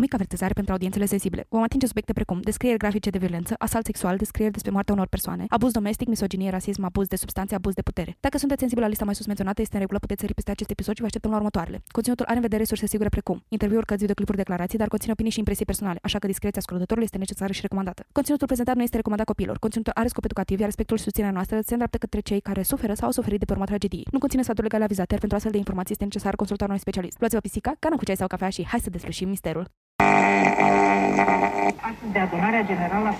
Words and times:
Mică 0.00 0.14
avertizare 0.14 0.52
pentru 0.52 0.72
audiențele 0.72 1.06
sensibile. 1.06 1.46
Vom 1.48 1.62
atinge 1.62 1.86
subiecte 1.86 2.12
precum 2.12 2.40
descrieri 2.40 2.78
grafice 2.78 3.10
de 3.10 3.18
violență, 3.18 3.54
asalt 3.58 3.84
sexual, 3.84 4.16
descrieri 4.16 4.52
despre 4.52 4.70
moartea 4.70 4.94
unor 4.94 5.06
persoane, 5.06 5.44
abuz 5.48 5.72
domestic, 5.72 6.08
misoginie, 6.08 6.50
rasism, 6.50 6.84
abuz 6.84 7.06
de 7.06 7.16
substanțe, 7.16 7.54
abuz 7.54 7.74
de 7.74 7.82
putere. 7.82 8.16
Dacă 8.20 8.38
sunteți 8.38 8.60
sensibili 8.60 8.84
la 8.84 8.90
lista 8.90 9.04
mai 9.04 9.14
sus 9.14 9.26
menționată, 9.26 9.60
este 9.60 9.74
în 9.74 9.80
regulă, 9.80 9.98
puteți 9.98 10.20
sări 10.20 10.34
peste 10.34 10.50
acest 10.50 10.70
episod 10.70 10.94
și 10.94 11.00
vă 11.00 11.06
așteptăm 11.06 11.30
la 11.30 11.36
următoarele. 11.36 11.82
Conținutul 11.88 12.24
are 12.28 12.36
în 12.36 12.40
vedere 12.40 12.64
surse 12.64 12.86
sigure 12.86 13.08
precum 13.08 13.44
interviuri, 13.48 13.86
cărți, 13.86 14.00
videoclipuri, 14.00 14.36
declarații, 14.36 14.78
dar 14.78 14.88
conține 14.88 15.12
opinii 15.12 15.30
și 15.30 15.38
impresii 15.38 15.64
personale, 15.64 15.98
așa 16.02 16.18
că 16.18 16.26
discreția 16.26 16.60
ascultătorului 16.60 17.04
este 17.04 17.18
necesară 17.18 17.52
și 17.52 17.60
recomandată. 17.60 18.06
Conținutul 18.12 18.46
prezentat 18.46 18.76
nu 18.76 18.82
este 18.82 18.96
recomandat 18.96 19.26
copilor. 19.26 19.58
Conținutul 19.58 19.92
are 19.94 20.08
scop 20.08 20.24
educativ, 20.24 20.58
iar 20.58 20.68
respectul 20.68 20.96
și 20.96 21.02
susținerea 21.02 21.34
noastră 21.34 21.56
se 21.56 21.70
îndreaptă 21.70 21.98
către 21.98 22.20
cei 22.20 22.40
care 22.40 22.62
suferă 22.62 22.94
sau 22.94 23.06
au 23.06 23.12
suferit 23.12 23.38
de 23.38 23.44
pe 23.44 23.52
urma 23.52 23.64
tragediei. 23.64 24.06
Nu 24.10 24.18
conține 24.18 24.42
sfaturi 24.42 24.66
legale 24.68 24.84
avizate, 24.84 25.10
iar 25.10 25.18
pentru 25.18 25.36
astfel 25.36 25.52
de 25.52 25.58
informații 25.58 25.92
este 25.92 26.04
necesar 26.04 26.34
consultarea 26.36 26.72
unui 26.74 26.84
specialist. 26.86 27.16
Luați-vă 27.18 27.40
pisica, 27.40 27.72
cană 27.78 27.96
cu 27.96 28.04
ceai 28.04 28.16
sau 28.16 28.26
cafea 28.26 28.48
și 28.48 28.66
hai 28.66 28.80
să 28.80 28.90
deslușim 28.90 29.28
misterul. 29.28 29.66
Astăzi 31.88 32.12
de 32.12 32.18
adunarea 32.18 32.62
generală 32.62 33.08
a 33.08 33.14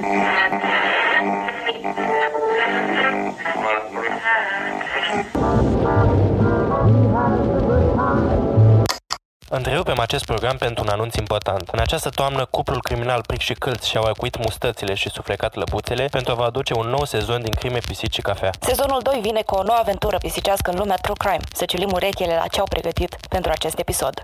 Întrerupem 9.51 9.99
acest 9.99 10.25
program 10.25 10.57
pentru 10.57 10.85
un 10.85 10.91
anunț 10.91 11.15
important. 11.15 11.69
În 11.73 11.79
această 11.79 12.09
toamnă, 12.09 12.45
cuplul 12.45 12.81
criminal 12.83 13.21
Pric 13.27 13.41
și 13.41 13.53
Câlț 13.55 13.85
și-au 13.85 14.03
acuit 14.03 14.37
mustățile 14.45 14.95
și 14.95 15.09
suflecat 15.09 15.55
lăbuțele 15.55 16.05
pentru 16.11 16.33
a 16.33 16.35
vă 16.35 16.43
aduce 16.43 16.75
un 16.75 16.87
nou 16.87 17.05
sezon 17.05 17.43
din 17.43 17.53
crime, 17.53 17.79
pisici 17.79 18.15
și 18.15 18.21
cafea. 18.21 18.51
Sezonul 18.61 19.01
2 19.03 19.19
vine 19.23 19.43
cu 19.43 19.55
o 19.55 19.63
nouă 19.63 19.79
aventură 19.79 20.17
pisicească 20.19 20.71
în 20.71 20.79
lumea 20.79 20.97
True 20.97 21.17
Crime. 21.19 21.45
Să 21.53 21.65
ciulim 21.65 21.91
urechile 21.93 22.35
la 22.35 22.47
ce 22.51 22.59
au 22.59 22.67
pregătit 22.67 23.17
pentru 23.29 23.51
acest 23.51 23.79
episod. 23.79 24.23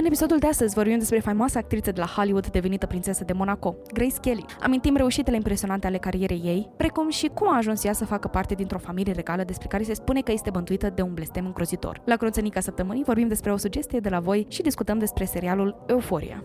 În 0.00 0.04
episodul 0.04 0.38
de 0.38 0.46
astăzi 0.46 0.74
vorbim 0.74 0.98
despre 0.98 1.18
faimoasa 1.18 1.58
actriță 1.58 1.92
de 1.92 2.00
la 2.00 2.06
Hollywood 2.06 2.46
devenită 2.46 2.86
prințesă 2.86 3.24
de 3.24 3.32
Monaco, 3.32 3.76
Grace 3.92 4.20
Kelly. 4.20 4.44
Amintim 4.60 4.96
reușitele 4.96 5.36
impresionante 5.36 5.86
ale 5.86 5.98
carierei 5.98 6.40
ei, 6.44 6.70
precum 6.76 7.10
și 7.10 7.30
cum 7.34 7.48
a 7.48 7.56
ajuns 7.56 7.84
ea 7.84 7.92
să 7.92 8.04
facă 8.04 8.28
parte 8.28 8.54
dintr-o 8.54 8.78
familie 8.78 9.12
regală 9.12 9.44
despre 9.44 9.68
care 9.68 9.82
se 9.82 9.94
spune 9.94 10.20
că 10.20 10.32
este 10.32 10.50
bântuită 10.50 10.90
de 10.90 11.02
un 11.02 11.14
blestem 11.14 11.46
îngrozitor. 11.46 12.00
La 12.04 12.16
Cronțănica 12.16 12.60
săptămânii 12.60 13.04
vorbim 13.04 13.28
despre 13.28 13.52
o 13.52 13.56
sugestie 13.56 14.00
de 14.00 14.08
la 14.08 14.20
voi 14.20 14.46
și 14.48 14.62
discutăm 14.62 14.98
despre 14.98 15.24
serialul 15.24 15.84
Euforia. 15.86 16.42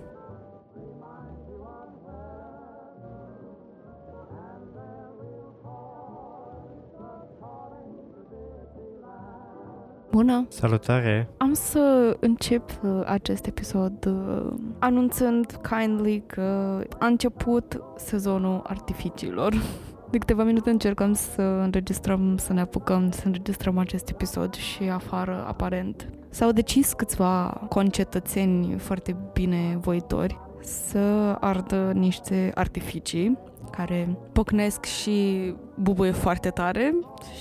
Bună! 10.14 10.46
Salutare! 10.50 11.30
Am 11.38 11.54
să 11.54 12.18
încep 12.20 12.70
uh, 12.84 13.02
acest 13.06 13.46
episod 13.46 14.06
uh, 14.06 14.54
anunțând 14.80 15.60
kindly 15.70 16.24
că 16.28 16.80
a 17.00 17.06
început 17.06 17.82
sezonul 17.98 18.62
artificiilor. 18.64 19.54
De 20.12 20.18
câteva 20.18 20.44
minute 20.44 20.70
încercăm 20.70 21.14
să 21.14 21.42
înregistrăm, 21.42 22.38
să 22.38 22.54
ne 22.54 22.62
apucăm 22.62 23.12
să 23.12 23.22
înregistrăm 23.26 23.78
acest 23.78 24.10
episod 24.10 24.54
și 24.54 24.84
afară, 24.84 25.44
aparent, 25.48 26.10
s-au 26.30 26.52
decis 26.52 26.94
câțiva 26.94 27.66
concetățeni 27.70 28.78
foarte 28.78 29.16
binevoitori 29.34 30.40
să 30.62 31.38
ardă 31.40 31.92
niște 31.94 32.52
artificii 32.56 33.38
care 33.78 34.18
pocnesc 34.32 34.86
și 34.86 35.54
bubuie 35.76 36.12
foarte 36.12 36.50
tare 36.50 36.96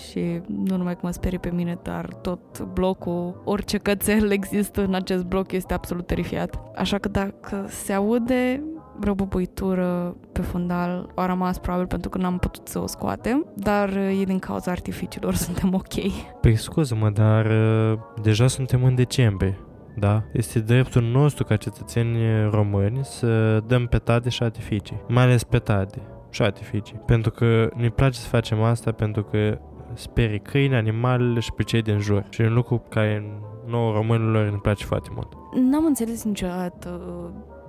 și 0.08 0.41
nu 0.47 0.77
numai 0.77 0.94
că 0.94 1.00
mă 1.02 1.11
sperie 1.11 1.38
pe 1.38 1.50
mine, 1.50 1.78
dar 1.83 2.05
tot 2.05 2.61
blocul, 2.61 3.42
orice 3.44 3.78
cățel 3.78 4.30
există 4.38 4.84
în 4.84 4.94
acest 4.94 5.25
bloc 5.25 5.53
este 5.53 5.75
absolut 5.75 6.06
terifiat. 6.06 6.60
Așa 6.77 6.98
că 6.98 7.08
dacă 7.08 7.64
se 7.69 7.92
aude 7.92 8.62
vreo 8.97 9.14
bubuitură 9.14 10.16
pe 10.33 10.41
fundal, 10.41 11.12
a 11.14 11.27
rămas 11.27 11.58
probabil 11.58 11.86
pentru 11.86 12.10
că 12.10 12.19
n-am 12.19 12.38
putut 12.38 12.69
să 12.69 12.78
o 12.78 12.86
scoatem, 12.86 13.47
dar 13.55 13.97
e 13.97 14.25
din 14.25 14.38
cauza 14.38 14.70
artificiilor, 14.70 15.34
suntem 15.47 15.75
ok. 15.75 16.12
Păi 16.41 16.56
scuză-mă, 16.56 17.10
dar 17.10 17.47
uh, 17.47 17.99
deja 18.22 18.47
suntem 18.47 18.84
în 18.84 18.94
decembrie. 18.94 19.59
Da? 19.97 20.22
Este 20.32 20.59
dreptul 20.59 21.03
nostru 21.03 21.44
ca 21.44 21.56
cetățeni 21.56 22.19
români 22.50 23.00
să 23.03 23.62
dăm 23.66 23.87
petade 23.87 24.28
și 24.28 24.43
artificii. 24.43 25.00
Mai 25.09 25.22
ales 25.22 25.44
petade 25.44 26.03
și 26.32 26.43
artificii. 26.43 27.00
Pentru 27.06 27.31
că 27.31 27.70
ne 27.75 27.88
place 27.88 28.19
să 28.19 28.28
facem 28.28 28.62
asta 28.62 28.93
pentru 28.93 29.22
că 29.22 29.59
sperie 29.94 30.38
câini, 30.38 30.75
animalele 30.75 31.41
și 31.41 31.53
pe 31.53 31.62
cei 31.62 31.82
din 31.82 31.98
jur. 31.98 32.25
Și 32.28 32.41
un 32.41 32.54
lucru 32.54 32.82
care 32.88 33.41
nouă 33.66 33.93
românilor 33.93 34.50
ne 34.50 34.56
place 34.62 34.84
foarte 34.84 35.09
mult. 35.15 35.28
N-am 35.70 35.84
înțeles 35.84 36.25
niciodată 36.25 37.00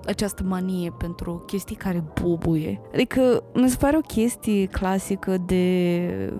această 0.05 0.43
manie 0.43 0.93
pentru 0.97 1.43
chestii 1.45 1.75
care 1.75 2.03
bubuie. 2.21 2.81
Adică 2.93 3.43
mi 3.53 3.69
se 3.69 3.77
pare 3.79 3.97
o 3.97 3.99
chestie 3.99 4.65
clasică 4.65 5.37
de 5.45 6.33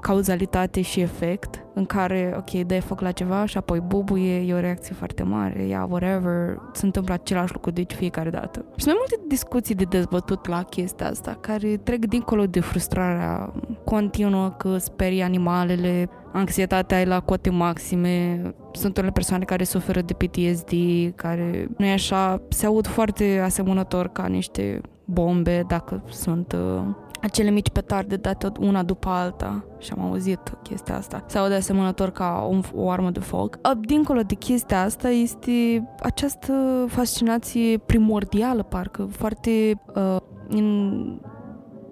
cauzalitate 0.00 0.80
și 0.80 1.00
efect, 1.00 1.66
în 1.74 1.84
care, 1.84 2.34
ok, 2.36 2.50
dai 2.66 2.80
foc 2.80 3.00
la 3.00 3.10
ceva 3.10 3.44
și 3.44 3.56
apoi 3.56 3.80
bubuie, 3.80 4.36
e 4.36 4.54
o 4.54 4.60
reacție 4.60 4.94
foarte 4.94 5.22
mare, 5.22 5.58
ia, 5.60 5.66
yeah, 5.66 5.86
whatever, 5.88 6.58
se 6.72 6.86
întâmplă 6.86 7.14
același 7.14 7.52
lucru 7.52 7.70
de 7.70 7.84
fiecare 7.94 8.30
dată. 8.30 8.64
Și 8.76 8.86
mai 8.86 8.94
multe 8.98 9.24
discuții 9.28 9.74
de 9.74 9.84
dezbătut 9.84 10.46
la 10.46 10.62
chestia 10.62 11.08
asta, 11.08 11.38
care 11.40 11.76
trec 11.76 12.06
dincolo 12.06 12.46
de 12.46 12.60
frustrarea 12.60 13.52
continuă 13.84 14.50
că 14.50 14.76
sperie 14.76 15.22
animalele, 15.22 16.08
anxietatea 16.32 17.00
e 17.00 17.04
la 17.04 17.20
cote 17.20 17.50
maxime, 17.50 18.42
sunt 18.78 18.96
unele 18.96 19.12
persoane 19.12 19.44
care 19.44 19.64
suferă 19.64 20.00
de 20.00 20.12
PTSD, 20.12 20.72
care 21.14 21.68
nu 21.76 21.84
e 21.84 21.92
așa, 21.92 22.40
se 22.48 22.66
aud 22.66 22.86
foarte 22.86 23.40
asemănător 23.44 24.08
ca 24.08 24.26
niște 24.26 24.80
bombe 25.04 25.64
dacă 25.68 26.02
sunt 26.10 26.52
uh, 26.52 26.82
acele 27.20 27.50
mici 27.50 27.70
petarde 27.70 28.16
date 28.16 28.52
una 28.60 28.82
după 28.82 29.08
alta 29.08 29.64
și 29.78 29.92
am 29.96 30.04
auzit 30.04 30.58
chestia 30.62 30.96
asta. 30.96 31.24
Se 31.26 31.38
aude 31.38 31.54
asemănător 31.54 32.10
ca 32.10 32.48
o, 32.50 32.82
o 32.82 32.90
armă 32.90 33.10
de 33.10 33.20
foc. 33.20 33.58
Dincolo 33.80 34.20
de 34.20 34.34
chestia 34.34 34.82
asta 34.82 35.08
este 35.08 35.88
această 36.02 36.52
fascinație 36.88 37.78
primordială, 37.78 38.62
parcă, 38.62 39.08
foarte 39.10 39.80
uh, 39.94 40.16
in, 40.48 41.20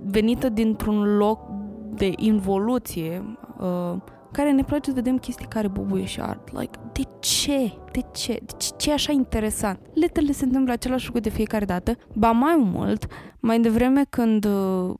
venită 0.04 0.48
dintr-un 0.48 1.16
loc 1.16 1.40
de 1.94 2.12
involuție 2.16 3.38
uh, 3.58 3.96
care 4.32 4.50
ne 4.52 4.62
place 4.62 4.88
să 4.88 4.94
vedem 4.94 5.18
chestii 5.18 5.46
care 5.46 5.68
bubuie 5.68 6.04
și 6.04 6.20
ard. 6.20 6.42
Like, 6.52 6.78
de 6.92 7.02
ce? 7.20 7.72
De 7.92 8.00
ce? 8.12 8.40
De 8.44 8.52
ce, 8.58 8.70
ce 8.76 8.90
e 8.90 8.92
așa 8.92 9.12
interesant? 9.12 9.78
Letele 9.94 10.32
se 10.32 10.44
întâmplă 10.44 10.72
același 10.72 11.06
lucru 11.06 11.20
de 11.20 11.28
fiecare 11.28 11.64
dată, 11.64 11.96
ba 12.14 12.30
mai 12.30 12.56
mult, 12.58 13.06
mai 13.40 13.60
devreme 13.60 14.04
când 14.10 14.44
uh, 14.44 14.94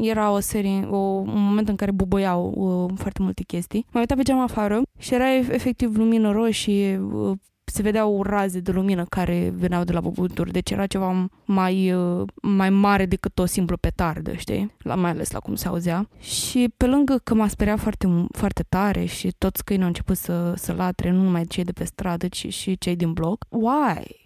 era 0.00 0.30
o 0.30 0.40
serie, 0.40 0.84
o, 0.90 0.96
un 0.96 1.44
moment 1.44 1.68
în 1.68 1.76
care 1.76 1.90
bubuiau 1.90 2.52
uh, 2.56 2.92
foarte 2.96 3.22
multe 3.22 3.42
chestii. 3.42 3.86
M-am 3.90 4.00
uitat 4.00 4.16
pe 4.16 4.22
geam 4.22 4.38
afară 4.38 4.82
și 4.98 5.14
era 5.14 5.34
efectiv 5.34 5.96
lumină 5.96 6.30
roșie, 6.30 6.98
uh, 7.12 7.36
se 7.72 7.82
vedeau 7.82 8.22
raze 8.22 8.60
de 8.60 8.70
lumină 8.70 9.04
care 9.08 9.52
veneau 9.56 9.84
de 9.84 9.92
la 9.92 10.00
bubuturi, 10.00 10.52
deci 10.52 10.70
era 10.70 10.86
ceva 10.86 11.28
mai, 11.44 11.92
uh, 11.92 12.22
mai 12.42 12.70
mare 12.70 13.06
decât 13.06 13.38
o 13.38 13.44
simplă 13.44 13.76
petardă, 13.76 14.32
știi? 14.32 14.74
La, 14.78 14.94
mai 14.94 15.10
ales 15.10 15.30
la 15.30 15.38
cum 15.38 15.54
se 15.54 15.68
auzea. 15.68 16.08
Și 16.20 16.74
pe 16.76 16.86
lângă 16.86 17.20
că 17.24 17.34
m-a 17.34 17.48
speriat 17.48 17.78
foarte, 17.78 18.26
foarte 18.32 18.64
tare 18.68 19.04
și 19.04 19.34
toți 19.38 19.64
câinii 19.64 19.84
au 19.84 19.88
început 19.88 20.16
să, 20.16 20.52
să 20.56 20.72
latre, 20.72 21.10
nu 21.10 21.22
numai 21.22 21.44
cei 21.44 21.64
de 21.64 21.72
pe 21.72 21.84
stradă, 21.84 22.28
ci 22.28 22.52
și 22.52 22.78
cei 22.78 22.96
din 22.96 23.12
bloc. 23.12 23.44
Why? 23.48 24.20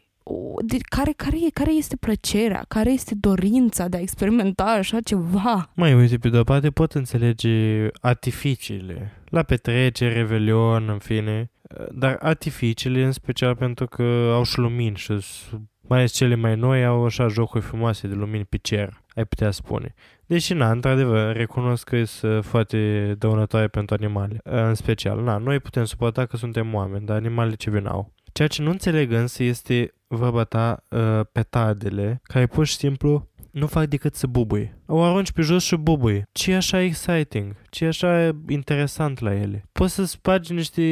de, 0.65 0.77
care, 0.89 1.13
care, 1.17 1.37
care 1.53 1.73
este 1.73 1.97
plăcerea, 1.97 2.65
care 2.69 2.91
este 2.91 3.15
dorința 3.15 3.89
de 3.89 3.97
a 3.97 4.01
experimenta 4.01 4.65
așa 4.65 5.01
ceva. 5.01 5.71
Mai 5.75 5.95
uite, 5.95 6.17
pe 6.17 6.29
de-o 6.29 6.45
parte 6.45 6.71
pot 6.71 6.93
înțelege 6.93 7.87
artificiile, 8.01 9.13
la 9.29 9.43
petrecere, 9.43 10.13
revelion, 10.13 10.89
în 10.89 10.99
fine, 10.99 11.51
dar 11.91 12.17
artificiile 12.21 13.05
în 13.05 13.13
special 13.13 13.57
pentru 13.57 13.87
că 13.87 14.31
au 14.35 14.43
și 14.43 14.59
lumini 14.59 14.97
și 14.97 15.13
mai 15.89 15.99
ales 15.99 16.13
cele 16.13 16.35
mai 16.35 16.57
noi 16.57 16.85
au 16.85 17.05
așa 17.05 17.29
jocuri 17.29 17.65
frumoase 17.65 18.09
de 18.09 18.15
lumini 18.15 18.45
pe 18.45 18.57
cer, 18.57 19.03
ai 19.15 19.25
putea 19.25 19.51
spune. 19.51 19.95
Deși, 20.27 20.55
na, 20.55 20.71
într-adevăr, 20.71 21.37
recunosc 21.37 21.89
că 21.89 22.05
sunt 22.05 22.45
foarte 22.45 23.15
dăunătoare 23.19 23.69
pentru 23.69 23.97
animale, 23.99 24.39
în 24.43 24.75
special. 24.75 25.23
Na, 25.23 25.37
noi 25.37 25.61
putem 25.61 25.85
suporta 25.85 26.27
că 26.27 26.37
suntem 26.37 26.75
oameni, 26.75 27.07
dar 27.07 27.17
animalele 27.17 27.55
ce 27.55 27.71
vin 27.71 27.87
au. 27.87 28.13
Ceea 28.33 28.49
ce 28.49 28.63
nu 28.63 28.71
înțeleg 28.71 29.13
însă 29.13 29.43
este 29.43 29.95
vorba 30.07 30.45
ta 30.45 30.83
uh, 30.91 31.21
petadele, 31.33 32.21
care 32.23 32.47
pur 32.47 32.67
și 32.67 32.77
simplu 32.77 33.29
nu 33.59 33.67
fac 33.67 33.87
decât 33.87 34.15
să 34.15 34.27
bubuie. 34.27 34.81
O 34.87 35.03
arunci 35.03 35.33
pe 35.33 35.43
jos 35.43 35.65
și 35.65 35.77
bubuie. 35.77 36.29
Ce 36.33 36.53
e 36.53 36.57
așa 36.57 36.81
exciting? 36.81 37.57
Ce 37.71 37.85
e 37.85 37.89
așa 37.89 38.37
interesant 38.49 39.19
la 39.19 39.35
ele? 39.35 39.65
Poți 39.73 39.95
să 39.95 40.05
spargi 40.05 40.53
niște 40.53 40.83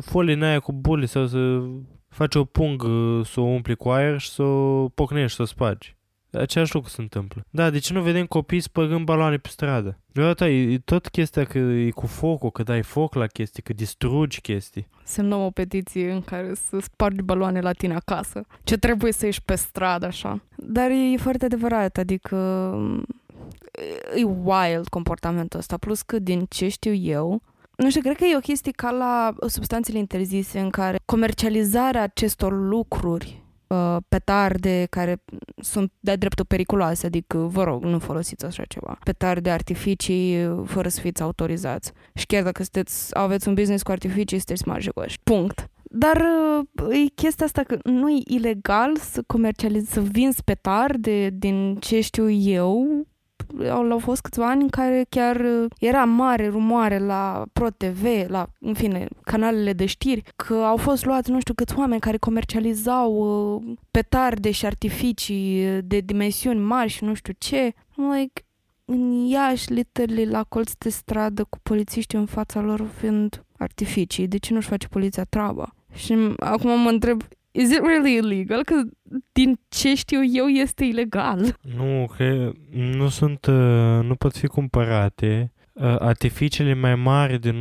folii 0.00 0.34
în 0.34 0.42
aia 0.42 0.60
cu 0.60 0.72
bule 0.72 1.06
sau 1.06 1.26
să 1.26 1.62
faci 2.08 2.34
o 2.34 2.44
pungă, 2.44 3.22
să 3.24 3.40
o 3.40 3.44
umpli 3.44 3.76
cu 3.76 3.88
aer 3.88 4.18
și 4.18 4.28
să 4.28 4.42
o 4.42 4.88
pocnești, 4.88 5.36
să 5.36 5.42
o 5.42 5.44
spargi. 5.44 5.95
Același 6.40 6.74
lucru 6.74 6.90
se 6.90 7.00
întâmplă. 7.00 7.44
Da, 7.50 7.70
de 7.70 7.78
ce 7.78 7.92
nu 7.92 8.02
vedem 8.02 8.26
copii 8.26 8.60
spăgând 8.60 9.04
baloane 9.04 9.36
pe 9.36 9.48
stradă? 9.48 9.98
Deodată 10.12 10.44
e, 10.44 10.72
e 10.72 10.78
tot 10.78 11.08
chestia 11.08 11.44
că 11.44 11.58
e 11.58 11.90
cu 11.90 12.06
focul, 12.06 12.50
că 12.50 12.62
dai 12.62 12.82
foc 12.82 13.14
la 13.14 13.26
chestii, 13.26 13.62
că 13.62 13.72
distrugi 13.72 14.40
chestii. 14.40 14.88
Semnăm 15.04 15.44
o 15.44 15.50
petiție 15.50 16.12
în 16.12 16.22
care 16.22 16.54
să 16.54 16.78
spargi 16.80 17.22
baloane 17.22 17.60
la 17.60 17.72
tine 17.72 17.94
acasă. 17.94 18.46
Ce 18.64 18.76
trebuie 18.76 19.12
să 19.12 19.24
ieși 19.24 19.42
pe 19.42 19.54
stradă, 19.54 20.06
așa. 20.06 20.40
Dar 20.56 20.90
e 20.90 21.16
foarte 21.16 21.44
adevărat, 21.44 21.96
adică 21.96 22.36
e 24.16 24.24
wild 24.24 24.88
comportamentul 24.88 25.58
ăsta. 25.58 25.76
Plus 25.76 26.02
că 26.02 26.18
din 26.18 26.46
ce 26.48 26.68
știu 26.68 26.92
eu, 26.92 27.42
nu 27.76 27.88
știu, 27.90 28.00
cred 28.00 28.16
că 28.16 28.24
e 28.24 28.36
o 28.36 28.40
chestie 28.40 28.72
ca 28.72 28.90
la 28.90 29.34
substanțele 29.46 29.98
interzise 29.98 30.60
în 30.60 30.70
care 30.70 30.98
comercializarea 31.04 32.02
acestor 32.02 32.52
lucruri 32.52 33.42
uh, 33.66 33.96
petarde 34.08 34.86
care 34.90 35.22
sunt 35.56 35.92
de 36.00 36.16
dreptul 36.16 36.44
periculoase, 36.44 37.06
adică 37.06 37.38
vă 37.38 37.64
rog, 37.64 37.82
nu 37.82 37.98
folosiți 37.98 38.44
așa 38.44 38.62
ceva. 38.68 38.98
Petarde, 39.04 39.50
artificii, 39.50 40.46
uh, 40.46 40.62
fără 40.66 40.88
să 40.88 41.00
fiți 41.00 41.22
autorizați. 41.22 41.92
Și 42.14 42.26
chiar 42.26 42.42
dacă 42.42 42.62
sunteți, 42.62 43.18
aveți 43.18 43.48
un 43.48 43.54
business 43.54 43.82
cu 43.82 43.90
artificii, 43.90 44.36
sunteți 44.38 44.68
marjegoși. 44.68 45.18
Punct. 45.22 45.70
Dar 45.90 46.22
uh, 46.82 46.96
e 46.96 47.08
chestia 47.14 47.46
asta 47.46 47.62
că 47.62 47.78
nu 47.84 48.10
e 48.10 48.20
ilegal 48.24 48.96
să 48.96 49.22
comercializezi, 49.26 49.92
să 49.92 50.00
vinzi 50.00 50.44
petarde, 50.44 51.30
din 51.32 51.76
ce 51.80 52.00
știu 52.00 52.30
eu, 52.30 53.06
au, 53.70 53.90
au 53.90 53.98
fost 53.98 54.20
câțiva 54.20 54.48
ani 54.48 54.62
în 54.62 54.68
care 54.68 55.06
chiar 55.08 55.36
uh, 55.36 55.64
era 55.78 56.04
mare 56.04 56.48
rumoare 56.48 56.98
la 56.98 57.44
ProTV, 57.52 58.04
la, 58.26 58.46
în 58.60 58.74
fine, 58.74 59.06
canalele 59.22 59.72
de 59.72 59.86
știri, 59.86 60.22
că 60.36 60.54
au 60.54 60.76
fost 60.76 61.04
luați 61.04 61.30
nu 61.30 61.40
știu 61.40 61.54
câți 61.54 61.78
oameni 61.78 62.00
care 62.00 62.16
comercializau 62.16 63.12
uh, 63.14 63.76
petarde 63.90 64.50
și 64.50 64.66
artificii 64.66 65.66
uh, 65.66 65.78
de 65.84 66.00
dimensiuni 66.00 66.60
mari 66.60 66.90
și 66.90 67.04
nu 67.04 67.14
știu 67.14 67.32
ce. 67.38 67.72
Like, 67.94 68.40
în 68.84 69.26
Iași, 69.26 69.72
literally, 69.72 70.26
la 70.26 70.42
colț 70.42 70.72
de 70.78 70.88
stradă 70.88 71.44
cu 71.44 71.58
polițiști 71.62 72.16
în 72.16 72.26
fața 72.26 72.60
lor 72.60 72.86
fiind 72.98 73.44
artificii. 73.58 74.28
De 74.28 74.36
ce 74.36 74.52
nu-și 74.52 74.68
face 74.68 74.86
poliția 74.88 75.24
treaba? 75.24 75.74
Și 75.94 76.34
acum 76.38 76.80
mă 76.80 76.88
întreb, 76.88 77.22
is 77.56 77.70
it 77.70 77.80
really 77.82 78.14
illegal? 78.14 78.64
Că 78.64 78.74
din 79.32 79.58
ce 79.68 79.94
știu 79.94 80.24
eu 80.24 80.46
este 80.46 80.84
ilegal. 80.84 81.58
Nu, 81.76 82.10
că 82.16 82.52
nu 82.72 83.08
sunt, 83.08 83.46
uh, 83.46 83.98
nu 84.02 84.14
pot 84.14 84.36
fi 84.36 84.46
cumpărate 84.46 85.52
uh, 85.72 85.96
artificiile 85.98 86.74
mai 86.74 86.94
mari, 86.94 87.40
din, 87.40 87.56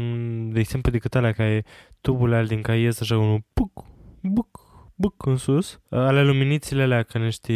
de 0.54 0.60
exemplu, 0.60 0.92
decât 0.92 1.16
alea 1.16 1.32
care 1.32 1.66
tuburile 2.02 2.36
alea 2.36 2.48
din 2.48 2.62
care 2.62 2.80
ies 2.80 3.02
așa 3.02 3.18
unul 3.18 3.44
puc, 3.54 3.86
buc, 4.22 4.65
buc 4.96 5.26
în 5.26 5.38
sus, 5.38 5.80
ale 5.90 6.24
luminițele 6.24 6.82
alea 6.82 7.04
ca 7.04 7.20
niște 7.20 7.54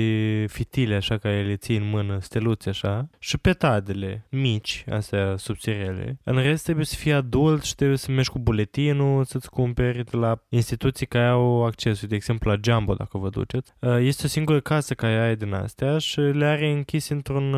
fitile 0.47 0.95
așa 0.95 1.17
care 1.17 1.43
le 1.43 1.55
ții 1.55 1.77
în 1.77 1.89
mână, 1.89 2.17
steluțe 2.21 2.69
așa, 2.69 3.09
și 3.19 3.37
petadele 3.37 4.25
mici, 4.29 4.85
astea 4.89 5.35
subțirele. 5.37 6.19
În 6.23 6.35
rest 6.35 6.63
trebuie 6.63 6.85
să 6.85 6.95
fii 6.95 7.13
adult 7.13 7.63
și 7.63 7.75
trebuie 7.75 7.97
să 7.97 8.11
mergi 8.11 8.29
cu 8.29 8.39
buletinul, 8.39 9.23
să-ți 9.23 9.49
cumperi 9.49 10.03
de 10.03 10.17
la 10.17 10.41
instituții 10.49 11.05
care 11.05 11.27
au 11.27 11.65
acces, 11.65 12.05
de 12.05 12.15
exemplu 12.15 12.51
la 12.51 12.57
Jumbo 12.63 12.93
dacă 12.93 13.17
vă 13.17 13.29
duceți. 13.29 13.73
Este 13.99 14.25
o 14.25 14.29
singură 14.29 14.59
casă 14.59 14.93
care 14.93 15.19
ai 15.19 15.35
din 15.35 15.53
astea 15.53 15.97
și 15.97 16.19
le 16.19 16.45
are 16.45 16.71
închis 16.71 17.09
într-un 17.09 17.51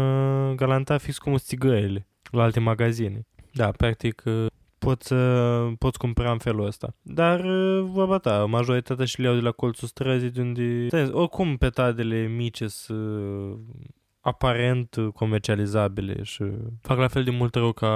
galantar 0.56 1.00
fix 1.00 1.18
cum 1.18 1.36
țigările 1.38 2.08
la 2.32 2.44
alte 2.44 2.60
magazine. 2.60 3.26
Da, 3.54 3.72
practic 3.72 4.24
poți, 4.86 5.08
să, 5.08 5.72
poți 5.78 5.98
cumpăra 5.98 6.32
în 6.32 6.38
felul 6.38 6.66
ăsta. 6.66 6.94
Dar, 7.02 7.40
uh, 7.40 7.84
vorba 7.84 8.18
ta, 8.18 8.46
majoritatea 8.46 9.06
și 9.06 9.20
le 9.20 9.28
iau 9.28 9.36
de 9.36 9.42
la 9.42 9.52
colțul 9.52 9.88
străzii 9.88 10.30
de 10.30 10.42
unde... 10.42 10.88
Oricum, 11.12 11.58
petadele 11.58 12.28
mici 12.28 12.62
sunt 12.64 12.98
uh, 12.98 13.58
aparent 14.20 14.96
comercializabile 15.14 16.24
și 16.24 16.44
fac 16.82 16.98
la 16.98 17.08
fel 17.08 17.24
de 17.24 17.32
mult 17.32 17.56
rău 17.56 17.72
ca 17.72 17.92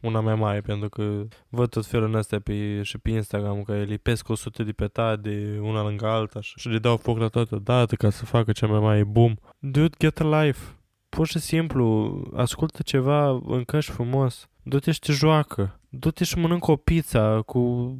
una 0.00 0.20
mai 0.20 0.34
mare, 0.34 0.60
pentru 0.60 0.88
că 0.88 1.26
văd 1.48 1.70
tot 1.70 1.86
felul 1.86 2.14
ăsta 2.14 2.38
pe, 2.38 2.82
și 2.82 2.98
pe 2.98 3.10
Instagram, 3.10 3.62
că 3.62 3.74
lipesc 3.74 4.28
100 4.28 4.62
de 4.62 4.72
petade 4.72 5.58
una 5.62 5.82
lângă 5.82 6.06
alta 6.06 6.40
și, 6.40 6.52
și 6.56 6.68
le 6.68 6.78
dau 6.78 6.96
foc 6.96 7.18
la 7.18 7.28
toată 7.28 7.56
dată 7.56 7.94
ca 7.94 8.10
să 8.10 8.24
facă 8.24 8.52
cea 8.52 8.66
mai 8.66 8.80
mare 8.80 9.04
boom. 9.04 9.34
Dude, 9.58 9.96
get 9.98 10.20
a 10.20 10.42
life. 10.42 10.76
Pur 11.08 11.26
și 11.26 11.38
simplu, 11.38 12.20
ascultă 12.36 12.82
ceva, 12.82 13.40
încăși 13.46 13.90
frumos 13.90 14.48
du-te 14.68 14.92
și 14.92 14.98
te 14.98 15.12
joacă, 15.12 15.80
du-te 15.88 16.24
și 16.24 16.38
mănâncă 16.38 16.70
o 16.70 16.76
pizza, 16.76 17.42
cu... 17.42 17.92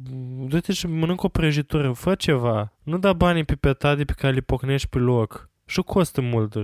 du-te 0.47 0.73
și 0.73 0.87
mănâncă 0.87 1.25
o 1.25 1.29
prăjitură, 1.29 1.91
fă 1.91 2.15
ceva. 2.15 2.73
Nu 2.83 2.97
da 2.97 3.13
banii 3.13 3.43
pe 3.43 3.55
petade 3.55 4.03
pe 4.03 4.13
care 4.17 4.33
le 4.33 4.39
pocnești 4.39 4.87
pe 4.87 4.97
loc. 4.97 5.49
Și 5.65 5.81
costă 5.81 6.21
mult 6.21 6.55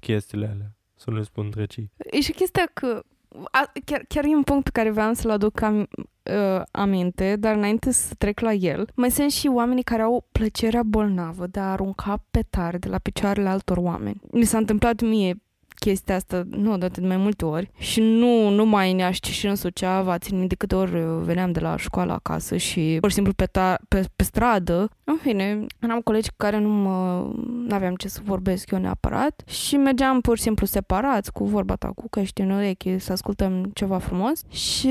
chestiile 0.00 0.46
alea, 0.46 0.76
să 0.94 1.10
le 1.10 1.22
spun 1.22 1.50
drăcii. 1.50 1.90
E 2.10 2.20
și 2.20 2.32
chestia 2.32 2.70
că 2.72 3.02
a, 3.50 3.72
chiar, 3.84 4.04
chiar 4.08 4.24
e 4.24 4.28
un 4.28 4.42
punct 4.42 4.64
pe 4.64 4.70
care 4.70 4.90
vreau 4.90 5.12
să-l 5.12 5.30
aduc 5.30 5.60
am, 5.60 5.78
uh, 5.78 6.62
aminte, 6.70 7.36
dar 7.36 7.54
înainte 7.54 7.90
să 7.90 8.14
trec 8.14 8.40
la 8.40 8.52
el, 8.52 8.88
mai 8.94 9.10
sunt 9.10 9.30
și 9.30 9.46
oamenii 9.46 9.82
care 9.82 10.02
au 10.02 10.28
plăcerea 10.32 10.82
bolnavă 10.82 11.46
de 11.46 11.60
a 11.60 11.70
arunca 11.70 12.24
petarde 12.30 12.88
la 12.88 12.98
picioarele 12.98 13.48
altor 13.48 13.76
oameni. 13.76 14.20
Mi 14.32 14.44
s-a 14.44 14.58
întâmplat 14.58 15.00
mie 15.00 15.42
chestia 15.78 16.14
asta, 16.14 16.42
nu, 16.50 16.78
de 16.78 16.84
atât 16.84 17.06
mai 17.06 17.16
multe 17.16 17.44
ori 17.44 17.70
și 17.78 18.00
nu 18.00 18.48
numai 18.48 18.92
în 18.92 18.98
Iași, 18.98 19.20
ci 19.20 19.30
și 19.30 19.46
în 19.46 19.54
Suceava, 19.54 20.18
țin 20.18 20.38
minte 20.38 20.46
de 20.48 20.54
câte 20.54 20.74
ori 20.74 21.22
veneam 21.24 21.52
de 21.52 21.60
la 21.60 21.76
școală 21.76 22.12
acasă 22.12 22.56
și 22.56 22.96
pur 23.00 23.08
și 23.08 23.14
simplu 23.14 23.32
pe, 23.32 23.44
ta, 23.44 23.78
pe, 23.88 24.04
pe 24.16 24.22
stradă. 24.22 24.90
În 25.04 25.16
fine, 25.22 25.66
am 25.90 26.00
colegi 26.00 26.28
cu 26.28 26.34
care 26.36 26.58
nu 26.58 26.68
mă, 26.68 27.26
aveam 27.70 27.94
ce 27.94 28.08
să 28.08 28.20
vorbesc 28.24 28.70
eu 28.70 28.78
neapărat 28.78 29.42
și 29.46 29.76
mergeam 29.76 30.20
pur 30.20 30.36
și 30.36 30.42
simplu 30.42 30.66
separați 30.66 31.32
cu 31.32 31.44
vorba 31.44 31.74
ta, 31.74 31.88
cu 31.94 32.08
căști 32.10 32.40
în 32.40 32.50
ureche, 32.50 32.98
să 32.98 33.12
ascultăm 33.12 33.70
ceva 33.74 33.98
frumos 33.98 34.42
și 34.48 34.90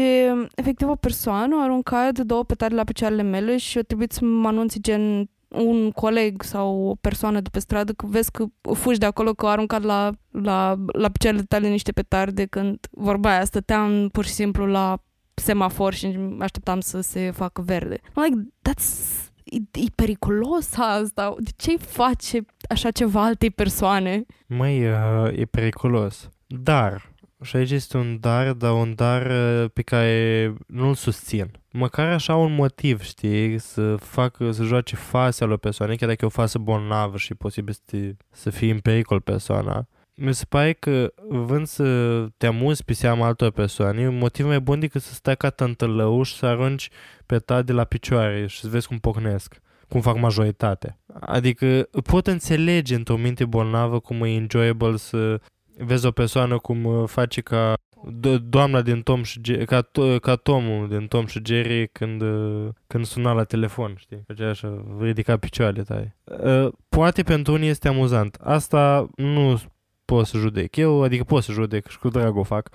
efectiv 0.55 0.89
o 0.89 0.95
persoană 0.95 1.55
a 1.55 1.63
aruncat 1.63 2.19
două 2.19 2.43
petare 2.43 2.75
la 2.75 2.83
picioarele 2.83 3.21
mele 3.21 3.57
și 3.57 3.77
eu 3.77 3.83
trebuie 3.83 4.07
să 4.11 4.25
mă 4.25 4.47
anunțe 4.47 4.77
gen 4.81 5.29
un 5.47 5.91
coleg 5.91 6.41
sau 6.43 6.75
o 6.89 6.95
persoană 6.95 7.41
de 7.41 7.49
pe 7.49 7.59
stradă 7.59 7.93
că 7.93 8.05
vezi 8.05 8.31
că 8.31 8.45
fugi 8.73 8.99
de 8.99 9.05
acolo 9.05 9.33
că 9.33 9.45
au 9.45 9.51
aruncat 9.51 9.83
la, 9.83 10.11
la, 10.31 10.75
la 10.93 11.09
picioarele 11.09 11.43
tale 11.43 11.67
niște 11.67 11.91
petarde 11.91 12.45
când 12.45 12.77
vorba 12.91 13.29
aia 13.29 13.45
stăteam 13.45 14.09
pur 14.09 14.25
și 14.25 14.31
simplu 14.31 14.65
la 14.65 14.97
semafor 15.33 15.93
și 15.93 16.19
așteptam 16.39 16.79
să 16.79 17.01
se 17.01 17.31
facă 17.31 17.61
verde. 17.61 17.97
I'm 17.97 18.23
like, 18.23 18.47
that's 18.69 19.27
e, 19.43 19.57
e 19.71 19.85
periculos 19.95 20.69
asta. 20.77 21.35
De 21.39 21.49
ce 21.55 21.77
face 21.77 22.45
așa 22.69 22.91
ceva 22.91 23.23
altei 23.23 23.51
persoane? 23.51 24.25
Măi, 24.47 24.87
uh, 24.87 25.37
e 25.37 25.45
periculos. 25.45 26.29
Dar 26.47 27.13
și 27.43 27.55
aici 27.55 27.71
este 27.71 27.97
un 27.97 28.19
dar, 28.19 28.53
dar 28.53 28.71
un 28.71 28.93
dar 28.95 29.25
uh, 29.25 29.69
pe 29.73 29.81
care 29.81 30.53
nu-l 30.67 30.93
susțin. 30.93 31.51
Măcar 31.71 32.11
așa 32.11 32.35
un 32.35 32.53
motiv, 32.53 33.01
știi, 33.01 33.57
să 33.57 33.95
facă, 33.95 34.51
să 34.51 34.63
joace 34.63 34.95
fase 34.95 35.45
la 35.45 35.53
o 35.53 35.57
persoană, 35.57 35.95
chiar 35.95 36.09
dacă 36.09 36.25
e 36.25 36.27
o 36.27 36.41
fasă 36.41 36.57
bolnavă 36.57 37.17
și 37.17 37.35
posibil 37.35 37.73
să, 37.73 37.79
te, 37.85 38.13
să 38.31 38.49
fie 38.49 38.71
în 38.71 38.79
pericol 38.79 39.21
persoana. 39.21 39.87
Mi 40.15 40.33
se 40.33 40.45
pare 40.49 40.73
că 40.73 41.13
vând 41.27 41.67
să 41.67 42.25
te 42.37 42.47
amuzi 42.47 42.83
pe 42.83 42.93
seama 42.93 43.25
altor 43.25 43.51
persoane, 43.51 44.01
e 44.01 44.07
un 44.07 44.17
motiv 44.17 44.45
mai 44.45 44.59
bun 44.59 44.79
decât 44.79 45.01
să 45.01 45.13
stai 45.13 45.37
ca 45.37 45.49
tântălău 45.49 46.23
și 46.23 46.35
să 46.35 46.45
arunci 46.45 46.89
pe 47.25 47.43
de 47.65 47.71
la 47.71 47.83
picioare 47.83 48.47
și 48.47 48.59
să 48.59 48.67
vezi 48.67 48.87
cum 48.87 48.97
pocnesc 48.97 49.61
cum 49.87 50.01
fac 50.01 50.19
majoritatea. 50.19 50.99
Adică 51.19 51.89
pot 52.03 52.27
înțelege 52.27 52.95
într-o 52.95 53.17
minte 53.17 53.45
bolnavă 53.45 53.99
cum 53.99 54.23
e 54.23 54.29
enjoyable 54.29 54.97
să 54.97 55.39
vezi 55.77 56.05
o 56.05 56.11
persoană 56.11 56.57
cum 56.57 56.83
uh, 56.85 57.07
face 57.07 57.41
ca 57.41 57.73
do- 58.19 58.41
doamna 58.41 58.81
din 58.81 59.01
Tom 59.01 59.23
și 59.23 59.39
Jerry, 59.43 59.65
ca, 59.65 59.89
ca 60.21 60.35
Tomul 60.35 60.87
din 60.87 61.07
Tom 61.07 61.25
și 61.25 61.41
Jerry 61.45 61.87
când, 61.87 62.21
uh, 62.21 62.67
când 62.87 63.05
suna 63.05 63.31
la 63.31 63.43
telefon, 63.43 63.93
știi? 63.97 64.23
Făcea 64.27 64.49
așa, 64.49 64.83
ridica 64.99 65.37
picioarele 65.37 65.83
tale. 65.83 66.17
Uh, 66.43 66.71
poate 66.89 67.23
pentru 67.23 67.53
unii 67.53 67.69
este 67.69 67.87
amuzant. 67.87 68.37
Asta 68.43 69.09
nu 69.15 69.61
pot 70.05 70.25
să 70.25 70.37
judec. 70.37 70.75
Eu, 70.75 71.03
adică 71.03 71.23
pot 71.23 71.43
să 71.43 71.51
judec 71.51 71.87
și 71.87 71.99
cu 71.99 72.09
drag 72.09 72.35
o 72.35 72.43
fac. 72.43 72.69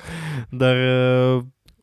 Dar, 0.50 0.76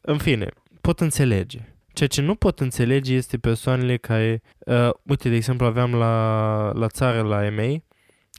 în 0.01 0.17
fine, 0.17 0.47
pot 0.81 0.99
înțelege. 0.99 1.59
Ceea 1.93 2.09
ce 2.09 2.21
nu 2.21 2.35
pot 2.35 2.59
înțelege 2.59 3.13
este 3.13 3.38
persoanele 3.38 3.97
care, 3.97 4.41
uh, 4.65 4.89
uite, 5.03 5.29
de 5.29 5.35
exemplu, 5.35 5.65
aveam 5.65 5.93
la, 5.93 6.71
la 6.73 6.88
țară, 6.88 7.21
la 7.21 7.45
EMEI, 7.45 7.83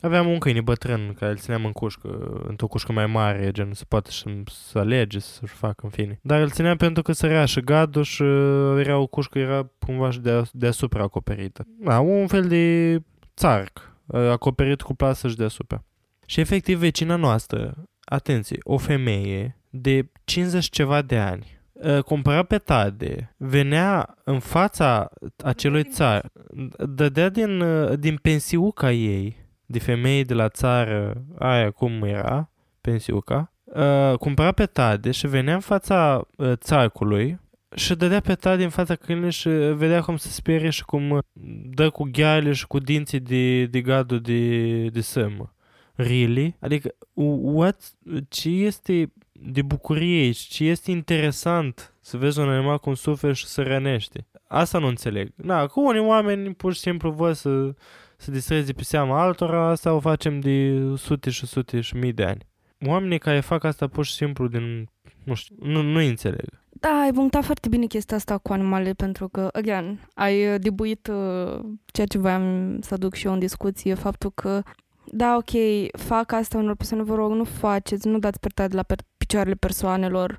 Aveam 0.01 0.27
un 0.27 0.37
câine 0.37 0.61
bătrân 0.61 1.13
care 1.19 1.31
îl 1.31 1.37
țineam 1.37 1.65
în 1.65 1.71
cușcă, 1.71 2.41
într-o 2.47 2.67
cușcă 2.67 2.91
mai 2.91 3.05
mare, 3.05 3.51
gen 3.51 3.73
să 3.73 3.85
poată 3.87 4.09
și 4.11 4.43
să 4.45 4.77
alege, 4.77 5.19
să-și 5.19 5.53
facă, 5.53 5.81
în 5.83 5.89
fine. 5.89 6.19
Dar 6.21 6.41
îl 6.41 6.49
țineam 6.49 6.77
pentru 6.77 7.03
că 7.03 7.11
sărea 7.11 7.45
și 7.45 7.59
gadul 7.59 8.03
și 8.03 8.21
uh, 8.21 8.79
era 8.79 8.97
o 8.97 9.07
cușcă, 9.07 9.39
era 9.39 9.71
cumva 9.79 10.11
și 10.11 10.19
de, 10.19 10.41
deasupra 10.51 11.03
acoperită. 11.03 11.67
Da, 11.79 11.99
un 11.99 12.27
fel 12.27 12.47
de 12.47 12.97
țarc, 13.35 13.95
uh, 14.05 14.19
acoperit 14.19 14.81
cu 14.81 14.93
plasă 14.93 15.27
și 15.27 15.35
deasupra. 15.35 15.83
Și 16.25 16.39
efectiv 16.39 16.79
vecina 16.79 17.15
noastră, 17.15 17.73
atenție, 18.03 18.57
o 18.63 18.77
femeie 18.77 19.57
de 19.69 20.11
50 20.23 20.69
ceva 20.69 21.01
de 21.01 21.17
ani, 21.17 21.59
uh, 21.73 22.03
cumpăra 22.03 22.43
petade, 22.43 23.35
venea 23.37 24.17
în 24.23 24.39
fața 24.39 25.09
acelui 25.43 25.83
țar, 25.83 26.31
dădea 26.77 27.29
din, 27.29 27.63
din 27.99 28.15
pensiuca 28.21 28.91
ei 28.91 29.41
de 29.71 29.79
femei 29.79 30.23
de 30.23 30.33
la 30.33 30.49
țară, 30.49 31.23
aia 31.39 31.71
cum 31.71 32.03
era, 32.03 32.49
pensiuca, 32.81 33.53
uh, 33.63 34.17
cumpăra 34.17 34.51
petade 34.51 35.11
și 35.11 35.27
venea 35.27 35.53
în 35.53 35.59
fața 35.59 36.27
uh, 36.37 36.51
țarcului 36.55 37.39
și 37.75 37.95
dădea 37.95 38.19
petade 38.19 38.63
în 38.63 38.69
fața 38.69 38.95
câinilor 38.95 39.31
și 39.31 39.49
vedea 39.49 40.01
cum 40.01 40.17
se 40.17 40.29
sperie 40.29 40.69
și 40.69 40.85
cum 40.85 41.21
dă 41.65 41.89
cu 41.89 42.09
gheale 42.11 42.51
și 42.51 42.67
cu 42.67 42.79
dinții 42.79 43.19
de, 43.19 43.65
de 43.65 43.81
gadul 43.81 44.19
de, 44.19 44.85
de 44.87 45.01
sămă. 45.01 45.53
Really? 45.95 46.55
Adică, 46.59 46.95
what? 47.13 47.91
Ce 48.29 48.49
este 48.49 49.13
de 49.31 49.61
bucurie 49.61 50.21
aici? 50.21 50.37
Ce 50.37 50.63
este 50.63 50.91
interesant 50.91 51.93
să 52.01 52.17
vezi 52.17 52.39
un 52.39 52.49
animal 52.49 52.79
cum 52.79 52.93
suferă 52.93 53.33
și 53.33 53.45
se 53.45 53.61
rănește? 53.61 54.27
Asta 54.47 54.79
nu 54.79 54.87
înțeleg. 54.87 55.33
Na, 55.35 55.67
cu 55.67 55.85
unii 55.87 56.01
oameni 56.01 56.53
pur 56.53 56.73
și 56.73 56.79
simplu 56.79 57.11
văd 57.11 57.35
să, 57.35 57.73
să 58.21 58.31
distreze 58.31 58.73
pe 58.73 58.83
seama 58.83 59.21
altora, 59.21 59.69
asta 59.69 59.93
o 59.93 59.99
facem 59.99 60.39
de 60.39 60.83
sute 60.97 61.29
și 61.29 61.45
sute 61.45 61.81
și 61.81 61.95
mii 61.95 62.13
de 62.13 62.23
ani. 62.23 62.47
Oamenii 62.87 63.19
care 63.19 63.39
fac 63.39 63.63
asta 63.63 63.87
pur 63.87 64.05
și 64.05 64.13
simplu 64.13 64.47
din... 64.47 64.89
nu 65.23 65.33
știu, 65.33 65.55
nu, 65.59 65.81
nu 65.81 65.99
înțeleg. 65.99 66.61
Da, 66.69 66.89
ai 67.03 67.11
punctat 67.13 67.43
foarte 67.43 67.69
bine 67.69 67.85
chestia 67.85 68.17
asta 68.17 68.37
cu 68.37 68.53
animalele, 68.53 68.93
pentru 68.93 69.27
că, 69.27 69.49
again, 69.51 69.99
ai 70.13 70.53
uh, 70.53 70.59
debuit 70.61 71.07
uh, 71.07 71.59
ceea 71.85 72.07
ce 72.07 72.17
voiam 72.17 72.77
să 72.81 72.93
aduc 72.93 73.13
și 73.13 73.25
eu 73.25 73.33
în 73.33 73.39
discuție, 73.39 73.93
faptul 73.93 74.31
că 74.31 74.61
da, 75.05 75.35
ok, 75.35 75.49
fac 75.97 76.31
asta 76.31 76.57
unor 76.57 76.75
persoane, 76.75 77.03
vă 77.03 77.15
rog, 77.15 77.31
nu 77.31 77.43
faceți, 77.43 78.07
nu 78.07 78.19
dați 78.19 78.39
pertate 78.39 78.75
la 78.75 78.83
per- 78.83 79.05
picioarele 79.17 79.55
persoanelor, 79.55 80.37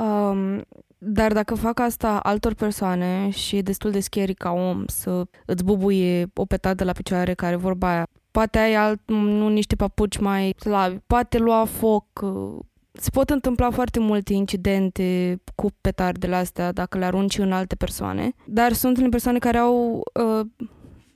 um, 0.00 0.64
dar 1.08 1.32
dacă 1.32 1.54
fac 1.54 1.80
asta 1.80 2.18
altor 2.18 2.54
persoane 2.54 3.30
și 3.30 3.56
e 3.56 3.62
destul 3.62 3.90
de 3.90 4.00
scary 4.00 4.34
ca 4.34 4.50
om 4.50 4.84
să 4.86 5.26
îți 5.46 5.64
bubuie 5.64 6.26
o 6.34 6.44
petadă 6.44 6.84
la 6.84 6.92
picioare 6.92 7.34
care 7.34 7.56
vorba 7.56 7.88
aia, 7.88 8.06
poate 8.30 8.58
ai 8.58 8.74
alt, 8.74 9.00
nu 9.06 9.48
niște 9.48 9.76
papuci 9.76 10.18
mai 10.18 10.54
slabi, 10.58 10.98
poate 11.06 11.38
lua 11.38 11.64
foc, 11.64 12.06
uh, 12.22 12.58
se 12.92 13.10
pot 13.10 13.30
întâmpla 13.30 13.70
foarte 13.70 14.00
multe 14.00 14.32
incidente 14.32 15.38
cu 15.54 15.68
petardele 15.80 16.34
astea 16.34 16.72
dacă 16.72 16.98
le 16.98 17.04
arunci 17.04 17.38
în 17.38 17.52
alte 17.52 17.74
persoane, 17.74 18.32
dar 18.46 18.72
sunt 18.72 19.10
persoane 19.10 19.38
care 19.38 19.58
au 19.58 20.02
uh, 20.14 20.46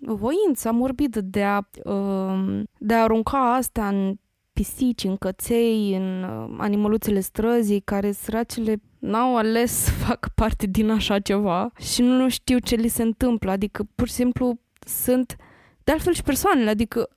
voința 0.01 0.71
morbidă 0.71 1.21
de 1.21 1.43
a, 1.43 1.61
uh, 1.85 2.61
de 2.79 2.95
a 2.95 3.03
arunca 3.03 3.55
asta 3.55 3.89
în 3.89 4.15
pisici, 4.53 5.05
în 5.05 5.17
căței, 5.17 5.97
în 5.97 6.23
uh, 6.23 6.55
animăluțele 6.59 7.21
străzii, 7.21 7.81
care 7.81 8.13
săracele 8.13 8.81
n-au 9.01 9.37
ales 9.37 9.73
să 9.73 9.91
facă 10.07 10.31
parte 10.35 10.67
din 10.67 10.91
așa 10.91 11.19
ceva 11.19 11.73
și 11.79 12.03
nu 12.03 12.29
știu 12.29 12.59
ce 12.59 12.75
li 12.75 12.89
se 12.89 13.03
întâmplă, 13.03 13.51
adică 13.51 13.89
pur 13.95 14.07
și 14.07 14.15
simplu 14.15 14.59
sunt 14.87 15.37
de 15.85 15.93
altfel 15.93 16.13
și 16.13 16.23
persoanele, 16.23 16.71
adică 16.71 17.09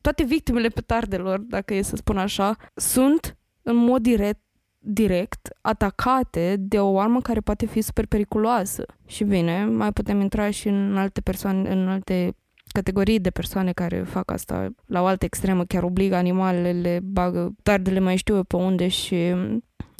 toate 0.00 0.24
victimele 0.24 0.68
petardelor, 0.68 1.38
dacă 1.38 1.74
e 1.74 1.82
să 1.82 1.96
spun 1.96 2.18
așa, 2.18 2.56
sunt 2.74 3.36
în 3.62 3.76
mod 3.76 4.02
direct 4.02 4.40
direct 4.88 5.48
atacate 5.60 6.56
de 6.58 6.78
o 6.78 6.98
armă 6.98 7.20
care 7.20 7.40
poate 7.40 7.66
fi 7.66 7.80
super 7.80 8.06
periculoasă. 8.06 8.84
Și 9.06 9.24
bine, 9.24 9.64
mai 9.64 9.92
putem 9.92 10.20
intra 10.20 10.50
și 10.50 10.68
în 10.68 10.96
alte 10.96 11.20
persoane, 11.20 11.70
în 11.70 11.88
alte 11.88 12.36
categorii 12.72 13.20
de 13.20 13.30
persoane 13.30 13.72
care 13.72 14.02
fac 14.02 14.30
asta. 14.30 14.68
La 14.86 15.02
o 15.02 15.06
altă 15.06 15.24
extremă, 15.24 15.64
chiar 15.64 15.82
obligă 15.82 16.16
animalele, 16.16 16.72
le 16.72 17.00
bagă 17.02 17.54
tardele 17.62 17.98
mai 17.98 18.16
știu 18.16 18.36
eu 18.36 18.42
pe 18.42 18.56
unde 18.56 18.88
și 18.88 19.34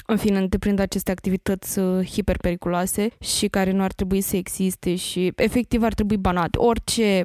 în 0.07 0.17
fine, 0.17 0.39
întreprind 0.39 0.79
aceste 0.79 1.11
activități 1.11 1.79
uh, 1.79 2.07
hiperpericuloase 2.07 3.09
și 3.21 3.49
care 3.49 3.71
nu 3.71 3.83
ar 3.83 3.93
trebui 3.93 4.21
să 4.21 4.37
existe 4.37 4.95
și 4.95 5.33
efectiv 5.37 5.83
ar 5.83 5.95
trebui 5.95 6.17
banate. 6.17 6.59
Orice, 6.59 7.23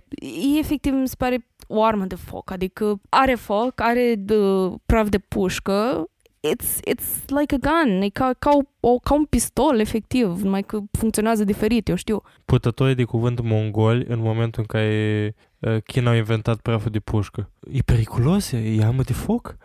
efectiv 0.59 0.93
mi 0.93 1.07
se 1.07 1.15
pare 1.17 1.45
o 1.67 1.83
armă 1.83 2.05
de 2.05 2.15
foc, 2.15 2.51
adică 2.51 3.01
are 3.09 3.35
foc, 3.35 3.81
are 3.81 4.15
de, 4.17 4.35
uh, 4.35 4.73
praf 4.85 5.09
de 5.09 5.17
pușcă, 5.17 6.05
it's, 6.47 6.79
it's 6.89 7.39
like 7.39 7.55
a 7.55 7.57
gun, 7.57 8.01
e 8.01 8.09
ca, 8.09 8.31
ca, 8.39 8.51
o, 8.79 8.99
ca 8.99 9.13
un 9.13 9.25
pistol, 9.25 9.79
efectiv, 9.79 10.41
numai 10.41 10.61
că 10.61 10.79
funcționează 10.91 11.43
diferit, 11.43 11.87
eu 11.87 11.95
știu. 11.95 12.21
Putătorii 12.45 12.95
de 12.95 13.03
cuvânt 13.03 13.41
mongoli 13.41 14.05
în 14.07 14.19
momentul 14.19 14.61
în 14.61 14.65
care 14.65 15.35
uh, 15.59 15.77
China 15.83 16.11
a 16.11 16.15
inventat 16.15 16.59
praful 16.59 16.91
de 16.91 16.99
pușcă. 16.99 17.51
E 17.71 17.79
periculos? 17.85 18.51
E 18.51 18.83
armă 18.83 19.01
de 19.01 19.13
foc? 19.13 19.57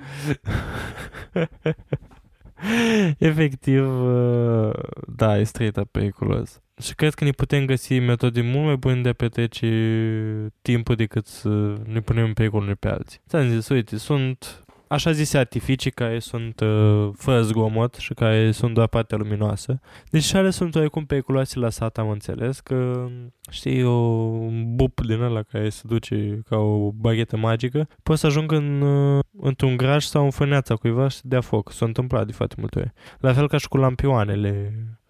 Efectiv, 3.18 4.04
uh, 4.04 4.70
da, 5.16 5.38
e 5.38 5.42
straight 5.42 5.76
up 5.76 5.90
periculos. 5.90 6.60
Și 6.82 6.94
cred 6.94 7.14
că 7.14 7.24
ne 7.24 7.30
putem 7.30 7.64
găsi 7.64 7.98
metode 7.98 8.40
mult 8.40 8.64
mai 8.64 8.76
bune 8.76 9.00
de 9.00 9.08
a 9.08 9.12
petrece 9.12 10.52
timpul 10.62 10.94
decât 10.94 11.26
să 11.26 11.74
ne 11.84 12.00
punem 12.00 12.24
în 12.24 12.32
pericol 12.32 12.62
unii 12.62 12.74
pe 12.74 12.88
alții. 12.88 13.20
Ți-am 13.28 13.48
zis, 13.48 13.68
uite, 13.68 13.96
sunt 13.96 14.64
așa 14.88 15.10
zise 15.10 15.38
artificii 15.38 15.90
care 15.90 16.18
sunt 16.18 16.60
uh, 16.60 17.08
fără 17.16 17.42
zgomot 17.42 17.94
și 17.94 18.14
care 18.14 18.50
sunt 18.50 18.74
doar 18.74 18.86
partea 18.86 19.16
luminoasă. 19.16 19.80
Deci 20.10 20.22
și 20.22 20.36
ale 20.36 20.50
sunt 20.50 20.74
oarecum 20.74 21.06
periculoase 21.06 21.58
la 21.58 21.70
sat, 21.70 21.98
am 21.98 22.08
înțeles, 22.08 22.60
că 22.60 23.08
știi, 23.50 23.84
o, 23.84 23.90
un 23.90 24.74
bup 24.74 25.00
din 25.00 25.20
ăla 25.20 25.42
care 25.42 25.68
se 25.68 25.82
duce 25.84 26.40
ca 26.48 26.56
o 26.56 26.90
baghetă 26.90 27.36
magică, 27.36 27.88
poate 28.02 28.20
să 28.20 28.26
ajungă 28.26 28.56
în, 28.56 28.80
uh, 28.80 29.24
într-un 29.40 29.76
graj 29.76 30.04
sau 30.04 30.24
în 30.24 30.30
fâneața 30.30 30.74
cuiva 30.74 31.08
și 31.08 31.16
să 31.16 31.22
dea 31.24 31.40
foc. 31.40 31.72
S-a 31.72 31.84
întâmplat 31.84 32.26
de 32.26 32.32
foarte 32.32 32.54
multe 32.58 32.78
ori. 32.78 32.92
La 33.18 33.32
fel 33.32 33.48
ca 33.48 33.56
și 33.56 33.68
cu 33.68 33.76
lampioanele 33.76 34.72
uh, 34.76 35.04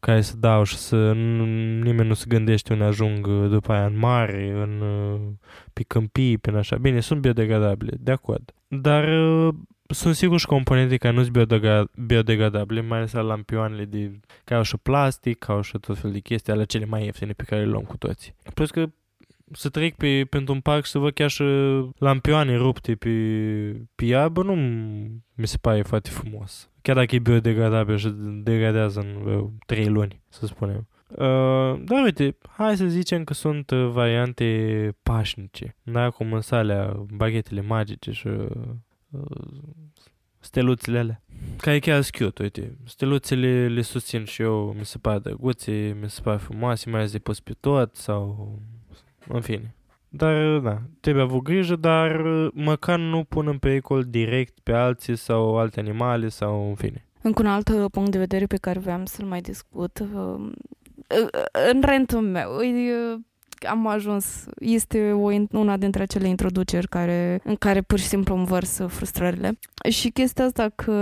care 0.00 0.20
se 0.20 0.34
dau 0.38 0.62
și 0.62 0.76
să 0.76 1.12
nimeni 1.12 2.08
nu 2.08 2.14
se 2.14 2.24
gândește 2.28 2.72
unde 2.72 2.84
ajung 2.84 3.26
uh, 3.26 3.50
după 3.50 3.72
aia 3.72 3.86
în 3.86 3.98
mare, 3.98 4.50
în, 4.50 4.82
pe 5.72 5.82
câmpii, 5.82 6.38
pe 6.38 6.50
așa. 6.50 6.76
Bine, 6.76 7.00
sunt 7.00 7.20
biodegradabile, 7.20 7.96
de 8.00 8.10
acord. 8.10 8.54
Dar 8.68 9.08
uh, 9.08 9.54
sunt 9.86 10.14
sigur 10.14 10.38
și 10.38 10.46
componente 10.46 10.96
care 10.96 11.14
nu 11.14 11.22
sunt 11.22 11.36
biodegradabile, 12.06 12.80
mai 12.80 12.98
ales 12.98 13.12
la 13.12 13.20
lampioanele 13.20 13.84
de, 13.84 14.20
care 14.44 14.58
au 14.58 14.62
și 14.62 14.76
plastic, 14.76 15.48
au 15.48 15.60
și 15.60 15.78
tot 15.78 15.98
fel 15.98 16.12
de 16.12 16.18
chestii, 16.18 16.52
ale 16.52 16.64
cele 16.64 16.84
mai 16.84 17.04
ieftine 17.04 17.32
pe 17.32 17.42
care 17.42 17.60
le 17.60 17.70
luăm 17.70 17.82
cu 17.82 17.96
toții. 17.96 18.34
Plus 18.54 18.70
că 18.70 18.86
să 19.52 19.68
trec 19.68 19.94
pe, 19.94 20.24
pentru 20.30 20.54
un 20.54 20.60
parc 20.60 20.84
și 20.84 20.90
să 20.90 20.98
văd 20.98 21.12
chiar 21.12 21.30
și 21.30 21.44
lampioane 21.98 22.56
rupte 22.56 22.94
pe, 22.94 23.10
pe 23.94 24.04
iarbă, 24.04 24.42
nu 24.42 24.54
mi 25.34 25.46
se 25.46 25.56
pare 25.60 25.82
foarte 25.82 26.10
frumos. 26.10 26.70
Chiar 26.82 26.96
dacă 26.96 27.14
e 27.14 27.18
biodegradabil 27.18 27.96
și 27.96 28.08
degradează 28.42 29.00
în 29.00 29.32
uh, 29.32 29.48
3 29.66 29.86
luni, 29.86 30.22
să 30.28 30.46
spunem. 30.46 30.88
Uh, 31.08 31.80
dar 31.84 32.02
uite, 32.04 32.36
hai 32.48 32.76
să 32.76 32.86
zicem 32.86 33.24
că 33.24 33.34
sunt 33.34 33.70
uh, 33.70 33.88
variante 33.92 34.96
pașnice. 35.02 35.76
Da, 35.82 36.10
cum 36.10 36.32
în 36.32 36.40
salea, 36.40 37.06
baghetele 37.16 37.60
magice 37.60 38.10
și 38.10 38.26
uh, 38.26 38.48
steluțele 40.38 40.98
alea. 40.98 41.22
Care 41.56 41.78
chiar 41.78 42.02
sunt 42.02 42.16
cute, 42.16 42.42
uite. 42.42 42.76
Steluțele 42.84 43.68
le 43.68 43.82
susțin 43.82 44.24
și 44.24 44.42
eu, 44.42 44.74
mi 44.78 44.84
se 44.84 44.98
pare 44.98 45.18
drăguțe, 45.18 45.96
mi 46.00 46.10
se 46.10 46.20
pare 46.20 46.38
frumoase, 46.38 46.90
mai 46.90 46.98
ales 46.98 47.12
de 47.12 47.18
pus 47.18 47.40
pe 47.40 47.52
tot 47.60 47.96
sau... 47.96 48.58
În 49.32 49.40
fine. 49.40 49.74
Dar, 50.08 50.58
da, 50.58 50.78
trebuie 51.00 51.24
avut 51.24 51.42
grijă, 51.42 51.76
dar 51.76 52.22
măcar 52.52 52.98
nu 52.98 53.24
pun 53.24 53.46
în 53.46 53.58
pericol 53.58 54.02
direct 54.02 54.58
pe 54.62 54.72
alții 54.72 55.16
sau 55.16 55.58
alte 55.58 55.80
animale 55.80 56.28
sau 56.28 56.68
în 56.68 56.74
fine. 56.74 57.04
Încă 57.22 57.42
un 57.42 57.48
alt 57.48 57.90
punct 57.90 58.10
de 58.10 58.18
vedere 58.18 58.46
pe 58.46 58.56
care 58.56 58.78
vreau 58.78 59.00
să-l 59.04 59.26
mai 59.26 59.40
discut 59.40 59.98
în 61.72 61.80
rentul 61.80 62.20
meu, 62.20 62.50
am 63.68 63.86
ajuns, 63.86 64.44
este 64.58 65.12
o, 65.12 65.30
una 65.50 65.76
dintre 65.76 66.02
acele 66.02 66.28
introduceri 66.28 66.88
care, 66.88 67.40
în 67.44 67.54
care 67.54 67.80
pur 67.80 67.98
și 67.98 68.06
simplu 68.06 68.34
învărs 68.34 68.80
frustrările. 68.86 69.58
Și 69.88 70.08
chestia 70.08 70.44
asta 70.44 70.68
că 70.74 70.92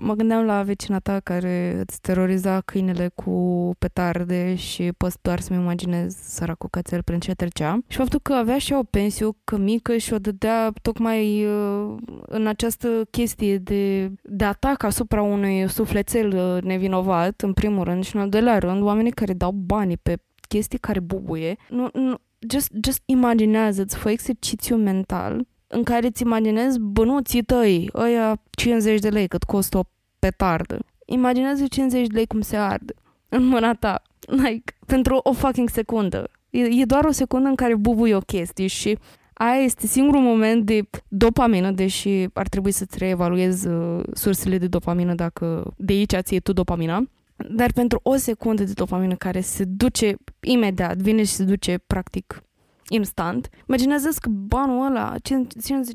mă 0.00 0.14
gândeam 0.14 0.44
la 0.44 0.62
vecina 0.62 0.98
ta 0.98 1.20
care 1.20 1.84
îți 1.86 2.00
teroriza 2.00 2.60
câinele 2.60 3.10
cu 3.14 3.70
petarde 3.78 4.54
și 4.54 4.92
pot 4.96 5.12
doar 5.22 5.40
să-mi 5.40 5.60
imaginez 5.60 6.16
săracul 6.16 6.68
cățel 6.68 7.02
prin 7.02 7.18
ce 7.18 7.34
trecea. 7.34 7.78
Și 7.86 7.96
faptul 7.96 8.20
că 8.22 8.32
avea 8.32 8.58
și 8.58 8.72
o 8.72 8.82
pensiu 8.82 9.36
că 9.44 9.56
mică 9.56 9.96
și 9.96 10.12
o 10.12 10.18
dădea 10.18 10.72
tocmai 10.82 11.44
uh, 11.44 11.94
în 12.26 12.46
această 12.46 12.88
chestie 13.10 13.58
de, 13.58 14.12
de 14.22 14.44
atac 14.44 14.82
asupra 14.82 15.22
unui 15.22 15.68
sufletel 15.68 16.36
uh, 16.36 16.62
nevinovat, 16.62 17.40
în 17.40 17.52
primul 17.52 17.84
rând, 17.84 18.04
și 18.04 18.16
în 18.16 18.22
al 18.22 18.28
doilea 18.28 18.58
rând, 18.58 18.82
oamenii 18.82 19.10
care 19.10 19.32
dau 19.32 19.50
banii 19.50 19.96
pe 19.96 20.16
chestii 20.48 20.78
care 20.78 21.00
bubuie, 21.00 21.56
nu, 21.68 21.88
nu, 21.92 22.14
just, 22.50 22.70
just 22.84 23.02
imaginează-ți, 23.04 23.96
fă 23.96 24.10
exercițiu 24.10 24.76
mental 24.76 25.46
în 25.66 25.82
care 25.82 26.06
îți 26.06 26.22
imaginezi 26.22 26.78
bănuții 26.80 27.42
tăi, 27.42 27.90
ăia 27.94 28.40
50 28.50 29.00
de 29.00 29.08
lei 29.08 29.28
cât 29.28 29.44
costă 29.44 29.78
o 29.78 29.82
petardă. 30.18 30.78
Imaginează 31.06 31.66
50 31.66 32.06
de 32.06 32.14
lei 32.14 32.26
cum 32.26 32.40
se 32.40 32.56
arde 32.56 32.94
în 33.28 33.44
mâna 33.44 33.74
ta, 33.74 34.02
like, 34.26 34.74
pentru 34.86 35.20
o 35.22 35.32
fucking 35.32 35.68
secundă. 35.68 36.30
E, 36.50 36.60
e 36.60 36.84
doar 36.84 37.04
o 37.04 37.10
secundă 37.10 37.48
în 37.48 37.54
care 37.54 37.74
bubui 37.76 38.12
o 38.12 38.20
chestie 38.20 38.66
și 38.66 38.98
aia 39.34 39.62
este 39.62 39.86
singurul 39.86 40.20
moment 40.20 40.64
de 40.64 40.80
dopamină, 41.08 41.70
deși 41.70 42.26
ar 42.32 42.48
trebui 42.48 42.70
să-ți 42.70 42.98
reevaluezi 42.98 43.68
uh, 43.68 44.00
sursele 44.12 44.58
de 44.58 44.66
dopamină 44.66 45.14
dacă 45.14 45.74
de 45.76 45.92
aici 45.92 46.14
ți 46.20 46.38
tu 46.38 46.52
dopamina. 46.52 47.02
Dar 47.50 47.72
pentru 47.72 48.00
o 48.02 48.16
secundă 48.16 48.64
de 48.64 48.72
dopamină 48.72 49.14
care 49.14 49.40
se 49.40 49.64
duce 49.64 50.16
imediat, 50.40 50.96
vine 50.96 51.24
și 51.24 51.32
se 51.32 51.44
duce 51.44 51.78
practic 51.86 52.42
instant. 52.88 53.48
Imaginează 53.68 54.08
că 54.20 54.28
banul 54.28 54.86
ăla, 54.86 55.14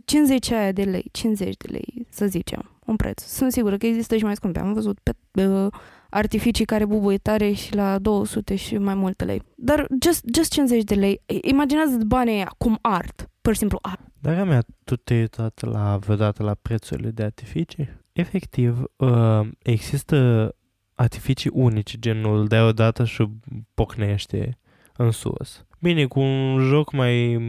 50 0.06 0.52
aia 0.52 0.72
de 0.72 0.84
lei, 0.84 1.06
50 1.12 1.58
de 1.58 1.68
lei, 1.72 2.08
să 2.10 2.26
zicem, 2.26 2.80
un 2.86 2.96
preț. 2.96 3.24
Sunt 3.24 3.52
sigură 3.52 3.78
că 3.78 3.86
există 3.86 4.18
și 4.18 4.24
mai 4.24 4.36
scumpe. 4.36 4.60
Am 4.60 4.74
văzut 4.74 5.00
pe 5.32 5.46
uh, 5.48 5.68
artificii 6.10 6.66
care 6.66 6.86
bubuie 6.86 7.18
tare 7.18 7.52
și 7.52 7.76
la 7.76 8.00
200 8.00 8.56
și 8.56 8.78
mai 8.78 8.96
multe 8.96 9.26
lei. 9.26 9.42
Dar 9.56 9.88
just, 10.02 10.24
just 10.36 10.52
50 10.52 10.84
de 10.84 10.96
lei. 10.96 11.22
Imaginează 11.42 11.98
banii 12.08 12.34
aia 12.34 12.54
cum 12.58 12.78
art. 12.82 13.30
Pur 13.42 13.54
și 13.54 13.60
simplu 13.60 13.80
art. 13.82 14.02
Dar 14.20 14.44
mea, 14.44 14.64
tu 14.84 14.96
te-ai 14.96 15.20
uitat 15.20 15.62
la, 15.62 15.98
vreodată 15.98 16.44
la 16.44 16.54
prețurile 16.62 17.10
de 17.10 17.24
artificii? 17.24 17.90
Efectiv, 18.12 18.84
uh, 18.98 19.48
există 19.62 20.50
artificii 20.96 21.50
unici, 21.54 22.00
genul 22.00 22.48
de 22.48 22.60
odată 22.60 23.06
și 23.06 23.30
pocnește 23.74 24.58
în 24.98 25.12
sus. 25.12 25.66
Bine, 25.80 26.06
cu 26.06 26.20
un 26.20 26.60
joc 26.60 26.92
mai 26.92 27.40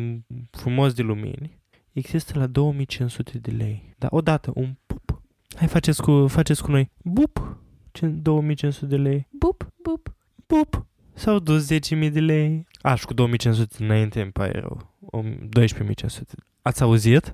frumos 0.50 0.92
de 0.92 1.02
lumini, 1.02 1.58
există 1.92 2.38
la 2.38 2.46
2500 2.46 3.38
de 3.38 3.50
lei. 3.50 3.94
Dar 3.98 4.10
odată, 4.12 4.52
un 4.54 4.74
pup. 4.86 5.22
Hai, 5.56 5.68
faceți 5.68 6.02
cu, 6.02 6.26
faceți 6.26 6.62
cu 6.62 6.70
noi. 6.70 6.90
Bup! 7.02 7.58
2500 8.00 8.86
de 8.86 8.96
lei. 8.96 9.28
Bup, 9.30 9.72
bup. 9.82 10.16
Bup! 10.46 10.86
S-au 11.14 11.38
dus 11.38 11.72
10.000 11.72 12.12
de 12.12 12.20
lei. 12.20 12.66
Aș, 12.80 13.00
și 13.00 13.06
cu 13.06 13.14
2500 13.14 13.84
înainte 13.84 14.20
îmi 14.20 14.32
pare 14.32 14.60
rău. 14.60 14.94
12.500. 15.60 16.22
Ați 16.62 16.82
auzit? 16.82 17.32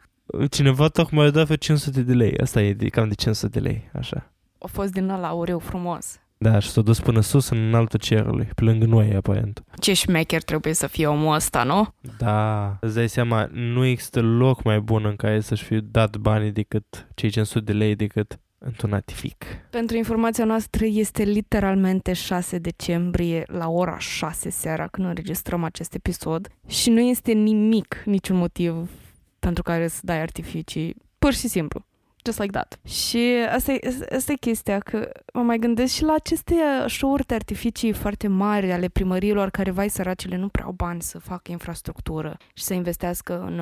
Cineva 0.50 0.88
tocmai 0.88 1.26
a 1.26 1.30
dat 1.30 1.56
500 1.56 2.02
de 2.02 2.12
lei. 2.12 2.38
Asta 2.38 2.62
e 2.62 2.72
de, 2.72 2.88
cam 2.88 3.08
de 3.08 3.14
500 3.14 3.60
de 3.60 3.68
lei, 3.68 3.90
așa. 3.92 4.32
A 4.62 4.66
fost 4.66 4.92
din 4.92 5.08
ăla 5.08 5.28
aureu 5.28 5.58
frumos. 5.58 6.20
Da, 6.38 6.58
și 6.58 6.70
s-a 6.70 6.80
dus 6.80 7.00
până 7.00 7.20
sus 7.20 7.48
în 7.48 7.74
altul 7.74 7.98
cerului, 7.98 8.48
pe 8.54 8.64
lângă 8.64 8.86
noi, 8.86 9.14
aparent. 9.14 9.64
Ce 9.78 9.92
șmecher 9.92 10.42
trebuie 10.42 10.72
să 10.72 10.86
fie 10.86 11.06
omul 11.06 11.34
ăsta, 11.34 11.62
nu? 11.62 11.88
Da, 12.18 12.76
îți 12.80 12.94
dai 12.94 13.08
seama, 13.08 13.48
nu 13.52 13.84
există 13.84 14.20
loc 14.20 14.62
mai 14.62 14.80
bun 14.80 15.04
în 15.04 15.16
care 15.16 15.40
să-și 15.40 15.64
fie 15.64 15.80
dat 15.90 16.16
banii 16.16 16.52
decât 16.52 17.08
cei 17.14 17.30
500 17.30 17.64
de 17.64 17.72
lei 17.72 17.94
decât 17.94 18.40
într-un 18.58 18.92
atific. 18.92 19.44
Pentru 19.70 19.96
informația 19.96 20.44
noastră 20.44 20.84
este 20.84 21.22
literalmente 21.22 22.12
6 22.12 22.58
decembrie 22.58 23.42
la 23.46 23.68
ora 23.68 23.98
6 23.98 24.50
seara 24.50 24.86
când 24.86 25.06
înregistrăm 25.06 25.64
acest 25.64 25.94
episod 25.94 26.48
și 26.66 26.90
nu 26.90 27.00
este 27.00 27.32
nimic, 27.32 28.02
niciun 28.04 28.36
motiv 28.36 28.90
pentru 29.38 29.62
care 29.62 29.88
să 29.88 30.00
dai 30.02 30.20
artificii. 30.20 30.96
Pur 31.18 31.32
și 31.32 31.48
simplu 31.48 31.84
just 32.24 32.38
like 32.38 32.52
that. 32.52 32.78
Și 32.84 33.34
asta 33.54 33.72
e, 33.72 33.80
asta 34.16 34.32
e 34.32 34.34
chestia, 34.34 34.78
că 34.78 35.10
mă 35.32 35.42
mai 35.42 35.58
gândesc 35.58 35.94
și 35.94 36.02
la 36.02 36.12
aceste 36.12 36.54
show-uri 36.86 37.26
de 37.26 37.34
artificii 37.34 37.92
foarte 37.92 38.28
mari 38.28 38.72
ale 38.72 38.88
primăriilor 38.88 39.50
care, 39.50 39.70
vai 39.70 39.88
săracele, 39.88 40.36
nu 40.36 40.48
prea 40.48 40.64
au 40.64 40.72
bani 40.72 41.02
să 41.02 41.18
facă 41.18 41.50
infrastructură 41.50 42.36
și 42.54 42.64
să 42.64 42.74
investească 42.74 43.40
în, 43.40 43.58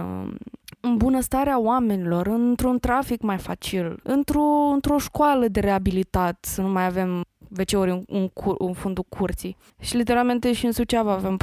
în 0.80 0.96
bunăstarea 0.96 1.60
oamenilor, 1.60 2.26
într-un 2.26 2.78
trafic 2.78 3.20
mai 3.20 3.38
facil, 3.38 4.00
într-o, 4.02 4.70
într-o 4.72 4.98
școală 4.98 5.48
de 5.48 5.60
reabilitat, 5.60 6.38
să 6.40 6.60
nu 6.60 6.68
mai 6.68 6.84
avem 6.84 7.22
WC-uri 7.58 7.90
în, 7.90 8.02
în, 8.06 8.28
cur, 8.28 8.54
în 8.58 8.72
fundul 8.72 9.04
curții. 9.08 9.56
Și 9.80 9.96
literalmente 9.96 10.52
și 10.52 10.66
în 10.66 10.72
Suceava 10.72 11.12
avem 11.12 11.36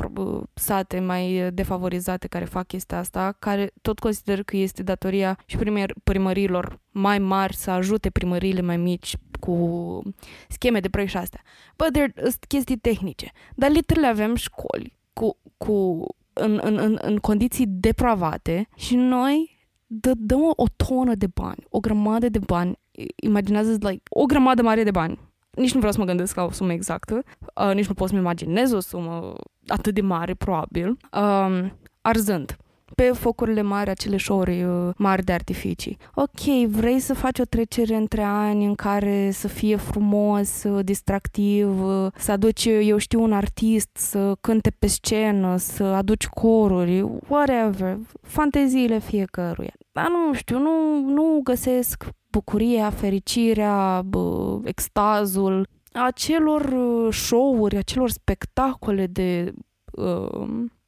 sate 0.54 1.00
mai 1.00 1.50
defavorizate 1.54 2.28
care 2.28 2.46
fac 2.46 2.68
chestia 2.68 2.98
asta, 2.98 3.36
care 3.40 3.72
tot 3.82 4.00
consider 4.00 4.44
că 4.44 4.58
este 4.58 4.84
datoria 4.84 5.38
și 5.46 5.58
primer, 5.58 5.94
primărilor 6.04 6.80
mai 6.92 7.20
mari 7.20 7.56
să 7.56 7.72
ajute 7.72 8.10
primăriile 8.10 8.62
mai 8.62 8.78
mici 8.78 9.16
cu 9.40 10.02
scheme 10.48 10.80
de 10.80 10.90
proiect 10.90 11.12
și 11.12 11.18
astea. 11.18 11.42
Bă, 11.76 11.86
sunt 12.20 12.46
chestii 12.48 12.78
tehnice. 12.78 13.32
Dar 13.56 13.70
literally 13.72 14.08
avem 14.08 14.36
școli 14.36 14.98
cu, 15.14 15.38
cu 15.58 16.06
în, 16.34 16.60
în, 16.64 16.78
în, 16.78 16.98
în 17.02 17.18
condiții 17.18 17.66
depravate 17.68 18.68
și 18.76 18.96
noi 18.96 19.56
dă, 19.86 20.12
dăm 20.16 20.44
o, 20.44 20.52
o 20.56 20.66
tonă 20.76 21.16
de 21.16 21.28
bani, 21.28 21.66
o 21.70 21.80
grămadă 21.80 22.30
de 22.30 22.40
bani, 22.40 22.80
imaginează 23.16 23.78
like, 23.80 24.02
o 24.10 24.26
grămadă 24.26 24.62
mare 24.62 24.84
de 24.84 24.92
bani 24.92 25.20
nici 25.56 25.72
nu 25.72 25.78
vreau 25.78 25.94
să 25.94 26.00
mă 26.00 26.06
gândesc 26.06 26.36
la 26.36 26.44
o 26.44 26.52
sumă 26.52 26.72
exactă, 26.72 27.24
uh, 27.68 27.74
nici 27.74 27.88
nu 27.88 27.94
pot 27.94 28.08
să-mi 28.08 28.20
imaginez 28.20 28.72
o 28.72 28.80
sumă 28.80 29.34
atât 29.68 29.94
de 29.94 30.02
mare, 30.02 30.34
probabil, 30.34 30.98
uh, 31.12 31.70
arzând 32.02 32.56
pe 32.96 33.04
focurile 33.04 33.62
mari, 33.62 33.90
acele 33.90 34.18
șori 34.18 34.64
uh, 34.64 34.90
mari 34.98 35.24
de 35.24 35.32
artificii. 35.32 35.98
Ok, 36.14 36.68
vrei 36.68 37.00
să 37.00 37.14
faci 37.14 37.40
o 37.40 37.44
trecere 37.44 37.96
între 37.96 38.22
ani 38.22 38.66
în 38.66 38.76
care 38.76 39.32
să 39.32 39.48
fie 39.48 39.76
frumos, 39.76 40.64
uh, 40.64 40.86
distractiv, 40.86 41.84
uh, 41.84 42.08
să 42.18 42.32
aduci, 42.32 42.66
eu 42.66 42.98
știu, 42.98 43.22
un 43.24 43.34
artist 43.34 43.90
să 43.94 44.36
cânte 44.42 44.70
pe 44.80 44.88
scenă, 44.88 45.58
să 45.58 45.84
aduci 45.84 46.28
coruri, 46.28 47.06
whatever, 47.28 47.98
fanteziile 48.22 49.00
fiecăruia. 49.00 49.74
Dar 49.92 50.08
nu 50.08 50.34
știu, 50.34 50.60
nu, 50.60 51.00
nu 51.00 51.40
găsesc 51.44 52.04
bucuria, 52.36 52.90
fericirea, 52.90 54.02
bă, 54.06 54.60
extazul 54.64 55.68
acelor 55.94 56.62
uh, 56.62 57.14
show-uri, 57.14 57.78
acelor 57.78 58.10
spectacole 58.10 59.08
de 59.08 59.54
uh, 59.92 60.48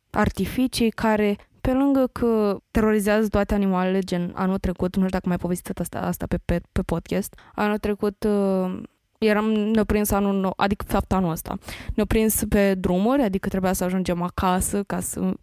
artificii 0.10 0.90
care 0.90 1.38
pe 1.62 1.74
lângă 1.74 2.10
că 2.12 2.58
terorizează 2.72 3.28
toate 3.28 3.54
animalele, 3.54 4.00
gen 4.00 4.32
anul 4.36 4.58
trecut, 4.58 4.96
nu 4.96 5.02
știu 5.02 5.18
dacă 5.18 5.28
mai 5.28 5.38
povestit 5.38 5.80
asta, 5.80 6.00
asta 6.00 6.26
pe, 6.26 6.38
pe, 6.46 6.62
pe 6.72 6.82
podcast, 6.82 7.40
anul 7.56 7.78
trecut 7.78 8.24
uh, 8.24 8.82
eram, 9.18 9.46
ne 9.50 9.84
prins 9.84 10.12
anul 10.12 10.40
nou, 10.40 10.54
adică 10.56 10.86
fapt 10.88 11.12
anul 11.14 11.32
ăsta, 11.32 11.58
ne 11.96 12.06
prins 12.06 12.44
pe 12.50 12.76
drumuri, 12.76 13.22
adică 13.22 13.48
trebuia 13.48 13.74
să 13.74 13.84
ajungem 13.84 14.22
acasă 14.22 14.84
ca 14.84 15.00
să, 15.00 15.34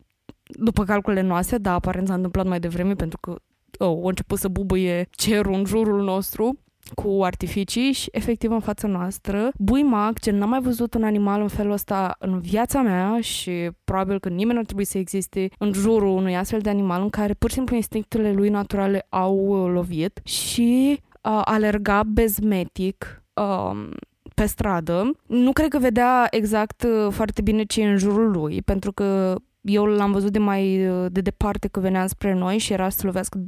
după 0.43 0.85
calculele 0.85 1.27
noastre, 1.27 1.59
dar 1.59 1.75
aparent 1.75 2.07
s-a 2.07 2.15
întâmplat 2.15 2.47
mai 2.47 2.61
devreme 2.61 2.95
pentru 2.95 3.19
că 3.21 3.37
oh, 3.79 4.05
a 4.05 4.09
început 4.09 4.39
să 4.39 4.49
bubuie 4.49 5.09
cerul 5.11 5.55
în 5.55 5.65
jurul 5.65 6.03
nostru 6.03 6.59
cu 6.95 7.25
artificii 7.25 7.93
și 7.93 8.09
efectiv 8.13 8.51
în 8.51 8.61
fața 8.61 8.89
noastră. 8.89 9.51
Buimac, 9.59 10.19
ce 10.19 10.31
n-am 10.31 10.49
mai 10.49 10.61
văzut 10.61 10.95
un 10.95 11.05
animal 11.05 11.41
în 11.41 11.49
felul 11.49 11.73
ăsta 11.73 12.17
în 12.19 12.41
viața 12.41 12.83
mea 12.83 13.21
și 13.21 13.71
probabil 13.85 14.19
că 14.19 14.29
nimeni 14.29 14.59
ar 14.59 14.65
trebui 14.65 14.85
să 14.85 14.99
existe 14.99 15.49
în 15.59 15.73
jurul 15.73 16.17
unui 16.17 16.37
astfel 16.37 16.61
de 16.61 16.71
animal 16.71 17.03
în 17.03 17.11
care 17.11 17.35
pur 17.35 17.49
și 17.49 17.55
simplu 17.55 17.77
instinctele 17.77 18.33
lui 18.33 18.49
naturale 18.49 19.07
au 19.09 19.37
uh, 19.37 19.73
lovit 19.73 20.21
și 20.25 21.01
uh, 21.01 21.41
alerga 21.45 22.03
bezmetic 22.03 23.25
uh, 23.35 23.89
pe 24.35 24.47
stradă. 24.47 25.11
Nu 25.27 25.53
cred 25.53 25.69
că 25.69 25.79
vedea 25.79 26.27
exact 26.31 26.83
uh, 26.83 27.13
foarte 27.13 27.43
bine 27.43 27.63
ce 27.63 27.81
e 27.81 27.89
în 27.89 27.97
jurul 27.97 28.31
lui, 28.31 28.63
pentru 28.63 28.93
că 28.93 29.35
eu 29.65 29.85
l-am 29.85 30.13
văzut 30.13 30.33
de 30.33 30.39
mai 30.39 30.89
de 31.11 31.21
departe 31.21 31.69
că 31.69 31.81
venea 31.81 32.07
spre 32.07 32.35
noi 32.35 32.59
și 32.59 32.73
era 32.73 32.89
să 32.89 33.01
lovească 33.07 33.43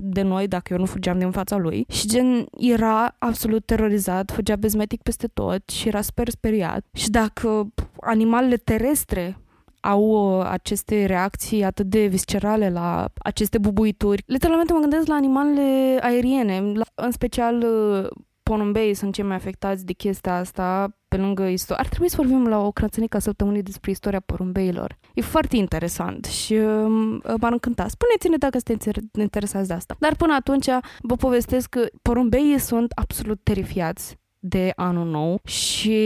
de 0.00 0.22
noi 0.22 0.48
dacă 0.48 0.72
eu 0.72 0.78
nu 0.78 0.84
fugeam 0.84 1.18
din 1.18 1.30
fața 1.30 1.56
lui. 1.56 1.84
Și 1.88 2.08
gen 2.08 2.46
era 2.58 3.14
absolut 3.18 3.66
terorizat, 3.66 4.30
fugea 4.30 4.56
bezmetic 4.56 5.02
peste 5.02 5.26
tot 5.26 5.70
și 5.70 5.88
era 5.88 6.00
super 6.00 6.28
speriat. 6.28 6.84
Și 6.92 7.10
dacă 7.10 7.72
animalele 8.00 8.56
terestre 8.56 9.36
au 9.80 10.02
uh, 10.38 10.46
aceste 10.50 11.04
reacții 11.04 11.64
atât 11.64 11.86
de 11.86 12.06
viscerale 12.06 12.70
la 12.70 13.08
aceste 13.18 13.58
bubuituri. 13.58 14.22
Literalmente 14.26 14.72
mă 14.72 14.78
gândesc 14.78 15.06
la 15.06 15.14
animalele 15.14 15.98
aeriene, 16.00 16.60
la, 16.60 16.84
în 16.94 17.10
special 17.10 17.62
uh, 17.62 18.08
porumbei 18.42 18.94
sunt 18.94 19.14
cei 19.14 19.24
mai 19.24 19.36
afectați 19.36 19.84
de 19.86 19.92
chestia 19.92 20.36
asta 20.36 20.96
pe 21.12 21.22
lângă 21.22 21.42
istorie. 21.42 21.82
Ar 21.82 21.88
trebui 21.88 22.08
să 22.08 22.16
vorbim 22.16 22.46
la 22.46 22.58
o 22.58 22.70
crățănică 22.70 23.18
săptămânii 23.18 23.62
despre 23.62 23.90
istoria 23.90 24.20
porumbeilor. 24.20 24.98
E 25.14 25.20
foarte 25.20 25.56
interesant 25.56 26.24
și 26.24 26.52
uh, 26.52 27.20
m-ar 27.40 27.52
încânta. 27.52 27.88
Spuneți-ne 27.88 28.36
dacă 28.36 28.58
sunteți 28.64 28.98
interesați 29.18 29.68
de 29.68 29.74
asta. 29.74 29.96
Dar 29.98 30.16
până 30.16 30.34
atunci 30.34 30.66
vă 31.00 31.16
povestesc 31.16 31.68
că 31.68 31.86
porumbeii 32.02 32.58
sunt 32.58 32.92
absolut 32.94 33.40
terifiați 33.42 34.16
de 34.38 34.72
anul 34.76 35.10
nou 35.10 35.40
și 35.44 35.98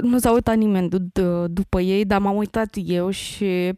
nu 0.00 0.18
s-a 0.18 0.32
uitat 0.32 0.56
nimeni 0.56 0.88
d- 0.88 1.20
d- 1.20 1.44
după 1.46 1.80
ei, 1.80 2.04
dar 2.04 2.20
m-am 2.20 2.36
uitat 2.36 2.76
eu 2.84 3.10
și 3.10 3.72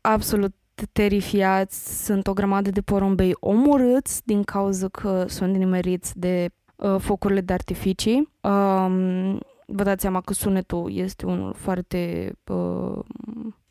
absolut 0.00 0.54
terifiați, 0.92 2.04
sunt 2.04 2.26
o 2.26 2.32
grămadă 2.32 2.70
de 2.70 2.80
porumbei 2.80 3.32
omorâți 3.40 4.20
din 4.24 4.42
cauza 4.42 4.88
că 4.88 5.24
sunt 5.28 5.54
nimeriți 5.54 6.18
de 6.18 6.44
uh, 6.48 6.59
focurile 6.98 7.40
de 7.40 7.52
artificii. 7.52 8.28
Um, 8.40 9.38
vă 9.66 9.82
dați 9.82 10.00
seama 10.00 10.20
că 10.20 10.32
sunetul 10.32 10.90
este 10.94 11.26
unul 11.26 11.52
foarte 11.52 12.32
uh, 12.46 12.98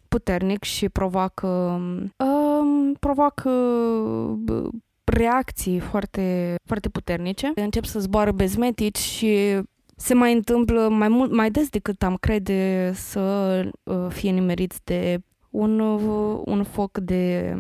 puternic 0.08 0.64
și 0.64 0.90
provoacă, 0.90 1.82
uh, 2.18 2.92
provoacă 3.00 3.50
uh, 3.50 4.68
reacții 5.04 5.80
foarte, 5.80 6.56
foarte 6.66 6.90
puternice. 6.90 7.52
Încep 7.56 7.86
să 7.86 8.00
zboară 8.00 8.32
bezmetici 8.32 8.98
și 8.98 9.60
se 9.96 10.14
mai 10.14 10.34
întâmplă 10.34 10.88
mai 10.90 11.08
mult, 11.08 11.32
mai 11.32 11.52
des 11.52 11.70
decât 11.70 12.04
am 12.04 12.16
crede 12.16 12.92
să 12.94 13.64
uh, 13.84 14.06
fie 14.10 14.32
nimeriți 14.32 14.80
de 14.84 15.20
un, 15.50 15.80
uh, 15.80 16.42
un 16.46 16.64
foc 16.64 16.98
de 16.98 17.56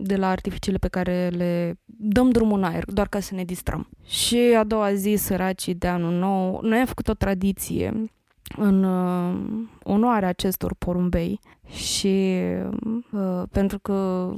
de 0.00 0.16
la 0.16 0.28
artificiile 0.28 0.78
pe 0.78 0.88
care 0.88 1.28
le 1.28 1.78
dăm 1.86 2.30
drumul 2.30 2.58
în 2.58 2.64
aer, 2.64 2.84
doar 2.86 3.08
ca 3.08 3.20
să 3.20 3.34
ne 3.34 3.44
distrăm. 3.44 3.88
Și 4.04 4.54
a 4.58 4.64
doua 4.64 4.94
zi, 4.94 5.14
săracii 5.18 5.74
de 5.74 5.86
anul 5.86 6.12
nou, 6.12 6.60
noi 6.62 6.78
am 6.78 6.86
făcut 6.86 7.08
o 7.08 7.14
tradiție 7.14 8.10
în 8.56 8.84
uh, 8.84 9.34
onoarea 9.82 10.28
acestor 10.28 10.74
porumbei 10.78 11.40
și 11.70 12.34
uh, 13.10 13.42
pentru 13.50 13.78
că 13.78 14.30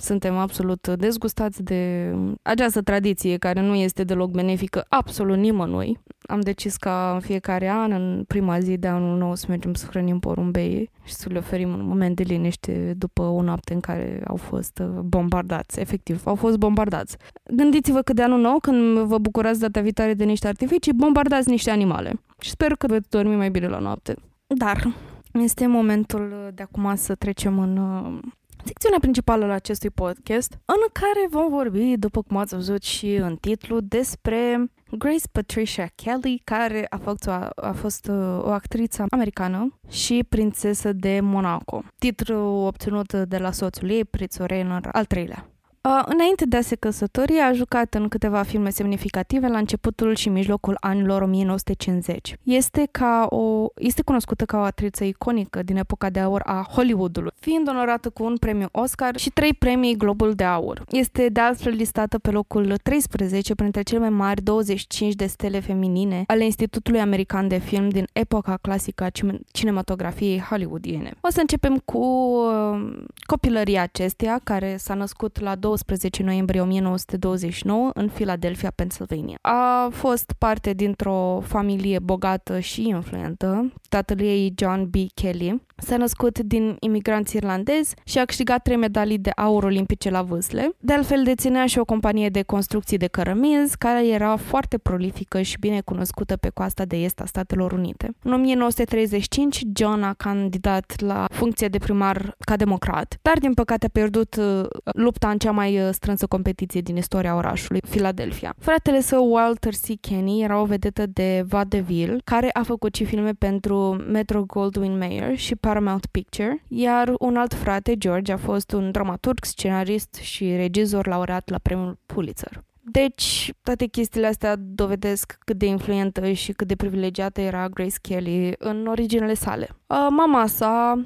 suntem 0.00 0.36
absolut 0.36 0.88
dezgustați 0.88 1.62
de 1.62 2.12
această 2.42 2.80
tradiție 2.80 3.36
care 3.36 3.60
nu 3.60 3.74
este 3.74 4.04
deloc 4.04 4.30
benefică 4.30 4.84
absolut 4.88 5.36
nimănui. 5.36 5.98
Am 6.22 6.40
decis 6.40 6.76
ca 6.76 7.10
în 7.14 7.20
fiecare 7.20 7.68
an, 7.68 7.92
în 7.92 8.24
prima 8.26 8.60
zi 8.60 8.76
de 8.76 8.86
anul 8.86 9.18
nou, 9.18 9.34
să 9.34 9.46
mergem 9.48 9.74
să 9.74 9.86
hrănim 9.90 10.18
porumbei 10.18 10.90
și 11.04 11.12
să 11.12 11.28
le 11.28 11.38
oferim 11.38 11.72
un 11.72 11.84
moment 11.84 12.16
de 12.16 12.22
liniște 12.22 12.94
după 12.96 13.22
o 13.22 13.42
noapte 13.42 13.74
în 13.74 13.80
care 13.80 14.22
au 14.26 14.36
fost 14.36 14.78
uh, 14.78 15.00
bombardați. 15.00 15.80
Efectiv, 15.80 16.22
au 16.24 16.34
fost 16.34 16.56
bombardați. 16.56 17.16
Gândiți-vă 17.54 18.02
că 18.02 18.12
de 18.12 18.22
anul 18.22 18.40
nou, 18.40 18.58
când 18.58 18.98
vă 18.98 19.18
bucurați 19.18 19.60
data 19.60 19.80
viitoare 19.80 20.14
de 20.14 20.24
niște 20.24 20.48
artificii, 20.48 20.92
bombardați 20.92 21.48
niște 21.48 21.70
animale. 21.70 22.12
Și 22.40 22.50
sper 22.50 22.72
că 22.72 22.86
veți 22.86 23.10
dormi 23.10 23.36
mai 23.36 23.50
bine 23.50 23.66
la 23.68 23.78
noapte. 23.78 24.14
Dar 24.46 24.94
este 25.32 25.66
momentul 25.66 26.50
de 26.54 26.62
acum 26.62 26.94
să 26.94 27.14
trecem 27.14 27.58
în 27.58 27.76
uh, 27.76 28.18
secțiunea 28.64 28.98
principală 29.00 29.46
la 29.46 29.52
acestui 29.52 29.90
podcast, 29.90 30.52
în 30.64 30.88
care 30.92 31.26
vom 31.30 31.48
vorbi, 31.48 31.96
după 31.96 32.22
cum 32.22 32.36
ați 32.36 32.54
văzut 32.54 32.82
și 32.82 33.14
în 33.14 33.36
titlu, 33.36 33.80
despre 33.80 34.70
Grace 34.90 35.28
Patricia 35.32 35.86
Kelly, 35.94 36.40
care 36.44 36.86
a 36.88 36.96
fost, 36.96 37.26
o, 37.26 37.30
a 37.54 37.72
fost 37.74 38.06
uh, 38.10 38.42
o 38.42 38.50
actriță 38.50 39.04
americană 39.10 39.78
și 39.88 40.24
prințesă 40.28 40.92
de 40.92 41.20
Monaco. 41.22 41.82
Titlu 41.98 42.36
obținut 42.38 43.12
de 43.12 43.38
la 43.38 43.50
soțul 43.52 43.90
ei, 43.90 44.04
Prințul 44.04 44.46
Rainer 44.46 44.88
al 44.92 45.04
treilea. 45.04 45.46
Uh, 45.82 46.02
înainte 46.04 46.44
de 46.44 46.56
a 46.56 46.60
se 46.60 46.74
căsători, 46.74 47.38
a 47.38 47.52
jucat 47.52 47.94
în 47.94 48.08
câteva 48.08 48.42
filme 48.42 48.70
semnificative 48.70 49.48
la 49.48 49.58
începutul 49.58 50.14
și 50.14 50.28
mijlocul 50.28 50.76
anilor 50.80 51.22
1950. 51.22 52.36
Este, 52.42 52.88
ca 52.90 53.26
o, 53.30 53.66
este 53.76 54.02
cunoscută 54.02 54.44
ca 54.44 54.58
o 54.58 54.60
actriță 54.60 55.04
iconică 55.04 55.62
din 55.62 55.76
epoca 55.76 56.10
de 56.10 56.20
aur 56.20 56.42
a 56.44 56.66
Hollywoodului, 56.72 57.30
fiind 57.38 57.68
onorată 57.68 58.10
cu 58.10 58.24
un 58.24 58.36
premiu 58.36 58.68
Oscar 58.72 59.16
și 59.16 59.30
trei 59.30 59.54
premii 59.54 59.96
Globul 59.96 60.32
de 60.32 60.44
Aur. 60.44 60.84
Este 60.90 61.28
de 61.28 61.40
altfel 61.40 61.72
listată 61.72 62.18
pe 62.18 62.30
locul 62.30 62.76
13 62.82 63.54
printre 63.54 63.82
cele 63.82 64.00
mai 64.00 64.10
mari 64.10 64.42
25 64.42 65.14
de 65.14 65.26
stele 65.26 65.60
feminine 65.60 66.24
ale 66.26 66.44
Institutului 66.44 67.00
American 67.00 67.48
de 67.48 67.58
Film 67.58 67.88
din 67.88 68.04
epoca 68.12 68.58
clasică 68.60 69.04
a 69.04 69.10
cinematografiei 69.52 70.40
hollywoodiene. 70.40 71.12
O 71.20 71.30
să 71.30 71.40
începem 71.40 71.78
cu 71.84 71.98
uh, 71.98 73.02
copilăria 73.26 73.82
acesteia, 73.82 74.40
care 74.44 74.76
s-a 74.78 74.94
născut 74.94 75.40
la 75.40 75.54
12 75.70 76.22
noiembrie 76.22 76.60
1929 76.60 77.90
în 77.94 78.08
Philadelphia, 78.08 78.72
Pennsylvania. 78.74 79.38
A 79.40 79.88
fost 79.92 80.32
parte 80.38 80.72
dintr-o 80.72 81.40
familie 81.46 81.98
bogată 81.98 82.58
și 82.58 82.88
influentă. 82.88 83.72
Tatăl 83.88 84.20
ei, 84.20 84.54
John 84.56 84.88
B. 84.90 84.94
Kelly, 85.14 85.60
S-a 85.82 85.96
născut 85.96 86.38
din 86.38 86.76
imigranți 86.80 87.36
irlandezi 87.36 87.94
și 88.04 88.18
a 88.18 88.24
câștigat 88.24 88.62
trei 88.62 88.76
medalii 88.76 89.18
de 89.18 89.30
aur 89.36 89.64
olimpice 89.64 90.10
la 90.10 90.22
vâsle. 90.22 90.70
De 90.78 90.92
altfel, 90.92 91.22
deținea 91.22 91.66
și 91.66 91.78
o 91.78 91.84
companie 91.84 92.28
de 92.28 92.42
construcții 92.42 92.96
de 92.96 93.06
cărămizi, 93.06 93.78
care 93.78 94.08
era 94.08 94.36
foarte 94.36 94.78
prolifică 94.78 95.40
și 95.40 95.58
bine 95.58 95.80
cunoscută 95.80 96.36
pe 96.36 96.48
coasta 96.48 96.84
de 96.84 96.96
est 96.96 97.20
a 97.20 97.24
Statelor 97.24 97.72
Unite. 97.72 98.10
În 98.22 98.32
1935, 98.32 99.62
John 99.74 100.02
a 100.02 100.14
candidat 100.14 101.00
la 101.00 101.24
funcție 101.32 101.68
de 101.68 101.78
primar 101.78 102.36
ca 102.38 102.56
democrat, 102.56 103.18
dar 103.22 103.38
din 103.38 103.54
păcate 103.54 103.86
a 103.86 103.90
pierdut 103.92 104.36
uh, 104.36 104.66
lupta 104.84 105.28
în 105.30 105.38
cea 105.38 105.50
mai 105.50 105.59
uh, 105.68 105.88
strânsă 105.92 106.26
competiție 106.26 106.80
din 106.80 106.96
istoria 106.96 107.36
orașului, 107.36 107.80
Philadelphia. 107.80 108.54
Fratele 108.58 109.00
său, 109.00 109.32
Walter 109.32 109.72
C. 109.72 110.00
Kenny, 110.00 110.42
era 110.42 110.60
o 110.60 110.64
vedetă 110.64 111.06
de 111.06 111.44
vaudeville, 111.48 112.18
care 112.24 112.50
a 112.52 112.62
făcut 112.62 112.94
și 112.94 113.04
filme 113.04 113.32
pentru 113.32 114.04
Metro 114.08 114.44
Goldwyn 114.44 114.98
Mayer 114.98 115.36
și 115.36 115.56
Paramount 115.56 116.06
Picture, 116.06 116.64
iar 116.68 117.14
un 117.18 117.36
alt 117.36 117.54
frate, 117.54 117.96
George, 117.96 118.32
a 118.32 118.36
fost 118.36 118.72
un 118.72 118.90
dramaturg, 118.90 119.44
scenarist 119.44 120.14
și 120.14 120.56
regizor 120.56 121.06
laureat 121.06 121.48
la 121.48 121.58
premiul 121.58 121.98
Pulitzer. 122.06 122.64
Deci, 122.82 123.52
toate 123.62 123.86
chestiile 123.86 124.26
astea 124.26 124.56
dovedesc 124.58 125.38
cât 125.44 125.56
de 125.58 125.66
influentă 125.66 126.30
și 126.32 126.52
cât 126.52 126.66
de 126.66 126.76
privilegiată 126.76 127.40
era 127.40 127.68
Grace 127.68 127.96
Kelly 128.00 128.54
în 128.58 128.86
originele 128.86 129.34
sale. 129.34 129.68
Uh, 129.86 130.06
mama 130.10 130.46
sa, 130.46 130.94
uh, 130.96 131.04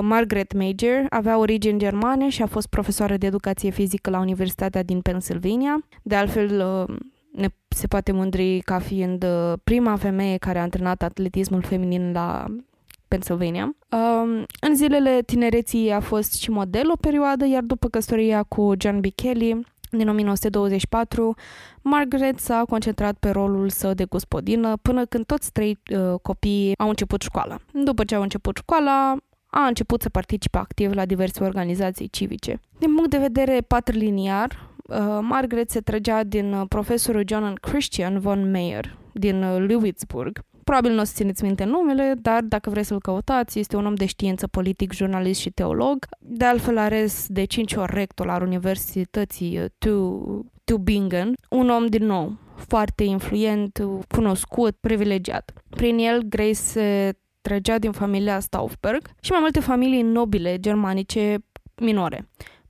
Margaret 0.00 0.52
Major, 0.52 1.06
avea 1.08 1.38
origini 1.38 1.78
germane 1.78 2.28
și 2.28 2.42
a 2.42 2.46
fost 2.46 2.66
profesoară 2.66 3.16
de 3.16 3.26
educație 3.26 3.70
fizică 3.70 4.10
la 4.10 4.18
Universitatea 4.18 4.82
din 4.82 5.00
Pennsylvania. 5.00 5.84
De 6.02 6.14
altfel, 6.14 6.84
uh, 6.88 6.96
ne 7.32 7.48
se 7.68 7.86
poate 7.86 8.12
mândri 8.12 8.60
ca 8.60 8.78
fiind 8.78 9.26
prima 9.64 9.96
femeie 9.96 10.36
care 10.36 10.58
a 10.58 10.62
antrenat 10.62 11.02
atletismul 11.02 11.62
feminin 11.62 12.12
la 12.12 12.46
Pennsylvania. 13.08 13.64
Um, 13.64 14.44
în 14.60 14.74
zilele 14.74 15.22
tinereții 15.26 15.90
a 15.90 16.00
fost 16.00 16.34
și 16.34 16.50
model 16.50 16.90
o 16.90 16.96
perioadă, 17.00 17.46
iar 17.46 17.62
după 17.62 17.88
căsătoria 17.88 18.42
cu 18.42 18.72
John 18.78 19.00
B. 19.00 19.04
Kelly, 19.14 19.60
din 19.90 20.08
1924, 20.08 21.34
Margaret 21.82 22.38
s-a 22.38 22.64
concentrat 22.68 23.16
pe 23.20 23.30
rolul 23.30 23.68
său 23.68 23.92
de 23.92 24.04
gospodină 24.04 24.76
până 24.82 25.04
când 25.04 25.26
toți 25.26 25.52
trei 25.52 25.78
uh, 25.90 26.14
copiii 26.22 26.78
au 26.78 26.88
început 26.88 27.22
școala. 27.22 27.56
După 27.72 28.04
ce 28.04 28.14
au 28.14 28.22
început 28.22 28.56
școala, 28.56 29.16
a 29.50 29.66
început 29.66 30.02
să 30.02 30.08
participe 30.08 30.58
activ 30.58 30.92
la 30.92 31.06
diverse 31.06 31.44
organizații 31.44 32.08
civice. 32.08 32.60
Din 32.78 32.94
punct 32.94 33.10
de 33.10 33.18
vedere 33.18 33.60
patrilinear, 33.60 34.70
uh, 34.82 34.96
Margaret 35.20 35.70
se 35.70 35.80
trăgea 35.80 36.24
din 36.24 36.52
uh, 36.52 36.66
profesorul 36.68 37.22
John 37.26 37.54
Christian 37.60 38.20
von 38.20 38.50
Meyer 38.50 38.96
din 39.12 39.42
uh, 39.42 39.66
Lewisburg, 39.66 40.46
Probabil 40.68 40.92
nu 40.92 41.00
o 41.00 41.04
să 41.04 41.12
țineți 41.14 41.44
minte 41.44 41.64
numele, 41.64 42.14
dar 42.22 42.42
dacă 42.42 42.70
vreți 42.70 42.86
să-l 42.88 43.00
căutați, 43.00 43.58
este 43.58 43.76
un 43.76 43.86
om 43.86 43.94
de 43.94 44.06
știință 44.06 44.46
politic, 44.46 44.92
jurnalist 44.92 45.40
și 45.40 45.50
teolog. 45.50 46.06
De 46.18 46.44
altfel 46.44 46.78
are 46.78 47.06
de 47.26 47.44
5 47.44 47.74
ori 47.74 47.94
rector 47.94 48.28
al 48.28 48.42
Universității 48.42 49.58
uh, 49.58 50.40
Tübingen, 50.64 51.30
un 51.50 51.68
om 51.68 51.86
din 51.86 52.04
nou 52.04 52.36
foarte 52.54 53.04
influent, 53.04 53.82
cunoscut, 54.08 54.76
privilegiat. 54.80 55.52
Prin 55.68 55.98
el, 55.98 56.22
Grace 56.22 56.52
se 56.52 57.14
trăgea 57.40 57.78
din 57.78 57.92
familia 57.92 58.40
Staufberg 58.40 59.08
și 59.20 59.30
mai 59.30 59.40
multe 59.40 59.60
familii 59.60 60.02
nobile 60.02 60.58
germanice 60.60 61.38
minore 61.74 62.28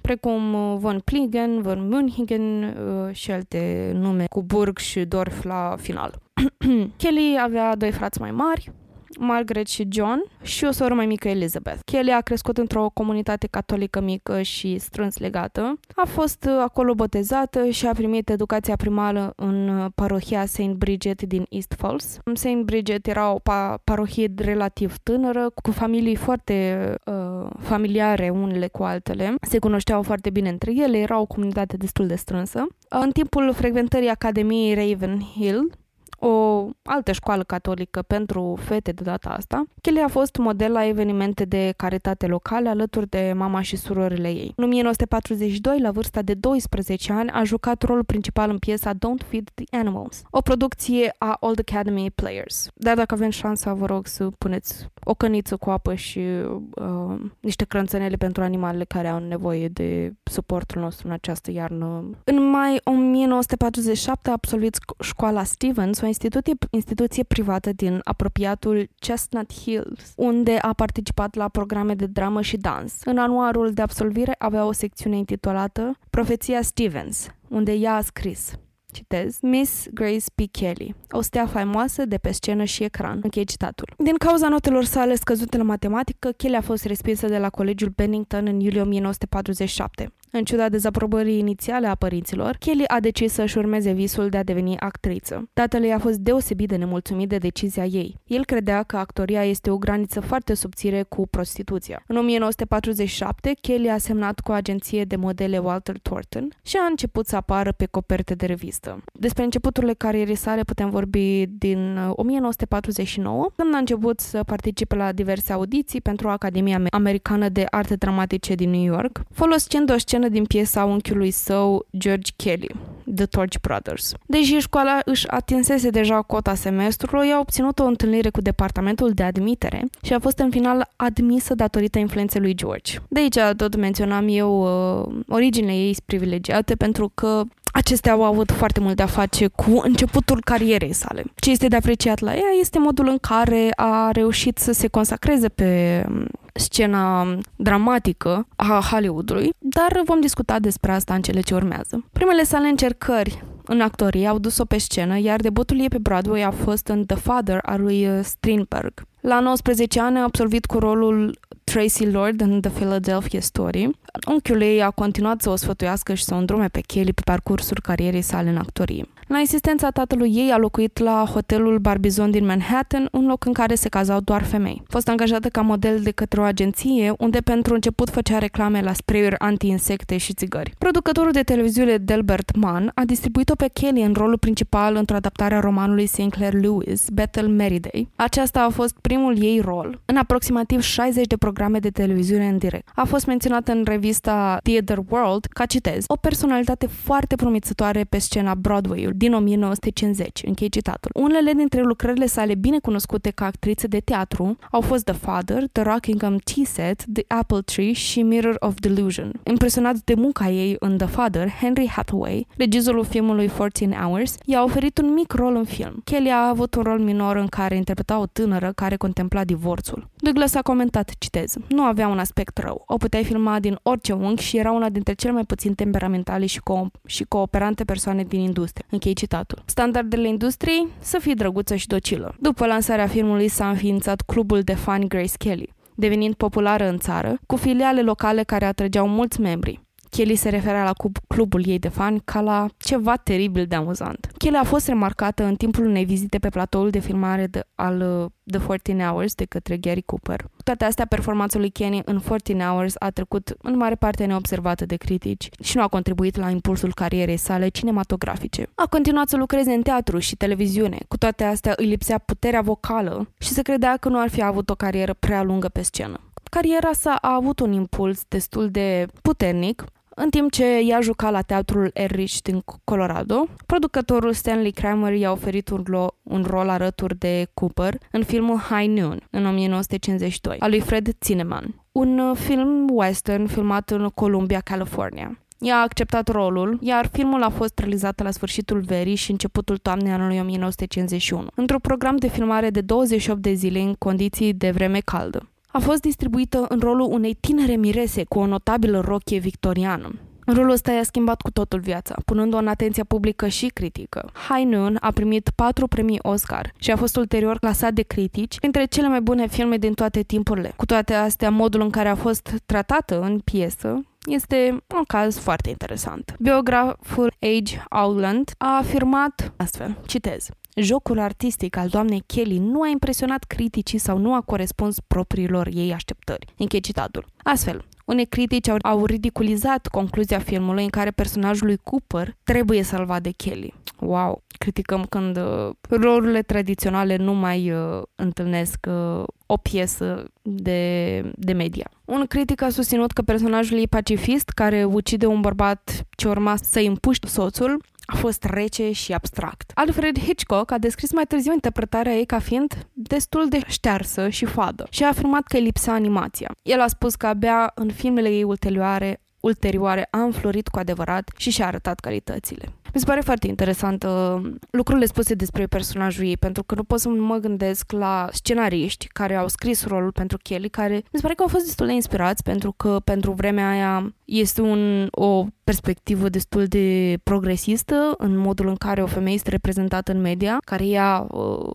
precum 0.09 0.54
uh, 0.54 0.76
von 0.78 1.00
Pligen, 1.00 1.62
von 1.62 1.88
München 1.88 2.62
uh, 2.62 3.14
și 3.14 3.31
alte 3.31 3.92
nume 3.94 4.24
cu 4.31 4.42
burg 4.42 4.78
și 4.78 5.04
dorf 5.04 5.42
la 5.42 5.76
final. 5.78 6.18
Kelly 7.00 7.38
avea 7.42 7.76
doi 7.76 7.92
frați 7.92 8.20
mai 8.20 8.31
mari, 8.31 8.72
Margaret 9.18 9.66
și 9.66 9.88
John 9.90 10.22
și 10.42 10.64
o 10.64 10.70
soră 10.70 10.94
mai 10.94 11.07
mică 11.07 11.28
Elizabeth. 11.28 11.81
Kelly 11.85 12.11
a 12.11 12.20
crescut 12.20 12.59
într-o 12.59 12.90
comunitate 12.94 13.46
catolică 13.46 14.00
mică 14.00 14.42
și 14.42 14.78
strâns 14.78 15.18
legată. 15.18 15.81
A 15.94 16.07
fost 16.07 16.44
uh, 16.48 16.57
acolo 16.61 16.94
botezată 16.94 17.68
și 17.68 17.87
a 17.87 17.92
primit 17.92 18.31
educația 18.31 18.76
primară 18.76 19.33
în 19.37 19.68
uh, 19.68 19.87
parohia 19.94 20.46
St. 20.46 20.68
Bridget 20.68 21.22
din 21.22 21.46
East 21.48 21.74
Falls. 21.76 22.18
St. 22.35 22.62
Bridget 22.64 23.07
era 23.07 23.33
o 23.33 23.38
pa- 23.38 23.74
parohie 23.85 24.33
relativ 24.37 24.96
tânără, 25.02 25.50
cu 25.62 25.70
familii 25.70 26.16
foarte 26.16 26.94
uh, 27.04 27.50
familiare 27.61 28.31
unele 28.31 28.68
cu 28.68 28.83
altele. 28.83 29.35
Se 29.40 29.59
cunoșteau 29.59 30.02
foarte 30.02 30.31
bine 30.31 30.48
între 30.48 30.72
ele, 30.74 30.98
era 30.98 31.18
o 31.20 31.26
comunitate 31.26 31.76
destul 31.76 32.07
de 32.07 32.14
strânsă. 32.14 32.66
În 32.88 33.11
timpul 33.11 33.52
frecventării 33.52 34.09
Academiei 34.09 34.74
Ravenhill, 34.74 35.70
o 36.18 36.68
altă 36.83 37.12
școală 37.12 37.42
catolică 37.42 38.02
pentru 38.02 38.59
fete 38.61 38.92
de 38.92 39.02
data 39.02 39.28
asta. 39.28 39.64
Kelly 39.81 40.00
a 40.00 40.09
fost 40.09 40.37
model 40.37 40.72
la 40.72 40.87
evenimente 40.87 41.44
de 41.44 41.74
caritate 41.76 42.26
locale 42.26 42.68
alături 42.68 43.09
de 43.09 43.33
mama 43.37 43.61
și 43.61 43.76
surorile 43.76 44.28
ei. 44.28 44.52
În 44.57 44.64
1942, 44.64 45.81
la 45.81 45.90
vârsta 45.90 46.22
de 46.22 46.35
12 46.35 47.12
ani, 47.12 47.31
a 47.31 47.44
jucat 47.44 47.83
rolul 47.83 48.04
principal 48.04 48.50
în 48.50 48.59
piesa 48.59 48.92
Don't 48.94 49.26
Feed 49.28 49.50
the 49.54 49.78
Animals, 49.78 50.22
o 50.31 50.40
producție 50.40 51.14
a 51.18 51.37
Old 51.40 51.59
Academy 51.68 52.11
Players. 52.11 52.68
Dar 52.74 52.96
dacă 52.96 53.14
avem 53.14 53.31
șansa, 53.31 53.74
vă 53.74 53.87
rog 53.87 54.07
să 54.07 54.28
puneți 54.38 54.87
o 55.04 55.14
căniță 55.14 55.57
cu 55.57 55.70
apă 55.70 55.94
și 55.94 56.18
uh, 56.18 57.20
niște 57.40 57.64
crânțănele 57.64 58.16
pentru 58.16 58.42
animalele 58.42 58.85
care 58.85 59.09
au 59.09 59.18
nevoie 59.18 59.68
de 59.68 60.12
suportul 60.22 60.81
nostru 60.81 61.07
în 61.07 61.12
această 61.12 61.50
iarnă. 61.50 62.11
În 62.24 62.50
mai 62.50 62.81
1947 62.85 64.28
a 64.28 64.33
absolvit 64.33 64.78
școala 65.00 65.42
Stevens, 65.42 66.00
o 66.00 66.07
instituție, 66.09 66.55
instituție 66.71 67.23
privată 67.23 67.73
din 67.73 68.01
apropiatul 68.05 68.88
Chestnut 68.99 69.53
Hills, 69.53 70.12
unde 70.16 70.57
a 70.57 70.73
participat 70.73 71.35
la 71.35 71.49
programe 71.49 71.94
de 71.94 72.07
dramă 72.07 72.42
și 72.42 72.57
dans. 72.57 72.94
În 73.05 73.18
anuarul 73.18 73.73
de 73.73 73.83
absolvire 73.83 74.35
avea 74.38 74.64
o 74.64 74.73
secțiune 74.73 75.16
intitulată 75.16 75.99
Profeția 76.11 76.62
Stevens, 76.62 77.29
unde 77.49 77.73
ea 77.73 77.94
a 77.94 78.01
scris 78.01 78.53
Citez, 78.92 79.38
Miss 79.40 79.87
Grace 79.94 80.25
P. 80.35 80.40
Kelly, 80.51 80.94
o 81.11 81.21
stea 81.21 81.47
faimoasă 81.47 82.05
de 82.05 82.18
pe 82.18 82.33
scenă 82.33 82.64
și 82.64 82.85
ecran. 82.85 83.21
Închei 83.23 83.44
citatul. 83.44 83.94
Din 83.99 84.16
cauza 84.16 84.49
notelor 84.49 84.85
sale 84.85 85.14
scăzute 85.14 85.57
la 85.57 85.62
matematică, 85.62 86.31
Kelly 86.31 86.57
a 86.57 86.61
fost 86.61 86.85
respinsă 86.85 87.27
de 87.27 87.38
la 87.38 87.51
colegiul 87.51 87.92
Bennington 87.97 88.47
în 88.47 88.61
iulie 88.61 88.81
1947. 88.81 90.12
În 90.31 90.45
ciuda 90.45 90.69
dezaprobării 90.69 91.38
inițiale 91.38 91.87
a 91.87 91.95
părinților, 91.95 92.57
Kelly 92.59 92.87
a 92.87 93.01
decis 93.01 93.33
să-și 93.33 93.59
urmeze 93.59 93.93
visul 93.93 94.29
de 94.29 94.37
a 94.37 94.43
deveni 94.43 94.79
actriță. 94.79 95.49
Tatăl 95.53 95.83
ei 95.83 95.93
a 95.93 95.99
fost 95.99 96.19
deosebit 96.19 96.69
de 96.69 96.77
nemulțumit 96.77 97.29
de 97.29 97.38
decizia 97.38 97.85
ei. 97.85 98.17
El 98.27 98.45
credea 98.45 98.83
că 98.83 98.97
actoria 98.97 99.45
este 99.45 99.71
o 99.71 99.79
graniță 99.79 100.21
foarte 100.21 100.55
subțire 100.55 101.03
cu 101.03 101.27
prostituția. 101.27 102.03
În 102.07 102.17
1947, 102.17 103.53
Kelly 103.61 103.91
a 103.91 103.99
semnat 103.99 104.41
cu 104.41 104.51
o 104.51 104.55
agenție 104.55 105.05
de 105.05 105.17
modele 105.17 105.59
Walter 105.59 105.99
Thornton 105.99 106.49
și 106.62 106.77
a 106.77 106.87
început 106.87 107.27
să 107.27 107.37
apară 107.37 107.73
pe 107.73 107.87
coperte 107.87 108.35
de 108.35 108.47
revistă. 108.47 109.05
Despre 109.12 109.45
începuturile 109.45 109.93
carierei 109.95 110.35
sale 110.35 110.62
putem 110.62 110.91
vorbi 110.91 111.47
din 111.47 111.99
1949, 112.11 113.51
când 113.57 113.75
a 113.75 113.79
început 113.79 114.21
să 114.21 114.43
participe 114.43 114.95
la 114.95 115.12
diverse 115.12 115.53
audiții 115.53 116.01
pentru 116.01 116.29
Academia 116.29 116.83
Americană 116.91 117.49
de 117.49 117.67
Arte 117.71 117.95
Dramatice 117.95 118.55
din 118.55 118.71
New 118.71 118.83
York, 118.83 119.23
folosind 119.33 119.91
o 119.91 119.99
scenă 119.99 120.17
din 120.26 120.44
piesa 120.44 120.85
unchiului 120.85 121.31
său 121.31 121.87
George 121.98 122.33
Kelly, 122.37 122.74
The 123.14 123.26
Torch 123.26 123.59
Brothers. 123.61 124.14
Deși 124.26 124.59
școala 124.59 124.98
își 125.04 125.28
atinsese 125.28 125.90
deja 125.90 126.22
cota 126.22 126.54
semestrului, 126.54 127.33
a 127.33 127.38
obținut 127.38 127.78
o 127.78 127.85
întâlnire 127.85 128.31
cu 128.31 128.40
departamentul 128.40 129.11
de 129.11 129.22
admitere 129.22 129.85
și 130.02 130.12
a 130.12 130.18
fost 130.18 130.38
în 130.38 130.50
final 130.50 130.88
admisă 130.96 131.54
datorită 131.54 131.98
influenței 131.98 132.40
lui 132.40 132.54
George. 132.54 132.98
De 133.09 133.20
aici 133.20 133.38
tot 133.57 133.76
menționam 133.76 134.26
eu 134.28 134.61
uh, 134.61 135.14
originile 135.28 135.72
ei 135.72 135.96
privilegiate 136.04 136.74
pentru 136.74 137.11
că 137.14 137.42
acestea 137.79 138.12
au 138.12 138.25
avut 138.25 138.53
foarte 138.53 138.81
mult 138.81 138.97
de 138.97 139.03
a 139.03 139.07
face 139.07 139.47
cu 139.47 139.81
începutul 139.83 140.41
carierei 140.45 140.93
sale. 140.93 141.25
Ce 141.37 141.51
este 141.51 141.69
de 141.69 141.77
apreciat 141.77 142.19
la 142.19 142.35
ea 142.35 142.51
este 142.61 142.79
modul 142.79 143.09
în 143.09 143.19
care 143.19 143.69
a 143.77 144.11
reușit 144.11 144.59
să 144.59 144.73
se 144.73 144.88
consacreze 144.88 145.49
pe 145.49 146.03
um, 146.09 146.27
scena 146.55 147.38
dramatică 147.57 148.47
a 148.57 148.83
Hollywoodului, 148.91 149.51
dar 149.59 150.01
vom 150.05 150.21
discuta 150.21 150.59
despre 150.59 150.93
asta 150.93 151.14
în 151.14 151.23
cele 151.23 151.41
ce 151.41 151.55
urmează. 151.55 152.05
Primele 152.12 152.43
sale 152.43 152.69
încercări 152.69 153.43
în 153.64 153.81
actorie 153.81 154.27
au 154.27 154.38
dus-o 154.38 154.64
pe 154.64 154.79
scenă, 154.79 155.19
iar 155.19 155.41
debutul 155.41 155.81
ei 155.81 155.88
pe 155.88 155.99
Broadway 155.99 156.43
a 156.43 156.51
fost 156.51 156.87
în 156.87 157.07
The 157.07 157.17
Father 157.17 157.59
al 157.62 157.81
lui 157.81 158.07
uh, 158.07 158.21
Strindberg. 158.23 158.93
La 159.21 159.41
19 159.41 160.01
ani 160.01 160.19
a 160.19 160.23
absolvit 160.23 160.67
cu 160.67 160.79
rolul 160.79 161.38
Tracy 161.68 162.07
Lord 162.07 162.40
în 162.40 162.61
The 162.61 162.70
Philadelphia 162.70 163.40
Story. 163.40 163.90
Unchiul 164.26 164.61
ei 164.61 164.83
a 164.83 164.90
continuat 164.90 165.40
să 165.40 165.50
o 165.50 165.57
sfătuiască 165.57 166.14
și 166.14 166.24
să 166.24 166.35
o 166.35 166.37
îndrume 166.37 166.68
pe 166.68 166.81
Kelly 166.81 167.12
pe 167.12 167.20
parcursul 167.24 167.78
carierei 167.83 168.22
sale 168.22 168.48
în 168.48 168.57
actorie. 168.57 169.09
La 169.29 169.38
insistența 169.38 169.91
tatălui 169.91 170.33
ei 170.35 170.51
a 170.51 170.57
locuit 170.57 170.99
la 170.99 171.25
hotelul 171.33 171.79
Barbizon 171.79 172.31
din 172.31 172.47
Manhattan, 172.47 173.09
un 173.12 173.27
loc 173.27 173.45
în 173.45 173.53
care 173.53 173.75
se 173.75 173.88
cazau 173.88 174.21
doar 174.21 174.43
femei. 174.43 174.83
A 174.83 174.87
fost 174.88 175.09
angajată 175.09 175.49
ca 175.49 175.61
model 175.61 176.01
de 176.03 176.11
către 176.11 176.41
o 176.41 176.43
agenție, 176.43 177.14
unde 177.19 177.38
pentru 177.41 177.75
început 177.75 178.11
făcea 178.11 178.38
reclame 178.38 178.81
la 178.81 178.93
spray-uri 178.93 179.38
anti-insecte 179.38 180.17
și 180.17 180.33
țigări. 180.33 180.75
Producătorul 180.79 181.31
de 181.31 181.43
televiziune 181.43 181.97
Delbert 181.97 182.57
Mann 182.57 182.91
a 182.95 183.05
distribuit-o 183.05 183.55
pe 183.55 183.71
Kelly 183.73 184.03
în 184.03 184.12
rolul 184.12 184.38
principal 184.38 184.97
într-o 184.97 185.17
adaptare 185.17 185.55
a 185.55 185.61
romanului 185.61 186.07
Sinclair 186.07 186.53
Lewis, 186.53 187.09
Bethel 187.12 187.49
Merriday. 187.49 188.09
Aceasta 188.17 188.62
a 188.62 188.69
fost 188.69 188.97
primul 189.01 189.43
ei 189.43 189.61
rol 189.61 190.01
în 190.05 190.17
aproximativ 190.17 190.81
60 190.81 191.27
de 191.27 191.37
programe 191.37 191.79
de 191.79 191.91
televiziune 191.91 192.49
în 192.49 192.59
direct. 192.59 192.88
A 192.95 193.05
fost 193.05 193.27
menționată 193.27 193.73
în 193.73 193.83
revista 193.87 194.59
Theater 194.62 194.99
World 195.09 195.45
ca, 195.45 195.67
citez, 195.67 196.05
o 196.07 196.17
personalitate 196.17 196.87
foarte 196.87 197.37
promițătoare 197.37 198.05
pe 198.09 198.19
scena 198.19 198.55
Broadway 198.55 199.05
din 199.18 199.33
1950, 199.33 200.42
închei 200.44 200.68
citatul. 200.68 201.11
Unele 201.14 201.52
dintre 201.52 201.83
lucrările 201.83 202.26
sale 202.26 202.54
bine 202.54 202.78
cunoscute 202.78 203.31
ca 203.31 203.44
actriță 203.44 203.87
de 203.87 204.00
teatru 204.00 204.59
au 204.70 204.81
fost 204.81 205.04
The 205.04 205.14
Father, 205.14 205.68
The 205.72 205.83
Rockingham 205.83 206.37
Tea 206.37 206.64
Set, 206.64 207.04
The 207.12 207.24
Apple 207.26 207.61
Tree 207.61 207.92
și 207.92 208.22
Mirror 208.22 208.57
of 208.59 208.74
Delusion. 208.74 209.40
Impresionat 209.44 209.96
de 210.04 210.14
munca 210.14 210.48
ei 210.48 210.76
în 210.78 210.96
The 210.96 211.07
Father, 211.07 211.48
Henry 211.48 211.88
Hathaway, 211.88 212.46
regizorul 212.57 213.04
filmului 213.04 213.46
14 213.46 213.98
Hours, 213.98 214.37
i-a 214.44 214.62
oferit 214.62 214.98
un 214.98 215.12
mic 215.12 215.33
rol 215.33 215.57
în 215.57 215.64
film. 215.64 216.00
Kelly 216.04 216.31
a 216.31 216.48
avut 216.48 216.74
un 216.74 216.83
rol 216.83 216.98
minor 216.98 217.37
în 217.37 217.46
care 217.46 217.76
interpreta 217.76 218.18
o 218.18 218.26
tânără 218.26 218.72
care 218.74 218.96
contempla 218.96 219.44
divorțul. 219.44 220.09
Douglas 220.16 220.54
a 220.54 220.62
comentat, 220.62 221.11
citez, 221.18 221.54
nu 221.68 221.83
avea 221.83 222.09
un 222.09 222.18
aspect 222.18 222.59
rău. 222.59 222.83
O 222.87 222.96
puteai 222.96 223.24
filma 223.24 223.61
din 223.61 223.78
orice 223.83 224.12
unghi 224.12 224.42
și 224.42 224.57
era 224.57 224.72
una 224.72 224.88
dintre 224.88 225.14
cele 225.14 225.33
mai 225.33 225.44
puțin 225.44 225.74
temperamentale 225.74 226.46
și, 226.46 226.61
co- 226.61 227.00
și 227.07 227.24
cooperante 227.24 227.85
persoane 227.85 228.22
din 228.22 228.40
industrie. 228.40 228.87
Închei 228.90 229.08
citatul. 229.12 229.62
Standardele 229.64 230.29
industriei? 230.29 230.87
Să 231.01 231.18
fie 231.18 231.35
drăguță 231.35 231.75
și 231.75 231.87
docilă. 231.87 232.35
După 232.40 232.66
lansarea 232.66 233.07
filmului 233.07 233.49
s-a 233.49 233.68
înființat 233.68 234.21
clubul 234.21 234.61
de 234.61 234.75
fani 234.75 235.09
Grace 235.09 235.37
Kelly, 235.38 235.73
devenind 235.94 236.35
populară 236.35 236.88
în 236.88 236.99
țară, 236.99 237.38
cu 237.47 237.57
filiale 237.57 238.03
locale 238.03 238.42
care 238.42 238.64
atrăgeau 238.64 239.09
mulți 239.09 239.40
membri. 239.40 239.88
Kelly 240.11 240.35
se 240.35 240.49
referea 240.49 240.85
la 240.85 240.92
clubul 241.27 241.66
ei 241.66 241.79
de 241.79 241.88
fani 241.88 242.21
ca 242.25 242.40
la 242.40 242.66
ceva 242.77 243.16
teribil 243.16 243.66
de 243.66 243.75
amuzant. 243.75 244.31
Kelly 244.37 244.57
a 244.57 244.64
fost 244.64 244.87
remarcată 244.87 245.44
în 245.44 245.55
timpul 245.55 245.87
unei 245.87 246.05
vizite 246.05 246.38
pe 246.38 246.49
platoul 246.49 246.90
de 246.90 246.99
filmare 246.99 247.47
de, 247.47 247.64
al 247.75 248.01
uh, 248.01 248.31
The 248.51 248.66
14 248.66 249.05
Hours 249.07 249.35
de 249.35 249.44
către 249.44 249.77
Gary 249.77 250.03
Cooper. 250.03 250.42
Cu 250.42 250.62
toate 250.64 250.85
astea, 250.85 251.07
performanța 251.07 251.59
lui 251.59 251.71
Kenny 251.71 252.03
în 252.05 252.21
14 252.21 252.66
Hours 252.66 252.94
a 252.99 253.11
trecut 253.11 253.55
în 253.62 253.77
mare 253.77 253.94
parte 253.94 254.25
neobservată 254.25 254.87
de 254.87 254.97
critici 254.97 255.49
și 255.62 255.77
nu 255.77 255.83
a 255.83 255.88
contribuit 255.88 256.37
la 256.37 256.51
impulsul 256.51 256.94
carierei 256.94 257.37
sale 257.37 257.68
cinematografice. 257.68 258.68
A 258.75 258.87
continuat 258.87 259.29
să 259.29 259.37
lucreze 259.37 259.73
în 259.73 259.83
teatru 259.83 260.18
și 260.18 260.37
televiziune. 260.37 260.99
Cu 261.09 261.16
toate 261.16 261.44
astea, 261.44 261.73
îi 261.77 261.87
lipsea 261.87 262.18
puterea 262.18 262.61
vocală 262.61 263.29
și 263.38 263.49
se 263.49 263.62
credea 263.62 263.97
că 263.97 264.09
nu 264.09 264.21
ar 264.21 264.29
fi 264.29 264.42
avut 264.42 264.71
o 264.71 264.75
carieră 264.75 265.14
prea 265.18 265.42
lungă 265.42 265.68
pe 265.68 265.83
scenă. 265.83 266.21
Cariera 266.51 266.92
sa 266.92 267.18
a 267.21 267.35
avut 267.35 267.61
un 267.61 267.73
impuls 267.73 268.23
destul 268.29 268.71
de 268.71 269.07
puternic, 269.23 269.85
în 270.20 270.31
timp 270.31 270.50
ce 270.50 270.78
ea 270.78 271.00
juca 271.00 271.31
la 271.31 271.42
teatrul 271.42 271.90
Erich 271.92 272.37
din 272.42 272.62
Colorado, 272.85 273.46
producătorul 273.66 274.33
Stanley 274.33 274.70
Kramer 274.70 275.14
i-a 275.14 275.31
oferit 275.31 275.68
un, 275.68 275.85
lo- 275.90 276.14
un 276.22 276.44
rol 276.46 276.68
alături 276.68 277.18
de 277.18 277.46
Cooper 277.54 277.98
în 278.11 278.24
filmul 278.24 278.57
High 278.57 278.98
Noon 278.98 279.26
în 279.31 279.46
1952, 279.46 280.57
al 280.59 280.70
lui 280.70 280.81
Fred 280.81 281.09
Zinnemann, 281.24 281.74
un 281.92 282.18
uh, 282.18 282.37
film 282.37 282.87
western 282.90 283.46
filmat 283.46 283.90
în 283.90 284.09
Columbia, 284.09 284.61
California. 284.61 285.38
Ea 285.59 285.76
a 285.76 285.83
acceptat 285.83 286.28
rolul, 286.28 286.78
iar 286.81 287.09
filmul 287.12 287.42
a 287.42 287.48
fost 287.48 287.78
realizat 287.78 288.22
la 288.22 288.31
sfârșitul 288.31 288.81
verii 288.81 289.14
și 289.14 289.31
începutul 289.31 289.76
toamnei 289.76 290.12
anului 290.12 290.38
1951, 290.38 291.46
într-un 291.54 291.78
program 291.78 292.16
de 292.16 292.28
filmare 292.28 292.70
de 292.70 292.81
28 292.81 293.40
de 293.40 293.52
zile 293.52 293.81
în 293.81 293.94
condiții 293.94 294.52
de 294.52 294.70
vreme 294.70 294.98
caldă 294.98 295.48
a 295.72 295.78
fost 295.78 296.00
distribuită 296.00 296.64
în 296.68 296.78
rolul 296.78 297.12
unei 297.12 297.35
tinere 297.35 297.76
mirese 297.76 298.24
cu 298.24 298.38
o 298.38 298.46
notabilă 298.46 299.00
rochie 299.00 299.38
victoriană. 299.38 300.11
Rolul 300.54 300.70
ăsta 300.70 300.92
i-a 300.92 301.02
schimbat 301.02 301.40
cu 301.40 301.50
totul 301.50 301.81
viața, 301.81 302.14
punând-o 302.24 302.57
în 302.57 302.68
atenția 302.68 303.04
publică 303.04 303.48
și 303.48 303.66
critică. 303.66 304.31
High 304.48 304.66
Noon 304.66 304.96
a 305.00 305.11
primit 305.11 305.50
patru 305.54 305.87
premii 305.87 306.18
Oscar 306.22 306.72
și 306.78 306.90
a 306.90 306.96
fost 306.96 307.16
ulterior 307.16 307.59
clasat 307.59 307.92
de 307.92 308.02
critici 308.02 308.57
între 308.61 308.85
cele 308.85 309.09
mai 309.09 309.20
bune 309.20 309.46
filme 309.46 309.76
din 309.76 309.92
toate 309.92 310.22
timpurile. 310.22 310.72
Cu 310.76 310.87
toate 310.87 311.14
astea, 311.14 311.50
modul 311.50 311.81
în 311.81 311.90
care 311.90 312.09
a 312.09 312.14
fost 312.14 312.62
tratată 312.66 313.20
în 313.20 313.38
piesă 313.38 314.00
este 314.26 314.85
un 314.96 315.04
caz 315.07 315.38
foarte 315.38 315.70
interesant. 315.70 316.35
Biograful 316.38 317.35
Age 317.40 317.78
Auland 317.88 318.50
a 318.59 318.76
afirmat 318.76 319.52
astfel, 319.57 319.96
citez, 320.07 320.48
Jocul 320.81 321.19
artistic 321.19 321.77
al 321.77 321.88
doamnei 321.88 322.23
Kelly 322.27 322.59
nu 322.59 322.83
a 322.83 322.88
impresionat 322.88 323.45
criticii 323.45 323.99
sau 323.99 324.19
nu 324.19 324.35
a 324.35 324.41
corespuns 324.41 324.97
propriilor 325.07 325.69
ei 325.73 325.93
așteptări. 325.93 326.47
Închei 326.57 326.81
citatul. 326.81 327.25
Astfel, 327.43 327.85
unei 328.05 328.27
critici 328.27 328.69
au, 328.69 328.77
au 328.83 329.05
ridiculizat 329.05 329.87
concluzia 329.87 330.38
filmului 330.38 330.83
în 330.83 330.88
care 330.88 331.11
personajul 331.11 331.67
lui 331.67 331.79
Cooper 331.83 332.37
trebuie 332.45 332.83
să-l 332.83 333.05
vadă 333.05 333.31
Kelly. 333.37 333.75
Wow! 334.01 334.43
Criticăm 334.59 335.05
când 335.09 335.37
uh, 335.37 335.71
rolurile 335.88 336.43
tradiționale 336.43 337.17
nu 337.17 337.35
mai 337.35 337.71
uh, 337.71 338.03
întâlnesc 338.14 338.87
uh, 338.88 339.25
o 339.47 339.57
piesă 339.57 340.25
de, 340.43 341.23
de 341.35 341.53
media. 341.53 341.91
Un 342.05 342.25
critic 342.27 342.62
a 342.62 342.69
susținut 342.69 343.12
că 343.12 343.23
personajul 343.23 343.79
ei 343.79 343.88
pacifist, 343.88 344.49
care 344.49 344.85
ucide 344.85 345.27
un 345.27 345.41
bărbat 345.41 346.07
ce 346.11 346.29
urma 346.29 346.57
să-i 346.57 346.87
împuște 346.87 347.27
soțul, 347.27 347.83
a 348.12 348.16
fost 348.16 348.44
rece 348.44 348.92
și 348.92 349.12
abstract. 349.12 349.71
Alfred 349.75 350.18
Hitchcock 350.18 350.71
a 350.71 350.79
descris 350.79 351.12
mai 351.12 351.25
târziu 351.25 351.53
interpretarea 351.53 352.12
ei 352.12 352.27
ca 352.27 352.38
fiind 352.38 352.87
destul 352.92 353.49
de 353.49 353.61
ștearsă 353.66 354.29
și 354.29 354.44
fadă 354.44 354.87
și 354.90 355.05
a 355.05 355.09
afirmat 355.09 355.47
că 355.47 355.57
îi 355.57 355.62
lipsea 355.62 355.92
animația. 355.92 356.51
El 356.62 356.81
a 356.81 356.87
spus 356.87 357.14
că 357.14 357.27
abia 357.27 357.73
în 357.75 357.92
filmele 357.92 358.29
ei 358.29 358.42
ulterioare 358.42 359.21
ulterioare 359.40 360.09
a 360.11 360.18
înflorit 360.18 360.68
cu 360.68 360.79
adevărat 360.79 361.31
și 361.37 361.51
și-a 361.51 361.66
arătat 361.66 362.01
calitățile. 362.01 362.73
Mi 362.94 363.01
se 363.01 363.07
pare 363.07 363.20
foarte 363.20 363.46
interesant 363.46 364.03
uh, 364.03 364.51
lucrurile 364.70 365.07
spuse 365.07 365.35
despre 365.35 365.66
personajul 365.66 366.24
ei, 366.24 366.37
pentru 366.37 366.62
că 366.62 366.74
nu 366.74 366.85
pot 366.85 367.01
să 367.01 367.09
mă 367.09 367.37
gândesc 367.37 367.92
la 367.92 368.29
scenariști 368.33 369.07
care 369.07 369.35
au 369.35 369.48
scris 369.48 369.87
rolul 369.87 370.12
pentru 370.12 370.38
Kelly, 370.42 370.68
care 370.68 370.94
mi 370.94 371.03
se 371.12 371.20
pare 371.20 371.35
că 371.35 371.42
au 371.42 371.48
fost 371.48 371.64
destul 371.64 371.87
de 371.87 371.92
inspirați, 371.92 372.42
pentru 372.42 372.72
că 372.77 373.01
pentru 373.05 373.33
vremea 373.33 373.70
aia 373.70 374.14
este 374.24 374.61
un, 374.61 375.09
o 375.11 375.46
perspectivă 375.64 376.29
destul 376.29 376.64
de 376.66 377.18
progresistă 377.22 378.14
în 378.18 378.37
modul 378.37 378.68
în 378.68 378.77
care 378.77 379.03
o 379.03 379.07
femeie 379.07 379.35
este 379.35 379.51
reprezentată 379.51 380.12
în 380.12 380.20
media, 380.20 380.59
care 380.64 380.87
ia 380.87 381.27
uh, 381.31 381.72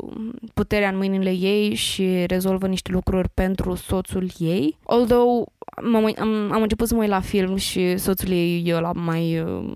puterea 0.53 0.89
în 0.89 0.97
mâinile 0.97 1.31
ei 1.31 1.73
și 1.73 2.25
rezolvă 2.27 2.67
niște 2.67 2.91
lucruri 2.91 3.29
pentru 3.29 3.75
soțul 3.75 4.29
ei. 4.37 4.77
Although 4.85 5.47
am, 5.93 5.95
am, 5.95 6.51
am 6.51 6.61
început 6.61 6.87
să 6.87 6.93
mă 6.93 7.01
uit 7.01 7.09
la 7.09 7.19
film 7.19 7.55
și 7.55 7.97
soțul 7.97 8.29
ei 8.29 8.63
e 8.65 8.79
la 8.79 8.91
mai 8.91 9.39
uh, 9.39 9.71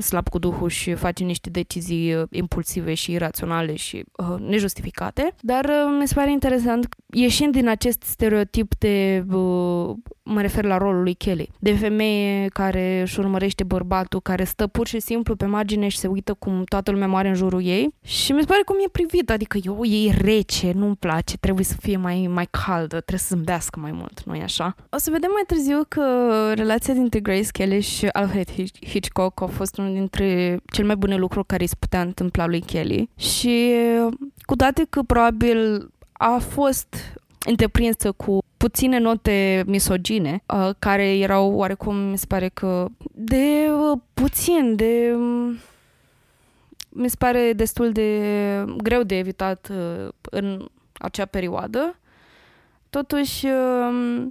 slab 0.00 0.28
cu 0.28 0.38
duhul 0.38 0.68
și 0.68 0.94
face 0.94 1.24
niște 1.24 1.50
decizii 1.50 2.14
uh, 2.14 2.22
impulsive 2.30 2.94
și 2.94 3.12
iraționale 3.12 3.74
și 3.74 4.04
uh, 4.16 4.40
nejustificate, 4.40 5.34
dar 5.40 5.64
uh, 5.64 5.96
mi 6.00 6.08
se 6.08 6.14
pare 6.14 6.30
interesant, 6.30 6.86
ieșind 7.12 7.52
din 7.52 7.68
acest 7.68 8.02
stereotip 8.02 8.74
de, 8.78 9.24
uh, 9.32 9.94
mă 10.22 10.40
refer 10.40 10.64
la 10.64 10.76
rolul 10.76 11.02
lui 11.02 11.14
Kelly, 11.14 11.50
de 11.58 11.72
femeie 11.72 12.48
care 12.48 13.00
își 13.00 13.18
urmărește 13.18 13.64
bărbatul, 13.64 14.20
care 14.20 14.44
stă 14.44 14.66
pur 14.66 14.86
și 14.86 15.00
simplu 15.00 15.36
pe 15.36 15.46
margine 15.46 15.88
și 15.88 15.98
se 15.98 16.06
uită 16.06 16.34
cum 16.34 16.62
toată 16.64 16.90
lumea 16.90 17.06
moare 17.06 17.28
în 17.28 17.34
jurul 17.34 17.64
ei 17.64 17.94
și 18.04 18.32
mi 18.32 18.40
se 18.40 18.46
pare 18.46 18.62
cum 18.64 18.76
e 18.84 18.88
privit, 18.92 19.30
adică 19.30 19.58
eu, 19.62 19.84
e 19.84 20.14
rece, 20.20 20.72
nu-mi 20.74 20.96
place, 20.96 21.36
trebuie 21.36 21.64
să 21.64 21.74
fie 21.80 21.96
mai, 21.96 22.26
mai 22.30 22.48
caldă, 22.50 22.96
trebuie 23.00 23.18
să 23.18 23.34
zâmbească 23.34 23.80
mai 23.80 23.92
mult, 23.92 24.22
nu-i 24.24 24.42
așa? 24.42 24.74
O 24.90 24.96
să 24.96 25.10
vedem 25.10 25.30
mai 25.32 25.42
târziu 25.46 25.82
că 25.88 26.02
relația 26.54 26.94
dintre 26.94 27.20
Grace 27.20 27.48
Kelly 27.52 27.80
și 27.80 28.06
Alfred 28.06 28.48
Hitchcock 28.86 29.40
a 29.42 29.46
fost 29.46 29.78
unul 29.78 29.92
dintre 29.92 30.58
cel 30.72 30.84
mai 30.84 30.96
bune 30.96 31.16
lucruri 31.16 31.46
care 31.46 31.62
îi 31.62 31.68
se 31.68 31.76
putea 31.78 32.00
întâmpla 32.00 32.46
lui 32.46 32.60
Kelly 32.60 33.10
și 33.16 33.72
cu 34.42 34.56
toate 34.56 34.86
că 34.90 35.02
probabil 35.02 35.90
a 36.22 36.38
fost 36.38 36.96
întreprinsă 37.46 38.12
cu 38.12 38.38
puține 38.56 38.98
note 38.98 39.62
misogine, 39.66 40.42
uh, 40.46 40.70
care 40.78 41.18
erau 41.18 41.52
oarecum, 41.52 41.96
mi 41.96 42.18
se 42.18 42.26
pare 42.26 42.48
că, 42.48 42.86
de 43.12 43.68
uh, 43.70 43.98
puțin, 44.14 44.76
de... 44.76 45.16
mi 46.88 47.08
se 47.08 47.16
pare 47.18 47.52
destul 47.52 47.92
de 47.92 48.18
greu 48.76 49.02
de 49.02 49.18
evitat 49.18 49.68
uh, 49.70 50.08
în 50.20 50.68
acea 50.92 51.24
perioadă. 51.24 51.98
Totuși, 52.90 53.46
uh, 53.46 54.26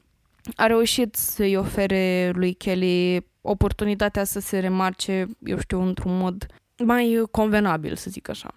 a 0.56 0.66
reușit 0.68 1.16
să-i 1.16 1.56
ofere 1.56 2.32
lui 2.34 2.54
Kelly 2.54 3.26
oportunitatea 3.42 4.24
să 4.24 4.40
se 4.40 4.60
remarce, 4.60 5.28
eu 5.44 5.60
știu, 5.60 5.82
într-un 5.82 6.18
mod 6.18 6.46
mai 6.78 7.24
convenabil, 7.32 7.96
să 7.96 8.10
zic 8.10 8.30
așa. 8.30 8.54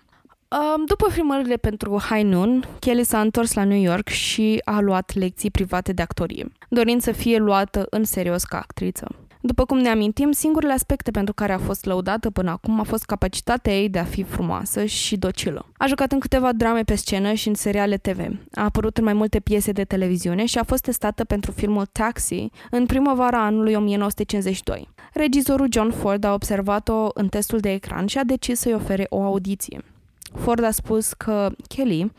După 0.86 1.10
filmările 1.10 1.56
pentru 1.56 1.98
High 2.10 2.24
Noon, 2.24 2.64
Kelly 2.78 3.04
s-a 3.04 3.20
întors 3.20 3.52
la 3.52 3.64
New 3.64 3.80
York 3.80 4.08
și 4.08 4.60
a 4.64 4.80
luat 4.80 5.14
lecții 5.14 5.50
private 5.50 5.92
de 5.92 6.02
actorie, 6.02 6.52
dorind 6.68 7.02
să 7.02 7.12
fie 7.12 7.38
luată 7.38 7.86
în 7.90 8.04
serios 8.04 8.44
ca 8.44 8.58
actriță. 8.58 9.06
După 9.40 9.64
cum 9.64 9.78
ne 9.78 9.88
amintim, 9.88 10.32
singurele 10.32 10.72
aspecte 10.72 11.10
pentru 11.10 11.34
care 11.34 11.52
a 11.52 11.58
fost 11.58 11.84
lăudată 11.84 12.30
până 12.30 12.50
acum 12.50 12.80
a 12.80 12.82
fost 12.82 13.04
capacitatea 13.04 13.80
ei 13.80 13.88
de 13.88 13.98
a 13.98 14.04
fi 14.04 14.22
frumoasă 14.22 14.84
și 14.84 15.16
docilă. 15.16 15.66
A 15.76 15.86
jucat 15.86 16.12
în 16.12 16.18
câteva 16.18 16.52
drame 16.52 16.82
pe 16.82 16.94
scenă 16.94 17.32
și 17.32 17.48
în 17.48 17.54
seriale 17.54 17.96
TV. 17.96 18.18
A 18.54 18.62
apărut 18.64 18.98
în 18.98 19.04
mai 19.04 19.12
multe 19.12 19.40
piese 19.40 19.72
de 19.72 19.84
televiziune 19.84 20.44
și 20.44 20.58
a 20.58 20.62
fost 20.62 20.82
testată 20.82 21.24
pentru 21.24 21.50
filmul 21.50 21.86
Taxi 21.92 22.50
în 22.70 22.86
primăvara 22.86 23.44
anului 23.44 23.74
1952. 23.74 24.88
Regizorul 25.12 25.68
John 25.70 25.90
Ford 25.90 26.24
a 26.24 26.32
observat-o 26.32 27.08
în 27.14 27.28
testul 27.28 27.58
de 27.58 27.72
ecran 27.72 28.06
și 28.06 28.18
a 28.18 28.24
decis 28.24 28.58
să-i 28.58 28.74
ofere 28.74 29.06
o 29.08 29.22
audiție. 29.22 29.93
Ford 30.38 30.64
a 30.64 30.70
spus 30.70 31.12
că 31.12 31.50
Kelly 31.68 32.12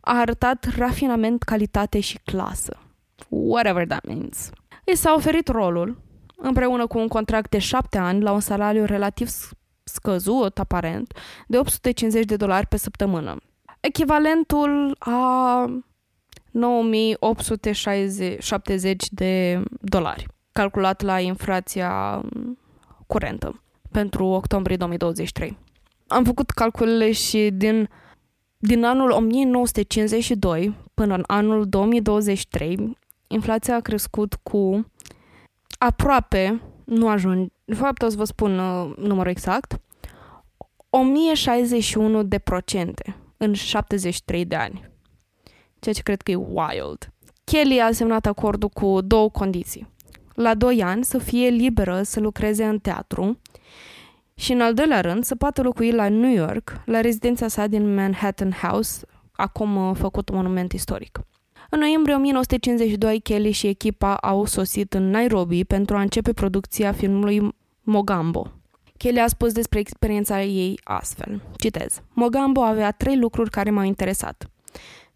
a 0.00 0.18
arătat 0.18 0.66
rafinament, 0.76 1.42
calitate 1.42 2.00
și 2.00 2.18
clasă. 2.24 2.78
Whatever 3.28 3.86
that 3.86 4.06
means. 4.06 4.50
I 4.84 4.96
s-a 4.96 5.14
oferit 5.16 5.48
rolul, 5.48 6.00
împreună 6.36 6.86
cu 6.86 6.98
un 6.98 7.08
contract 7.08 7.50
de 7.50 7.58
șapte 7.58 7.98
ani 7.98 8.22
la 8.22 8.32
un 8.32 8.40
salariu 8.40 8.84
relativ 8.84 9.28
scăzut, 9.84 10.58
aparent, 10.58 11.18
de 11.46 11.58
850 11.58 12.24
de 12.24 12.36
dolari 12.36 12.66
pe 12.66 12.76
săptămână. 12.76 13.36
Echivalentul 13.80 14.96
a 14.98 15.64
9870 16.50 19.08
de 19.10 19.62
dolari, 19.80 20.26
calculat 20.52 21.02
la 21.02 21.20
inflația 21.20 22.22
curentă 23.06 23.62
pentru 23.90 24.26
octombrie 24.26 24.76
2023 24.76 25.61
am 26.12 26.24
făcut 26.24 26.50
calculele 26.50 27.12
și 27.12 27.50
din, 27.52 27.88
din 28.56 28.84
anul 28.84 29.10
1952 29.10 30.74
până 30.94 31.14
în 31.14 31.24
anul 31.26 31.68
2023, 31.68 32.96
inflația 33.26 33.74
a 33.74 33.80
crescut 33.80 34.34
cu 34.42 34.86
aproape, 35.78 36.62
nu 36.84 37.08
ajung, 37.08 37.50
de 37.64 37.74
fapt 37.74 38.02
o 38.02 38.08
să 38.08 38.16
vă 38.16 38.24
spun 38.24 38.58
uh, 38.58 38.92
numărul 38.96 39.30
exact, 39.30 39.80
1061 40.90 42.22
de 42.22 42.38
procente 42.38 43.16
în 43.36 43.52
73 43.52 44.44
de 44.44 44.54
ani. 44.54 44.90
Ceea 45.78 45.94
ce 45.94 46.02
cred 46.02 46.22
că 46.22 46.30
e 46.30 46.34
wild. 46.34 47.12
Kelly 47.44 47.80
a 47.80 47.92
semnat 47.92 48.26
acordul 48.26 48.68
cu 48.68 49.00
două 49.00 49.30
condiții. 49.30 49.90
La 50.34 50.54
2 50.54 50.82
ani 50.82 51.04
să 51.04 51.18
fie 51.18 51.48
liberă 51.48 52.02
să 52.02 52.20
lucreze 52.20 52.64
în 52.64 52.78
teatru 52.78 53.38
și 54.34 54.52
în 54.52 54.60
al 54.60 54.74
doilea 54.74 55.00
rând 55.00 55.24
să 55.24 55.34
poată 55.34 55.62
locui 55.62 55.90
la 55.90 56.08
New 56.08 56.32
York, 56.32 56.82
la 56.84 57.00
rezidența 57.00 57.48
sa 57.48 57.66
din 57.66 57.94
Manhattan 57.94 58.52
House, 58.52 59.06
acum 59.32 59.76
uh, 59.76 59.96
făcut 59.96 60.30
monument 60.30 60.72
istoric. 60.72 61.20
În 61.70 61.78
noiembrie 61.78 62.14
1952, 62.14 63.20
Kelly 63.20 63.50
și 63.50 63.66
echipa 63.66 64.16
au 64.16 64.44
sosit 64.44 64.94
în 64.94 65.10
Nairobi 65.10 65.64
pentru 65.64 65.96
a 65.96 66.00
începe 66.00 66.32
producția 66.32 66.92
filmului 66.92 67.48
Mogambo. 67.82 68.52
Kelly 68.96 69.20
a 69.20 69.26
spus 69.26 69.52
despre 69.52 69.78
experiența 69.78 70.42
ei 70.42 70.80
astfel. 70.84 71.42
Citez. 71.56 72.02
Mogambo 72.12 72.60
avea 72.60 72.90
trei 72.90 73.16
lucruri 73.16 73.50
care 73.50 73.70
m-au 73.70 73.84
interesat. 73.84 74.50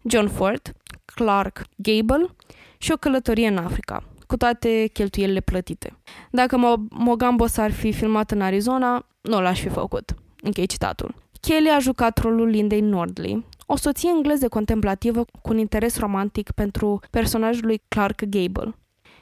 John 0.01 0.27
Ford, 0.27 0.75
Clark 1.05 1.61
Gable 1.75 2.29
și 2.77 2.91
o 2.91 2.95
călătorie 2.95 3.47
în 3.47 3.57
Africa 3.57 4.03
cu 4.27 4.37
toate 4.37 4.89
cheltuielile 4.93 5.39
plătite. 5.39 5.99
Dacă 6.31 6.77
Mogambo 6.89 7.47
s-ar 7.47 7.71
fi 7.71 7.91
filmat 7.91 8.31
în 8.31 8.41
Arizona, 8.41 9.07
nu 9.21 9.41
l-aș 9.41 9.59
fi 9.59 9.69
făcut. 9.69 10.15
Închei 10.41 10.65
citatul. 10.65 11.15
Kelly 11.41 11.69
a 11.69 11.79
jucat 11.79 12.17
rolul 12.17 12.47
Lindei 12.47 12.81
Nordley, 12.81 13.45
o 13.65 13.75
soție 13.75 14.09
engleză 14.15 14.47
contemplativă 14.47 15.25
cu 15.41 15.51
un 15.51 15.57
interes 15.57 15.97
romantic 15.97 16.51
pentru 16.51 16.99
personajul 17.11 17.65
lui 17.65 17.81
Clark 17.87 18.25
Gable. 18.25 18.75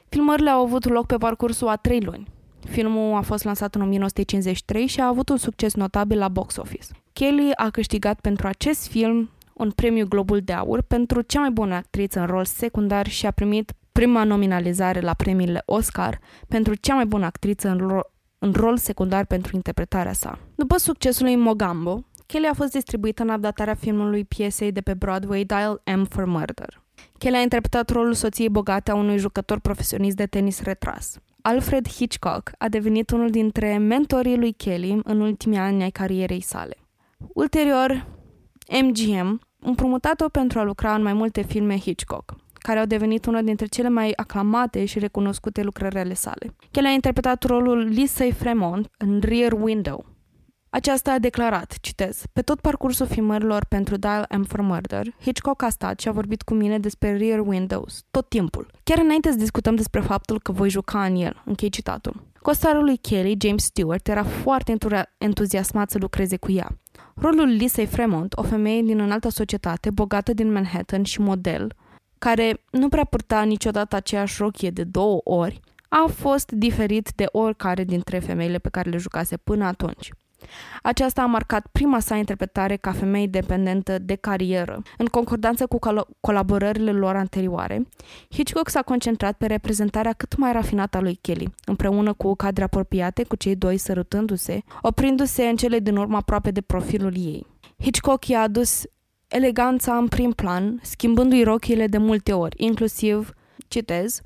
Filmările 0.08 0.50
au 0.50 0.62
avut 0.62 0.88
loc 0.88 1.06
pe 1.06 1.16
parcursul 1.16 1.68
a 1.68 1.76
trei 1.76 2.00
luni. 2.00 2.26
Filmul 2.70 3.16
a 3.16 3.20
fost 3.20 3.44
lansat 3.44 3.74
în 3.74 3.82
1953 3.82 4.86
și 4.86 5.00
a 5.00 5.06
avut 5.06 5.28
un 5.28 5.36
succes 5.36 5.74
notabil 5.74 6.18
la 6.18 6.28
box 6.28 6.56
office. 6.56 6.86
Kelly 7.12 7.50
a 7.54 7.70
câștigat 7.70 8.20
pentru 8.20 8.46
acest 8.46 8.88
film 8.88 9.30
un 9.52 9.70
premiu 9.70 10.06
Globul 10.08 10.40
de 10.40 10.52
Aur 10.52 10.82
pentru 10.82 11.20
cea 11.20 11.40
mai 11.40 11.50
bună 11.50 11.74
actriță 11.74 12.20
în 12.20 12.26
rol 12.26 12.44
secundar 12.44 13.08
și 13.08 13.26
a 13.26 13.30
primit 13.30 13.72
prima 13.96 14.24
nominalizare 14.24 15.00
la 15.00 15.14
premiile 15.14 15.62
Oscar 15.64 16.18
pentru 16.48 16.74
cea 16.74 16.94
mai 16.94 17.06
bună 17.06 17.24
actriță 17.24 17.68
în, 17.68 17.78
ro- 17.78 18.10
în 18.38 18.52
rol 18.52 18.76
secundar 18.76 19.24
pentru 19.24 19.50
interpretarea 19.54 20.12
sa. 20.12 20.38
După 20.54 20.76
succesul 20.78 21.24
lui 21.24 21.36
Mogambo, 21.36 22.04
Kelly 22.26 22.46
a 22.46 22.54
fost 22.54 22.72
distribuită 22.72 23.22
în 23.22 23.30
adaptarea 23.30 23.74
filmului 23.74 24.24
piesei 24.24 24.72
de 24.72 24.80
pe 24.80 24.94
Broadway 24.94 25.44
Dial 25.44 25.82
M 25.96 26.04
for 26.04 26.24
Murder. 26.24 26.82
Kelly 27.18 27.36
a 27.36 27.40
interpretat 27.40 27.90
rolul 27.90 28.14
soției 28.14 28.48
bogate 28.48 28.90
a 28.90 28.94
unui 28.94 29.18
jucător 29.18 29.58
profesionist 29.60 30.16
de 30.16 30.26
tenis 30.26 30.62
retras. 30.62 31.18
Alfred 31.42 31.88
Hitchcock 31.88 32.50
a 32.58 32.68
devenit 32.68 33.10
unul 33.10 33.30
dintre 33.30 33.78
mentorii 33.78 34.38
lui 34.38 34.52
Kelly 34.52 35.00
în 35.04 35.20
ultimii 35.20 35.58
ani 35.58 35.82
ai 35.82 35.90
carierei 35.90 36.40
sale. 36.40 36.76
Ulterior, 37.18 38.06
MGM 38.82 39.40
împrumutat-o 39.58 40.28
pentru 40.28 40.58
a 40.58 40.62
lucra 40.62 40.94
în 40.94 41.02
mai 41.02 41.12
multe 41.12 41.42
filme 41.42 41.78
Hitchcock 41.78 42.44
care 42.66 42.78
au 42.78 42.84
devenit 42.86 43.26
una 43.26 43.42
dintre 43.42 43.66
cele 43.66 43.88
mai 43.88 44.12
aclamate 44.16 44.84
și 44.84 44.98
recunoscute 44.98 45.62
lucrări 45.62 45.98
ale 45.98 46.14
sale. 46.14 46.54
El 46.72 46.84
a 46.84 46.88
interpretat 46.88 47.44
rolul 47.44 47.78
Lisa 47.78 48.28
Fremont 48.38 48.90
în 48.98 49.20
Rear 49.24 49.52
Window. 49.52 50.04
Aceasta 50.70 51.12
a 51.12 51.18
declarat, 51.18 51.76
citez, 51.80 52.22
pe 52.32 52.42
tot 52.42 52.60
parcursul 52.60 53.06
filmărilor 53.06 53.64
pentru 53.68 53.96
Dial 53.96 54.26
M 54.38 54.42
for 54.42 54.60
Murder, 54.60 55.06
Hitchcock 55.20 55.62
a 55.62 55.68
stat 55.68 56.00
și 56.00 56.08
a 56.08 56.12
vorbit 56.12 56.42
cu 56.42 56.54
mine 56.54 56.78
despre 56.78 57.16
Rear 57.16 57.40
Windows, 57.46 58.04
tot 58.10 58.28
timpul. 58.28 58.70
Chiar 58.82 58.98
înainte 58.98 59.30
să 59.30 59.36
discutăm 59.36 59.74
despre 59.74 60.00
faptul 60.00 60.40
că 60.40 60.52
voi 60.52 60.70
juca 60.70 61.04
în 61.04 61.16
el, 61.16 61.42
închei 61.44 61.68
citatul. 61.68 62.26
Costarul 62.42 62.84
lui 62.84 62.96
Kelly, 62.96 63.36
James 63.40 63.64
Stewart, 63.64 64.08
era 64.08 64.24
foarte 64.24 64.76
entuziasmat 65.18 65.90
să 65.90 65.98
lucreze 66.00 66.36
cu 66.36 66.52
ea. 66.52 66.68
Rolul 67.14 67.46
Lisa 67.46 67.84
Fremont, 67.84 68.32
o 68.36 68.42
femeie 68.42 68.82
din 68.82 68.98
înaltă 68.98 69.28
societate, 69.28 69.90
bogată 69.90 70.32
din 70.32 70.52
Manhattan 70.52 71.02
și 71.02 71.20
model, 71.20 71.74
care 72.18 72.64
nu 72.70 72.88
prea 72.88 73.04
purta 73.04 73.42
niciodată 73.42 73.96
aceeași 73.96 74.42
rochie 74.42 74.70
de 74.70 74.84
două 74.84 75.20
ori, 75.24 75.60
a 75.88 76.06
fost 76.14 76.50
diferit 76.50 77.12
de 77.14 77.26
oricare 77.32 77.84
dintre 77.84 78.18
femeile 78.18 78.58
pe 78.58 78.68
care 78.68 78.90
le 78.90 78.96
jucase 78.96 79.36
până 79.36 79.64
atunci. 79.64 80.10
Aceasta 80.82 81.22
a 81.22 81.26
marcat 81.26 81.66
prima 81.72 82.00
sa 82.00 82.16
interpretare 82.16 82.76
ca 82.76 82.92
femeie 82.92 83.24
independentă 83.24 83.98
de 83.98 84.14
carieră. 84.14 84.82
În 84.98 85.06
concordanță 85.06 85.66
cu 85.66 85.78
col- 85.78 86.08
colaborările 86.20 86.92
lor 86.92 87.16
anterioare, 87.16 87.88
Hitchcock 88.30 88.68
s-a 88.68 88.82
concentrat 88.82 89.36
pe 89.36 89.46
reprezentarea 89.46 90.12
cât 90.12 90.36
mai 90.36 90.52
rafinată 90.52 90.96
a 90.96 91.00
lui 91.00 91.18
Kelly, 91.20 91.54
împreună 91.64 92.12
cu 92.12 92.34
cadre 92.34 92.64
apropiate 92.64 93.22
cu 93.22 93.36
cei 93.36 93.56
doi 93.56 93.76
sărutându-se, 93.76 94.62
oprindu-se 94.82 95.44
în 95.44 95.56
cele 95.56 95.78
din 95.78 95.96
urmă 95.96 96.16
aproape 96.16 96.50
de 96.50 96.60
profilul 96.60 97.12
ei. 97.16 97.46
Hitchcock 97.82 98.26
i-a 98.26 98.40
adus 98.40 98.82
eleganța 99.28 99.96
în 99.96 100.08
prim 100.08 100.30
plan, 100.30 100.78
schimbându-i 100.82 101.42
rochile 101.42 101.86
de 101.86 101.98
multe 101.98 102.32
ori, 102.32 102.54
inclusiv, 102.58 103.32
citez, 103.68 104.20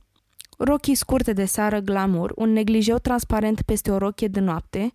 rochii 0.59 0.95
scurte 0.95 1.33
de 1.33 1.45
seară 1.45 1.79
glamour, 1.79 2.33
un 2.37 2.53
neglijeu 2.53 2.99
transparent 2.99 3.63
peste 3.63 3.91
o 3.91 3.99
rochie 3.99 4.29
de 4.29 4.41
noapte, 4.41 4.93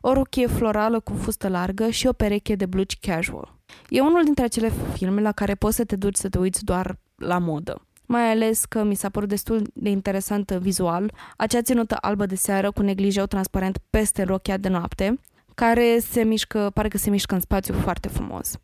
o 0.00 0.12
rochie 0.12 0.46
florală 0.46 1.00
cu 1.00 1.12
fustă 1.12 1.48
largă 1.48 1.88
și 1.90 2.06
o 2.06 2.12
pereche 2.12 2.54
de 2.54 2.66
blugi 2.66 2.98
casual. 3.00 3.54
E 3.88 4.00
unul 4.00 4.24
dintre 4.24 4.44
acele 4.44 4.72
filme 4.92 5.20
la 5.20 5.32
care 5.32 5.54
poți 5.54 5.76
să 5.76 5.84
te 5.84 5.96
duci 5.96 6.16
să 6.16 6.28
te 6.28 6.38
uiți 6.38 6.64
doar 6.64 6.98
la 7.16 7.38
modă. 7.38 7.82
Mai 8.06 8.30
ales 8.30 8.64
că 8.64 8.82
mi 8.82 8.94
s-a 8.94 9.08
părut 9.08 9.28
destul 9.28 9.70
de 9.74 9.90
interesant 9.90 10.50
vizual 10.50 11.12
acea 11.36 11.62
ținută 11.62 11.96
albă 12.00 12.26
de 12.26 12.34
seară 12.34 12.70
cu 12.70 12.82
neglijeu 12.82 13.26
transparent 13.26 13.78
peste 13.90 14.22
rochia 14.22 14.56
de 14.56 14.68
noapte, 14.68 15.20
care 15.54 15.98
se 15.98 16.22
mișcă, 16.22 16.70
pare 16.74 16.88
că 16.88 16.98
se 16.98 17.10
mișcă 17.10 17.34
în 17.34 17.40
spațiu 17.40 17.74
foarte 17.74 18.08
frumos 18.08 18.58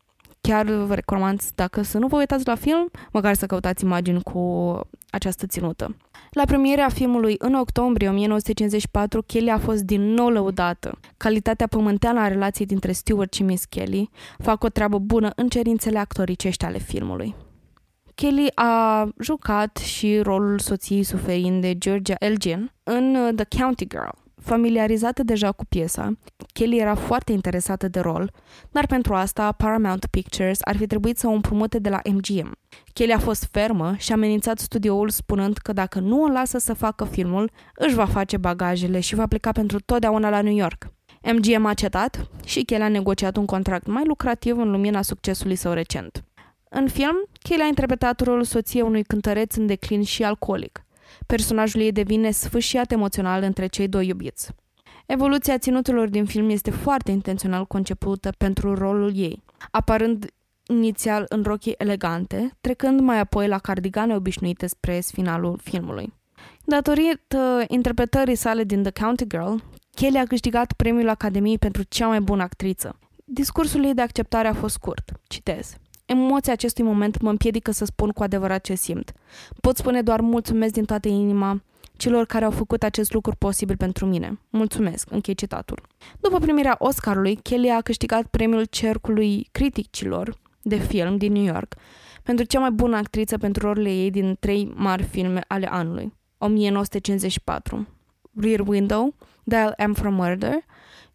chiar 0.47 0.65
vă 0.65 0.93
recomand, 0.93 1.41
dacă 1.55 1.81
să 1.81 1.97
nu 1.97 2.07
vă 2.07 2.17
uitați 2.17 2.47
la 2.47 2.55
film, 2.55 2.89
măcar 3.11 3.33
să 3.33 3.45
căutați 3.45 3.83
imagini 3.83 4.23
cu 4.23 4.79
această 5.09 5.45
ținută. 5.45 5.95
La 6.31 6.43
premierea 6.45 6.89
filmului 6.89 7.35
în 7.37 7.53
octombrie 7.53 8.09
1954, 8.09 9.21
Kelly 9.21 9.49
a 9.49 9.57
fost 9.57 9.83
din 9.83 10.01
nou 10.01 10.29
lăudată. 10.29 10.99
Calitatea 11.17 11.67
pământeană 11.67 12.19
a 12.19 12.27
relației 12.27 12.67
dintre 12.67 12.91
Stewart 12.91 13.33
și 13.33 13.43
Miss 13.43 13.65
Kelly 13.65 14.09
fac 14.37 14.63
o 14.63 14.67
treabă 14.67 14.97
bună 14.97 15.31
în 15.35 15.47
cerințele 15.47 15.99
actoricești 15.99 16.65
ale 16.65 16.77
filmului. 16.77 17.35
Kelly 18.15 18.51
a 18.55 19.07
jucat 19.19 19.77
și 19.77 20.19
rolul 20.19 20.59
soției 20.59 21.03
suferind 21.03 21.61
de 21.61 21.77
Georgia 21.77 22.15
Elgin 22.19 22.71
în 22.83 23.35
The 23.35 23.59
County 23.59 23.87
Girl, 23.87 24.24
Familiarizată 24.45 25.23
deja 25.23 25.51
cu 25.51 25.65
piesa, 25.65 26.17
Kelly 26.53 26.77
era 26.77 26.95
foarte 26.95 27.31
interesată 27.31 27.87
de 27.87 27.99
rol, 27.99 28.31
dar 28.71 28.85
pentru 28.85 29.13
asta 29.13 29.51
Paramount 29.51 30.05
Pictures 30.05 30.59
ar 30.61 30.77
fi 30.77 30.87
trebuit 30.87 31.17
să 31.17 31.27
o 31.27 31.31
împrumute 31.31 31.79
de 31.79 31.89
la 31.89 31.99
MGM. 32.11 32.51
Kelly 32.93 33.13
a 33.13 33.19
fost 33.19 33.47
fermă 33.51 33.95
și 33.97 34.11
a 34.11 34.15
amenințat 34.15 34.59
studioul 34.59 35.09
spunând 35.09 35.57
că 35.57 35.73
dacă 35.73 35.99
nu 35.99 36.21
o 36.21 36.27
lasă 36.27 36.57
să 36.57 36.73
facă 36.73 37.05
filmul, 37.05 37.51
își 37.75 37.95
va 37.95 38.05
face 38.05 38.37
bagajele 38.37 38.99
și 38.99 39.15
va 39.15 39.27
pleca 39.27 39.51
pentru 39.51 39.79
totdeauna 39.79 40.29
la 40.29 40.41
New 40.41 40.55
York. 40.55 40.87
MGM 41.33 41.65
a 41.65 41.73
cetat 41.73 42.29
și 42.45 42.63
Kelly 42.63 42.83
a 42.83 42.87
negociat 42.87 43.37
un 43.37 43.45
contract 43.45 43.87
mai 43.87 44.03
lucrativ 44.05 44.57
în 44.57 44.71
lumina 44.71 45.01
succesului 45.01 45.55
său 45.55 45.73
recent. 45.73 46.23
În 46.69 46.87
film, 46.87 47.15
Kelly 47.39 47.61
a 47.61 47.67
interpretat 47.67 48.21
rolul 48.21 48.43
soției 48.43 48.81
unui 48.81 49.03
cântăreț 49.03 49.55
în 49.55 49.65
declin 49.65 50.03
și 50.03 50.23
alcoolic. 50.23 50.84
Personajul 51.25 51.81
ei 51.81 51.91
devine 51.91 52.31
sfâșiat 52.31 52.91
emoțional 52.91 53.43
între 53.43 53.67
cei 53.67 53.87
doi 53.87 54.07
iubiți. 54.07 54.51
Evoluția 55.05 55.57
ținutelor 55.57 56.09
din 56.09 56.25
film 56.25 56.49
este 56.49 56.71
foarte 56.71 57.11
intențional 57.11 57.65
concepută 57.65 58.29
pentru 58.37 58.73
rolul 58.73 59.17
ei, 59.17 59.43
apărând 59.71 60.25
inițial 60.67 61.25
în 61.29 61.43
rochii 61.43 61.75
elegante, 61.77 62.57
trecând 62.61 62.99
mai 62.99 63.19
apoi 63.19 63.47
la 63.47 63.57
cardigane 63.57 64.15
obișnuite 64.15 64.67
spre 64.67 64.99
finalul 65.11 65.59
filmului. 65.63 66.13
Datorită 66.63 67.63
interpretării 67.67 68.35
sale 68.35 68.63
din 68.63 68.83
The 68.83 69.03
County 69.03 69.27
Girl, 69.27 69.53
Kelly 69.91 70.17
a 70.17 70.25
câștigat 70.25 70.73
premiul 70.73 71.09
Academiei 71.09 71.57
pentru 71.57 71.83
cea 71.83 72.07
mai 72.07 72.21
bună 72.21 72.43
actriță. 72.43 72.99
Discursul 73.25 73.85
ei 73.85 73.93
de 73.93 74.01
acceptare 74.01 74.47
a 74.47 74.53
fost 74.53 74.73
scurt. 74.73 75.11
Citez. 75.27 75.75
Emoția 76.05 76.53
acestui 76.53 76.83
moment 76.83 77.21
mă 77.21 77.29
împiedică 77.29 77.71
să 77.71 77.85
spun 77.85 78.09
cu 78.09 78.23
adevărat 78.23 78.61
ce 78.61 78.75
simt. 78.75 79.13
Pot 79.61 79.77
spune 79.77 80.01
doar 80.01 80.21
mulțumesc 80.21 80.73
din 80.73 80.85
toată 80.85 81.07
inima 81.07 81.61
celor 81.97 82.25
care 82.25 82.45
au 82.45 82.51
făcut 82.51 82.83
acest 82.83 83.13
lucru 83.13 83.35
posibil 83.35 83.77
pentru 83.77 84.05
mine. 84.05 84.39
Mulțumesc, 84.49 85.11
închei 85.11 85.35
citatul. 85.35 85.81
După 86.19 86.39
primirea 86.39 86.75
Oscarului, 86.79 87.35
Kelly 87.35 87.69
a 87.69 87.81
câștigat 87.81 88.25
premiul 88.25 88.65
Cercului 88.65 89.47
Criticilor 89.51 90.37
de 90.61 90.77
film 90.77 91.17
din 91.17 91.31
New 91.31 91.43
York 91.43 91.75
pentru 92.23 92.45
cea 92.45 92.59
mai 92.59 92.71
bună 92.71 92.97
actriță 92.97 93.37
pentru 93.37 93.67
rolele 93.67 93.89
ei 93.89 94.11
din 94.11 94.37
trei 94.39 94.73
mari 94.75 95.03
filme 95.03 95.41
ale 95.47 95.67
anului. 95.71 96.13
1954, 96.37 97.87
Rear 98.33 98.59
Window, 98.59 99.13
Dial 99.43 99.75
M 99.87 99.93
for 99.93 100.09
Murder 100.09 100.55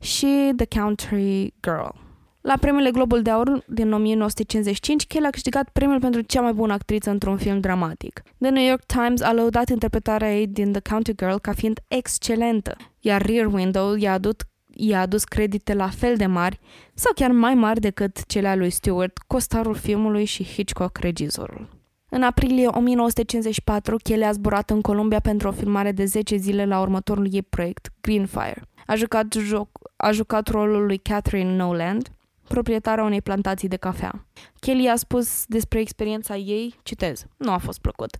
și 0.01 0.53
The 0.57 0.81
Country 0.81 1.55
Girl. 1.63 2.10
La 2.43 2.57
premiile 2.61 2.91
Globul 2.91 3.23
de 3.23 3.31
Aur 3.31 3.65
din 3.67 3.93
1955, 3.93 5.07
Kelly 5.07 5.27
a 5.27 5.31
câștigat 5.31 5.69
premiul 5.69 6.01
pentru 6.01 6.21
cea 6.21 6.41
mai 6.41 6.53
bună 6.53 6.73
actriță 6.73 7.11
într-un 7.11 7.37
film 7.37 7.61
dramatic. 7.61 8.23
The 8.39 8.51
New 8.51 8.67
York 8.67 8.85
Times 8.85 9.21
a 9.21 9.33
lăudat 9.33 9.69
interpretarea 9.69 10.39
ei 10.39 10.47
din 10.47 10.73
The 10.73 10.81
County 10.91 11.15
Girl 11.15 11.35
ca 11.35 11.53
fiind 11.53 11.81
excelentă, 11.89 12.77
iar 13.01 13.23
Rear 13.23 13.47
Window 13.47 13.95
i-a 13.95 14.13
adus, 14.13 14.35
i-a 14.75 15.01
adus 15.01 15.25
credite 15.25 15.75
la 15.75 15.89
fel 15.89 16.17
de 16.17 16.27
mari 16.27 16.61
sau 16.95 17.13
chiar 17.15 17.31
mai 17.31 17.55
mari 17.55 17.81
decât 17.81 18.27
cele 18.27 18.49
a 18.49 18.55
lui 18.55 18.71
Stewart, 18.71 19.19
costarul 19.27 19.75
filmului 19.75 20.25
și 20.25 20.45
Hitchcock, 20.45 20.99
regizorul. 20.99 21.69
În 22.09 22.23
aprilie 22.23 22.67
1954, 22.67 23.97
Kelly 24.03 24.25
a 24.25 24.33
zburat 24.33 24.71
în 24.71 24.81
Columbia 24.81 25.21
pentru 25.21 25.49
o 25.49 25.53
filmare 25.53 25.93
de 25.93 26.05
10 26.05 26.37
zile 26.37 26.65
la 26.65 26.81
următorul 26.81 27.29
ei 27.31 27.43
proiect, 27.43 27.93
Greenfire. 28.01 28.63
A 28.87 28.95
jucat, 28.95 29.33
joc, 29.33 29.69
a 29.97 30.11
jucat 30.11 30.49
rolul 30.49 30.87
lui 30.87 30.99
Catherine 30.99 31.57
Noland, 31.57 32.11
proprietara 32.55 33.03
unei 33.05 33.23
plantații 33.23 33.69
de 33.69 33.77
cafea. 33.77 34.27
Kelly 34.59 34.89
a 34.89 34.97
spus 34.97 35.45
despre 35.47 35.81
experiența 35.81 36.37
ei, 36.37 36.75
citez, 36.83 37.25
nu 37.37 37.53
a 37.53 37.59
fost 37.59 37.81
plăcut. 37.81 38.17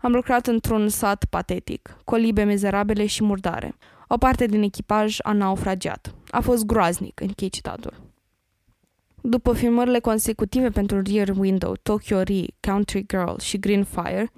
Am 0.00 0.12
lucrat 0.12 0.46
într-un 0.46 0.88
sat 0.88 1.24
patetic, 1.24 1.96
colibe 2.04 2.42
mizerabile 2.42 3.06
și 3.06 3.24
murdare. 3.24 3.74
O 4.08 4.16
parte 4.16 4.46
din 4.46 4.62
echipaj 4.62 5.16
a 5.22 5.32
naufragiat. 5.32 6.14
A 6.30 6.40
fost 6.40 6.64
groaznic, 6.66 7.20
închei 7.20 7.48
citatul. 7.48 7.94
După 9.22 9.52
filmările 9.52 9.98
consecutive 9.98 10.68
pentru 10.68 11.02
Rear 11.02 11.28
Window, 11.36 11.74
Tokyo 11.82 12.20
Ri, 12.22 12.54
Country 12.60 13.06
Girl 13.06 13.36
și 13.38 13.58
Green 13.58 13.84
Fire, 13.84 14.30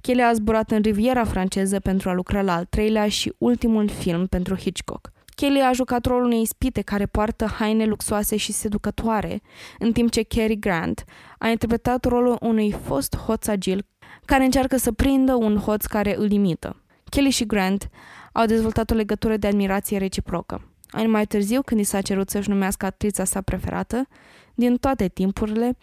Kelly 0.00 0.22
a 0.22 0.32
zburat 0.32 0.70
în 0.70 0.80
Riviera 0.82 1.24
franceză 1.24 1.78
pentru 1.78 2.08
a 2.08 2.12
lucra 2.12 2.42
la 2.42 2.54
al 2.54 2.64
treilea 2.64 3.08
și 3.08 3.32
ultimul 3.38 3.88
film 3.88 4.26
pentru 4.26 4.56
Hitchcock– 4.56 5.12
Kelly 5.40 5.60
a 5.60 5.72
jucat 5.72 6.06
rolul 6.06 6.24
unei 6.24 6.44
spite 6.44 6.80
care 6.80 7.06
poartă 7.06 7.46
haine 7.46 7.84
luxoase 7.84 8.36
și 8.36 8.52
seducătoare, 8.52 9.40
în 9.78 9.92
timp 9.92 10.10
ce 10.10 10.22
Cary 10.22 10.58
Grant 10.58 11.04
a 11.38 11.48
interpretat 11.48 12.04
rolul 12.04 12.36
unui 12.40 12.72
fost 12.72 13.16
hoț 13.16 13.46
agil 13.46 13.86
care 14.24 14.44
încearcă 14.44 14.76
să 14.76 14.92
prindă 14.92 15.34
un 15.34 15.56
hoț 15.56 15.84
care 15.84 16.16
îl 16.16 16.30
imită. 16.30 16.82
Kelly 17.04 17.30
și 17.30 17.46
Grant 17.46 17.88
au 18.32 18.46
dezvoltat 18.46 18.90
o 18.90 18.94
legătură 18.94 19.36
de 19.36 19.46
admirație 19.46 19.98
reciprocă. 19.98 20.72
Ani 20.90 21.06
mai 21.08 21.26
târziu, 21.26 21.62
când 21.62 21.80
i 21.80 21.84
s-a 21.84 22.00
cerut 22.00 22.30
să-și 22.30 22.48
numească 22.48 22.86
actrița 22.86 23.24
sa 23.24 23.40
preferată, 23.40 24.08
din 24.54 24.76
toate 24.76 25.08
timpurile, 25.08 25.76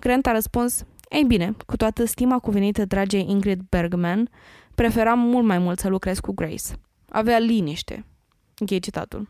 Grant 0.00 0.26
a 0.26 0.32
răspuns, 0.32 0.84
Ei 1.08 1.24
bine, 1.24 1.56
cu 1.66 1.76
toată 1.76 2.04
stima 2.04 2.38
cuvenită 2.38 2.84
dragei 2.84 3.26
Ingrid 3.28 3.60
Bergman, 3.68 4.30
preferam 4.74 5.18
mult 5.18 5.44
mai 5.44 5.58
mult 5.58 5.78
să 5.78 5.88
lucrez 5.88 6.18
cu 6.18 6.32
Grace. 6.32 6.72
Avea 7.08 7.38
liniște, 7.38 8.04
Închei 8.58 8.80
citatul. 8.80 9.28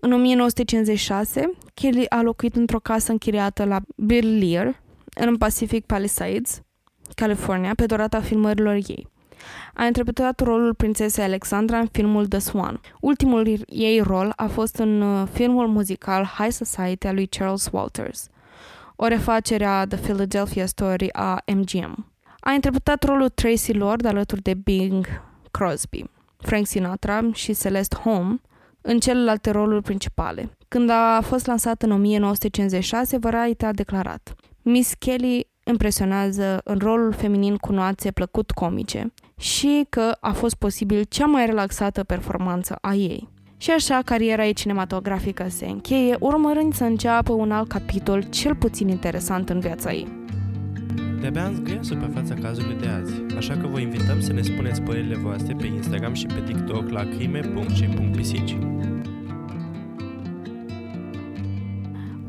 În 0.00 0.12
1956, 0.12 1.50
Kelly 1.74 2.08
a 2.08 2.22
locuit 2.22 2.56
într-o 2.56 2.78
casă 2.78 3.10
închiriată 3.10 3.64
la 3.64 3.80
Bill 3.96 4.38
Lear, 4.38 4.82
în 5.14 5.36
Pacific 5.36 5.86
Palisades, 5.86 6.62
California, 7.14 7.74
pe 7.74 7.86
durata 7.86 8.20
filmărilor 8.20 8.74
ei. 8.74 9.10
A 9.74 9.84
interpretat 9.84 10.40
rolul 10.40 10.74
prințesei 10.74 11.24
Alexandra 11.24 11.78
în 11.78 11.88
filmul 11.92 12.26
The 12.26 12.38
Swan. 12.38 12.80
Ultimul 13.00 13.64
ei 13.66 14.00
rol 14.00 14.32
a 14.36 14.46
fost 14.46 14.76
în 14.76 15.00
uh, 15.00 15.28
filmul 15.32 15.66
muzical 15.66 16.24
High 16.24 16.52
Society 16.52 17.06
al 17.06 17.14
lui 17.14 17.26
Charles 17.26 17.68
Walters, 17.72 18.28
o 18.96 19.06
refacere 19.06 19.64
a 19.64 19.86
The 19.86 19.98
Philadelphia 19.98 20.66
Story 20.66 21.12
a 21.12 21.42
MGM. 21.54 22.12
A 22.40 22.52
interpretat 22.52 23.04
rolul 23.04 23.28
Tracy 23.28 23.72
Lord 23.72 24.04
alături 24.04 24.42
de 24.42 24.54
Bing 24.54 25.06
Crosby, 25.50 26.04
Frank 26.36 26.66
Sinatra 26.66 27.20
și 27.32 27.54
Celeste 27.54 27.96
Holm 27.96 28.40
în 28.82 28.98
celelalte 28.98 29.50
roluri 29.50 29.82
principale. 29.82 30.56
Când 30.68 30.90
a 30.90 31.20
fost 31.22 31.46
lansat 31.46 31.82
în 31.82 31.90
1956, 31.90 33.18
Variety 33.18 33.64
a 33.64 33.72
declarat 33.72 34.34
Miss 34.62 34.94
Kelly 34.98 35.50
impresionează 35.64 36.60
în 36.64 36.78
rolul 36.78 37.12
feminin 37.12 37.56
cu 37.56 37.72
nuanțe 37.72 38.10
plăcut 38.10 38.50
comice 38.50 39.12
și 39.38 39.86
că 39.88 40.16
a 40.20 40.32
fost 40.32 40.54
posibil 40.54 41.04
cea 41.08 41.26
mai 41.26 41.46
relaxată 41.46 42.04
performanță 42.04 42.78
a 42.80 42.94
ei. 42.94 43.28
Și 43.56 43.70
așa, 43.70 44.00
cariera 44.04 44.46
ei 44.46 44.52
cinematografică 44.52 45.46
se 45.48 45.66
încheie, 45.66 46.16
urmărând 46.20 46.74
să 46.74 46.84
înceapă 46.84 47.32
un 47.32 47.52
alt 47.52 47.68
capitol 47.68 48.22
cel 48.22 48.54
puțin 48.54 48.88
interesant 48.88 49.48
în 49.48 49.60
viața 49.60 49.92
ei. 49.92 50.21
De-abia 51.22 51.44
am 51.44 51.54
zgâia 51.54 51.82
suprafața 51.82 52.34
cazului 52.34 52.76
de 52.80 52.86
azi, 52.86 53.12
așa 53.36 53.56
că 53.56 53.66
vă 53.66 53.80
invităm 53.80 54.20
să 54.20 54.32
ne 54.32 54.42
spuneți 54.42 54.80
părerile 54.80 55.16
voastre 55.16 55.54
pe 55.54 55.66
Instagram 55.66 56.12
și 56.12 56.26
pe 56.26 56.42
TikTok 56.46 56.88
la 56.88 57.02
crime.ce.pisici. 57.02 58.56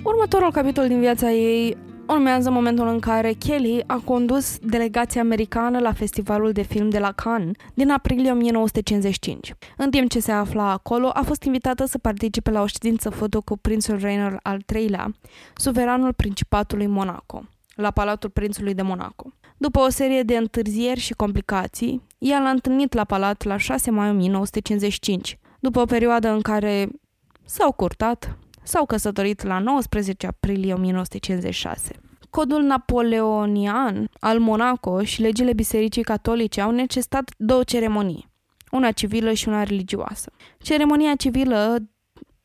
Următorul 0.04 0.52
capitol 0.52 0.88
din 0.88 1.00
viața 1.00 1.32
ei 1.32 1.78
urmează 2.08 2.50
momentul 2.50 2.88
în 2.88 3.00
care 3.00 3.32
Kelly 3.32 3.84
a 3.88 4.02
condus 4.06 4.58
delegația 4.58 5.22
americană 5.22 5.80
la 5.80 5.94
festivalul 5.94 6.52
de 6.52 6.62
film 6.62 6.90
de 6.90 7.00
la 7.00 7.12
Cannes 7.12 7.56
din 7.74 7.92
aprilie 7.92 8.32
1955. 8.32 9.54
În 9.78 9.90
timp 9.90 10.10
ce 10.10 10.20
se 10.20 10.32
afla 10.32 10.72
acolo, 10.72 11.10
a 11.14 11.22
fost 11.22 11.44
invitată 11.44 11.86
să 11.86 11.98
participe 11.98 12.52
la 12.52 12.62
o 12.62 12.66
ședință 12.66 13.10
foto 13.10 13.42
cu 13.42 13.58
prințul 13.58 14.00
Rainer 14.00 14.40
al 14.44 14.62
III-lea, 14.76 15.16
suveranul 15.56 16.14
Principatului 16.14 16.88
Monaco, 16.88 17.44
la 17.76 17.92
Palatul 17.92 18.30
Prințului 18.30 18.74
de 18.74 18.82
Monaco. 18.82 19.34
După 19.58 19.80
o 19.80 19.90
serie 19.90 20.24
de 20.24 20.38
întârzieri 20.38 21.00
și 21.00 21.14
complicații, 21.14 22.02
ea 22.18 22.40
l-a 22.40 22.50
întâlnit 22.50 22.94
la 22.94 23.04
palat 23.04 23.44
la 23.44 23.58
6 23.58 23.92
mai 23.92 24.10
1955, 24.10 25.40
după 25.60 25.80
o 25.80 25.86
perioadă 25.86 26.30
în 26.30 26.42
care 26.42 26.90
s-au 27.46 27.72
curtat, 27.72 28.38
s-au 28.64 28.86
căsătorit 28.86 29.44
la 29.44 29.60
19 29.60 30.28
aprilie 30.28 30.74
1956. 30.74 31.96
Codul 32.30 32.62
napoleonian 32.62 34.10
al 34.20 34.40
Monaco 34.40 35.04
și 35.04 35.22
legile 35.22 35.54
Bisericii 35.54 36.04
Catolice 36.04 36.62
au 36.62 36.72
necesitat 36.72 37.32
două 37.38 37.64
ceremonii, 37.64 38.30
una 38.72 38.92
civilă 38.92 39.34
și 39.34 39.48
una 39.48 39.64
religioasă. 39.64 40.32
Ceremonia 40.58 41.16
civilă 41.16 41.78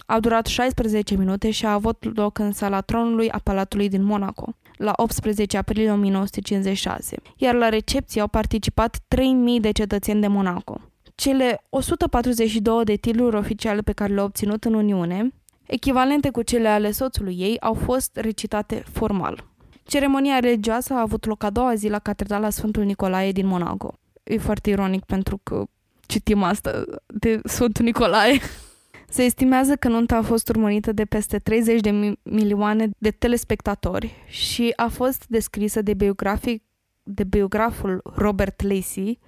a 0.06 0.20
durat 0.20 0.46
16 0.46 1.16
minute 1.16 1.50
și 1.50 1.66
a 1.66 1.72
avut 1.72 2.16
loc 2.16 2.38
în 2.38 2.52
sala 2.52 2.80
tronului 2.80 3.30
a 3.30 3.38
Palatului 3.38 3.88
din 3.88 4.02
Monaco, 4.02 4.54
la 4.78 4.92
18 4.96 5.56
aprilie 5.56 5.90
1956, 5.90 7.16
iar 7.36 7.54
la 7.54 7.68
recepție 7.68 8.20
au 8.20 8.28
participat 8.28 8.96
3.000 8.96 9.20
de 9.60 9.70
cetățeni 9.70 10.20
de 10.20 10.26
Monaco. 10.26 10.80
Cele 11.14 11.64
142 11.68 12.84
de 12.84 12.94
titluri 12.94 13.36
oficiale 13.36 13.80
pe 13.80 13.92
care 13.92 14.12
le-au 14.12 14.26
obținut 14.26 14.64
în 14.64 14.74
Uniune 14.74 15.32
echivalente 15.66 16.30
cu 16.30 16.42
cele 16.42 16.68
ale 16.68 16.90
soțului 16.90 17.36
ei, 17.38 17.60
au 17.60 17.74
fost 17.74 18.16
recitate 18.16 18.82
formal. 18.92 19.44
Ceremonia 19.84 20.38
religioasă 20.38 20.92
a 20.94 21.00
avut 21.00 21.26
loc 21.26 21.42
a 21.42 21.50
doua 21.50 21.74
zi 21.74 21.88
la 21.88 21.98
Catedrala 21.98 22.50
Sfântul 22.50 22.84
Nicolae 22.84 23.32
din 23.32 23.46
Monaco. 23.46 23.98
E 24.24 24.38
foarte 24.38 24.70
ironic 24.70 25.04
pentru 25.04 25.40
că 25.42 25.64
citim 26.06 26.42
asta 26.42 26.84
de 27.06 27.40
Sfântul 27.44 27.84
Nicolae. 27.84 28.40
Se 29.10 29.22
estimează 29.22 29.76
că 29.76 29.88
nunta 29.88 30.16
a 30.16 30.22
fost 30.22 30.48
urmărită 30.48 30.92
de 30.92 31.04
peste 31.04 31.38
30 31.38 31.80
de 31.80 32.14
milioane 32.22 32.88
de 32.98 33.10
telespectatori 33.10 34.14
și 34.26 34.72
a 34.76 34.88
fost 34.88 35.24
descrisă 35.28 35.82
de, 35.82 35.94
biografic, 35.94 36.62
de 37.02 37.24
biograful 37.24 38.00
Robert 38.14 38.62
Lacey 38.62 39.18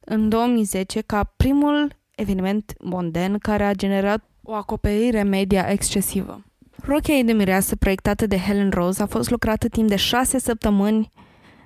în 0.00 0.28
2010 0.28 1.00
ca 1.00 1.32
primul 1.36 1.96
eveniment 2.14 2.72
monden 2.80 3.38
care 3.38 3.64
a 3.64 3.74
generat 3.74 4.28
o 4.42 4.52
acoperire 4.52 5.22
media 5.22 5.70
excesivă. 5.70 6.44
Rochia 6.82 7.14
ei 7.14 7.24
de 7.24 7.32
mireasă, 7.32 7.76
proiectată 7.76 8.26
de 8.26 8.38
Helen 8.38 8.70
Rose, 8.70 9.02
a 9.02 9.06
fost 9.06 9.30
lucrată 9.30 9.68
timp 9.68 9.88
de 9.88 9.96
șase 9.96 10.38
săptămâni 10.38 11.10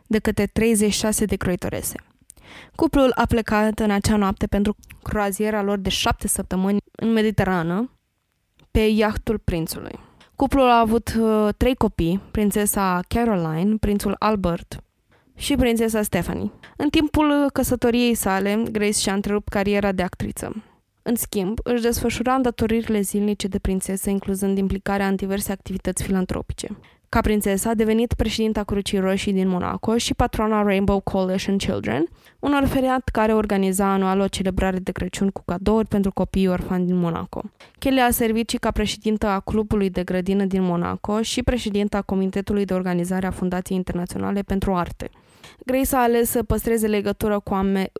de 0.06 0.18
către 0.18 0.46
36 0.46 1.24
de 1.24 1.36
croitorese. 1.36 1.96
Cuplul 2.74 3.12
a 3.14 3.26
plecat 3.26 3.78
în 3.78 3.90
acea 3.90 4.16
noapte 4.16 4.46
pentru 4.46 4.76
croaziera 5.02 5.62
lor 5.62 5.78
de 5.78 5.88
șapte 5.88 6.28
săptămâni 6.28 6.78
în 6.92 7.12
Mediterană, 7.12 7.90
pe 8.70 8.80
iahtul 8.80 9.38
prințului. 9.38 9.98
Cuplul 10.36 10.68
a 10.68 10.78
avut 10.78 11.14
uh, 11.20 11.48
trei 11.56 11.74
copii, 11.74 12.20
prințesa 12.30 13.00
Caroline, 13.08 13.76
prințul 13.76 14.16
Albert 14.18 14.80
și 15.36 15.54
prințesa 15.54 16.02
Stephanie. 16.02 16.50
În 16.76 16.88
timpul 16.88 17.50
căsătoriei 17.52 18.14
sale, 18.14 18.62
Grace 18.70 18.98
și-a 18.98 19.12
întrerupt 19.14 19.48
cariera 19.48 19.92
de 19.92 20.02
actriță. 20.02 20.62
În 21.02 21.14
schimb, 21.14 21.58
își 21.62 21.82
desfășura 21.82 22.34
îndatoririle 22.34 23.00
zilnice 23.00 23.48
de 23.48 23.58
prințesă, 23.58 24.10
incluzând 24.10 24.58
implicarea 24.58 25.08
în 25.08 25.16
diverse 25.16 25.52
activități 25.52 26.02
filantropice. 26.02 26.78
Ca 27.08 27.20
prințesă 27.20 27.68
a 27.68 27.74
devenit 27.74 28.12
președinta 28.12 28.64
Crucii 28.64 28.98
Roșii 28.98 29.32
din 29.32 29.48
Monaco 29.48 29.96
și 29.96 30.14
patrona 30.14 30.62
Rainbow 30.62 31.00
Coalition 31.00 31.56
Children, 31.56 32.06
un 32.38 32.54
orferiat 32.54 33.08
care 33.08 33.34
organiza 33.34 33.86
anual 33.86 34.20
o 34.20 34.28
celebrare 34.28 34.78
de 34.78 34.92
Crăciun 34.92 35.30
cu 35.30 35.42
cadouri 35.44 35.88
pentru 35.88 36.12
copiii 36.12 36.48
orfani 36.48 36.86
din 36.86 36.96
Monaco. 36.96 37.42
Kelly 37.78 38.00
a 38.00 38.10
servit 38.10 38.48
și 38.48 38.56
ca 38.56 38.70
președintă 38.70 39.26
a 39.26 39.40
Clubului 39.40 39.90
de 39.90 40.04
Grădină 40.04 40.44
din 40.44 40.62
Monaco 40.62 41.22
și 41.22 41.42
președinta 41.42 42.02
Comitetului 42.02 42.64
de 42.64 42.74
Organizare 42.74 43.26
a 43.26 43.30
Fundației 43.30 43.76
Internaționale 43.76 44.42
pentru 44.42 44.74
Arte. 44.74 45.10
Grace 45.66 45.96
a 45.96 46.02
ales 46.02 46.30
să 46.30 46.42
păstreze 46.42 46.86
legătură 46.86 47.40
cu, 47.40 47.54
Amer- 47.54 47.92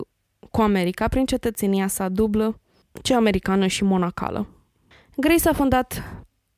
cu 0.51 0.61
America 0.61 1.09
prin 1.09 1.25
cetățenia 1.25 1.87
sa 1.87 2.09
dublă, 2.09 2.61
cea 3.03 3.17
americană 3.17 3.67
și 3.67 3.85
monacală. 3.85 4.47
Grace 5.17 5.49
a 5.49 5.53
fondat 5.53 6.03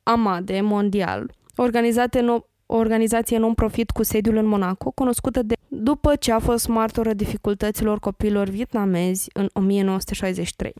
AMADE 0.03 0.61
Mondial, 0.61 1.31
no- 2.21 2.45
o 2.65 2.75
organizație 2.75 3.37
non-profit 3.37 3.89
cu 3.89 4.03
sediul 4.03 4.35
în 4.35 4.45
Monaco, 4.45 4.91
cunoscută 4.91 5.43
de 5.43 5.53
după 5.67 6.15
ce 6.15 6.31
a 6.31 6.39
fost 6.39 6.67
martoră 6.67 7.13
dificultăților 7.13 7.99
copiilor 7.99 8.47
vietnamezi 8.47 9.29
în 9.33 9.49
1963. 9.53 10.73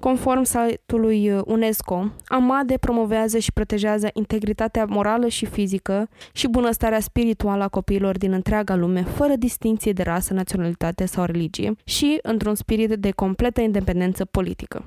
Conform 0.00 0.42
site-ului 0.42 1.30
UNESCO, 1.44 2.12
AMADE 2.26 2.76
promovează 2.76 3.38
și 3.38 3.52
protejează 3.52 4.08
integritatea 4.12 4.84
morală 4.84 5.28
și 5.28 5.46
fizică 5.46 6.08
și 6.32 6.48
bunăstarea 6.48 7.00
spirituală 7.00 7.62
a 7.62 7.68
copiilor 7.68 8.18
din 8.18 8.32
întreaga 8.32 8.74
lume, 8.74 9.02
fără 9.02 9.32
distinție 9.36 9.92
de 9.92 10.02
rasă, 10.02 10.34
naționalitate 10.34 11.06
sau 11.06 11.24
religie 11.24 11.76
și 11.84 12.18
într-un 12.22 12.54
spirit 12.54 12.94
de 12.94 13.10
completă 13.10 13.60
independență 13.60 14.24
politică. 14.24 14.84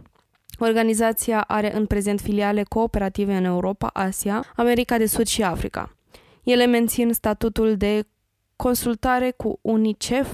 Organizația 0.60 1.42
are 1.42 1.76
în 1.76 1.86
prezent 1.86 2.20
filiale 2.20 2.64
cooperative 2.64 3.36
în 3.36 3.44
Europa, 3.44 3.90
Asia, 3.94 4.46
America 4.56 4.98
de 4.98 5.06
Sud 5.06 5.28
și 5.28 5.44
Africa. 5.44 5.96
Ele 6.44 6.66
mențin 6.66 7.14
statutul 7.14 7.76
de 7.78 8.08
consultare 8.56 9.34
cu 9.38 9.60
UNICEF, 9.62 10.28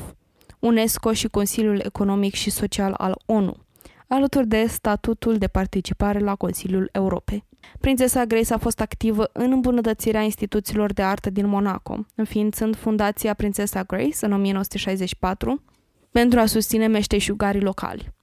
UNESCO 0.60 1.14
și 1.14 1.28
Consiliul 1.28 1.82
Economic 1.86 2.34
și 2.34 2.50
Social 2.50 2.94
al 2.98 3.22
ONU, 3.26 3.56
alături 4.08 4.48
de 4.48 4.66
statutul 4.68 5.38
de 5.38 5.48
participare 5.48 6.20
la 6.20 6.36
Consiliul 6.36 6.90
Europei. 6.92 7.44
Prințesa 7.80 8.26
Grace 8.26 8.54
a 8.54 8.58
fost 8.58 8.82
activă 8.82 9.30
în 9.34 9.52
îmbunătățirea 9.52 10.22
instituțiilor 10.22 10.94
de 10.94 11.02
artă 11.02 11.30
din 11.30 11.48
Monaco, 11.48 12.06
înființând 12.16 12.76
Fundația 12.76 13.34
Prințesa 13.34 13.84
Grace 13.84 14.26
în 14.26 14.32
1964 14.32 15.64
pentru 16.12 16.40
a 16.40 16.46
susține 16.46 16.88
meșteșugarii 16.88 17.62
locali. 17.62 18.14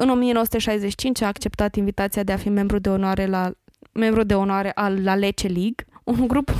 În 0.00 0.08
1965 0.08 1.20
a 1.20 1.26
acceptat 1.26 1.74
invitația 1.74 2.22
de 2.22 2.32
a 2.32 2.36
fi 2.36 2.48
membru 2.48 2.78
de 2.78 2.88
onoare 2.88 3.26
la 3.26 3.52
membru 3.92 4.22
de 4.22 4.34
onoare 4.34 4.72
al 4.74 5.02
la 5.02 5.14
Lece 5.14 5.46
League, 5.46 5.86
un 6.04 6.26
grup 6.26 6.50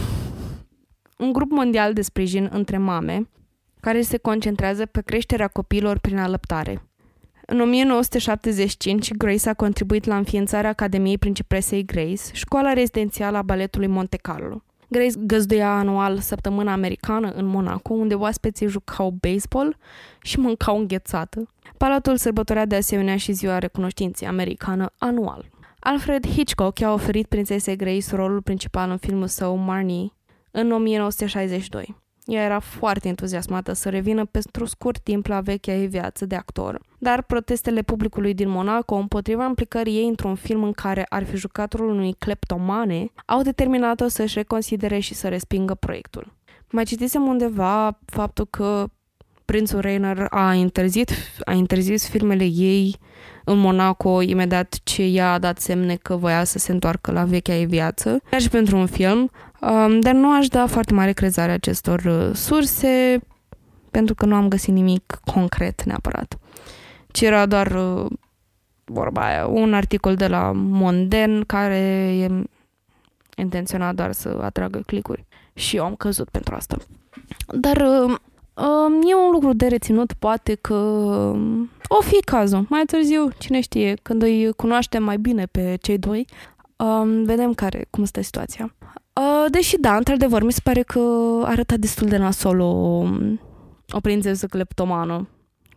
un 1.19 1.33
grup 1.33 1.51
mondial 1.51 1.93
de 1.93 2.03
sprijin 2.03 2.49
între 2.53 2.79
mame 2.79 3.29
care 3.81 4.01
se 4.01 4.17
concentrează 4.17 4.87
pe 4.87 5.01
creșterea 5.01 5.49
copiilor 5.49 5.99
prin 5.99 6.19
alăptare. 6.19 6.83
În 7.47 7.61
1975, 7.61 9.13
Grace 9.13 9.49
a 9.49 9.55
contribuit 9.55 10.05
la 10.05 10.17
înființarea 10.17 10.71
Academiei 10.71 11.19
Principesei 11.19 11.85
Grace, 11.85 12.23
școala 12.33 12.73
rezidențială 12.73 13.37
a 13.37 13.43
baletului 13.43 13.87
Monte 13.87 14.17
Carlo. 14.17 14.63
Grace 14.89 15.19
găzduia 15.19 15.79
anual 15.79 16.19
săptămâna 16.19 16.73
americană 16.73 17.31
în 17.31 17.45
Monaco, 17.45 17.95
unde 17.95 18.15
oaspeții 18.15 18.67
jucau 18.67 19.15
baseball 19.21 19.77
și 20.23 20.39
mâncau 20.39 20.79
înghețată. 20.79 21.49
Palatul 21.77 22.17
sărbătorea 22.17 22.67
de 22.67 22.77
asemenea 22.77 23.17
și 23.17 23.33
ziua 23.33 23.59
recunoștinței 23.59 24.29
americană 24.29 24.93
anual. 24.99 25.49
Alfred 25.79 26.27
Hitchcock 26.27 26.79
i-a 26.79 26.93
oferit 26.93 27.27
prințesei 27.27 27.77
Grace 27.77 28.17
rolul 28.17 28.43
principal 28.43 28.91
în 28.91 28.97
filmul 28.97 29.27
său 29.27 29.57
Marnie 29.57 30.13
în 30.51 30.73
1962. 30.73 31.97
Ea 32.29 32.45
era 32.45 32.59
foarte 32.59 33.09
entuziasmată 33.09 33.73
să 33.73 33.89
revină 33.89 34.25
pentru 34.25 34.65
scurt 34.65 35.01
timp 35.03 35.27
la 35.27 35.41
vechea 35.41 35.73
ei 35.73 35.87
viață 35.87 36.27
de 36.27 36.35
actor, 36.35 36.81
dar 36.99 37.23
protestele 37.23 37.83
publicului 37.83 38.35
din 38.35 38.49
Monaco 38.49 38.95
împotriva 38.95 39.47
implicării 39.47 39.97
ei 39.97 40.07
într-un 40.09 40.35
film 40.35 40.63
în 40.63 40.73
care 40.73 41.07
ar 41.09 41.25
fi 41.25 41.37
jucat 41.37 41.73
rolul 41.73 41.95
unui 41.95 42.13
cleptomane 42.13 43.11
au 43.27 43.43
determinat-o 43.43 44.09
să-și 44.09 44.35
reconsidere 44.35 44.99
și 44.99 45.15
să 45.15 45.29
respingă 45.29 45.75
proiectul. 45.75 46.33
Mai 46.71 46.85
citisem 46.85 47.27
undeva 47.27 47.99
faptul 48.07 48.47
că 48.51 48.87
prințul 49.45 49.81
Reiner 49.81 50.27
a 50.31 50.55
interzis, 50.55 51.09
a 51.45 51.53
interzis 51.53 52.09
filmele 52.09 52.45
ei 52.45 52.97
în 53.49 53.59
Monaco 53.59 54.23
imediat 54.23 54.81
ce 54.83 55.03
ea 55.03 55.33
a 55.33 55.39
dat 55.39 55.59
semne 55.59 55.97
că 55.97 56.17
voia 56.17 56.45
să 56.45 56.59
se 56.59 56.73
întoarcă 56.73 57.13
la 57.13 57.25
vechea 57.25 57.55
ei 57.55 57.67
viață, 57.67 58.21
chiar 58.31 58.41
și 58.41 58.49
pentru 58.49 58.77
un 58.77 58.87
film, 58.87 59.31
um, 59.61 60.01
dar 60.01 60.15
nu 60.15 60.37
aș 60.37 60.49
da 60.49 60.67
foarte 60.67 60.93
mare 60.93 61.13
crezare 61.13 61.53
acestor 61.53 62.05
uh, 62.05 62.35
surse 62.35 63.21
pentru 63.91 64.15
că 64.15 64.27
nu 64.27 64.35
am 64.35 64.49
găsit 64.49 64.73
nimic 64.73 65.21
concret 65.33 65.83
neapărat. 65.83 66.39
Ci 67.11 67.21
era 67.21 67.47
doar 67.47 67.71
uh, 67.71 68.07
vorba 68.85 69.27
aia, 69.27 69.47
un 69.47 69.75
articol 69.75 70.15
de 70.15 70.27
la 70.27 70.53
Monden 70.55 71.43
care 71.45 71.77
e 72.17 72.43
intenționat 73.37 73.95
doar 73.95 74.13
să 74.13 74.39
atragă 74.43 74.83
clicuri 74.87 75.27
și 75.55 75.77
eu 75.77 75.85
am 75.85 75.95
căzut 75.95 76.29
pentru 76.29 76.55
asta. 76.55 76.77
Dar 77.47 77.77
uh, 77.77 78.15
e 79.09 79.15
un 79.15 79.31
lucru 79.33 79.53
de 79.53 79.67
reținut, 79.67 80.13
poate 80.13 80.55
că 80.55 80.75
o 81.89 82.01
fi 82.01 82.21
cazul. 82.25 82.67
Mai 82.69 82.83
târziu, 82.85 83.29
cine 83.39 83.61
știe, 83.61 83.95
când 84.03 84.23
îi 84.23 84.53
cunoaștem 84.53 85.03
mai 85.03 85.19
bine 85.19 85.47
pe 85.47 85.77
cei 85.81 85.99
doi, 85.99 86.27
um, 86.77 87.25
vedem 87.25 87.55
care, 87.55 87.87
cum 87.91 88.05
stă 88.05 88.21
situația. 88.21 88.75
Uh, 89.13 89.45
deși 89.51 89.77
da, 89.77 89.97
într-adevăr, 89.97 90.43
mi 90.43 90.53
se 90.53 90.61
pare 90.63 90.83
că 90.83 91.01
arăta 91.45 91.77
destul 91.77 92.09
de 92.09 92.17
nasol 92.17 92.61
o, 92.61 93.05
o 93.91 94.01
prințesă 94.03 94.47
cleptomană. 94.47 95.29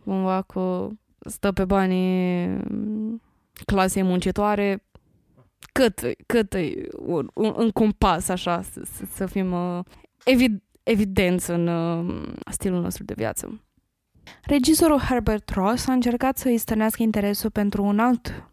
Cumva 0.04 0.42
că 0.42 0.88
stă 1.20 1.52
pe 1.52 1.64
banii 1.64 2.60
clasei 3.64 4.02
muncitoare, 4.02 4.84
cât, 5.72 6.00
cât 6.26 6.54
un, 7.06 7.28
un, 7.34 7.54
un 7.56 7.70
compas 7.70 8.28
așa, 8.28 8.62
să, 8.62 8.82
să, 8.84 9.04
să 9.14 9.26
fim 9.26 9.52
uh, 9.52 9.84
evid, 10.24 10.62
evidenți 10.82 11.50
în 11.50 11.66
uh, 11.66 12.32
stilul 12.50 12.80
nostru 12.80 13.04
de 13.04 13.14
viață. 13.16 13.60
Regizorul 14.42 14.98
Herbert 14.98 15.50
Ross 15.50 15.86
a 15.86 15.92
încercat 15.92 16.38
să 16.38 16.48
îi 16.48 16.58
stănească 16.58 17.02
interesul 17.02 17.50
pentru 17.50 17.84
un 17.84 17.98
alt 17.98 18.52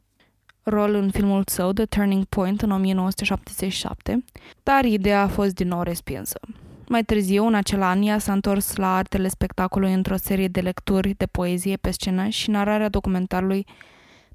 rol 0.63 0.93
în 0.93 1.09
filmul 1.11 1.43
său, 1.45 1.71
The 1.71 1.85
Turning 1.85 2.25
Point, 2.25 2.61
în 2.61 2.71
1977, 2.71 4.23
dar 4.63 4.85
ideea 4.85 5.21
a 5.21 5.27
fost 5.27 5.53
din 5.53 5.67
nou 5.67 5.81
respinsă. 5.81 6.39
Mai 6.87 7.03
târziu, 7.03 7.45
în 7.45 7.53
acel 7.53 7.81
an, 7.81 8.01
ea 8.01 8.17
s-a 8.17 8.33
întors 8.33 8.75
la 8.75 8.95
artele 8.95 9.27
spectacolului 9.27 9.93
într-o 9.93 10.15
serie 10.15 10.47
de 10.47 10.59
lecturi 10.59 11.13
de 11.17 11.25
poezie 11.25 11.75
pe 11.75 11.91
scenă 11.91 12.27
și 12.27 12.49
nararea 12.49 12.89
documentarului 12.89 13.65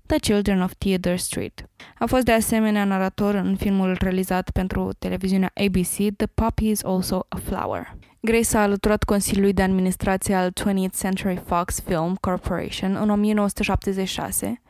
The 0.07 0.19
Children 0.19 0.61
of 0.61 0.73
Theodore 0.79 1.17
Street. 1.17 1.69
A 1.99 2.07
fost 2.07 2.25
de 2.25 2.33
asemenea 2.33 2.85
narator 2.85 3.35
în 3.35 3.57
filmul 3.57 3.97
realizat 4.01 4.51
pentru 4.51 4.91
televiziunea 4.99 5.51
ABC, 5.55 6.17
The 6.17 6.27
Puppy 6.35 6.69
is 6.69 6.83
Also 6.83 7.27
a 7.29 7.37
Flower. 7.37 7.97
Grace 8.21 8.43
s-a 8.43 8.63
alăturat 8.63 9.05
Consiliului 9.05 9.53
de 9.53 9.63
Administrație 9.63 10.35
al 10.35 10.51
20th 10.51 10.99
Century 10.99 11.43
Fox 11.47 11.81
Film 11.81 12.17
Corporation 12.21 12.95
în 12.95 13.11
1976, 13.11 14.63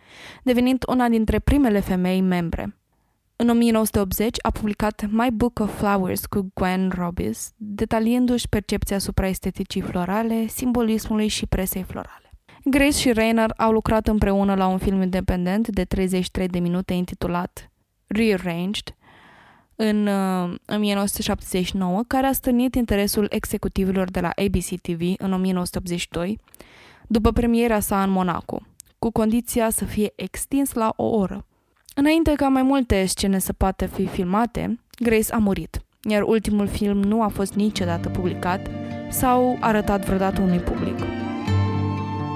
devenind 0.43 0.85
una 0.89 1.09
dintre 1.09 1.39
primele 1.39 1.81
femei 1.81 2.21
membre. 2.21 2.77
În 3.37 3.49
1980 3.49 4.37
a 4.43 4.51
publicat 4.51 5.07
My 5.11 5.29
Book 5.33 5.59
of 5.59 5.79
Flowers 5.79 6.27
cu 6.27 6.51
Gwen 6.55 6.93
Robis, 6.95 7.53
detaliindu-și 7.57 8.49
percepția 8.49 8.97
asupra 8.97 9.27
esteticii 9.27 9.81
florale, 9.81 10.47
simbolismului 10.47 11.29
și 11.29 11.47
presei 11.47 11.83
florale. 11.83 12.24
Grace 12.67 12.99
și 12.99 13.13
Rainer 13.13 13.53
au 13.57 13.73
lucrat 13.73 14.09
împreună 14.09 14.55
la 14.55 14.67
un 14.67 14.79
film 14.79 15.03
independent 15.03 15.69
de 15.69 15.85
33 15.85 16.49
de 16.49 16.59
minute 16.59 16.93
intitulat 16.93 17.71
Rearranged 18.07 18.95
în 19.77 20.07
uh, 20.07 20.55
1979, 20.67 22.03
care 22.07 22.27
a 22.27 22.33
stănit 22.33 22.75
interesul 22.75 23.27
executivilor 23.31 24.11
de 24.11 24.21
la 24.21 24.29
ABC 24.29 24.81
TV 24.81 25.01
în 25.19 25.33
1982, 25.33 26.39
după 27.07 27.33
premiera 27.33 27.81
sa 27.81 28.03
în 28.03 28.11
Monaco, 28.11 28.61
cu 28.99 29.11
condiția 29.11 29.71
să 29.71 29.85
fie 29.85 30.13
extins 30.17 30.73
la 30.73 30.93
o 30.97 31.05
oră. 31.05 31.47
Înainte 31.95 32.33
ca 32.37 32.49
mai 32.49 32.63
multe 32.63 33.05
scene 33.05 33.39
să 33.39 33.53
poată 33.53 33.87
fi 33.87 34.07
filmate, 34.07 34.79
Grace 34.99 35.33
a 35.33 35.39
murit, 35.39 35.81
iar 36.03 36.23
ultimul 36.23 36.67
film 36.67 37.03
nu 37.03 37.23
a 37.23 37.29
fost 37.29 37.55
niciodată 37.55 38.09
publicat 38.09 38.71
sau 39.11 39.57
arătat 39.61 40.05
vreodată 40.05 40.41
unui 40.41 40.59
public. 40.59 41.14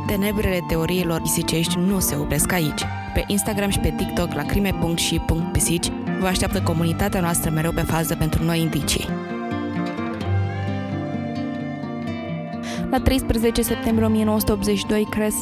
Tenebrele 0.08 0.58
teoriilor 0.68 1.20
pisicești 1.20 1.78
nu 1.78 2.00
se 2.00 2.16
opresc 2.16 2.52
aici. 2.52 2.84
Pe 3.14 3.24
Instagram 3.26 3.70
și 3.70 3.78
pe 3.78 3.94
TikTok 3.96 4.32
la 4.32 4.42
crime.și.pisici 4.42 5.88
vă 6.20 6.26
așteaptă 6.26 6.62
comunitatea 6.62 7.20
noastră 7.20 7.50
mereu 7.50 7.72
pe 7.72 7.80
fază 7.80 8.14
pentru 8.16 8.42
noi 8.42 8.60
indicii. 8.60 9.04
La 12.90 13.00
13 13.00 13.62
septembrie 13.62 14.06
1982, 14.06 15.06
Cres 15.10 15.34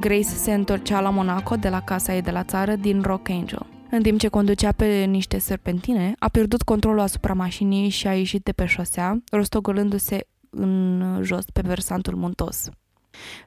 Grace 0.00 0.22
se 0.22 0.52
întorcea 0.52 1.00
la 1.00 1.10
Monaco 1.10 1.54
de 1.54 1.68
la 1.68 1.80
casa 1.80 2.14
ei 2.14 2.22
de 2.22 2.30
la 2.30 2.44
țară 2.44 2.74
din 2.74 3.00
Rock 3.02 3.28
Angel. 3.28 3.66
În 3.90 4.02
timp 4.02 4.18
ce 4.18 4.28
conducea 4.28 4.72
pe 4.72 5.04
niște 5.04 5.38
serpentine, 5.38 6.14
a 6.18 6.28
pierdut 6.28 6.62
controlul 6.62 7.00
asupra 7.00 7.34
mașinii 7.34 7.88
și 7.88 8.06
a 8.06 8.14
ieșit 8.14 8.42
de 8.42 8.52
pe 8.52 8.66
șosea, 8.66 9.22
rostogolându-se 9.30 10.26
în 10.50 11.20
jos 11.22 11.44
pe 11.52 11.60
versantul 11.64 12.14
muntos. 12.16 12.70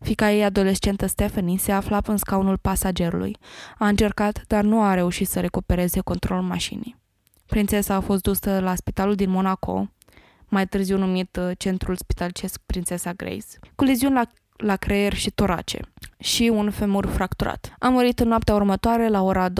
Fica 0.02 0.32
ei 0.32 0.44
adolescentă 0.44 1.06
Stephanie 1.06 1.58
se 1.58 1.72
afla 1.72 2.02
în 2.08 2.18
scaunul 2.18 2.58
pasagerului. 2.58 3.38
A 3.78 3.88
încercat, 3.88 4.44
dar 4.48 4.64
nu 4.64 4.82
a 4.82 4.94
reușit 4.94 5.28
să 5.28 5.40
recupereze 5.40 6.00
controlul 6.00 6.44
mașinii. 6.44 6.96
Prințesa 7.46 7.96
a 7.96 8.00
fost 8.00 8.22
dusă 8.22 8.60
la 8.60 8.76
spitalul 8.76 9.16
din 9.16 9.30
Monaco, 9.30 9.90
mai 10.48 10.68
târziu 10.68 10.98
numit 10.98 11.38
uh, 11.42 11.52
Centrul 11.58 11.96
Spitalicesc 11.96 12.60
Prințesa 12.66 13.12
Grace, 13.12 13.46
cu 13.76 13.84
leziuni 13.84 14.14
la, 14.14 14.24
la 14.58 14.76
creier 14.76 15.14
și 15.14 15.32
torace 15.32 15.80
și 16.24 16.52
un 16.54 16.72
femur 16.72 17.06
fracturat. 17.06 17.76
A 17.80 17.90
murit 17.90 18.20
în 18.20 18.28
noaptea 18.28 18.56
următoare 18.56 19.10
la 19.10 19.22
ora 19.22 19.50
22.55 19.50 19.54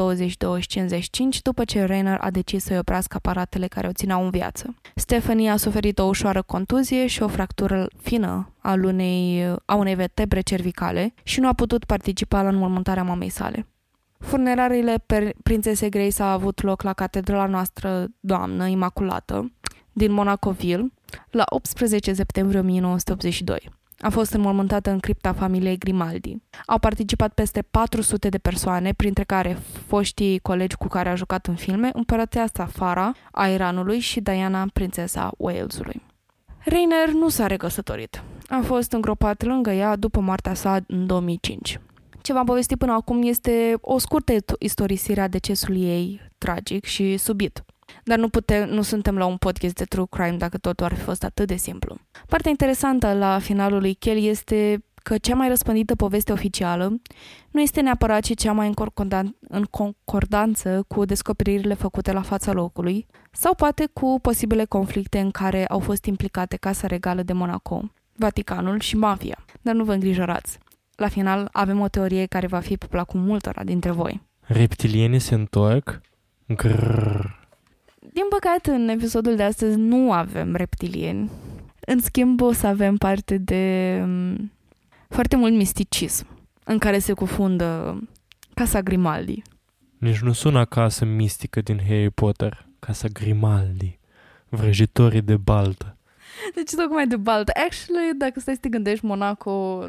după 1.44 1.64
ce 1.64 1.84
Rainer 1.84 2.18
a 2.22 2.32
decis 2.32 2.64
să-i 2.64 2.78
oprească 2.78 3.16
aparatele 3.18 3.68
care 3.68 3.88
o 3.88 3.92
țineau 3.92 4.24
în 4.24 4.30
viață. 4.30 4.76
Stephanie 4.96 5.50
a 5.50 5.58
suferit 5.58 6.00
o 6.00 6.04
ușoară 6.04 6.42
contuzie 6.42 7.08
și 7.08 7.24
o 7.24 7.28
fractură 7.28 7.88
fină 8.02 8.54
a 8.60 8.74
unei, 8.84 9.56
a 9.66 9.76
unei 9.76 9.96
vertebre 9.96 10.42
cervicale 10.42 11.14
și 11.24 11.40
nu 11.40 11.48
a 11.48 11.54
putut 11.54 11.86
participa 11.86 12.42
la 12.42 12.50
înmormântarea 12.50 13.04
mamei 13.04 13.30
sale. 13.30 13.68
Funerariile 14.20 15.04
prințesei 15.44 15.90
Grace 15.90 16.24
a 16.24 16.32
avut 16.32 16.62
loc 16.62 16.82
la 16.82 16.94
catedrala 16.94 17.46
noastră 17.46 18.08
Doamnă 18.20 18.68
Imaculată 18.68 19.52
din 19.92 20.12
Monacoville 20.12 20.92
la 21.30 21.44
18 21.50 22.14
septembrie 22.14 22.60
1982. 22.60 23.72
A 24.04 24.10
fost 24.10 24.34
înmormântată 24.34 24.90
în 24.90 25.00
cripta 25.00 25.34
familiei 25.34 25.78
Grimaldi. 25.78 26.38
Au 26.66 26.80
participat 26.80 27.34
peste 27.34 27.62
400 27.62 28.30
de 28.30 28.38
persoane, 28.38 28.94
printre 28.94 29.24
care 29.24 29.58
foștii 29.88 30.40
colegi 30.40 30.76
cu 30.76 30.88
care 30.88 31.10
a 31.10 31.16
jucat 31.16 31.48
în 31.48 31.56
filme, 31.56 31.90
împărăteasa 31.94 32.66
Fara 32.66 33.12
a 33.32 33.48
Iranului 33.48 34.00
și 34.00 34.22
Diana, 34.22 34.66
prințesa 34.74 35.32
Walesului. 35.38 36.02
Rainer 36.66 37.10
nu 37.14 37.30
s-a 37.30 37.48
recăsătorit. 37.48 38.24
A 38.48 38.62
fost 38.64 38.92
îngropat 38.92 39.44
lângă 39.44 39.72
ea 39.72 39.96
după 39.96 40.20
moartea 40.20 40.54
sa 40.54 40.80
în 40.88 41.08
2005. 41.08 41.80
Ce 42.22 42.34
v-am 42.34 42.46
povestit 42.46 42.78
până 42.78 42.92
acum 42.92 43.22
este 43.24 43.74
o 43.82 43.98
scurtă 43.98 44.34
istorisire 44.60 45.22
a 45.22 45.28
decesului 45.28 45.82
ei 45.82 46.22
tragic 46.38 46.86
și 46.86 47.18
subit. 47.18 47.64
Dar 48.04 48.18
nu, 48.18 48.30
putem, 48.30 48.70
nu 48.70 48.82
suntem 48.82 49.18
la 49.18 49.26
un 49.26 49.38
podcast 49.38 49.76
de 49.76 49.84
true 49.84 50.06
crime 50.10 50.38
dacă 50.38 50.58
totul 50.58 50.86
ar 50.86 50.94
fi 50.94 51.02
fost 51.02 51.24
atât 51.24 51.48
de 51.48 51.56
simplu. 51.56 51.98
Partea 52.28 52.52
interesantă 52.52 53.14
la 53.14 53.40
finalul 53.40 53.80
lui 53.80 53.94
Kelly 53.94 54.28
este 54.28 54.84
că 55.04 55.18
cea 55.18 55.36
mai 55.36 55.48
răspândită 55.48 55.96
poveste 55.96 56.32
oficială 56.32 57.02
nu 57.52 57.62
este 57.62 57.82
neapărat 57.82 58.22
ci 58.22 58.36
cea 58.36 58.52
mai 58.52 58.74
în 59.48 59.64
concordanță 59.64 60.86
cu 60.88 61.06
descoperirile 61.06 61.74
făcute 61.74 62.12
la 62.12 62.22
fața 62.22 62.52
locului 62.52 63.06
sau 63.32 63.56
poate 63.56 63.90
cu 63.94 64.20
posibile 64.22 64.66
conflicte 64.66 65.20
în 65.20 65.32
care 65.32 65.66
au 65.66 65.80
fost 65.80 66.06
implicate 66.06 66.56
Casa 66.56 66.88
Regală 66.88 67.24
de 67.24 67.34
Monaco, 67.34 67.92
Vaticanul 68.16 68.80
și 68.80 68.98
mafia. 68.98 69.46
Dar 69.62 69.76
nu 69.76 69.84
vă 69.84 69.94
îngrijorați. 69.94 70.58
La 70.96 71.08
final 71.08 71.50
avem 71.52 71.80
o 71.80 71.88
teorie 71.88 72.26
care 72.26 72.48
va 72.48 72.60
fi 72.60 72.78
pe 72.78 72.86
placul 72.86 73.20
multora 73.20 73.64
dintre 73.64 73.92
voi. 73.92 74.22
Reptilienii 74.40 75.20
se 75.20 75.34
întorc? 75.34 76.02
Grrr. 76.48 77.43
Din 78.14 78.26
păcate, 78.30 78.72
în 78.72 78.88
episodul 78.88 79.36
de 79.36 79.44
astăzi 79.44 79.78
nu 79.78 80.12
avem 80.12 80.56
reptilieni. 80.56 81.30
În 81.86 82.00
schimb, 82.00 82.42
o 82.42 82.52
să 82.52 82.68
avem 82.68 82.98
parte 82.98 83.38
de 83.38 84.00
um, 84.04 84.52
foarte 85.10 85.36
mult 85.36 85.54
misticism 85.54 86.28
în 86.64 86.78
care 86.78 87.00
se 87.00 87.14
cufundă 87.14 88.00
Casa 88.54 88.82
Grimaldi. 88.82 89.42
Nici 89.98 90.20
nu 90.20 90.32
sună 90.32 90.66
casă 90.66 91.06
mistică 91.06 91.62
din 91.62 91.80
Harry 91.88 92.10
Potter. 92.10 92.66
Casa 92.80 93.08
Grimaldi. 93.08 94.00
Vrăjitorii 94.50 95.22
de 95.22 95.38
baltă. 95.38 95.98
Deci 96.56 96.72
tocmai 96.76 97.08
de 97.08 97.18
baltă. 97.18 97.52
Actually, 97.66 98.18
dacă 98.18 98.40
stai 98.40 98.54
să 98.54 98.60
te 98.60 98.70
gândești, 98.70 99.06
Monaco 99.06 99.86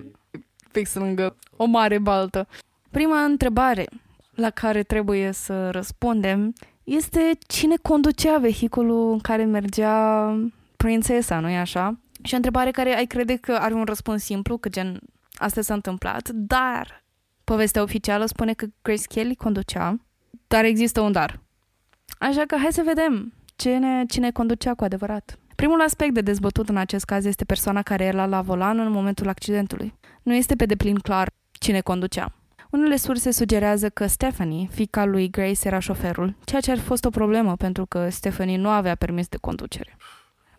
fix 0.70 0.94
lângă 0.94 1.36
o 1.56 1.64
mare 1.64 1.98
baltă. 1.98 2.48
Prima 2.90 3.24
întrebare 3.24 3.86
la 4.34 4.50
care 4.50 4.82
trebuie 4.82 5.32
să 5.32 5.70
răspundem 5.70 6.54
este 6.84 7.30
cine 7.46 7.74
conducea 7.82 8.38
vehiculul 8.38 9.12
în 9.12 9.18
care 9.18 9.44
mergea 9.44 10.28
prințesa, 10.76 11.40
nu-i 11.40 11.56
așa? 11.56 11.98
Și 12.22 12.32
o 12.32 12.36
întrebare 12.36 12.70
care 12.70 12.96
ai 12.96 13.06
crede 13.06 13.36
că 13.36 13.52
are 13.52 13.74
un 13.74 13.84
răspuns 13.84 14.22
simplu, 14.22 14.56
că 14.56 14.68
gen 14.68 15.00
asta 15.34 15.60
s-a 15.60 15.74
întâmplat, 15.74 16.28
dar 16.28 17.04
povestea 17.44 17.82
oficială 17.82 18.26
spune 18.26 18.52
că 18.52 18.66
Grace 18.82 19.06
Kelly 19.08 19.34
conducea, 19.34 20.00
dar 20.46 20.64
există 20.64 21.00
un 21.00 21.12
dar. 21.12 21.40
Așa 22.18 22.42
că 22.46 22.56
hai 22.56 22.72
să 22.72 22.82
vedem 22.84 23.32
cine, 23.56 24.04
cine 24.08 24.30
conducea 24.30 24.74
cu 24.74 24.84
adevărat. 24.84 25.38
Primul 25.54 25.80
aspect 25.80 26.14
de 26.14 26.20
dezbătut 26.20 26.68
în 26.68 26.76
acest 26.76 27.04
caz 27.04 27.24
este 27.24 27.44
persoana 27.44 27.82
care 27.82 28.04
era 28.04 28.26
la 28.26 28.42
volan 28.42 28.78
în 28.78 28.90
momentul 28.90 29.28
accidentului. 29.28 29.94
Nu 30.22 30.34
este 30.34 30.54
pe 30.54 30.66
deplin 30.66 30.94
clar 30.94 31.30
cine 31.52 31.80
conducea. 31.80 32.32
Unele 32.74 32.96
surse 32.96 33.30
sugerează 33.30 33.88
că 33.88 34.06
Stephanie, 34.06 34.68
fica 34.70 35.04
lui 35.04 35.30
Grace, 35.30 35.66
era 35.66 35.78
șoferul, 35.78 36.34
ceea 36.44 36.60
ce 36.60 36.70
ar 36.70 36.78
fi 36.78 36.84
fost 36.84 37.04
o 37.04 37.10
problemă 37.10 37.56
pentru 37.56 37.86
că 37.86 38.08
Stephanie 38.08 38.56
nu 38.56 38.68
avea 38.68 38.94
permis 38.94 39.28
de 39.28 39.36
conducere. 39.36 39.96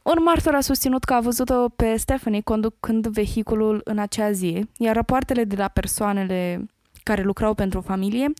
Un 0.04 0.24
martor 0.24 0.54
a 0.56 0.62
susținut 0.62 1.04
că 1.04 1.14
a 1.14 1.20
văzut-o 1.20 1.70
pe 1.70 1.96
Stephanie 1.98 2.42
conducând 2.42 3.08
vehiculul 3.08 3.82
în 3.84 3.98
acea 3.98 4.32
zi, 4.32 4.70
iar 4.78 4.96
rapoartele 4.96 5.44
de 5.44 5.56
la 5.56 5.68
persoanele 5.68 6.66
care 7.04 7.22
lucrau 7.22 7.54
pentru 7.54 7.82
familie, 7.82 8.34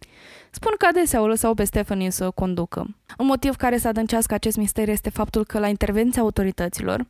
spun 0.52 0.72
că 0.78 0.86
adesea 0.90 1.22
o 1.22 1.28
lăsau 1.28 1.54
pe 1.54 1.64
Stephanie 1.64 2.10
să 2.10 2.30
conducă. 2.30 2.96
Un 3.18 3.26
motiv 3.26 3.56
care 3.56 3.78
să 3.78 3.88
adâncească 3.88 4.34
acest 4.34 4.58
mister 4.58 4.90
este 4.90 5.10
faptul 5.10 5.46
că 5.46 5.60
la 5.60 5.68
intervenția 5.68 6.22
autorităților, 6.22 7.08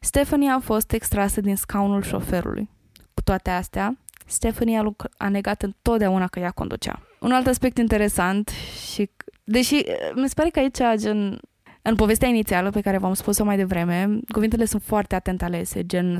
Stephanie 0.00 0.50
a 0.50 0.58
fost 0.58 0.92
extrasă 0.92 1.40
din 1.40 1.56
scaunul 1.56 2.02
șoferului. 2.02 2.68
Cu 3.14 3.22
toate 3.22 3.50
astea, 3.50 3.96
Stephanie 4.26 4.78
a, 4.78 4.82
luc- 4.82 5.10
a 5.16 5.28
negat 5.28 5.62
întotdeauna 5.62 6.26
că 6.26 6.38
ea 6.38 6.50
conducea. 6.50 7.02
Un 7.20 7.32
alt 7.32 7.46
aspect 7.46 7.78
interesant 7.78 8.50
și 8.92 9.10
deși 9.44 9.74
mi 10.14 10.28
se 10.28 10.34
pare 10.34 10.48
că 10.48 10.58
aici 10.58 11.00
gen 11.00 11.40
în 11.88 11.94
povestea 11.94 12.28
inițială 12.28 12.70
pe 12.70 12.80
care 12.80 12.98
v-am 12.98 13.14
spus-o 13.14 13.44
mai 13.44 13.56
devreme, 13.56 14.18
cuvintele 14.32 14.64
sunt 14.64 14.82
foarte 14.82 15.14
atent 15.14 15.42
alese, 15.42 15.86
gen 15.86 16.18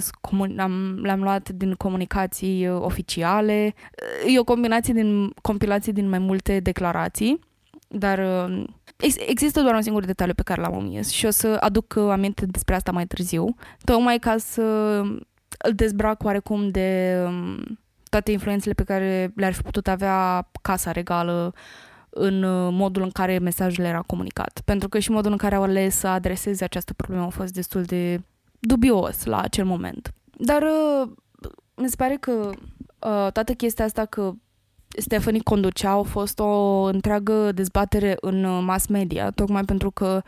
am, 0.56 0.98
le-am 1.02 1.22
luat 1.22 1.48
din 1.48 1.74
comunicații 1.74 2.68
uh, 2.68 2.80
oficiale, 2.80 3.74
e 4.26 4.38
o 4.38 4.44
combinație 4.44 4.94
din 4.94 5.30
compilații 5.42 5.92
din 5.92 6.08
mai 6.08 6.18
multe 6.18 6.60
declarații, 6.60 7.40
dar 7.88 8.18
uh, 8.18 8.64
există 9.26 9.60
doar 9.60 9.74
un 9.74 9.82
singur 9.82 10.04
detaliu 10.04 10.34
pe 10.34 10.42
care 10.42 10.60
l-am 10.60 10.76
omis 10.76 11.10
și 11.10 11.26
o 11.26 11.30
să 11.30 11.56
aduc 11.60 11.94
uh, 11.96 12.10
aminte 12.10 12.46
despre 12.46 12.74
asta 12.74 12.92
mai 12.92 13.06
târziu, 13.06 13.54
tocmai 13.84 14.18
ca 14.18 14.36
să 14.36 14.62
îl 15.58 15.72
dezbrac 15.74 16.24
oarecum 16.24 16.70
de 16.70 17.18
um, 17.26 17.78
toate 18.16 18.32
influențele 18.32 18.74
pe 18.74 18.82
care 18.82 19.32
le-ar 19.34 19.52
fi 19.52 19.62
putut 19.62 19.88
avea 19.88 20.48
Casa 20.62 20.92
Regală 20.92 21.54
în 22.08 22.42
uh, 22.42 22.68
modul 22.72 23.02
în 23.02 23.10
care 23.10 23.38
mesajul 23.38 23.84
era 23.84 24.00
comunicat. 24.00 24.60
Pentru 24.64 24.88
că 24.88 24.98
și 24.98 25.10
modul 25.10 25.30
în 25.30 25.36
care 25.36 25.54
au 25.54 25.62
ales 25.62 25.96
să 25.96 26.06
adreseze 26.06 26.64
această 26.64 26.94
problemă 26.94 27.24
a 27.24 27.28
fost 27.28 27.52
destul 27.52 27.82
de 27.82 28.20
dubios 28.58 29.24
la 29.24 29.40
acel 29.40 29.64
moment. 29.64 30.12
Dar 30.38 30.62
uh, 30.62 31.10
mi 31.74 31.88
se 31.88 31.96
pare 31.96 32.16
că 32.20 32.30
uh, 32.30 33.32
toată 33.32 33.52
chestia 33.52 33.84
asta 33.84 34.04
că 34.04 34.32
Stephanie 34.98 35.40
conducea 35.44 35.90
a 35.90 36.02
fost 36.02 36.38
o 36.38 36.82
întreagă 36.82 37.52
dezbatere 37.52 38.16
în 38.20 38.64
mass 38.64 38.86
media, 38.86 39.30
tocmai 39.30 39.62
pentru 39.62 39.90
că 39.90 40.22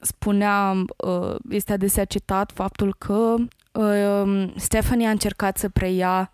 spunea, 0.00 0.74
este 1.50 1.72
adesea 1.72 2.04
citat 2.04 2.52
faptul 2.54 2.94
că 2.98 3.34
Stephanie 4.56 5.06
a 5.06 5.10
încercat 5.10 5.56
să 5.56 5.68
preia 5.68 6.32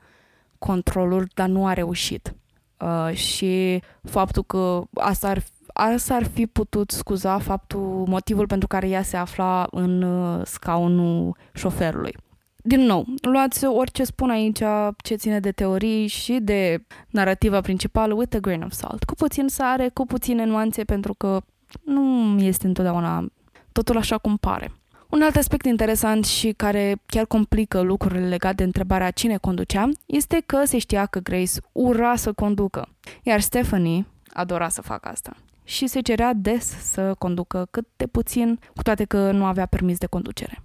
controlul, 0.61 1.29
dar 1.35 1.49
nu 1.49 1.67
a 1.67 1.73
reușit. 1.73 2.35
Uh, 2.79 3.15
și 3.15 3.83
faptul 4.03 4.43
că 4.43 4.83
asta 4.95 5.29
ar, 5.29 5.43
asta 5.73 6.15
ar 6.15 6.25
fi 6.25 6.47
putut 6.47 6.91
scuza 6.91 7.39
faptul, 7.39 8.05
motivul 8.09 8.47
pentru 8.47 8.69
care 8.69 8.89
ea 8.89 9.03
se 9.03 9.17
afla 9.17 9.67
în 9.71 10.03
uh, 10.03 10.41
scaunul 10.45 11.37
șoferului. 11.55 12.17
Din 12.63 12.81
nou, 12.81 13.05
luați 13.23 13.65
orice 13.65 14.05
spun 14.05 14.31
aici 14.31 14.63
ce 15.03 15.15
ține 15.15 15.41
de 15.41 15.53
teorii 15.53 16.07
și 16.07 16.39
de 16.43 16.87
narrativa 17.09 17.61
principală 17.61 18.15
with 18.15 18.37
a 18.37 18.39
grain 18.39 18.63
of 18.63 18.73
salt. 18.73 19.05
Cu 19.05 19.15
puțin 19.15 19.49
sare, 19.49 19.89
cu 19.89 20.07
puține 20.07 20.45
nuanțe, 20.45 20.85
pentru 20.85 21.15
că 21.15 21.41
nu 21.85 22.37
este 22.41 22.67
întotdeauna 22.67 23.27
totul 23.73 23.97
așa 23.97 24.19
cum 24.19 24.37
pare. 24.37 24.80
Un 25.11 25.23
alt 25.23 25.37
aspect 25.37 25.65
interesant 25.65 26.25
și 26.25 26.53
care 26.53 27.03
chiar 27.07 27.27
complică 27.27 27.81
lucrurile 27.81 28.29
legate 28.29 28.55
de 28.55 28.63
întrebarea 28.63 29.11
cine 29.11 29.37
conducea 29.37 29.89
este 30.07 30.43
că 30.47 30.65
se 30.65 30.79
știa 30.79 31.07
că 31.07 31.19
Grace 31.19 31.61
ura 31.73 32.17
să 32.17 32.33
conducă, 32.33 32.89
iar 33.23 33.41
Stephanie 33.41 34.07
adora 34.33 34.69
să 34.69 34.83
facă 34.83 35.09
asta 35.09 35.37
și 35.65 35.87
se 35.87 36.01
cerea 36.01 36.33
des 36.33 36.91
să 36.91 37.15
conducă 37.19 37.67
cât 37.71 37.87
de 37.97 38.07
puțin, 38.07 38.59
cu 38.77 38.83
toate 38.83 39.05
că 39.05 39.31
nu 39.31 39.45
avea 39.45 39.67
permis 39.67 39.99
de 39.99 40.07
conducere. 40.07 40.63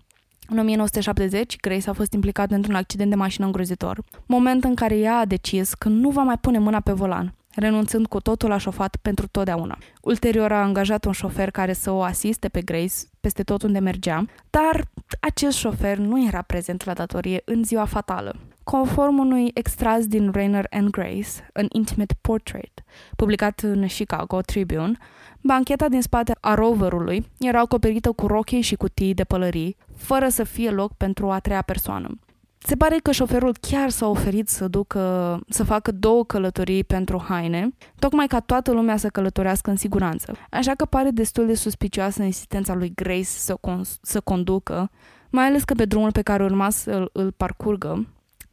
În 0.47 0.57
1970, 0.57 1.55
Grace 1.59 1.89
a 1.89 1.93
fost 1.93 2.13
implicată 2.13 2.55
într-un 2.55 2.75
accident 2.75 3.09
de 3.09 3.15
mașină 3.15 3.45
îngrozitor, 3.45 4.03
moment 4.25 4.63
în 4.63 4.75
care 4.75 4.97
ea 4.97 5.17
a 5.17 5.25
decis 5.25 5.73
că 5.73 5.89
nu 5.89 6.09
va 6.09 6.21
mai 6.21 6.37
pune 6.37 6.59
mâna 6.59 6.79
pe 6.79 6.91
volan 6.91 7.33
renunțând 7.55 8.07
cu 8.07 8.19
totul 8.19 8.49
la 8.49 8.57
șofat 8.57 8.95
pentru 9.01 9.27
totdeauna. 9.27 9.77
Ulterior 10.01 10.51
a 10.51 10.61
angajat 10.61 11.05
un 11.05 11.11
șofer 11.11 11.51
care 11.51 11.73
să 11.73 11.91
o 11.91 12.01
asiste 12.01 12.47
pe 12.47 12.61
Grace 12.61 12.93
peste 13.19 13.43
tot 13.43 13.63
unde 13.63 13.79
mergea, 13.79 14.25
dar 14.49 14.83
acest 15.19 15.57
șofer 15.57 15.97
nu 15.97 16.25
era 16.27 16.41
prezent 16.41 16.85
la 16.85 16.93
datorie 16.93 17.41
în 17.45 17.63
ziua 17.63 17.85
fatală. 17.85 18.35
Conform 18.63 19.17
unui 19.17 19.51
extras 19.53 20.07
din 20.07 20.31
Rainer 20.31 20.67
and 20.69 20.89
Grace, 20.89 21.29
an 21.53 21.65
intimate 21.71 22.15
portrait, 22.21 22.83
publicat 23.15 23.59
în 23.59 23.87
Chicago 23.87 24.41
Tribune, 24.41 24.97
bancheta 25.41 25.89
din 25.89 26.01
spate 26.01 26.35
a 26.39 26.53
roverului 26.53 27.25
era 27.39 27.59
acoperită 27.59 28.11
cu 28.11 28.27
rochii 28.27 28.61
și 28.61 28.75
cutii 28.75 29.13
de 29.13 29.23
pălării, 29.23 29.77
fără 29.95 30.29
să 30.29 30.43
fie 30.43 30.69
loc 30.69 30.93
pentru 30.93 31.31
a 31.31 31.39
treia 31.39 31.61
persoană. 31.61 32.19
Se 32.67 32.75
pare 32.75 32.97
că 33.03 33.11
șoferul 33.11 33.55
chiar 33.61 33.89
s-a 33.89 34.07
oferit 34.07 34.49
să 34.49 34.67
ducă, 34.67 35.39
să 35.49 35.63
facă 35.63 35.91
două 35.91 36.25
călătorii 36.25 36.83
pentru 36.83 37.23
haine, 37.27 37.69
tocmai 37.99 38.27
ca 38.27 38.39
toată 38.39 38.71
lumea 38.71 38.97
să 38.97 39.07
călătorească 39.07 39.69
în 39.69 39.75
siguranță. 39.75 40.35
Așa 40.49 40.73
că 40.75 40.85
pare 40.85 41.09
destul 41.09 41.45
de 41.45 41.53
suspicioasă 41.53 42.23
insistența 42.23 42.73
lui 42.73 42.91
Grace 42.95 43.23
să, 43.23 43.55
con- 43.55 43.99
să 44.01 44.19
conducă, 44.19 44.89
mai 45.29 45.45
ales 45.45 45.63
că 45.63 45.73
pe 45.73 45.85
drumul 45.85 46.11
pe 46.11 46.21
care 46.21 46.43
urma 46.43 46.69
să 46.69 47.09
îl 47.11 47.31
parcurgă, 47.31 48.07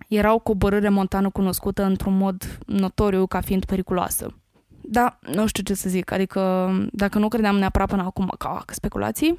era 0.08 0.34
o 0.34 0.38
coborâre 0.38 0.88
montană 0.88 1.30
cunoscută 1.30 1.84
într-un 1.84 2.16
mod 2.16 2.58
notoriu 2.66 3.26
ca 3.26 3.40
fiind 3.40 3.64
periculoasă. 3.64 4.34
Da, 4.82 5.18
nu 5.34 5.46
știu 5.46 5.62
ce 5.62 5.74
să 5.74 5.88
zic, 5.88 6.12
adică 6.12 6.70
dacă 6.92 7.18
nu 7.18 7.28
credeam 7.28 7.56
neapărat 7.56 7.88
până 7.88 8.02
acum 8.02 8.32
ca 8.38 8.64
speculații, 8.66 9.38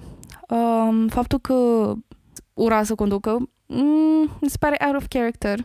um, 0.49 1.07
faptul 1.07 1.39
că 1.39 1.55
ura 2.53 2.84
să 2.84 2.95
conducă 2.95 3.49
mm, 3.74 4.38
mi 4.41 4.49
se 4.49 4.57
pare 4.59 4.78
out 4.86 4.95
of 4.95 5.07
character 5.07 5.59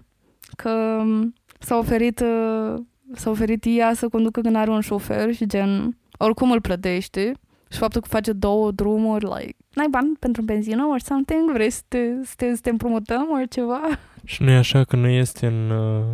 că 0.56 1.00
mm, 1.04 1.34
s-a 1.58 1.76
oferit, 1.76 2.20
uh, 2.20 2.80
s-a 3.14 3.30
oferit 3.30 3.64
ea 3.66 3.94
să 3.94 4.08
conducă 4.08 4.40
când 4.40 4.56
are 4.56 4.70
un 4.70 4.80
șofer 4.80 5.34
și 5.34 5.46
gen, 5.46 5.98
oricum 6.18 6.50
îl 6.50 6.60
plătește 6.60 7.32
și 7.70 7.78
faptul 7.78 8.00
că 8.00 8.08
face 8.08 8.32
două 8.32 8.70
drumuri, 8.70 9.24
like, 9.24 9.56
n-ai 9.74 9.86
bani 9.90 10.16
pentru 10.18 10.42
benzină 10.42 10.86
or 10.86 11.00
something, 11.00 11.52
vrei 11.52 11.70
să 11.70 11.80
te, 11.88 11.98
să 12.24 12.32
te, 12.36 12.54
să 12.54 12.60
te 12.62 12.70
împrumutăm 12.70 13.28
ori 13.32 13.48
ceva? 13.48 13.80
Și 14.24 14.42
nu 14.42 14.50
e 14.50 14.56
așa 14.56 14.84
că 14.84 14.96
nu 14.96 15.08
este 15.08 15.46
în, 15.46 15.70
uh, 15.70 16.04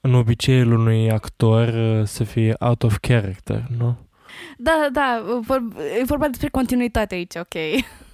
în 0.00 0.14
obiceiul 0.14 0.72
unui 0.72 1.10
actor 1.10 1.68
uh, 1.68 2.06
să 2.06 2.24
fie 2.24 2.54
out 2.58 2.82
of 2.82 2.96
character, 3.00 3.62
nu? 3.78 3.96
Da, 4.56 4.88
da, 4.92 5.22
e 6.00 6.04
vorba 6.04 6.28
despre 6.28 6.48
continuitate 6.48 7.14
aici, 7.14 7.34
ok. 7.34 7.54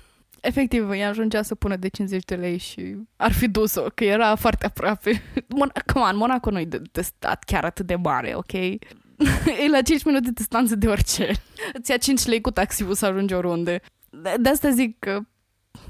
Efectiv, 0.43 0.91
ea 0.91 1.09
ajungea 1.09 1.43
să 1.43 1.55
pună 1.55 1.77
de 1.77 1.89
50 1.89 2.25
de 2.25 2.35
lei 2.35 2.59
și 2.59 2.97
ar 3.17 3.33
fi 3.33 3.49
dus-o, 3.49 3.83
că 3.95 4.05
era 4.05 4.35
foarte 4.35 4.67
aproape. 4.67 5.23
Mon- 5.59 5.85
Come 5.93 6.05
on, 6.11 6.17
Monaco 6.17 6.51
nu-i 6.51 6.67
de, 6.67 6.83
de 6.93 7.03
stat 7.03 7.45
chiar 7.45 7.65
atât 7.65 7.87
de 7.87 7.95
mare, 7.95 8.35
ok? 8.35 8.53
e 9.63 9.69
la 9.71 9.83
5 9.83 10.05
minute 10.05 10.25
de 10.25 10.31
distanță 10.35 10.75
de 10.77 10.89
orice. 10.89 11.33
Îți 11.79 11.91
ia 11.91 11.97
5 11.97 12.25
lei 12.27 12.41
cu 12.41 12.51
taxiul 12.51 12.95
să 12.95 13.07
ajungi 13.07 13.35
oriunde. 13.35 13.81
De, 14.11 14.35
de 14.41 14.49
asta 14.49 14.71
zic 14.71 14.99
că 14.99 15.21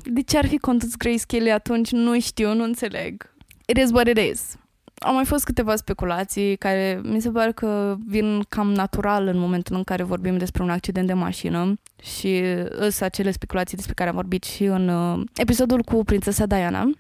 de 0.05 0.23
ce 0.23 0.39
ar 0.39 0.47
fi 0.47 0.59
condus 0.59 0.97
Grace 0.97 1.25
Kelly 1.27 1.51
atunci? 1.51 1.91
Nu 1.91 2.21
știu, 2.21 2.55
nu 2.55 2.63
înțeleg. 2.65 3.35
It 3.67 3.77
is 3.77 3.91
what 3.91 4.07
it 4.09 4.19
is 4.19 4.57
au 5.05 5.15
mai 5.15 5.25
fost 5.25 5.45
câteva 5.45 5.77
speculații 5.77 6.57
care 6.57 7.01
mi 7.03 7.21
se 7.21 7.31
pare 7.31 7.53
că 7.53 7.97
vin 8.07 8.43
cam 8.49 8.73
natural 8.73 9.27
în 9.27 9.39
momentul 9.39 9.77
în 9.77 9.85
care 9.85 10.03
vorbim 10.03 10.39
despre 10.39 10.63
un 10.63 10.71
accident 10.71 11.07
de 11.07 11.13
mașină 11.13 11.75
și 12.03 12.43
sunt 12.81 13.01
acele 13.01 13.31
speculații 13.31 13.77
despre 13.77 13.95
care 13.95 14.09
am 14.09 14.15
vorbit 14.15 14.45
și 14.45 14.65
în 14.65 14.89
uh, 14.89 15.21
episodul 15.35 15.83
cu 15.83 16.05
prințesa 16.05 16.47
Diana 16.47 16.91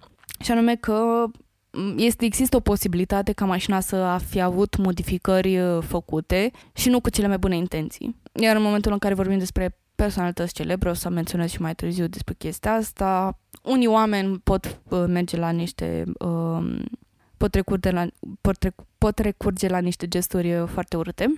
și 0.42 0.50
anume 0.50 0.76
că 0.76 1.24
mm, 1.70 1.94
este, 1.98 2.24
există 2.24 2.56
o 2.56 2.60
posibilitate 2.60 3.32
ca 3.32 3.44
mașina 3.44 3.80
să 3.80 4.20
fi 4.28 4.40
avut 4.40 4.76
modificări 4.76 5.60
uh, 5.60 5.82
făcute 5.82 6.50
și 6.72 6.88
nu 6.88 7.00
cu 7.00 7.10
cele 7.10 7.26
mai 7.26 7.38
bune 7.38 7.56
intenții. 7.56 8.16
Iar 8.32 8.56
în 8.56 8.62
momentul 8.62 8.92
în 8.92 8.98
care 8.98 9.14
vorbim 9.14 9.38
despre 9.38 9.76
personalități 9.94 10.54
celebre, 10.54 10.90
o 10.90 10.94
să 10.94 11.08
menționez 11.08 11.50
și 11.50 11.60
mai 11.60 11.74
târziu 11.74 12.06
despre 12.06 12.34
chestia 12.38 12.72
asta, 12.72 13.38
unii 13.62 13.86
oameni 13.86 14.38
pot 14.38 14.80
uh, 14.88 15.04
merge 15.06 15.36
la 15.36 15.50
niște 15.50 16.04
uh, 16.18 16.80
pot 17.42 17.54
recurge 17.54 17.90
la, 17.90 18.06
pot, 18.40 18.62
rec, 18.62 18.74
pot 18.98 19.18
recurge 19.18 19.68
la 19.68 19.78
niște 19.78 20.08
gesturi 20.08 20.54
uh, 20.54 20.68
foarte 20.68 20.96
urâte. 20.96 21.32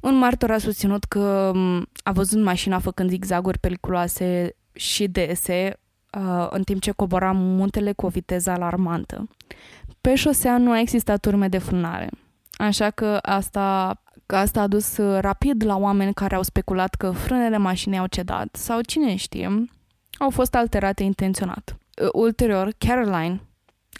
Un 0.00 0.14
martor 0.14 0.50
a 0.50 0.58
susținut 0.58 1.04
că 1.04 1.50
um, 1.54 1.86
a 2.02 2.12
văzut 2.12 2.42
mașina 2.42 2.78
făcând 2.78 3.10
zigzaguri 3.10 3.58
periculoase 3.58 4.56
și 4.72 5.08
dese 5.08 5.78
uh, 6.18 6.46
în 6.50 6.62
timp 6.62 6.80
ce 6.80 6.90
cobora 6.90 7.32
muntele 7.32 7.92
cu 7.92 8.06
o 8.06 8.08
viteză 8.08 8.50
alarmantă. 8.50 9.28
Pe 10.00 10.14
șosea 10.14 10.58
nu 10.58 10.70
a 10.70 10.78
existat 10.78 11.24
urme 11.24 11.48
de 11.48 11.58
frânare, 11.58 12.08
așa 12.58 12.90
că 12.90 13.18
asta, 13.22 14.00
că 14.26 14.36
asta 14.36 14.60
a 14.60 14.66
dus 14.66 14.96
uh, 14.96 15.18
rapid 15.20 15.64
la 15.64 15.76
oameni 15.76 16.14
care 16.14 16.34
au 16.34 16.42
speculat 16.42 16.94
că 16.94 17.10
frânele 17.10 17.56
mașinii 17.56 17.98
au 17.98 18.06
cedat 18.06 18.56
sau, 18.56 18.80
cine 18.80 19.16
știe, 19.16 19.64
au 20.18 20.30
fost 20.30 20.54
alterate 20.54 21.02
intenționat. 21.02 21.76
Uh, 22.02 22.08
ulterior, 22.12 22.72
Caroline, 22.78 23.40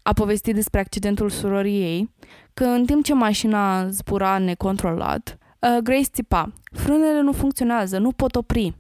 a 0.02 0.12
povestit 0.12 0.54
despre 0.54 0.80
accidentul 0.80 1.30
surorii 1.30 1.82
ei, 1.82 2.14
că 2.54 2.64
în 2.64 2.84
timp 2.84 3.04
ce 3.04 3.14
mașina 3.14 3.88
zbura 3.88 4.38
necontrolat, 4.38 5.38
uh, 5.58 5.78
Grace 5.82 6.02
țipa, 6.02 6.52
frânele 6.72 7.20
nu 7.20 7.32
funcționează, 7.32 7.98
nu 7.98 8.12
pot 8.12 8.36
opri. 8.36 8.74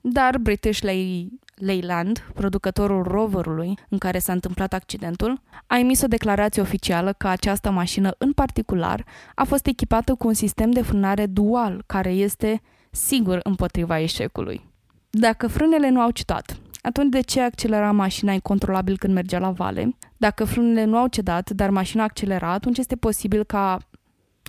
Dar 0.00 0.38
British 0.38 0.80
lei 0.80 1.32
Leyland, 1.56 2.30
producătorul 2.34 3.02
roverului 3.02 3.78
în 3.88 3.98
care 3.98 4.18
s-a 4.18 4.32
întâmplat 4.32 4.72
accidentul, 4.72 5.40
a 5.66 5.78
emis 5.78 6.02
o 6.02 6.06
declarație 6.06 6.62
oficială 6.62 7.12
că 7.12 7.28
această 7.28 7.70
mașină 7.70 8.14
în 8.18 8.32
particular 8.32 9.04
a 9.34 9.44
fost 9.44 9.66
echipată 9.66 10.14
cu 10.14 10.26
un 10.26 10.34
sistem 10.34 10.70
de 10.70 10.82
frânare 10.82 11.26
dual 11.26 11.82
care 11.86 12.10
este 12.10 12.62
sigur 12.90 13.40
împotriva 13.42 13.98
eșecului. 13.98 14.64
Dacă 15.10 15.46
frânele 15.46 15.88
nu 15.88 16.00
au 16.00 16.10
cedat, 16.10 16.56
atunci 16.86 17.10
de 17.10 17.20
ce 17.20 17.40
accelera 17.40 17.92
mașina 17.92 18.32
incontrolabil 18.32 18.98
când 18.98 19.14
mergea 19.14 19.38
la 19.38 19.50
vale? 19.50 19.96
Dacă 20.16 20.44
frânele 20.44 20.84
nu 20.84 20.96
au 20.96 21.06
cedat, 21.06 21.50
dar 21.50 21.70
mașina 21.70 22.02
accelera, 22.02 22.50
atunci 22.50 22.78
este 22.78 22.96
posibil 22.96 23.44
ca 23.44 23.78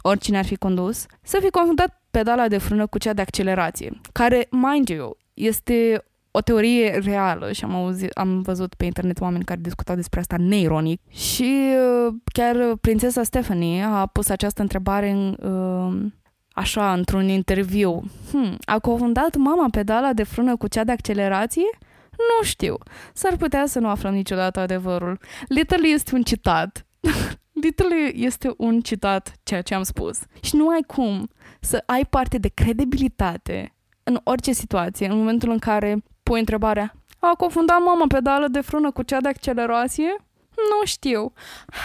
oricine 0.01 0.38
ar 0.38 0.45
fi 0.45 0.55
condus, 0.55 1.05
să 1.21 1.38
fi 1.41 1.49
confundat 1.49 2.01
pedala 2.11 2.47
de 2.47 2.57
frână 2.57 2.88
cu 2.88 2.97
cea 2.97 3.13
de 3.13 3.21
accelerație, 3.21 3.99
care, 4.11 4.47
mind 4.49 4.88
you, 4.88 5.17
este 5.33 6.03
o 6.31 6.41
teorie 6.41 6.99
reală 7.03 7.51
și 7.51 7.63
am, 7.63 7.75
auzit, 7.75 8.11
am 8.11 8.41
văzut 8.41 8.73
pe 8.73 8.85
internet 8.85 9.21
oameni 9.21 9.43
care 9.43 9.59
discutau 9.63 9.95
despre 9.95 10.19
asta 10.19 10.35
neironic 10.39 11.01
și 11.09 11.73
uh, 12.07 12.13
chiar 12.33 12.75
prințesa 12.81 13.23
Stephanie 13.23 13.83
a 13.83 14.05
pus 14.05 14.29
această 14.29 14.61
întrebare 14.61 15.09
în, 15.09 15.38
uh, 15.51 16.11
așa 16.51 16.93
într-un 16.93 17.27
interviu. 17.27 18.03
Hmm, 18.31 18.57
a 18.65 18.79
confundat 18.79 19.35
mama 19.35 19.67
pedala 19.71 20.13
de 20.13 20.23
frână 20.23 20.55
cu 20.55 20.67
cea 20.67 20.83
de 20.83 20.91
accelerație? 20.91 21.69
Nu 22.18 22.43
știu. 22.43 22.78
S-ar 23.13 23.36
putea 23.36 23.65
să 23.65 23.80
nu 23.80 23.89
aflăm 23.89 24.13
niciodată 24.13 24.59
adevărul. 24.59 25.20
Literally 25.47 25.91
este 25.91 26.15
un 26.15 26.24
citat. 26.24 26.86
Literally 27.63 28.26
este 28.26 28.53
un 28.57 28.82
citat 28.82 29.34
ceea 29.43 29.61
ce 29.61 29.74
am 29.74 29.84
spus. 29.84 30.20
Și 30.41 30.55
nu 30.55 30.70
ai 30.70 30.82
cum 30.88 31.30
să 31.59 31.84
ai 31.86 32.05
parte 32.05 32.38
de 32.38 32.47
credibilitate 32.47 33.76
în 34.03 34.20
orice 34.24 34.51
situație, 34.51 35.07
în 35.07 35.18
momentul 35.18 35.49
în 35.49 35.59
care 35.59 36.03
pui 36.24 36.39
întrebarea 36.39 36.93
a 37.20 37.36
confundat 37.38 37.80
mama 37.80 38.05
pedală 38.07 38.47
de 38.47 38.61
frână 38.61 38.91
cu 38.91 39.01
cea 39.01 39.22
de 39.22 39.28
accelerație? 39.28 40.15
Nu 40.55 40.86
știu. 40.86 41.34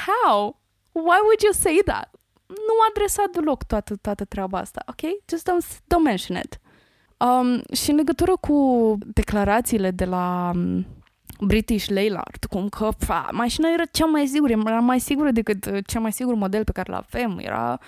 How? 0.07 0.61
Why 0.93 1.19
would 1.23 1.43
you 1.43 1.53
say 1.53 1.81
that? 1.85 2.11
Nu 2.47 2.75
adresa 2.89 3.23
deloc 3.33 3.65
toată, 3.65 3.97
toată 3.97 4.25
treaba 4.25 4.59
asta, 4.59 4.83
ok? 4.87 5.01
Just 5.31 5.51
don't, 5.51 5.67
don't 5.67 6.05
mention 6.05 6.37
it. 6.37 6.61
Um, 7.23 7.63
și 7.73 7.91
în 7.91 7.97
legătură 7.97 8.33
cu 8.41 8.99
declarațiile 9.07 9.91
de 9.91 10.05
la 10.05 10.51
um, 10.55 10.87
British 11.41 11.87
Leyland, 11.87 12.45
cum 12.51 12.69
că 12.69 12.89
fa, 12.99 13.29
mașina 13.33 13.69
era 13.73 13.85
cea 13.85 14.07
mai 14.07 14.27
sigură, 14.27 14.53
era 14.53 14.81
mai 14.81 15.01
sigură 15.01 15.31
decât 15.31 15.67
uh, 15.67 15.79
cea 15.87 16.01
mai 16.01 16.13
sigur 16.13 16.35
model 16.35 16.65
pe 16.65 16.73
care 16.73 16.93
îl 16.93 17.05
avem, 17.09 17.39
era... 17.39 17.79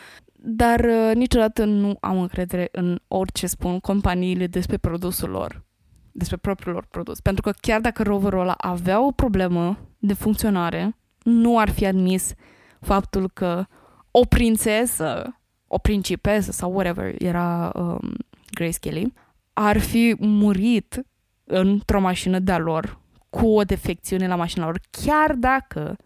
Dar 0.46 0.80
uh, 0.80 1.14
niciodată 1.14 1.64
nu 1.64 1.96
am 2.00 2.18
încredere 2.18 2.68
în 2.72 2.98
orice 3.08 3.46
spun 3.46 3.80
companiile 3.80 4.46
despre 4.46 4.76
produsul 4.76 5.30
lor, 5.30 5.64
despre 6.12 6.36
propriul 6.36 6.74
lor 6.74 6.86
produs. 6.90 7.20
Pentru 7.20 7.42
că 7.42 7.52
chiar 7.60 7.80
dacă 7.80 8.02
roverul 8.02 8.40
ăla 8.40 8.54
avea 8.56 9.06
o 9.06 9.10
problemă 9.10 9.78
de 9.98 10.12
funcționare, 10.12 10.96
nu 11.22 11.58
ar 11.58 11.70
fi 11.70 11.86
admis 11.86 12.34
faptul 12.80 13.30
că 13.30 13.64
o 14.10 14.24
prințesă, 14.24 15.38
o 15.66 15.78
principesă 15.78 16.52
sau 16.52 16.72
whatever 16.72 17.22
era 17.22 17.72
um, 17.74 18.16
Grace 18.50 18.78
Kelly, 18.78 19.12
ar 19.54 19.78
fi 19.78 20.16
murit 20.18 21.06
într-o 21.44 22.00
mașină 22.00 22.38
de-a 22.38 22.58
lor 22.58 22.98
cu 23.30 23.46
o 23.46 23.62
defecțiune 23.62 24.26
la 24.26 24.36
mașina 24.36 24.64
lor, 24.64 24.80
chiar 24.90 25.32
dacă, 25.32 25.96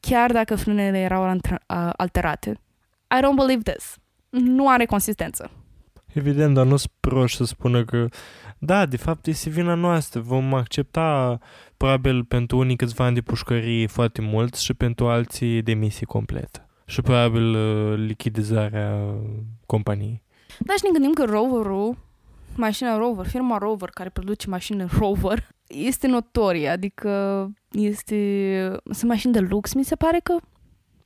chiar 0.00 0.32
dacă 0.32 0.56
frânele 0.56 0.98
erau 0.98 1.38
alterate. 1.96 2.50
I 3.16 3.20
don't 3.22 3.36
believe 3.36 3.72
this. 3.72 3.96
Nu 4.30 4.68
are 4.68 4.84
consistență. 4.84 5.50
Evident, 6.14 6.54
dar 6.54 6.66
nu 6.66 6.76
sunt 6.76 6.92
proști 7.00 7.36
să 7.36 7.44
spună 7.44 7.84
că 7.84 8.08
da, 8.58 8.86
de 8.86 8.96
fapt 8.96 9.26
este 9.26 9.50
vina 9.50 9.74
noastră. 9.74 10.20
Vom 10.20 10.54
accepta 10.54 11.38
probabil 11.76 12.24
pentru 12.24 12.58
unii 12.58 12.76
câțiva 12.76 13.04
ani 13.04 13.14
de 13.14 13.20
pușcărie 13.20 13.86
foarte 13.86 14.20
mult 14.20 14.54
și 14.54 14.74
pentru 14.74 15.06
alții 15.08 15.62
demisii 15.62 16.06
completă. 16.06 16.68
Și 16.86 17.02
probabil 17.02 17.54
uh, 17.54 17.98
lichidizarea 17.98 19.14
companiei. 19.66 20.22
Da, 20.58 20.72
și 20.72 20.84
ne 20.84 20.90
gândim 20.92 21.12
că 21.12 21.24
roverul 21.24 21.96
mașina 22.58 22.96
Rover, 22.96 23.26
firma 23.26 23.58
Rover 23.58 23.88
care 23.88 24.08
produce 24.08 24.48
mașini 24.48 24.86
Rover, 24.98 25.48
este 25.90 26.06
notorie, 26.06 26.68
adică 26.68 27.10
este, 27.70 28.76
sunt 28.84 29.10
mașini 29.10 29.32
de 29.32 29.40
lux, 29.40 29.72
mi 29.72 29.84
se 29.84 29.94
pare 29.94 30.20
că, 30.22 30.36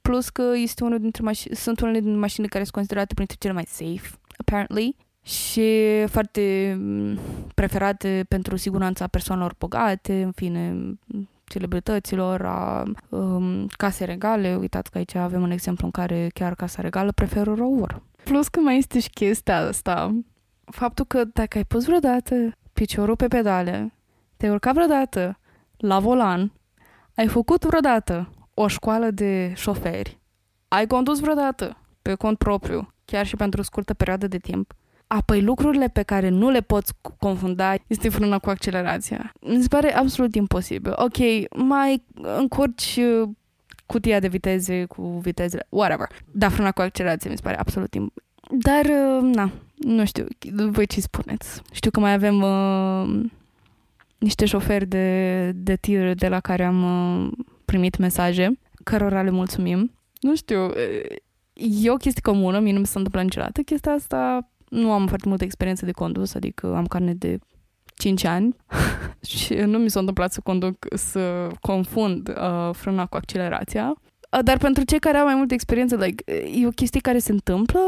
plus 0.03 0.29
că 0.29 0.53
este 0.55 0.85
unul 0.85 0.99
dintre 0.99 1.23
mașini, 1.23 1.57
sunt 1.57 1.81
unele 1.81 2.01
din 2.01 2.19
mașinile 2.19 2.49
care 2.49 2.63
sunt 2.63 2.75
considerate 2.75 3.15
printre 3.15 3.37
cele 3.39 3.53
mai 3.53 3.65
safe, 3.67 4.11
apparently, 4.37 4.97
și 5.25 5.71
foarte 6.07 6.75
mm, 6.79 7.19
preferate 7.55 8.25
pentru 8.29 8.57
siguranța 8.57 9.07
persoanelor 9.07 9.55
bogate, 9.59 10.23
în 10.23 10.31
fine, 10.31 10.75
celebrităților, 11.45 12.45
a 12.45 12.83
um, 13.09 13.67
case 13.67 14.05
regale. 14.05 14.55
Uitați 14.55 14.91
că 14.91 14.99
aici 14.99 15.15
avem 15.15 15.43
un 15.43 15.51
exemplu 15.51 15.85
în 15.85 15.91
care 15.91 16.31
chiar 16.35 16.55
casa 16.55 16.83
regală 16.83 17.13
preferă 17.13 17.55
Rover. 17.55 18.03
Plus 18.25 18.49
că 18.49 18.61
mai 18.61 18.77
este 18.77 19.01
și 19.01 19.11
chestia 19.11 19.59
asta 19.59 20.15
faptul 20.65 21.05
că 21.05 21.25
dacă 21.25 21.59
ai 21.59 21.65
pus 21.65 21.85
vreodată 21.85 22.35
piciorul 22.73 23.17
pe 23.17 23.29
pedale, 23.29 23.93
te-ai 24.37 24.53
urcat 24.53 24.75
vreodată 24.75 25.39
la 25.77 25.99
volan, 25.99 26.53
ai 27.15 27.29
făcut 27.29 27.65
vreodată 27.65 28.29
o 28.55 28.69
școală 28.69 29.11
de 29.11 29.53
șoferi, 29.57 30.21
ai 30.69 30.87
condus 30.87 31.21
vreodată 31.21 31.77
pe 32.03 32.15
cont 32.15 32.39
propriu, 32.39 32.95
chiar 33.05 33.27
și 33.27 33.37
pentru 33.37 33.61
o 33.61 33.65
scurtă 33.65 33.95
perioadă 33.95 34.27
de 34.27 34.39
timp, 34.39 34.75
apoi 35.07 35.43
lucrurile 35.43 35.89
pe 35.89 36.03
care 36.03 36.29
nu 36.29 36.51
le 36.51 36.61
poți 36.61 36.93
confunda 37.19 37.75
este 37.87 38.09
frâna 38.09 38.39
cu 38.39 38.51
accelerația. 38.51 39.33
Mi 39.41 39.63
se 39.63 39.69
pare 39.69 39.97
absolut 39.97 40.35
imposibil. 40.35 40.93
Ok, 40.97 41.17
mai 41.57 42.05
încurci 42.39 42.97
uh, 42.97 43.29
cutia 43.87 44.21
de 44.21 44.29
viteze 44.29 44.85
cu 44.85 45.03
vitezele, 45.03 45.67
whatever. 45.69 46.07
Dar 46.31 46.51
frâna 46.51 46.73
cu 46.73 46.81
accelerație 46.81 47.31
mi 47.31 47.37
se 47.37 47.43
pare 47.43 47.59
absolut 47.59 47.95
imposibil. 47.95 48.25
Dar, 48.51 48.85
uh, 48.85 49.35
na, 49.35 49.51
nu 49.85 50.05
știu, 50.05 50.27
voi 50.71 50.87
ce 50.87 51.01
spuneți? 51.01 51.63
Știu 51.73 51.91
că 51.91 52.01
mai 52.01 52.13
avem 52.13 52.43
uh, 52.43 53.31
niște 54.19 54.45
șoferi 54.45 54.87
de, 54.87 55.51
de 55.55 55.77
tir 55.77 56.15
de 56.15 56.29
la 56.29 56.41
care 56.41 56.65
am 56.65 56.83
uh, 56.83 57.33
primit 57.65 57.97
mesaje, 57.97 58.59
cărora 58.85 59.23
le 59.23 59.31
mulțumim. 59.31 59.93
Nu 60.21 60.37
știu, 60.37 60.73
e 61.83 61.91
o 61.91 61.97
chestie 61.97 62.23
comună, 62.23 62.59
mie 62.59 62.73
nu 62.73 62.79
mi 62.79 62.87
s-a 62.87 62.93
întâmplat 62.97 63.25
niciodată 63.25 63.61
chestia 63.61 63.93
asta. 63.93 64.49
Nu 64.69 64.93
am 64.93 65.07
foarte 65.07 65.29
multă 65.29 65.45
experiență 65.45 65.85
de 65.85 65.93
condus, 65.93 66.35
adică 66.35 66.75
am 66.75 66.87
carne 66.87 67.15
de 67.15 67.39
5 67.95 68.25
ani 68.25 68.57
și 69.27 69.55
nu 69.55 69.79
mi 69.79 69.91
s-a 69.91 69.99
întâmplat 69.99 70.33
să 70.33 70.41
conduc, 70.41 70.87
să 70.95 71.49
confund 71.61 72.29
uh, 72.29 72.71
frâna 72.73 73.07
cu 73.07 73.17
accelerația. 73.17 73.95
Uh, 74.31 74.39
dar 74.45 74.59
pentru 74.59 74.85
cei 74.85 74.99
care 74.99 75.19
au 75.19 75.25
mai 75.25 75.35
multă 75.35 75.55
experiență, 75.55 75.97
like, 75.97 76.33
e 76.55 76.67
o 76.67 76.71
chestie 76.71 77.01
care 77.01 77.19
se 77.19 77.33
întâmplă 77.33 77.81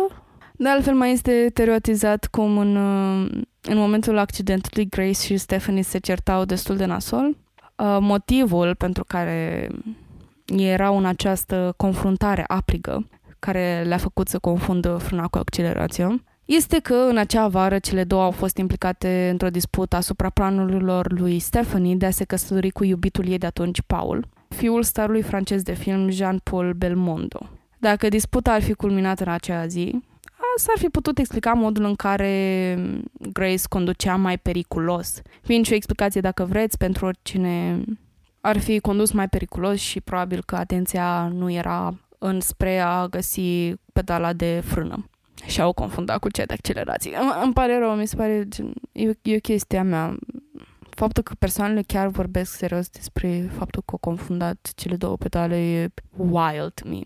de 0.56 0.68
altfel 0.68 0.94
mai 0.94 1.12
este 1.12 1.50
teoretizat 1.52 2.26
cum 2.26 2.58
în, 2.58 2.76
uh, 2.76 3.30
în 3.62 3.76
momentul 3.76 4.18
accidentului 4.18 4.88
Grace 4.88 5.20
și 5.20 5.36
Stephanie 5.36 5.82
se 5.82 5.98
certau 5.98 6.44
destul 6.44 6.76
de 6.76 6.84
nasol. 6.84 7.26
Uh, 7.26 7.96
motivul 8.00 8.74
pentru 8.74 9.04
care 9.04 9.68
erau 10.56 10.96
în 10.98 11.04
această 11.04 11.74
confruntare 11.76 12.44
aprigă 12.46 13.08
care 13.38 13.84
le-a 13.86 13.96
făcut 13.96 14.28
să 14.28 14.38
confundă 14.38 14.96
frâna 14.96 15.26
cu 15.26 15.38
accelerația 15.38 16.22
este 16.44 16.78
că 16.78 16.94
în 16.94 17.16
acea 17.16 17.48
vară 17.48 17.78
cele 17.78 18.04
două 18.04 18.22
au 18.22 18.30
fost 18.30 18.56
implicate 18.56 19.28
într-o 19.30 19.48
dispută 19.48 19.96
asupra 19.96 20.30
planurilor 20.30 21.12
lui 21.12 21.38
Stephanie 21.38 21.94
de 21.94 22.06
a 22.06 22.10
se 22.10 22.24
căsători 22.24 22.70
cu 22.70 22.84
iubitul 22.84 23.28
ei 23.28 23.38
de 23.38 23.46
atunci, 23.46 23.82
Paul, 23.86 24.28
fiul 24.48 24.82
starului 24.82 25.22
francez 25.22 25.62
de 25.62 25.72
film 25.72 26.10
Jean-Paul 26.10 26.72
Belmondo. 26.72 27.48
Dacă 27.78 28.08
disputa 28.08 28.52
ar 28.52 28.62
fi 28.62 28.72
culminat 28.72 29.20
în 29.20 29.28
acea 29.28 29.66
zi, 29.66 30.00
s-ar 30.56 30.78
fi 30.78 30.88
putut 30.88 31.18
explica 31.18 31.52
modul 31.52 31.84
în 31.84 31.94
care 31.94 32.76
Grace 33.32 33.62
conducea 33.68 34.16
mai 34.16 34.38
periculos. 34.38 35.20
Fiind 35.42 35.64
și 35.64 35.72
o 35.72 35.76
explicație, 35.76 36.20
dacă 36.20 36.44
vreți, 36.44 36.78
pentru 36.78 37.06
oricine 37.06 37.84
ar 38.40 38.58
fi 38.58 38.78
condus 38.78 39.12
mai 39.12 39.28
periculos 39.28 39.80
și 39.80 40.00
probabil 40.00 40.42
că 40.46 40.56
atenția 40.56 41.28
nu 41.28 41.50
era 41.50 41.94
înspre 42.18 42.78
a 42.78 43.06
găsi 43.06 43.74
pedala 43.92 44.32
de 44.32 44.62
frână. 44.64 45.08
Și 45.46 45.60
au 45.60 45.72
confundat 45.72 46.18
cu 46.18 46.30
cea 46.30 46.44
de 46.44 46.52
accelerație. 46.52 47.18
Îmi 47.42 47.52
pare 47.52 47.78
rău, 47.78 47.94
mi 47.94 48.06
se 48.06 48.16
pare... 48.16 48.48
E, 48.92 49.10
e 49.22 49.36
o 49.36 49.40
chestie 49.40 49.78
a 49.78 49.82
mea. 49.82 50.16
Faptul 50.90 51.22
că 51.22 51.34
persoanele 51.38 51.82
chiar 51.82 52.08
vorbesc 52.08 52.56
serios 52.56 52.88
despre 52.88 53.50
faptul 53.56 53.82
că 53.86 53.90
au 53.92 53.98
confundat 53.98 54.72
cele 54.74 54.96
două 54.96 55.16
pedale 55.16 55.56
e 55.56 55.88
wild 56.16 56.82
me. 56.84 57.00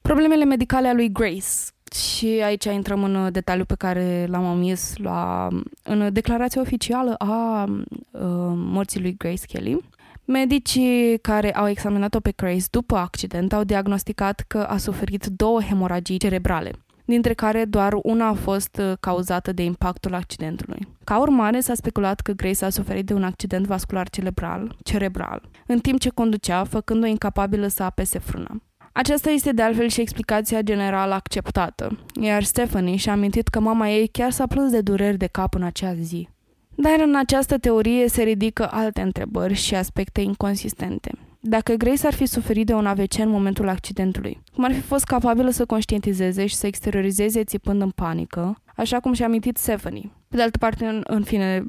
Problemele 0.00 0.44
medicale 0.44 0.88
a 0.88 0.92
lui 0.92 1.12
Grace 1.12 1.46
și 1.92 2.26
aici 2.44 2.64
intrăm 2.64 3.04
în 3.04 3.32
detaliu 3.32 3.64
pe 3.64 3.74
care 3.74 4.26
l-am 4.30 4.44
omis 4.44 4.96
la, 4.96 5.48
în 5.82 6.12
declarația 6.12 6.60
oficială 6.60 7.14
a 7.14 7.64
uh, 7.64 8.20
morții 8.54 9.00
lui 9.00 9.14
Grace 9.16 9.46
Kelly. 9.46 9.78
Medicii 10.24 11.18
care 11.18 11.54
au 11.54 11.68
examinat-o 11.68 12.20
pe 12.20 12.32
Grace 12.36 12.64
după 12.70 12.96
accident 12.96 13.52
au 13.52 13.64
diagnosticat 13.64 14.44
că 14.46 14.58
a 14.58 14.76
suferit 14.76 15.26
două 15.26 15.62
hemoragii 15.62 16.18
cerebrale. 16.18 16.70
dintre 17.04 17.34
care 17.34 17.64
doar 17.64 17.92
una 18.02 18.26
a 18.26 18.34
fost 18.34 18.80
uh, 18.80 18.92
cauzată 19.00 19.52
de 19.52 19.62
impactul 19.62 20.14
accidentului. 20.14 20.88
Ca 21.04 21.18
urmare, 21.18 21.60
s-a 21.60 21.74
speculat 21.74 22.20
că 22.20 22.32
Grace 22.32 22.64
a 22.64 22.70
suferit 22.70 23.06
de 23.06 23.14
un 23.14 23.24
accident 23.24 23.66
vascular 23.66 24.10
cerebral, 24.10 24.76
cerebral 24.82 25.42
în 25.66 25.78
timp 25.78 26.00
ce 26.00 26.08
conducea, 26.08 26.64
făcând-o 26.64 27.06
incapabilă 27.06 27.66
să 27.66 27.82
apese 27.82 28.18
frâna. 28.18 28.60
Aceasta 28.92 29.30
este 29.30 29.52
de 29.52 29.62
altfel 29.62 29.88
și 29.88 30.00
explicația 30.00 30.60
generală 30.60 31.14
acceptată, 31.14 31.98
iar 32.20 32.42
Stephanie 32.42 32.96
și-a 32.96 33.12
amintit 33.12 33.48
că 33.48 33.60
mama 33.60 33.88
ei 33.88 34.06
chiar 34.06 34.30
s-a 34.30 34.46
plâns 34.46 34.70
de 34.70 34.80
dureri 34.80 35.16
de 35.16 35.26
cap 35.26 35.54
în 35.54 35.62
acea 35.62 35.94
zi. 35.94 36.28
Dar 36.74 37.00
în 37.04 37.16
această 37.16 37.58
teorie 37.58 38.08
se 38.08 38.22
ridică 38.22 38.68
alte 38.70 39.00
întrebări 39.00 39.54
și 39.54 39.74
aspecte 39.74 40.20
inconsistente. 40.20 41.10
Dacă 41.40 41.72
Grace 41.74 42.06
ar 42.06 42.12
fi 42.12 42.26
suferit 42.26 42.66
de 42.66 42.74
un 42.74 42.86
AVC 42.86 43.18
în 43.18 43.28
momentul 43.28 43.68
accidentului, 43.68 44.42
cum 44.54 44.64
ar 44.64 44.72
fi 44.72 44.80
fost 44.80 45.04
capabilă 45.04 45.50
să 45.50 45.64
conștientizeze 45.64 46.46
și 46.46 46.54
să 46.54 46.66
exteriorizeze 46.66 47.44
țipând 47.44 47.80
în 47.80 47.90
panică, 47.90 48.56
așa 48.76 49.00
cum 49.00 49.12
și-a 49.12 49.26
amintit 49.26 49.56
Stephanie. 49.56 50.10
Pe 50.28 50.36
de 50.36 50.42
altă 50.42 50.58
parte, 50.58 50.86
în, 50.86 51.00
în 51.06 51.22
fine, 51.22 51.64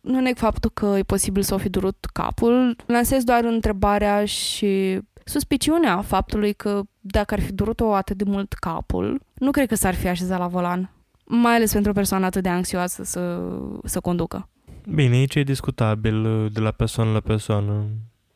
nu 0.00 0.20
neg 0.20 0.36
faptul 0.36 0.70
că 0.74 0.94
e 0.98 1.02
posibil 1.02 1.42
să 1.42 1.54
o 1.54 1.58
fi 1.58 1.68
durut 1.68 2.04
capul, 2.12 2.76
lansez 2.86 3.24
doar 3.24 3.44
întrebarea 3.44 4.24
și 4.24 5.00
suspiciunea 5.28 6.00
faptului 6.00 6.52
că 6.52 6.82
dacă 7.00 7.34
ar 7.34 7.40
fi 7.40 7.52
durut-o 7.52 7.94
atât 7.94 8.16
de 8.16 8.24
mult 8.26 8.52
capul, 8.52 9.20
nu 9.34 9.50
cred 9.50 9.68
că 9.68 9.74
s-ar 9.74 9.94
fi 9.94 10.08
așezat 10.08 10.38
la 10.38 10.46
volan. 10.46 10.90
Mai 11.24 11.54
ales 11.54 11.72
pentru 11.72 11.90
o 11.90 11.94
persoană 11.94 12.26
atât 12.26 12.42
de 12.42 12.48
anxioasă 12.48 13.02
să, 13.02 13.50
să 13.84 14.00
conducă. 14.00 14.48
Bine, 14.94 15.14
aici 15.14 15.34
e 15.34 15.42
discutabil 15.42 16.24
uh, 16.24 16.52
de 16.52 16.60
la 16.60 16.70
persoană 16.70 17.12
la 17.12 17.20
persoană. 17.20 17.84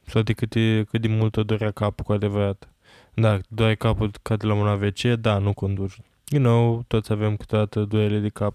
Sau 0.06 0.22
de 0.22 0.32
cât, 0.32 0.54
e, 0.54 0.84
cât 0.90 1.00
de 1.00 1.08
mult 1.08 1.36
o 1.36 1.42
dorea 1.42 1.70
capul 1.70 2.04
cu 2.04 2.12
adevărat. 2.12 2.68
Da, 3.14 3.38
doare 3.48 3.74
capul 3.74 4.10
ca 4.22 4.36
de 4.36 4.46
la 4.46 4.54
un 4.54 4.66
AVC, 4.66 5.00
da, 5.02 5.38
nu 5.38 5.52
conduci. 5.52 5.98
You 6.28 6.42
know, 6.42 6.84
toți 6.86 7.12
avem 7.12 7.36
câteodată 7.36 7.80
duele 7.80 8.18
de 8.18 8.28
cap, 8.28 8.54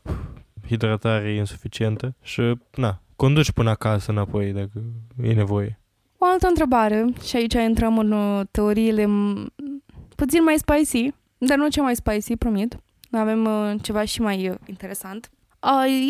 hidratare 0.68 1.34
insuficientă 1.34 2.16
și, 2.22 2.58
na, 2.76 3.02
conduci 3.16 3.52
până 3.52 3.70
acasă 3.70 4.12
înapoi 4.12 4.52
dacă 4.52 4.84
e 5.22 5.34
nevoie. 5.34 5.80
O 6.18 6.26
altă 6.26 6.48
întrebare, 6.48 7.06
și 7.24 7.36
aici 7.36 7.54
intrăm 7.54 7.98
în 7.98 8.12
uh, 8.12 8.46
teoriile 8.52 9.08
puțin 10.16 10.44
mai 10.44 10.56
spicy, 10.58 11.14
dar 11.38 11.58
nu 11.58 11.68
cea 11.68 11.82
mai 11.82 11.96
spicy, 11.96 12.36
promit. 12.36 12.78
Avem 13.12 13.46
uh, 13.46 13.76
ceva 13.82 14.04
și 14.04 14.22
mai 14.22 14.50
uh, 14.50 14.56
interesant. 14.66 15.30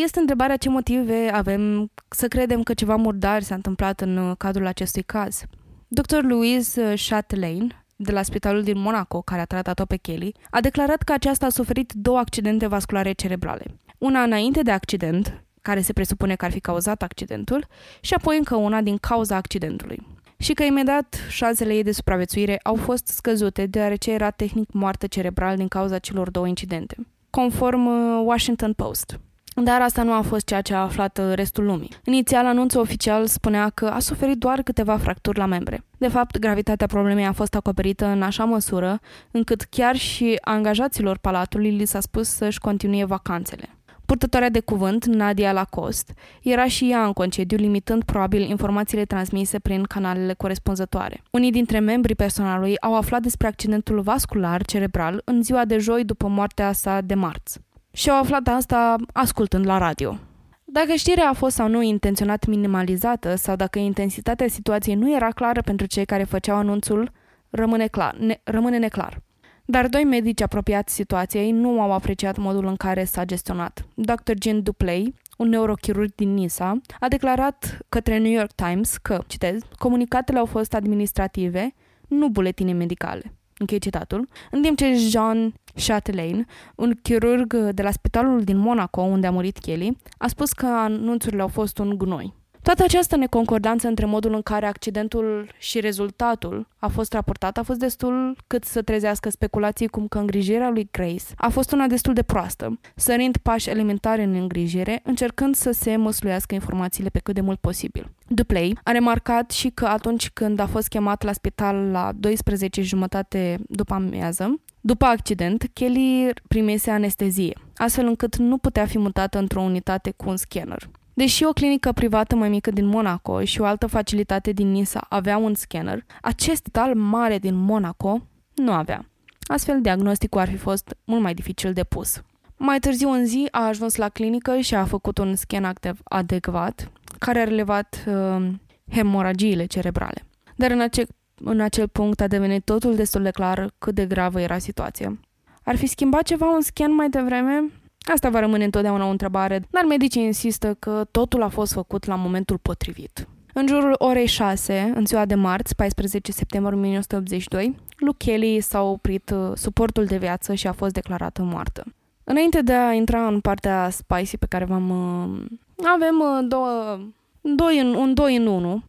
Este 0.03 0.19
întrebarea 0.19 0.57
ce 0.57 0.69
motive 0.69 1.29
avem 1.33 1.91
să 2.09 2.27
credem 2.27 2.63
că 2.63 2.73
ceva 2.73 2.95
murdar 2.95 3.41
s-a 3.41 3.55
întâmplat 3.55 4.01
în 4.01 4.33
cadrul 4.37 4.65
acestui 4.65 5.03
caz. 5.03 5.43
Dr. 5.87 6.21
Louise 6.21 6.93
Chatelain, 7.07 7.85
de 7.95 8.11
la 8.11 8.21
spitalul 8.21 8.63
din 8.63 8.79
Monaco, 8.79 9.21
care 9.21 9.41
a 9.41 9.45
tratat-o 9.45 9.85
pe 9.85 9.95
Kelly, 9.95 10.35
a 10.49 10.61
declarat 10.61 11.01
că 11.01 11.11
aceasta 11.11 11.45
a 11.45 11.49
suferit 11.49 11.93
două 11.93 12.17
accidente 12.17 12.67
vasculare 12.67 13.11
cerebrale. 13.11 13.65
Una 13.97 14.23
înainte 14.23 14.61
de 14.61 14.71
accident, 14.71 15.43
care 15.67 15.81
se 15.81 15.93
presupune 15.93 16.35
că 16.35 16.45
ar 16.45 16.51
fi 16.51 16.59
cauzat 16.59 17.01
accidentul, 17.01 17.67
și 18.01 18.13
apoi 18.13 18.37
încă 18.37 18.55
una 18.55 18.81
din 18.81 18.97
cauza 18.97 19.35
accidentului. 19.35 20.05
Și 20.37 20.53
că 20.53 20.63
imediat 20.63 21.15
șansele 21.29 21.73
ei 21.73 21.83
de 21.83 21.91
supraviețuire 21.91 22.59
au 22.63 22.75
fost 22.75 23.07
scăzute 23.07 23.65
deoarece 23.65 24.11
era 24.11 24.29
tehnic 24.29 24.71
moartă 24.71 25.07
cerebral 25.07 25.55
din 25.55 25.67
cauza 25.67 25.97
celor 25.97 26.29
două 26.29 26.47
incidente, 26.47 26.95
conform 27.29 27.85
uh, 27.85 28.21
Washington 28.25 28.73
Post. 28.73 29.19
Dar 29.63 29.81
asta 29.81 30.03
nu 30.03 30.13
a 30.13 30.21
fost 30.21 30.45
ceea 30.45 30.61
ce 30.61 30.73
a 30.73 30.81
aflat 30.81 31.17
uh, 31.17 31.33
restul 31.33 31.65
lumii. 31.65 31.89
Inițial, 32.03 32.45
anunțul 32.45 32.79
oficial 32.79 33.25
spunea 33.25 33.69
că 33.69 33.85
a 33.85 33.99
suferit 33.99 34.37
doar 34.37 34.61
câteva 34.61 34.97
fracturi 34.97 35.37
la 35.37 35.45
membre. 35.45 35.83
De 35.97 36.07
fapt, 36.07 36.39
gravitatea 36.39 36.87
problemei 36.87 37.25
a 37.25 37.31
fost 37.31 37.55
acoperită 37.55 38.05
în 38.05 38.21
așa 38.21 38.43
măsură 38.43 38.99
încât 39.31 39.61
chiar 39.61 39.95
și 39.95 40.37
angajaților 40.41 41.17
palatului 41.17 41.71
li 41.71 41.85
s-a 41.85 41.99
spus 41.99 42.27
să-și 42.27 42.59
continue 42.59 43.05
vacanțele. 43.05 43.76
Purtătoarea 44.07 44.49
de 44.49 44.59
cuvânt, 44.59 45.05
Nadia 45.05 45.51
Lacoste, 45.51 46.13
era 46.41 46.67
și 46.67 46.91
ea 46.91 47.05
în 47.05 47.13
concediu, 47.13 47.57
limitând 47.57 48.03
probabil 48.03 48.41
informațiile 48.41 49.05
transmise 49.05 49.59
prin 49.59 49.83
canalele 49.83 50.33
corespunzătoare. 50.33 51.21
Unii 51.31 51.51
dintre 51.51 51.79
membrii 51.79 52.15
personalului 52.15 52.79
au 52.79 52.95
aflat 52.95 53.21
despre 53.21 53.47
accidentul 53.47 54.01
vascular 54.01 54.65
cerebral 54.65 55.21
în 55.25 55.43
ziua 55.43 55.65
de 55.65 55.77
joi 55.77 56.03
după 56.03 56.27
moartea 56.27 56.71
sa 56.71 57.01
de 57.01 57.13
marți. 57.13 57.59
Și 57.91 58.09
au 58.09 58.19
aflat 58.19 58.47
asta 58.47 58.95
ascultând 59.13 59.65
la 59.65 59.77
radio. 59.77 60.17
Dacă 60.63 60.93
știrea 60.93 61.29
a 61.29 61.33
fost 61.33 61.55
sau 61.55 61.67
nu 61.67 61.81
intenționat 61.81 62.45
minimalizată 62.45 63.35
sau 63.35 63.55
dacă 63.55 63.79
intensitatea 63.79 64.47
situației 64.47 64.95
nu 64.95 65.15
era 65.15 65.29
clară 65.29 65.61
pentru 65.61 65.85
cei 65.85 66.05
care 66.05 66.23
făceau 66.23 66.57
anunțul, 66.57 67.11
rămâne, 67.49 67.87
clar, 67.87 68.15
ne, 68.15 68.39
rămâne 68.43 68.77
neclar. 68.77 69.21
Dar 69.69 69.87
doi 69.87 70.03
medici 70.03 70.41
apropiați 70.41 70.93
situației 70.93 71.51
nu 71.51 71.81
au 71.81 71.91
apreciat 71.91 72.37
modul 72.37 72.65
în 72.65 72.75
care 72.75 73.03
s-a 73.03 73.25
gestionat. 73.25 73.85
Dr. 73.93 74.31
Jean 74.41 74.63
Duplay, 74.63 75.13
un 75.37 75.49
neurochirurg 75.49 76.15
din 76.15 76.33
Nisa, 76.33 76.81
a 76.99 77.07
declarat 77.07 77.77
către 77.89 78.17
New 78.17 78.31
York 78.31 78.51
Times 78.51 78.97
că, 78.97 79.23
citez, 79.27 79.61
comunicatele 79.77 80.39
au 80.39 80.45
fost 80.45 80.73
administrative, 80.73 81.73
nu 82.07 82.29
buletine 82.29 82.73
medicale. 82.73 83.33
Închei 83.57 83.79
citatul. 83.79 84.27
În 84.51 84.61
timp 84.61 84.77
ce 84.77 84.93
Jean 84.93 85.53
Chatelain, 85.85 86.47
un 86.75 86.93
chirurg 87.01 87.55
de 87.55 87.81
la 87.81 87.91
spitalul 87.91 88.43
din 88.43 88.57
Monaco, 88.57 89.01
unde 89.01 89.27
a 89.27 89.31
murit 89.31 89.57
Kelly, 89.57 89.97
a 90.17 90.27
spus 90.27 90.51
că 90.51 90.65
anunțurile 90.65 91.41
au 91.41 91.47
fost 91.47 91.77
un 91.77 91.97
gunoi. 91.97 92.33
Toată 92.67 92.83
această 92.83 93.15
neconcordanță 93.15 93.87
între 93.87 94.05
modul 94.05 94.33
în 94.33 94.41
care 94.41 94.65
accidentul 94.65 95.51
și 95.57 95.79
rezultatul 95.79 96.67
a 96.77 96.87
fost 96.87 97.13
raportat 97.13 97.57
a 97.57 97.63
fost 97.63 97.79
destul 97.79 98.35
cât 98.47 98.63
să 98.63 98.81
trezească 98.81 99.29
speculații 99.29 99.87
cum 99.87 100.07
că 100.07 100.17
îngrijirea 100.17 100.69
lui 100.69 100.87
Grace 100.91 101.23
a 101.35 101.49
fost 101.49 101.71
una 101.71 101.87
destul 101.87 102.13
de 102.13 102.23
proastă, 102.23 102.79
sărind 102.95 103.37
pași 103.37 103.69
elementari 103.69 104.23
în 104.23 104.33
îngrijire, 104.33 105.01
încercând 105.03 105.55
să 105.55 105.71
se 105.71 105.95
măsluiască 105.95 106.53
informațiile 106.53 107.09
pe 107.09 107.19
cât 107.19 107.33
de 107.33 107.41
mult 107.41 107.59
posibil. 107.59 108.11
Duplay 108.27 108.77
a 108.83 108.91
remarcat 108.91 109.51
și 109.51 109.69
că 109.69 109.85
atunci 109.85 110.29
când 110.29 110.59
a 110.59 110.65
fost 110.65 110.87
chemat 110.87 111.23
la 111.23 111.33
spital 111.33 111.75
la 111.75 112.11
12 112.15 112.81
jumătate 112.81 113.59
după 113.69 113.93
amiază, 113.93 114.59
după 114.81 115.05
accident, 115.05 115.69
Kelly 115.73 116.33
primise 116.47 116.91
anestezie, 116.91 117.57
astfel 117.75 118.05
încât 118.05 118.35
nu 118.35 118.57
putea 118.57 118.85
fi 118.85 118.97
mutată 118.97 119.37
într-o 119.37 119.61
unitate 119.61 120.13
cu 120.17 120.29
un 120.29 120.37
scanner. 120.37 120.89
Deși 121.17 121.43
o 121.43 121.53
clinică 121.53 121.91
privată 121.91 122.35
mai 122.35 122.49
mică 122.49 122.71
din 122.71 122.85
Monaco 122.85 123.43
și 123.43 123.61
o 123.61 123.65
altă 123.65 123.87
facilitate 123.87 124.51
din 124.51 124.71
Nisa 124.71 125.05
avea 125.09 125.37
un 125.37 125.53
scanner, 125.53 126.05
acest 126.21 126.57
spital 126.57 126.95
mare 126.95 127.37
din 127.37 127.55
Monaco 127.55 128.21
nu 128.53 128.71
avea. 128.71 129.05
Astfel, 129.41 129.81
diagnosticul 129.81 130.39
ar 130.39 130.49
fi 130.49 130.55
fost 130.55 130.95
mult 131.03 131.21
mai 131.21 131.33
dificil 131.33 131.73
de 131.73 131.83
pus. 131.83 132.21
Mai 132.57 132.79
târziu 132.79 133.09
în 133.09 133.25
zi 133.25 133.47
a 133.51 133.67
ajuns 133.67 133.95
la 133.95 134.09
clinică 134.09 134.57
și 134.59 134.75
a 134.75 134.85
făcut 134.85 135.17
un 135.17 135.35
scan 135.35 135.73
adecvat, 136.03 136.91
care 137.19 137.39
a 137.39 137.43
relevat 137.43 138.03
uh, 138.07 138.47
hemoragiile 138.91 139.65
cerebrale. 139.65 140.25
Dar 140.55 140.71
în 140.71 140.81
acel, 140.81 141.07
în 141.35 141.59
acel 141.59 141.87
punct 141.87 142.21
a 142.21 142.27
devenit 142.27 142.65
totul 142.65 142.95
destul 142.95 143.21
de 143.21 143.31
clar 143.31 143.73
cât 143.77 143.95
de 143.95 144.05
gravă 144.05 144.41
era 144.41 144.57
situația. 144.57 145.19
Ar 145.63 145.75
fi 145.75 145.85
schimbat 145.87 146.23
ceva 146.23 146.49
un 146.49 146.61
scan 146.61 146.95
mai 146.95 147.09
devreme? 147.09 147.71
Asta 148.13 148.29
va 148.29 148.39
rămâne 148.39 148.63
întotdeauna 148.63 149.05
o 149.05 149.09
întrebare, 149.09 149.67
dar 149.69 149.83
medicii 149.83 150.23
insistă 150.23 150.75
că 150.79 151.05
totul 151.11 151.41
a 151.41 151.47
fost 151.47 151.73
făcut 151.73 152.05
la 152.05 152.15
momentul 152.15 152.57
potrivit. 152.57 153.27
În 153.53 153.67
jurul 153.67 153.95
orei 153.97 154.25
6, 154.25 154.91
în 154.95 155.05
ziua 155.05 155.25
de 155.25 155.35
marți, 155.35 155.75
14 155.75 156.31
septembrie 156.31 156.77
1982, 156.77 157.75
lui 157.97 158.13
Kelly 158.17 158.59
s-a 158.59 158.81
oprit 158.81 159.29
uh, 159.29 159.51
suportul 159.55 160.05
de 160.05 160.17
viață 160.17 160.53
și 160.53 160.67
a 160.67 160.71
fost 160.71 160.93
declarată 160.93 161.41
moartă. 161.41 161.83
Înainte 162.23 162.61
de 162.61 162.73
a 162.73 162.93
intra 162.93 163.27
în 163.27 163.39
partea 163.39 163.89
spicy 163.89 164.37
pe 164.37 164.45
care 164.49 164.65
v-am... 164.65 164.89
Uh, 164.89 165.85
avem 165.95 166.19
uh, 166.19 166.47
două, 166.47 166.99
doi 167.41 167.79
în, 167.79 167.93
un 167.93 168.13
doi 168.13 168.35
în 168.35 168.47
unu. 168.47 168.83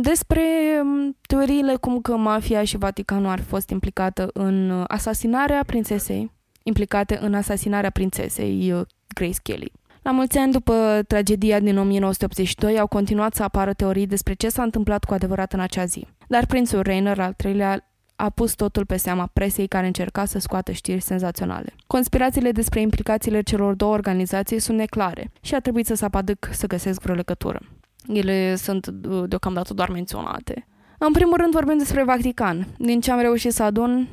Despre 0.00 0.42
um, 0.82 1.16
teoriile 1.26 1.74
cum 1.74 2.00
că 2.00 2.16
mafia 2.16 2.64
și 2.64 2.76
Vaticanul 2.76 3.30
ar 3.30 3.38
fi 3.38 3.44
fost 3.44 3.70
implicată 3.70 4.30
în 4.32 4.84
asasinarea 4.86 5.62
prințesei 5.66 6.30
implicate 6.68 7.18
în 7.20 7.34
asasinarea 7.34 7.90
prințesei 7.90 8.72
uh, 8.72 8.80
Grace 9.14 9.38
Kelly. 9.42 9.72
La 10.02 10.10
mulți 10.10 10.38
ani 10.38 10.52
după 10.52 11.02
tragedia 11.06 11.60
din 11.60 11.78
1982 11.78 12.78
au 12.78 12.86
continuat 12.86 13.34
să 13.34 13.42
apară 13.42 13.72
teorii 13.72 14.06
despre 14.06 14.34
ce 14.34 14.48
s-a 14.48 14.62
întâmplat 14.62 15.04
cu 15.04 15.14
adevărat 15.14 15.52
în 15.52 15.60
acea 15.60 15.84
zi. 15.84 16.06
Dar 16.28 16.46
prințul 16.46 16.82
Rainer 16.82 17.20
al 17.20 17.32
treilea 17.32 17.88
a 18.16 18.30
pus 18.30 18.54
totul 18.54 18.86
pe 18.86 18.96
seama 18.96 19.30
presei 19.32 19.66
care 19.66 19.86
încerca 19.86 20.24
să 20.24 20.38
scoată 20.38 20.72
știri 20.72 21.00
senzaționale. 21.00 21.74
Conspirațiile 21.86 22.52
despre 22.52 22.80
implicațiile 22.80 23.40
celor 23.40 23.74
două 23.74 23.92
organizații 23.92 24.58
sunt 24.58 24.78
neclare 24.78 25.30
și 25.40 25.54
a 25.54 25.60
trebuit 25.60 25.86
să 25.86 25.94
se 25.94 26.04
apadâc 26.04 26.48
să 26.52 26.66
găsesc 26.66 27.00
vreo 27.00 27.14
legătură. 27.14 27.60
Ele 28.06 28.54
sunt 28.54 28.86
uh, 28.86 29.24
deocamdată 29.28 29.74
doar 29.74 29.88
menționate. 29.88 30.66
În 30.98 31.12
primul 31.12 31.36
rând 31.36 31.52
vorbim 31.52 31.78
despre 31.78 32.04
Vatican. 32.04 32.66
Din 32.78 33.00
ce 33.00 33.10
am 33.10 33.20
reușit 33.20 33.52
să 33.52 33.62
adun, 33.62 34.08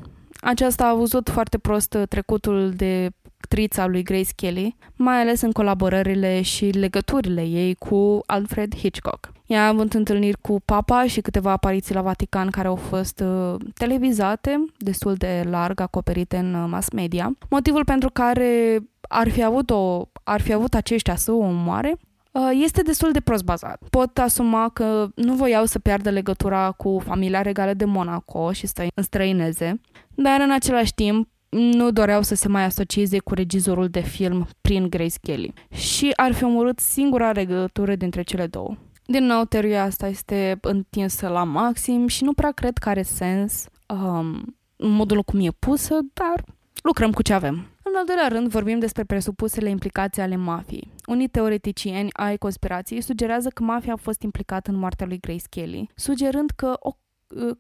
aceasta 0.46 0.88
a 0.88 0.94
văzut 0.94 1.30
foarte 1.30 1.58
prost 1.58 1.98
trecutul 2.10 2.72
de 2.76 3.10
actrița 3.42 3.86
lui 3.86 4.04
Grace 4.04 4.34
Kelly, 4.36 4.76
mai 4.96 5.22
ales 5.22 5.42
în 5.42 5.52
colaborările 5.52 6.42
și 6.42 6.66
legăturile 6.66 7.42
ei 7.42 7.74
cu 7.74 8.22
Alfred 8.26 8.76
Hitchcock. 8.76 9.32
Ea 9.46 9.66
a 9.66 9.68
avut 9.68 9.94
întâlniri 9.94 10.38
cu 10.42 10.62
papa 10.66 11.06
și 11.06 11.22
câteva 11.22 11.52
apariții 11.52 11.94
la 11.94 12.02
Vatican 12.02 12.50
care 12.50 12.68
au 12.68 12.76
fost 12.76 13.20
uh, 13.20 13.56
televizate, 13.74 14.66
destul 14.78 15.14
de 15.14 15.44
larg 15.50 15.80
acoperite 15.80 16.38
în 16.38 16.54
uh, 16.54 16.66
mass 16.70 16.90
media. 16.90 17.32
Motivul 17.50 17.86
pentru 17.86 18.10
care 18.10 18.80
ar 19.02 19.30
fi 19.30 19.44
avut, 19.44 19.70
o, 19.70 20.08
ar 20.24 20.42
fi 20.42 20.54
avut 20.54 20.74
aceștia 20.74 21.16
să 21.16 21.32
o 21.32 21.36
omoare 21.38 21.98
uh, 22.32 22.50
este 22.64 22.82
destul 22.82 23.12
de 23.12 23.20
prost 23.20 23.44
bazat. 23.44 23.82
Pot 23.90 24.18
asuma 24.18 24.70
că 24.70 25.08
nu 25.16 25.34
voiau 25.34 25.66
să 25.66 25.80
piardă 25.80 26.10
legătura 26.10 26.72
cu 26.72 27.02
familia 27.06 27.42
regală 27.42 27.74
de 27.74 27.86
Monaco 27.86 28.52
și 28.52 28.68
să 28.68 28.88
înstrăineze, 28.96 29.82
dar 30.16 30.40
în 30.40 30.52
același 30.52 30.94
timp 30.94 31.28
nu 31.50 31.92
doreau 31.92 32.22
să 32.22 32.36
se 32.36 32.48
mai 32.48 32.64
asocieze 32.64 33.20
cu 33.20 33.34
regizorul 33.34 33.88
de 33.88 34.00
film 34.00 34.48
prin 34.62 34.90
Grace 34.90 35.18
Kelly 35.22 35.54
și 35.72 36.12
ar 36.16 36.34
fi 36.34 36.44
omorât 36.44 36.80
singura 36.80 37.32
legătură 37.32 37.96
dintre 37.96 38.22
cele 38.22 38.48
două. 38.48 38.76
Din 39.06 39.24
nou, 39.24 39.44
teoria 39.44 39.84
asta 39.84 40.08
este 40.08 40.58
întinsă 40.62 41.28
la 41.28 41.44
maxim 41.44 42.08
și 42.08 42.24
nu 42.24 42.34
prea 42.34 42.52
cred 42.52 42.78
că 42.78 42.90
are 42.90 43.02
sens 43.02 43.66
um, 43.88 44.58
modul 44.78 45.24
cum 45.24 45.40
e 45.40 45.50
pusă, 45.60 46.00
dar 46.14 46.44
lucrăm 46.84 47.12
cu 47.12 47.22
ce 47.22 47.34
avem. 47.34 47.54
În 47.84 47.94
al 47.96 48.06
doilea 48.06 48.28
rând, 48.28 48.48
vorbim 48.48 48.80
despre 48.80 49.04
presupusele 49.04 49.70
implicații 49.70 50.22
ale 50.22 50.36
mafiei. 50.36 50.92
Unii 51.06 51.28
teoreticieni 51.28 52.14
ai 52.14 52.38
conspirației 52.38 53.02
sugerează 53.02 53.50
că 53.50 53.64
mafia 53.64 53.94
a 53.94 54.02
fost 54.02 54.22
implicată 54.22 54.72
în 54.72 54.78
moartea 54.78 55.06
lui 55.06 55.20
Grace 55.20 55.46
Kelly, 55.50 55.90
sugerând 55.96 56.50
că 56.56 56.76
o 56.80 56.92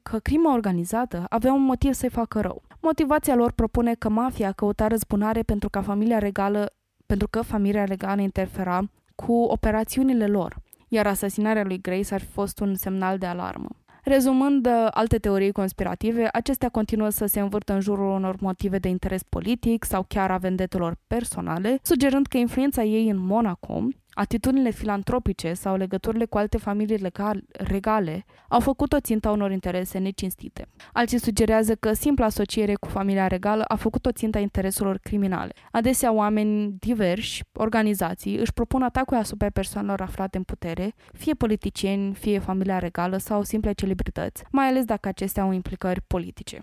că 0.01 0.19
crima 0.19 0.53
organizată 0.53 1.25
avea 1.29 1.53
un 1.53 1.63
motiv 1.63 1.93
să-i 1.93 2.09
facă 2.09 2.39
rău. 2.39 2.61
Motivația 2.81 3.35
lor 3.35 3.51
propune 3.51 3.93
că 3.93 4.09
mafia 4.09 4.51
căuta 4.51 4.87
răzbunare 4.87 5.41
pentru 5.41 5.69
ca 5.69 5.81
familia 5.81 6.19
regală 6.19 6.69
pentru 7.05 7.27
că 7.27 7.41
familia 7.41 7.83
regală 7.83 8.21
interfera 8.21 8.89
cu 9.15 9.33
operațiunile 9.33 10.27
lor 10.27 10.63
iar 10.87 11.07
asasinarea 11.07 11.63
lui 11.63 11.81
Grace 11.81 12.13
ar 12.13 12.19
fi 12.19 12.31
fost 12.31 12.59
un 12.59 12.75
semnal 12.75 13.17
de 13.17 13.25
alarmă. 13.25 13.69
Rezumând 14.03 14.65
uh, 14.65 14.87
alte 14.89 15.17
teorii 15.17 15.51
conspirative, 15.51 16.29
acestea 16.31 16.69
continuă 16.69 17.09
să 17.09 17.25
se 17.25 17.39
învârtă 17.39 17.73
în 17.73 17.79
jurul 17.79 18.09
unor 18.09 18.35
motive 18.39 18.77
de 18.77 18.87
interes 18.87 19.23
politic 19.23 19.83
sau 19.83 20.05
chiar 20.07 20.31
a 20.31 20.37
vendetelor 20.37 20.97
personale, 21.07 21.79
sugerând 21.81 22.25
că 22.25 22.37
influența 22.37 22.83
ei 22.83 23.09
în 23.09 23.17
Monaco 23.17 23.83
Atitudinile 24.17 24.69
filantropice 24.69 25.53
sau 25.53 25.75
legăturile 25.75 26.25
cu 26.25 26.37
alte 26.37 26.57
familii 26.57 26.97
legal, 26.97 27.43
regale 27.51 28.25
au 28.47 28.59
făcut-o 28.59 28.99
ținta 28.99 29.31
unor 29.31 29.51
interese 29.51 29.97
necinstite. 29.97 30.67
Alții 30.93 31.19
sugerează 31.19 31.75
că 31.75 31.93
simpla 31.93 32.25
asociere 32.25 32.73
cu 32.75 32.87
familia 32.87 33.27
regală 33.27 33.63
a 33.67 33.75
făcut-o 33.75 34.11
ținta 34.11 34.39
intereselor 34.39 34.97
criminale. 34.97 35.53
Adesea 35.71 36.11
oameni 36.11 36.75
diversi, 36.79 37.43
organizații, 37.53 38.37
își 38.37 38.53
propun 38.53 38.81
atacuri 38.81 39.19
asupra 39.19 39.49
persoanelor 39.49 40.01
aflate 40.01 40.37
în 40.37 40.43
putere, 40.43 40.93
fie 41.13 41.33
politicieni, 41.33 42.13
fie 42.13 42.39
familia 42.39 42.79
regală 42.79 43.17
sau 43.17 43.43
simple 43.43 43.71
celebrități, 43.71 44.43
mai 44.51 44.67
ales 44.67 44.83
dacă 44.83 45.07
acestea 45.07 45.43
au 45.43 45.51
implicări 45.51 46.01
politice. 46.01 46.61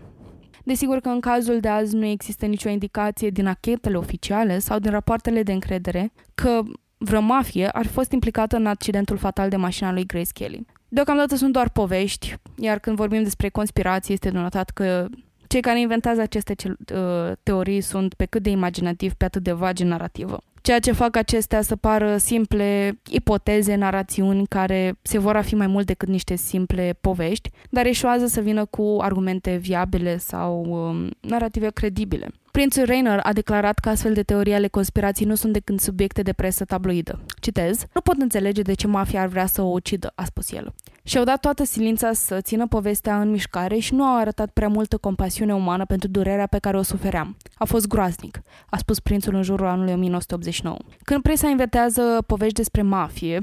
Desigur 0.64 0.98
că 0.98 1.08
în 1.08 1.20
cazul 1.20 1.60
de 1.60 1.68
azi 1.68 1.96
nu 1.96 2.04
există 2.04 2.46
nicio 2.46 2.68
indicație 2.68 3.30
din 3.30 3.46
achetele 3.46 3.96
oficiale 3.96 4.58
sau 4.58 4.78
din 4.78 4.90
rapoartele 4.90 5.42
de 5.42 5.52
încredere 5.52 6.12
că 6.34 6.62
vreo 7.04 7.20
mafie 7.20 7.68
ar 7.68 7.86
fi 7.86 7.92
fost 7.92 8.12
implicată 8.12 8.56
în 8.56 8.66
accidentul 8.66 9.16
fatal 9.16 9.48
de 9.48 9.56
mașina 9.56 9.92
lui 9.92 10.06
Grace 10.06 10.30
Kelly. 10.32 10.66
Deocamdată 10.88 11.36
sunt 11.36 11.52
doar 11.52 11.68
povești, 11.68 12.34
iar 12.58 12.78
când 12.78 12.96
vorbim 12.96 13.22
despre 13.22 13.48
conspirații 13.48 14.14
este 14.14 14.30
denotat 14.30 14.70
că 14.70 15.06
cei 15.46 15.60
care 15.60 15.80
inventează 15.80 16.20
aceste 16.20 16.54
uh, 16.66 17.32
teorii 17.42 17.80
sunt 17.80 18.14
pe 18.14 18.24
cât 18.24 18.42
de 18.42 18.50
imaginativ, 18.50 19.12
pe 19.12 19.24
atât 19.24 19.42
de 19.42 19.52
vagi 19.52 19.82
în 19.82 19.88
narrativă. 19.88 20.38
Ceea 20.62 20.78
ce 20.78 20.92
fac 20.92 21.16
acestea 21.16 21.62
să 21.62 21.76
pară 21.76 22.16
simple 22.16 22.98
ipoteze, 23.10 23.74
narațiuni 23.74 24.46
care 24.46 24.98
se 25.02 25.18
vor 25.18 25.36
a 25.36 25.42
fi 25.42 25.54
mai 25.54 25.66
mult 25.66 25.86
decât 25.86 26.08
niște 26.08 26.36
simple 26.36 26.96
povești, 27.00 27.50
dar 27.70 27.86
eșuează 27.86 28.26
să 28.26 28.40
vină 28.40 28.64
cu 28.64 28.96
argumente 29.00 29.56
viabile 29.56 30.16
sau 30.16 30.64
um, 30.68 31.10
narrative 31.20 31.70
credibile. 31.70 32.28
Prințul 32.50 32.84
Rainer 32.84 33.20
a 33.22 33.32
declarat 33.32 33.78
că 33.78 33.88
astfel 33.88 34.12
de 34.12 34.22
teorii 34.22 34.54
ale 34.54 34.68
conspirației 34.68 35.28
nu 35.28 35.34
sunt 35.34 35.52
decât 35.52 35.80
subiecte 35.80 36.22
de 36.22 36.32
presă 36.32 36.64
tabloidă. 36.64 37.20
Citez, 37.40 37.84
nu 37.94 38.00
pot 38.00 38.16
înțelege 38.18 38.62
de 38.62 38.72
ce 38.72 38.86
mafia 38.86 39.20
ar 39.20 39.28
vrea 39.28 39.46
să 39.46 39.62
o 39.62 39.70
ucidă, 39.70 40.12
a 40.14 40.24
spus 40.24 40.52
el. 40.52 40.74
Și-au 41.04 41.24
dat 41.24 41.40
toată 41.40 41.64
silința 41.64 42.12
să 42.12 42.40
țină 42.40 42.66
povestea 42.66 43.20
în 43.20 43.30
mișcare 43.30 43.78
și 43.78 43.94
nu 43.94 44.04
au 44.04 44.18
arătat 44.18 44.50
prea 44.50 44.68
multă 44.68 44.96
compasiune 44.96 45.54
umană 45.54 45.84
pentru 45.84 46.08
durerea 46.08 46.46
pe 46.46 46.58
care 46.58 46.76
o 46.76 46.82
sufeream. 46.82 47.36
A 47.54 47.64
fost 47.64 47.86
groaznic, 47.86 48.42
a 48.70 48.76
spus 48.76 49.00
prințul 49.00 49.34
în 49.34 49.42
jurul 49.42 49.66
anului 49.66 49.92
1989. 49.92 50.76
Când 51.02 51.22
presa 51.22 51.48
inventează 51.48 52.22
povești 52.26 52.54
despre 52.54 52.82
mafie, 52.82 53.42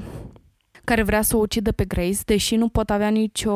care 0.84 1.02
vrea 1.02 1.22
să 1.22 1.36
o 1.36 1.40
ucidă 1.40 1.72
pe 1.72 1.84
Grace, 1.84 2.18
deși 2.24 2.56
nu 2.56 2.68
pot 2.68 2.90
avea 2.90 3.08
nicio 3.08 3.54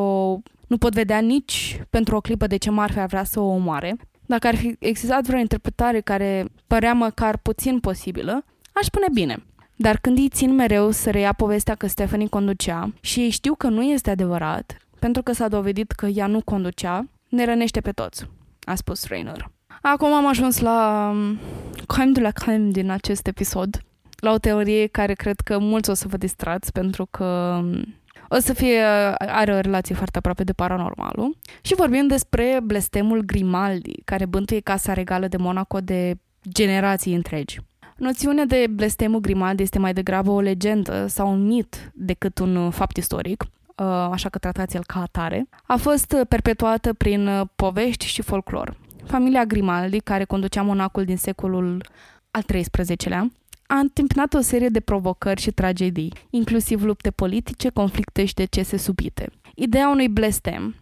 nu 0.67 0.79
pot 0.79 0.93
vedea 0.93 1.19
nici 1.19 1.81
pentru 1.91 2.17
o 2.17 2.21
clipă 2.21 2.47
de 2.47 2.57
ce 2.57 2.71
Marfia 2.71 3.03
ar 3.03 3.09
vrea 3.09 3.25
să 3.25 3.41
o 3.41 3.45
omoare, 3.45 3.97
dacă 4.27 4.47
ar 4.47 4.55
fi 4.55 4.77
existat 4.79 5.27
vreo 5.27 5.39
interpretare 5.39 6.01
care 6.01 6.45
părea 6.67 6.93
măcar 6.93 7.37
puțin 7.37 7.81
posibilă, 7.81 8.45
aș 8.73 8.85
spune 8.85 9.07
bine. 9.13 9.45
Dar 9.85 9.99
când 10.01 10.19
îi 10.19 10.29
țin 10.29 10.55
mereu 10.55 10.91
să 10.91 11.11
reia 11.11 11.33
povestea 11.33 11.75
că 11.75 11.87
Stephanie 11.87 12.29
conducea 12.29 12.93
și 13.01 13.21
ei 13.21 13.31
știu 13.31 13.55
că 13.55 13.69
nu 13.69 13.83
este 13.83 14.11
adevărat, 14.11 14.79
pentru 14.99 15.23
că 15.23 15.33
s-a 15.33 15.49
dovedit 15.49 15.91
că 15.91 16.07
ea 16.07 16.27
nu 16.27 16.41
conducea, 16.41 17.07
ne 17.29 17.45
rănește 17.45 17.81
pe 17.81 17.91
toți, 17.93 18.29
a 18.63 18.75
spus 18.75 19.07
Rainer. 19.07 19.51
Acum 19.83 20.13
am 20.13 20.27
ajuns 20.27 20.61
la 20.61 21.11
um, 21.13 21.39
crème 21.87 22.13
de 22.13 22.21
la 22.21 22.31
crème 22.31 22.71
din 22.71 22.91
acest 22.91 23.27
episod, 23.27 23.83
la 24.17 24.33
o 24.33 24.39
teorie 24.39 24.87
care 24.87 25.13
cred 25.13 25.41
că 25.41 25.59
mulți 25.59 25.91
o 25.91 25.95
să 25.95 26.09
vă 26.09 26.17
distrați 26.17 26.73
pentru 26.73 27.07
că 27.11 27.59
um, 27.63 27.95
o 28.29 28.39
să 28.39 28.53
fie, 28.53 28.81
are 29.19 29.55
o 29.55 29.61
relație 29.61 29.95
foarte 29.95 30.19
aproape 30.19 30.45
de 30.45 30.53
paranormalul. 30.53 31.37
Și 31.63 31.75
vorbim 31.75 32.07
despre 32.07 32.59
blestemul 32.63 33.21
Grimaldi, 33.21 34.03
care 34.05 34.27
bântuie 34.27 34.61
Casa 34.61 34.93
Regală 34.93 35.29
de 35.29 35.37
Monaco 35.37 35.79
de 35.81 36.15
generații 36.49 37.15
întregi. 37.15 37.61
Noțiunea 37.97 38.45
de 38.45 38.67
blestemul 38.71 39.21
Grimaldi 39.21 39.63
este 39.63 39.79
mai 39.79 39.93
degrabă 39.93 40.31
o 40.31 40.41
legendă 40.41 41.07
sau 41.07 41.33
un 41.33 41.47
mit 41.47 41.91
decât 41.95 42.39
un 42.39 42.71
fapt 42.71 42.97
istoric, 42.97 43.43
uh, 43.43 43.87
așa 43.87 44.29
că 44.29 44.39
tratați-l 44.39 44.85
ca 44.87 45.01
atare. 45.01 45.49
A 45.67 45.77
fost 45.77 46.17
perpetuată 46.29 46.93
prin 46.93 47.51
povești 47.57 48.07
și 48.07 48.23
folclor. 48.23 48.77
Familia 49.05 49.45
Grimaldi, 49.45 50.01
care 50.01 50.25
conducea 50.25 50.63
monacul 50.63 51.05
din 51.05 51.17
secolul 51.17 51.87
al 52.31 52.43
XIII-lea, 52.43 53.31
a 53.67 53.75
întâmpinat 53.79 54.35
o 54.35 54.41
serie 54.41 54.69
de 54.69 54.81
provocări 54.81 55.41
și 55.41 55.51
tragedii, 55.51 56.13
inclusiv 56.31 56.83
lupte 56.85 57.11
politice, 57.11 57.69
conflicte 57.69 58.25
și 58.25 58.35
decese 58.35 58.77
subite. 58.77 59.31
Ideea 59.55 59.89
unui 59.89 60.09
blestem, 60.09 60.75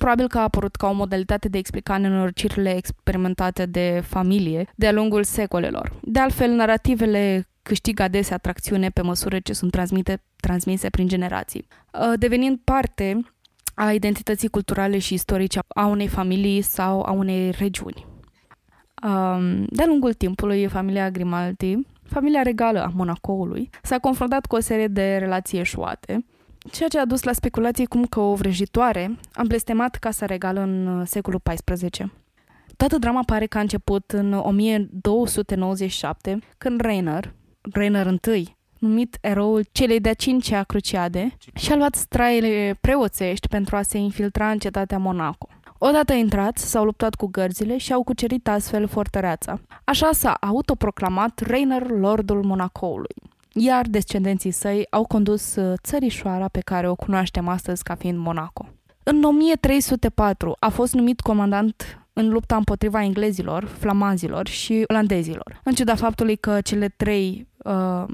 probabil 0.00 0.28
că 0.28 0.38
a 0.38 0.42
apărut 0.42 0.76
ca 0.76 0.88
o 0.88 0.92
modalitate 0.92 1.48
de 1.48 1.58
explica 1.58 1.98
nenorocirile 1.98 2.76
experimentate 2.76 3.66
de 3.66 4.02
familie 4.04 4.66
de-a 4.74 4.92
lungul 4.92 5.22
secolelor. 5.24 5.92
De 6.02 6.18
altfel, 6.18 6.50
narativele 6.50 7.48
câștigă 7.62 8.02
adesea 8.02 8.36
atracțiune 8.36 8.88
pe 8.88 9.02
măsură 9.02 9.38
ce 9.38 9.52
sunt 9.52 9.70
transmite, 9.70 10.22
transmise 10.36 10.90
prin 10.90 11.08
generații, 11.08 11.66
uh, 11.92 12.12
devenind 12.18 12.58
parte 12.64 13.20
a 13.74 13.92
identității 13.92 14.48
culturale 14.48 14.98
și 14.98 15.14
istorice 15.14 15.60
a 15.68 15.86
unei 15.86 16.08
familii 16.08 16.62
sau 16.62 17.02
a 17.02 17.10
unei 17.10 17.50
regiuni. 17.50 18.06
Um, 19.02 19.64
de-a 19.64 19.86
lungul 19.86 20.12
timpului, 20.12 20.66
familia 20.66 21.10
Grimaldi 21.10 21.78
familia 22.10 22.42
regală 22.42 22.82
a 22.82 22.90
Monacoului 22.94 23.70
s-a 23.82 23.98
confruntat 23.98 24.46
cu 24.46 24.56
o 24.56 24.60
serie 24.60 24.86
de 24.86 25.16
relații 25.16 25.58
eșuate, 25.58 26.24
ceea 26.70 26.88
ce 26.88 26.98
a 26.98 27.04
dus 27.04 27.22
la 27.22 27.32
speculații 27.32 27.86
cum 27.86 28.04
că 28.04 28.20
o 28.20 28.34
vrăjitoare 28.34 29.18
a 29.32 29.42
blestemat 29.42 29.96
Casa 29.96 30.26
Regală 30.26 30.60
în 30.60 30.86
uh, 30.86 31.06
secolul 31.06 31.40
XIV. 31.42 32.12
Toată 32.76 32.98
drama 32.98 33.22
pare 33.26 33.46
că 33.46 33.58
a 33.58 33.60
început 33.60 34.10
în 34.10 34.32
1297, 34.32 36.38
când 36.58 36.80
Rainer, 36.80 37.34
Rainer 37.72 38.14
I, 38.34 38.56
numit 38.78 39.18
eroul 39.20 39.64
celei 39.72 40.00
de-a 40.00 40.14
cincea 40.14 40.62
cruciade, 40.62 41.36
și-a 41.54 41.76
luat 41.76 41.94
straile 41.94 42.78
preoțești 42.80 43.48
pentru 43.48 43.76
a 43.76 43.82
se 43.82 43.98
infiltra 43.98 44.50
în 44.50 44.58
cetatea 44.58 44.98
Monaco. 44.98 45.48
Odată 45.78 46.12
intrați, 46.12 46.70
s-au 46.70 46.84
luptat 46.84 47.14
cu 47.14 47.26
gărzile 47.26 47.76
și 47.76 47.92
au 47.92 48.02
cucerit 48.02 48.48
astfel 48.48 48.86
fortăreața. 48.86 49.60
Așa 49.84 50.12
s-a 50.12 50.32
autoproclamat 50.32 51.40
Rainer 51.46 51.90
Lordul 51.90 52.44
Monacoului 52.44 53.14
iar 53.52 53.86
descendenții 53.86 54.50
săi 54.50 54.86
au 54.90 55.04
condus 55.04 55.56
uh, 55.56 55.72
țărișoara 55.82 56.48
pe 56.48 56.60
care 56.60 56.88
o 56.88 56.94
cunoaștem 56.94 57.48
astăzi 57.48 57.82
ca 57.82 57.94
fiind 57.94 58.18
Monaco. 58.18 58.68
În 59.02 59.22
1304 59.22 60.56
a 60.58 60.68
fost 60.68 60.94
numit 60.94 61.20
comandant 61.20 62.00
în 62.12 62.28
lupta 62.28 62.56
împotriva 62.56 63.02
englezilor, 63.02 63.64
flamanzilor 63.64 64.48
și 64.48 64.84
olandezilor. 64.86 65.60
În 65.64 65.72
ciuda 65.72 65.94
faptului 65.94 66.36
că 66.36 66.60
cele 66.60 66.88
trei 66.88 67.48
uh, 67.56 68.04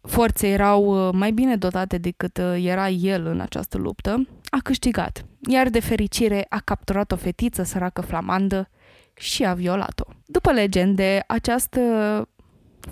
forțe 0.00 0.48
erau 0.48 1.06
uh, 1.06 1.14
mai 1.14 1.32
bine 1.32 1.56
dotate 1.56 1.98
decât 1.98 2.38
uh, 2.38 2.64
era 2.64 2.88
el 2.88 3.26
în 3.26 3.40
această 3.40 3.78
luptă, 3.78 4.28
a 4.50 4.58
câștigat, 4.62 5.24
iar 5.48 5.68
de 5.68 5.80
fericire 5.80 6.46
a 6.48 6.60
capturat 6.64 7.12
o 7.12 7.16
fetiță 7.16 7.62
săracă 7.62 8.00
flamandă 8.00 8.68
și 9.14 9.44
a 9.44 9.54
violat-o. 9.54 10.04
După 10.26 10.52
legende, 10.52 11.24
această 11.26 11.80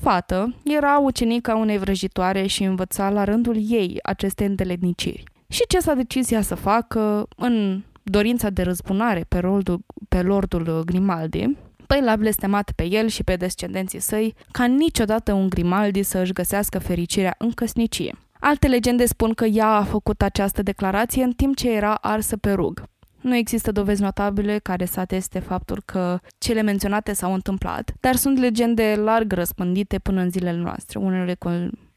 fată 0.01 0.55
era 0.65 0.99
ucenica 0.99 1.57
unei 1.57 1.79
vrăjitoare 1.79 2.47
și 2.47 2.63
învăța 2.63 3.11
la 3.11 3.25
rândul 3.25 3.57
ei 3.69 3.99
aceste 4.03 4.45
îndeletniciri. 4.45 5.25
Și 5.49 5.63
ce 5.69 5.79
s-a 5.79 5.95
decis 5.95 6.31
ea 6.31 6.43
să 6.43 6.55
facă 6.55 7.29
în 7.37 7.83
dorința 8.03 8.51
de 8.51 8.63
răzbunare 8.63 9.25
pe, 9.29 9.41
lordul, 9.41 9.81
pe 10.09 10.23
lordul 10.23 10.83
Grimaldi, 10.85 11.57
păi 11.87 12.01
l-a 12.03 12.17
blestemat 12.17 12.73
pe 12.77 12.85
el 12.91 13.07
și 13.07 13.25
pe 13.25 13.37
descendenții 13.37 14.01
săi 14.01 14.35
ca 14.51 14.65
niciodată 14.65 15.33
un 15.33 15.49
Grimaldi 15.49 16.03
să 16.03 16.19
își 16.19 16.33
găsească 16.33 16.79
fericirea 16.79 17.35
în 17.39 17.51
căsnicie. 17.51 18.15
Alte 18.41 18.67
legende 18.67 19.07
spun 19.07 19.35
că 19.35 19.45
ea 19.45 19.69
a 19.69 19.85
făcut 19.85 20.23
această 20.23 20.63
declarație 20.63 21.23
în 21.23 21.33
timp 21.33 21.57
ce 21.57 21.71
era 21.71 21.95
arsă 21.95 22.37
pe 22.37 22.53
rug. 22.53 22.83
Nu 23.21 23.37
există 23.37 23.73
dovezi 23.73 24.03
notabile 24.03 24.59
care 24.59 24.85
să 24.85 25.01
ateste 25.01 25.39
faptul 25.39 25.83
că 25.85 26.19
cele 26.39 26.63
menționate 26.63 27.13
s-au 27.13 27.35
întâmplat, 27.35 27.93
dar 28.01 28.15
sunt 28.15 28.39
legende 28.39 28.95
larg 28.95 29.33
răspândite 29.33 29.99
până 29.99 30.21
în 30.21 30.31
zilele 30.31 30.59
noastre. 30.59 30.99
Unele, 30.99 31.37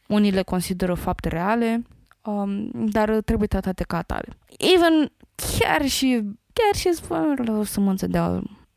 unii 0.08 0.32
le 0.32 0.42
consideră 0.42 0.94
fapte 0.94 1.30
reale, 1.30 1.84
um, 2.24 2.70
dar 2.74 3.22
trebuie 3.26 3.48
tratate 3.48 3.84
ca 3.84 3.98
atare. 3.98 4.28
Even 4.76 5.12
chiar 5.60 5.88
și 5.88 6.22
chiar 6.54 6.76
și 6.76 7.02
fără 7.02 7.52
o 7.52 7.64
sămânță 7.64 8.08
de, 8.08 8.20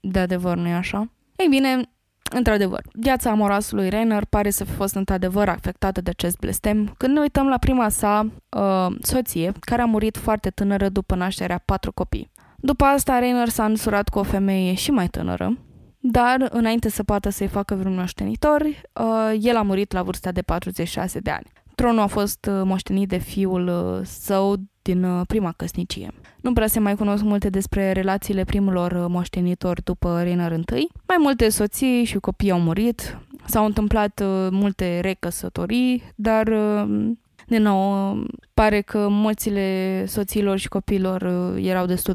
de 0.01 0.19
adevăr, 0.19 0.57
nu-i 0.57 0.75
așa? 0.75 1.11
Ei 1.37 1.49
bine, 1.49 1.89
Într-adevăr, 2.31 2.83
viața 2.93 3.31
amoroasă 3.31 3.75
lui 3.75 3.89
Rainer 3.89 4.25
pare 4.25 4.51
să 4.51 4.65
fi 4.65 4.73
fost 4.73 4.95
într-adevăr 4.95 5.49
afectată 5.49 6.01
de 6.01 6.11
acest 6.11 6.39
blestem 6.39 6.95
când 6.97 7.15
ne 7.15 7.21
uităm 7.21 7.49
la 7.49 7.59
prima 7.59 7.89
sa 7.89 8.27
uh, 8.57 8.87
soție, 9.01 9.53
care 9.61 9.83
a 9.83 9.85
murit 9.85 10.17
foarte 10.17 10.51
tânără 10.51 10.89
după 10.89 11.15
nașterea 11.15 11.63
patru 11.65 11.93
copii. 11.93 12.31
După 12.65 12.85
asta, 12.85 13.19
Rainer 13.19 13.49
s-a 13.49 13.65
însurat 13.65 14.09
cu 14.09 14.19
o 14.19 14.23
femeie 14.23 14.75
și 14.75 14.91
mai 14.91 15.09
tânără, 15.09 15.59
dar 15.99 16.49
înainte 16.51 16.89
să 16.89 17.03
poată 17.03 17.29
să-i 17.29 17.47
facă 17.47 17.75
vreun 17.75 17.95
moștenitor, 17.95 18.61
uh, 18.61 19.39
el 19.41 19.57
a 19.57 19.63
murit 19.63 19.93
la 19.93 20.03
vârsta 20.03 20.33
de 20.33 20.43
46 20.43 21.19
de 21.19 21.31
ani. 21.31 21.47
Tronul 21.75 21.99
a 21.99 22.07
fost 22.07 22.47
uh, 22.47 22.61
moștenit 22.65 23.09
de 23.09 23.17
fiul 23.17 23.67
uh, 23.67 24.07
său 24.07 24.57
din 24.83 25.05
uh, 25.05 25.27
prima 25.27 25.53
căsnicie. 25.57 26.11
Nu 26.41 26.53
prea 26.53 26.67
se 26.67 26.81
mai 26.81 26.95
cunosc 26.95 27.23
multe 27.23 27.49
despre 27.49 27.93
relațiile 27.93 28.45
primilor 28.45 29.07
moștenitori 29.09 29.83
după 29.83 30.23
Reiner 30.23 30.53
I. 30.53 30.89
Mai 31.07 31.17
multe 31.19 31.49
soții 31.49 32.05
și 32.05 32.19
copii 32.19 32.51
au 32.51 32.61
murit, 32.61 33.19
s-au 33.45 33.65
întâmplat 33.65 34.23
multe 34.51 35.01
recăsătorii, 35.01 36.03
dar 36.15 36.49
din 37.47 37.63
nou, 37.63 38.17
pare 38.55 38.81
că 38.81 39.09
mulțile 39.09 40.05
soților 40.07 40.59
și 40.59 40.69
copiilor 40.69 41.23
erau 41.57 41.87
destul 41.87 42.15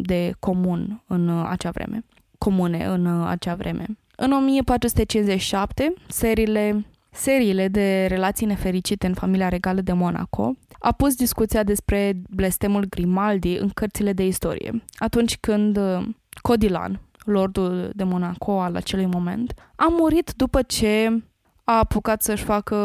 de 0.00 0.32
comun 0.38 1.02
în 1.06 1.44
acea 1.48 1.70
vreme. 1.70 2.04
Comune 2.38 2.84
în 2.84 3.06
acea 3.26 3.54
vreme. 3.54 3.86
În 4.16 4.32
1457, 4.32 5.92
seriile 6.06 6.84
seriile 7.10 7.68
de 7.68 8.06
relații 8.08 8.46
nefericite 8.46 9.06
în 9.06 9.14
familia 9.14 9.48
regală 9.48 9.80
de 9.80 9.92
Monaco, 9.92 10.56
a 10.78 10.92
pus 10.92 11.14
discuția 11.14 11.62
despre 11.62 12.12
blestemul 12.30 12.86
Grimaldi 12.88 13.56
în 13.56 13.68
cărțile 13.68 14.12
de 14.12 14.26
istorie, 14.26 14.82
atunci 14.96 15.36
când 15.36 15.76
uh, 15.76 16.06
Codilan, 16.42 17.00
lordul 17.24 17.90
de 17.94 18.04
Monaco 18.04 18.60
al 18.60 18.76
acelui 18.76 19.06
moment, 19.06 19.54
a 19.76 19.86
murit 19.98 20.32
după 20.36 20.62
ce 20.62 21.22
a 21.64 21.78
apucat 21.78 22.22
să-și 22.22 22.44
facă 22.44 22.76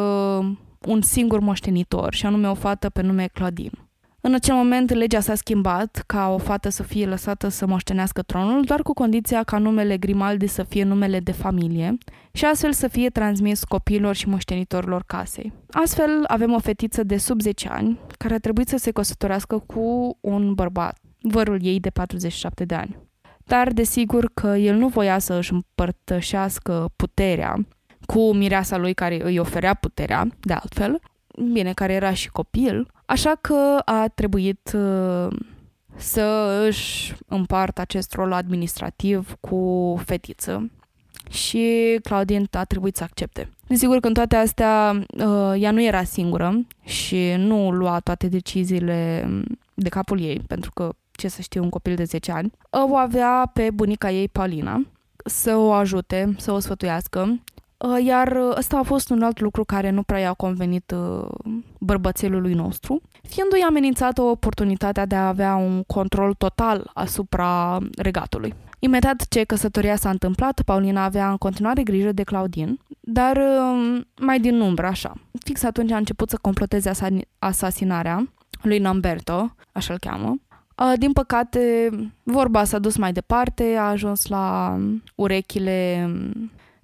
un 0.87 1.01
singur 1.01 1.39
moștenitor, 1.39 2.13
și 2.13 2.25
anume 2.25 2.49
o 2.49 2.53
fată 2.53 2.89
pe 2.89 3.01
nume 3.01 3.27
Claudine. 3.33 3.85
În 4.27 4.33
acel 4.33 4.55
moment, 4.55 4.93
legea 4.93 5.19
s-a 5.19 5.35
schimbat 5.35 6.03
ca 6.05 6.29
o 6.29 6.37
fată 6.37 6.69
să 6.69 6.83
fie 6.83 7.05
lăsată 7.05 7.47
să 7.47 7.65
moștenească 7.65 8.21
tronul, 8.21 8.63
doar 8.63 8.81
cu 8.81 8.93
condiția 8.93 9.43
ca 9.43 9.57
numele 9.57 9.97
Grimaldi 9.97 10.47
să 10.47 10.63
fie 10.63 10.83
numele 10.83 11.19
de 11.19 11.31
familie 11.31 11.97
și 12.31 12.45
astfel 12.45 12.71
să 12.73 12.87
fie 12.87 13.09
transmis 13.09 13.63
copiilor 13.63 14.15
și 14.15 14.29
moștenitorilor 14.29 15.03
casei. 15.07 15.53
Astfel, 15.71 16.23
avem 16.27 16.53
o 16.53 16.59
fetiță 16.59 17.03
de 17.03 17.17
sub 17.17 17.41
10 17.41 17.69
ani 17.69 17.99
care 18.17 18.33
a 18.33 18.39
trebuit 18.39 18.67
să 18.67 18.77
se 18.77 18.91
căsătorească 18.91 19.63
cu 19.65 20.17
un 20.21 20.53
bărbat, 20.53 20.97
vărul 21.21 21.59
ei 21.61 21.79
de 21.79 21.89
47 21.89 22.65
de 22.65 22.75
ani. 22.75 22.97
Dar, 23.43 23.71
desigur 23.71 24.31
că 24.33 24.47
el 24.47 24.75
nu 24.75 24.87
voia 24.87 25.19
să 25.19 25.33
își 25.33 25.53
împărtășească 25.53 26.89
puterea 26.95 27.65
cu 28.05 28.33
mireasa 28.33 28.77
lui 28.77 28.93
care 28.93 29.19
îi 29.23 29.39
oferea 29.39 29.73
puterea, 29.73 30.27
de 30.39 30.53
altfel, 30.53 31.01
bine, 31.51 31.73
care 31.73 31.93
era 31.93 32.13
și 32.13 32.29
copil, 32.29 32.87
așa 33.05 33.37
că 33.41 33.81
a 33.85 34.07
trebuit 34.15 34.71
uh, 34.75 35.27
să 35.95 36.57
își 36.67 37.15
împartă 37.27 37.81
acest 37.81 38.13
rol 38.13 38.31
administrativ 38.31 39.35
cu 39.39 40.01
fetiță 40.05 40.69
și 41.29 41.97
Claudine 42.03 42.45
a 42.51 42.63
trebuit 42.63 42.95
să 42.95 43.03
accepte. 43.03 43.49
Desigur 43.67 43.99
că 43.99 44.07
în 44.07 44.13
toate 44.13 44.35
astea 44.35 45.01
uh, 45.17 45.53
ea 45.57 45.71
nu 45.71 45.81
era 45.81 46.03
singură 46.03 46.59
și 46.83 47.33
nu 47.37 47.71
lua 47.71 47.99
toate 47.99 48.27
deciziile 48.27 49.27
de 49.73 49.89
capul 49.89 50.19
ei, 50.21 50.41
pentru 50.47 50.71
că 50.71 50.93
ce 51.11 51.27
să 51.27 51.41
știu 51.41 51.63
un 51.63 51.69
copil 51.69 51.95
de 51.95 52.03
10 52.03 52.31
ani, 52.31 52.51
o 52.69 52.95
avea 52.95 53.51
pe 53.53 53.69
bunica 53.73 54.11
ei, 54.11 54.27
Paulina, 54.27 54.85
să 55.25 55.55
o 55.55 55.71
ajute, 55.71 56.35
să 56.37 56.51
o 56.51 56.59
sfătuiască 56.59 57.21
Uh, 57.29 57.54
iar 58.03 58.31
uh, 58.31 58.53
ăsta 58.57 58.77
a 58.77 58.83
fost 58.83 59.09
un 59.09 59.23
alt 59.23 59.39
lucru 59.39 59.63
care 59.63 59.89
nu 59.89 60.03
prea 60.03 60.19
i-a 60.19 60.33
convenit 60.33 60.93
uh, 60.95 61.27
bărbățelului 61.79 62.53
nostru, 62.53 63.01
fiindu-i 63.21 63.61
amenințată 63.67 64.21
oportunitatea 64.21 65.05
de 65.05 65.15
a 65.15 65.27
avea 65.27 65.55
un 65.55 65.83
control 65.83 66.33
total 66.33 66.91
asupra 66.93 67.77
regatului. 67.97 68.53
Imediat 68.79 69.27
ce 69.27 69.43
căsătoria 69.43 69.95
s-a 69.95 70.09
întâmplat, 70.09 70.61
Paulina 70.61 71.03
avea 71.03 71.29
în 71.29 71.37
continuare 71.37 71.83
grijă 71.83 72.11
de 72.11 72.23
Claudin, 72.23 72.79
dar 72.99 73.41
mai 74.19 74.39
din 74.39 74.59
umbră, 74.59 74.87
așa. 74.87 75.13
Fix 75.43 75.63
atunci 75.63 75.91
a 75.91 75.97
început 75.97 76.29
să 76.29 76.37
comploteze 76.41 76.91
asasinarea 77.39 78.29
lui 78.61 78.79
Namberto, 78.79 79.55
așa 79.71 79.93
îl 79.93 79.99
cheamă. 79.99 80.35
Din 80.97 81.11
păcate, 81.11 81.89
vorba 82.23 82.63
s-a 82.63 82.79
dus 82.79 82.97
mai 82.97 83.11
departe, 83.11 83.75
a 83.77 83.83
ajuns 83.89 84.27
la 84.27 84.77
urechile 85.15 86.09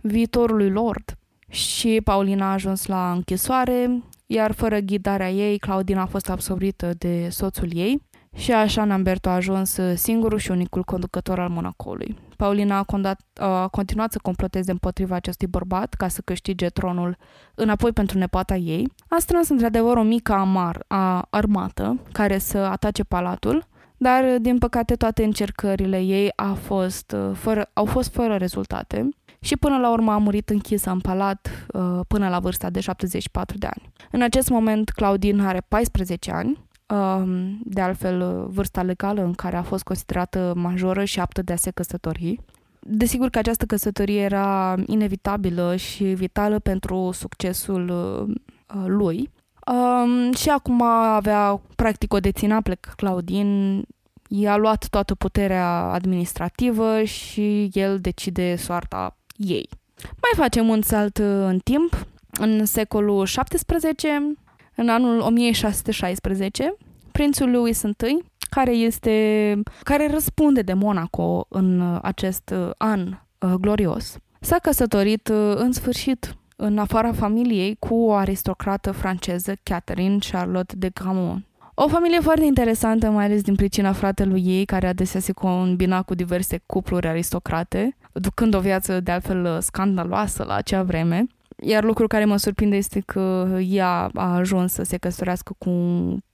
viitorului 0.01 0.69
lord. 0.69 1.15
Și 1.49 2.01
Paulina 2.03 2.49
a 2.49 2.53
ajuns 2.53 2.85
la 2.85 3.11
închisoare, 3.11 4.03
iar 4.25 4.51
fără 4.51 4.77
ghidarea 4.79 5.31
ei, 5.31 5.57
Claudina 5.57 6.01
a 6.01 6.05
fost 6.05 6.29
absorbită 6.29 6.93
de 6.97 7.27
soțul 7.29 7.69
ei 7.73 8.01
și 8.35 8.51
așa 8.51 8.83
Namberto 8.83 9.29
a 9.29 9.33
ajuns 9.33 9.79
singurul 9.95 10.37
și 10.37 10.51
unicul 10.51 10.83
conducător 10.83 11.39
al 11.39 11.49
Monacoului. 11.49 12.15
Paulina 12.37 12.77
a, 12.77 12.83
condat, 12.83 13.21
a 13.35 13.67
continuat 13.67 14.11
să 14.11 14.19
comploteze 14.21 14.71
împotriva 14.71 15.15
acestui 15.15 15.47
bărbat 15.47 15.93
ca 15.93 16.07
să 16.07 16.21
câștige 16.25 16.67
tronul 16.67 17.17
înapoi 17.55 17.91
pentru 17.91 18.17
nepoata 18.17 18.55
ei. 18.55 18.87
A 19.07 19.15
strâns 19.19 19.49
într-adevăr 19.49 19.97
o 19.97 20.01
mică 20.01 20.33
amar, 20.33 20.83
a, 20.87 21.27
armată 21.29 21.99
care 22.11 22.37
să 22.37 22.57
atace 22.57 23.03
palatul, 23.03 23.69
dar 23.97 24.37
din 24.39 24.57
păcate 24.57 24.95
toate 24.95 25.23
încercările 25.23 25.99
ei 25.99 26.31
a 26.35 26.53
fost, 26.53 27.15
fără, 27.33 27.69
au 27.73 27.85
fost 27.85 28.13
fără 28.13 28.35
rezultate 28.35 29.09
și 29.41 29.57
până 29.57 29.77
la 29.77 29.91
urmă 29.91 30.11
a 30.11 30.17
murit 30.17 30.49
închisă 30.49 30.89
în 30.89 30.99
palat 30.99 31.67
uh, 31.73 31.99
până 32.07 32.29
la 32.29 32.39
vârsta 32.39 32.69
de 32.69 32.79
74 32.79 33.57
de 33.57 33.67
ani. 33.67 33.91
În 34.11 34.21
acest 34.21 34.49
moment, 34.49 34.89
Claudine 34.89 35.45
are 35.45 35.61
14 35.67 36.31
ani, 36.31 36.59
uh, 36.87 37.23
de 37.63 37.81
altfel 37.81 38.21
uh, 38.21 38.45
vârsta 38.49 38.81
legală 38.81 39.23
în 39.23 39.33
care 39.33 39.55
a 39.55 39.63
fost 39.63 39.83
considerată 39.83 40.53
majoră 40.55 41.03
și 41.03 41.19
aptă 41.19 41.41
de 41.41 41.53
a 41.53 41.55
se 41.55 41.71
căsători. 41.71 42.39
Desigur 42.79 43.29
că 43.29 43.37
această 43.37 43.65
căsătorie 43.65 44.21
era 44.21 44.75
inevitabilă 44.85 45.75
și 45.75 46.03
vitală 46.03 46.59
pentru 46.59 47.09
succesul 47.13 47.89
uh, 47.89 48.83
lui. 48.85 49.29
Um, 49.67 50.33
și 50.33 50.49
acum 50.49 50.81
avea 50.81 51.61
practic 51.75 52.13
o 52.13 52.19
deținea 52.19 52.61
plec 52.61 52.93
Claudin 52.95 53.81
i-a 54.27 54.57
luat 54.57 54.87
toată 54.89 55.15
puterea 55.15 55.67
administrativă 55.67 57.03
și 57.03 57.69
el 57.73 57.99
decide 57.99 58.55
soarta 58.55 59.15
ei. 59.47 59.69
Mai 60.03 60.31
facem 60.35 60.67
un 60.67 60.81
salt 60.81 61.17
uh, 61.17 61.25
în 61.25 61.59
timp. 61.63 62.05
În 62.39 62.65
secolul 62.65 63.23
XVII, 63.23 64.37
în 64.75 64.89
anul 64.89 65.19
1616, 65.19 66.75
prințul 67.11 67.49
Louis 67.49 67.81
I, 67.81 68.23
care 68.49 68.71
este 68.71 69.61
care 69.83 70.11
răspunde 70.11 70.61
de 70.61 70.73
Monaco 70.73 71.45
în 71.49 71.79
uh, 71.79 71.99
acest 72.01 72.53
uh, 72.53 72.69
an 72.77 73.17
glorios, 73.59 74.17
s-a 74.39 74.57
căsătorit 74.57 75.27
în 75.55 75.71
sfârșit 75.71 76.35
în 76.55 76.77
afara 76.77 77.13
familiei 77.13 77.75
cu 77.79 77.95
o 77.95 78.13
aristocrată 78.13 78.91
franceză, 78.91 79.53
Catherine 79.63 80.17
Charlotte 80.31 80.75
de 80.77 80.89
Gramont. 80.89 81.45
O 81.73 81.87
familie 81.87 82.19
foarte 82.19 82.45
interesantă, 82.45 83.09
mai 83.09 83.25
ales 83.25 83.41
din 83.41 83.55
pricina 83.55 83.91
fratelui 83.91 84.43
ei, 84.45 84.65
care 84.65 84.87
adesea 84.87 85.19
se 85.19 85.31
combina 85.31 86.01
cu 86.01 86.15
diverse 86.15 86.61
cupluri 86.65 87.07
aristocrate, 87.07 87.97
ducând 88.13 88.53
o 88.53 88.59
viață 88.59 88.99
de 88.99 89.11
altfel 89.11 89.61
scandaloasă 89.61 90.43
la 90.43 90.53
acea 90.53 90.83
vreme. 90.83 91.27
Iar 91.63 91.83
lucrul 91.83 92.07
care 92.07 92.25
mă 92.25 92.37
surprinde 92.37 92.75
este 92.75 92.99
că 93.05 93.57
ea 93.67 94.09
a 94.13 94.35
ajuns 94.35 94.73
să 94.73 94.83
se 94.83 94.97
căsătorească 94.97 95.55
cu 95.57 95.69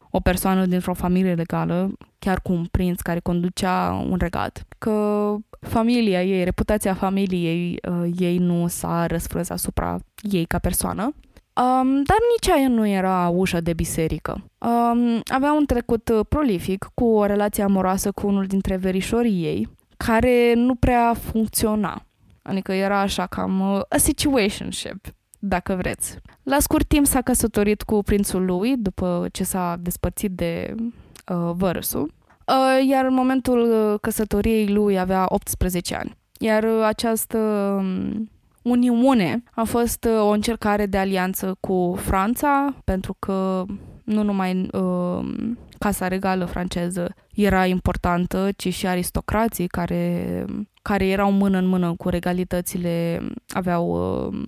o 0.10 0.20
persoană 0.20 0.66
dintr-o 0.66 0.94
familie 0.94 1.34
legală, 1.34 1.92
chiar 2.20 2.40
cu 2.42 2.52
un 2.52 2.66
prinț 2.72 3.02
care 3.02 3.20
conducea 3.20 4.06
un 4.10 4.18
regat, 4.20 4.66
că 4.78 5.36
familia 5.60 6.24
ei, 6.24 6.44
reputația 6.44 6.94
familiei 6.94 7.80
uh, 7.90 8.10
ei 8.20 8.38
nu 8.38 8.68
s-a 8.68 9.06
răsfrâns 9.06 9.50
asupra 9.50 9.98
ei 10.22 10.46
ca 10.46 10.60
persoană. 10.60 11.14
Um, 11.58 12.04
dar 12.04 12.18
nici 12.36 12.50
aia 12.50 12.68
nu 12.68 12.88
era 12.88 13.30
ușa 13.30 13.60
de 13.60 13.74
biserică. 13.74 14.44
Um, 14.58 15.22
avea 15.26 15.54
un 15.54 15.66
trecut 15.66 16.10
uh, 16.10 16.26
prolific 16.30 16.90
cu 16.94 17.06
o 17.06 17.26
relație 17.26 17.64
amoroasă 17.64 18.12
cu 18.12 18.28
unul 18.28 18.46
dintre 18.46 18.76
verișorii 18.76 19.44
ei, 19.44 19.70
care 19.98 20.54
nu 20.54 20.76
prea 20.76 21.14
funcționa. 21.14 22.06
Adică 22.42 22.74
era 22.74 23.00
așa 23.00 23.26
cam 23.26 23.74
uh, 23.74 23.82
a 23.90 23.98
situationship, 23.98 25.06
dacă 25.40 25.76
vreți. 25.76 26.18
La 26.44 26.60
scurt 26.60 26.88
timp 26.88 27.06
s-a 27.06 27.22
căsătorit 27.22 27.82
cu 27.82 28.02
prințul 28.02 28.46
lui 28.46 28.76
după 28.78 29.28
ce 29.32 29.44
s-a 29.44 29.76
despărțit 29.80 30.32
de 30.32 30.76
uh, 30.76 31.52
vărsul, 31.54 32.14
uh, 32.48 32.88
iar 32.88 33.06
în 33.06 33.14
momentul 33.14 33.62
uh, 33.62 34.00
căsătoriei 34.02 34.68
lui 34.68 35.00
avea 35.00 35.26
18 35.30 35.96
ani. 35.96 36.18
Iar 36.40 36.64
uh, 36.64 36.84
această 36.84 37.38
um, 37.78 38.30
uniune 38.70 39.44
a 39.52 39.64
fost 39.64 40.04
uh, 40.04 40.20
o 40.20 40.30
încercare 40.30 40.86
de 40.86 40.98
alianță 40.98 41.58
cu 41.60 41.96
Franța, 42.00 42.76
pentru 42.84 43.16
că 43.20 43.66
nu 44.04 44.24
numai 44.24 44.70
uh, 44.72 45.54
Casa 45.80 46.08
Regală 46.08 46.46
franceză 46.46 47.16
era 47.34 47.66
importantă, 47.66 48.50
ci 48.56 48.74
și 48.74 48.88
aristocrații 48.88 49.68
care, 49.68 50.46
care 50.82 51.08
erau 51.08 51.32
mână 51.32 51.58
în 51.58 51.66
mână 51.66 51.94
cu 51.98 52.10
regalitățile 52.10 53.22
aveau 53.48 53.90
uh, 53.90 54.40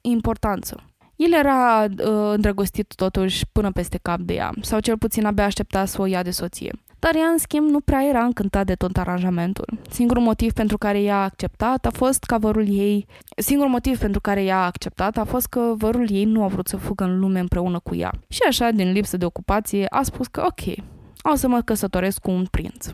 importanță. 0.00 0.84
El 1.16 1.32
era 1.32 1.84
uh, 1.84 2.32
îndrăgostit 2.34 2.94
totuși 2.94 3.44
până 3.52 3.70
peste 3.70 3.98
cap 4.02 4.18
de 4.18 4.34
ea, 4.34 4.50
sau 4.60 4.80
cel 4.80 4.98
puțin 4.98 5.24
abia 5.24 5.44
aștepta 5.44 5.84
să 5.84 6.00
o 6.00 6.04
ia 6.04 6.22
de 6.22 6.30
soție. 6.30 6.72
Dar 6.98 7.14
ea, 7.14 7.26
în 7.26 7.38
schimb, 7.38 7.68
nu 7.68 7.80
prea 7.80 8.04
era 8.08 8.24
încântat 8.24 8.66
de 8.66 8.74
tot 8.74 8.96
aranjamentul. 8.96 9.78
Singurul 9.90 10.22
motiv 10.22 10.52
pentru 10.52 10.78
care 10.78 11.02
ea 11.02 11.16
a 11.16 11.22
acceptat 11.22 11.86
a 11.86 11.90
fost 11.90 12.24
că 12.24 12.38
vărul 12.38 12.68
ei... 12.68 13.06
Singurul 13.36 13.72
motiv 13.72 13.98
pentru 13.98 14.20
care 14.20 14.44
ea 14.44 14.56
a 14.56 14.64
acceptat 14.64 15.16
a 15.16 15.24
fost 15.24 15.46
că 15.46 15.74
vărul 15.76 16.10
ei 16.10 16.24
nu 16.24 16.42
a 16.42 16.46
vrut 16.46 16.68
să 16.68 16.76
fugă 16.76 17.04
în 17.04 17.18
lume 17.18 17.40
împreună 17.40 17.78
cu 17.78 17.94
ea. 17.94 18.10
Și 18.28 18.40
așa, 18.48 18.70
din 18.70 18.92
lipsă 18.92 19.16
de 19.16 19.24
ocupație, 19.24 19.86
a 19.90 20.02
spus 20.02 20.26
că 20.26 20.44
ok, 20.46 20.84
o 21.32 21.34
să 21.34 21.48
mă 21.48 21.60
căsătoresc 21.60 22.18
cu 22.20 22.30
un 22.30 22.46
prinț. 22.50 22.86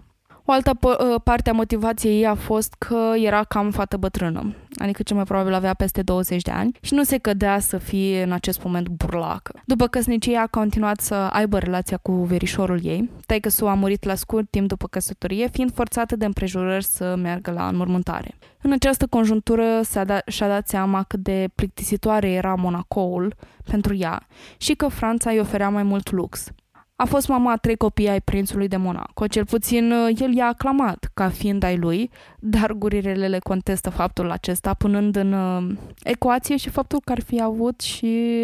O 0.50 0.52
altă 0.52 0.74
p- 0.74 1.22
parte 1.24 1.50
a 1.50 1.52
motivației 1.52 2.18
ei 2.18 2.26
a 2.26 2.34
fost 2.34 2.74
că 2.78 3.12
era 3.16 3.44
cam 3.44 3.70
fată 3.70 3.96
bătrână, 3.96 4.54
adică 4.76 5.02
cel 5.02 5.16
mai 5.16 5.24
probabil 5.24 5.54
avea 5.54 5.74
peste 5.74 6.02
20 6.02 6.42
de 6.42 6.50
ani 6.50 6.78
și 6.80 6.94
nu 6.94 7.02
se 7.02 7.18
cădea 7.18 7.58
să 7.58 7.78
fie 7.78 8.22
în 8.22 8.32
acest 8.32 8.62
moment 8.62 8.88
burlacă. 8.88 9.60
După 9.64 9.86
căsnicie 9.86 10.36
a 10.36 10.46
continuat 10.46 11.00
să 11.00 11.14
aibă 11.14 11.58
relația 11.58 11.96
cu 11.96 12.12
verișorul 12.12 12.84
ei, 12.84 13.10
taică 13.26 13.48
s 13.48 13.60
a 13.60 13.74
murit 13.74 14.04
la 14.04 14.14
scurt 14.14 14.50
timp 14.50 14.68
după 14.68 14.86
căsătorie, 14.86 15.48
fiind 15.48 15.72
forțată 15.74 16.16
de 16.16 16.24
împrejurări 16.24 16.84
să 16.84 17.14
meargă 17.18 17.50
la 17.50 17.68
înmormântare. 17.68 18.34
În 18.62 18.72
această 18.72 19.06
conjuntură 19.06 19.80
s-a 19.82 20.04
dat, 20.04 20.28
și-a 20.28 20.48
dat 20.48 20.68
seama 20.68 21.02
cât 21.02 21.20
de 21.20 21.48
plictisitoare 21.54 22.30
era 22.30 22.54
Monacoul 22.54 23.34
pentru 23.70 23.94
ea 23.94 24.26
și 24.56 24.74
că 24.74 24.88
Franța 24.88 25.30
îi 25.30 25.40
oferea 25.40 25.68
mai 25.68 25.82
mult 25.82 26.10
lux. 26.10 26.52
A 27.00 27.04
fost 27.04 27.28
mama 27.28 27.52
a 27.52 27.56
trei 27.56 27.76
copii 27.76 28.08
ai 28.08 28.20
prințului 28.20 28.68
de 28.68 28.76
Monaco. 28.76 29.26
Cel 29.26 29.44
puțin 29.44 29.92
uh, 29.92 30.20
el 30.20 30.34
i-a 30.34 30.46
aclamat 30.46 31.10
ca 31.14 31.28
fiind 31.28 31.62
ai 31.62 31.76
lui, 31.76 32.10
dar 32.38 32.72
gurirele 32.72 33.28
le 33.28 33.38
contestă 33.38 33.90
faptul 33.90 34.30
acesta, 34.30 34.74
punând 34.74 35.16
în 35.16 35.32
uh, 35.32 35.76
ecuație 36.02 36.56
și 36.56 36.68
faptul 36.68 37.00
că 37.04 37.12
ar 37.12 37.20
fi 37.20 37.42
avut 37.42 37.80
și 37.80 38.34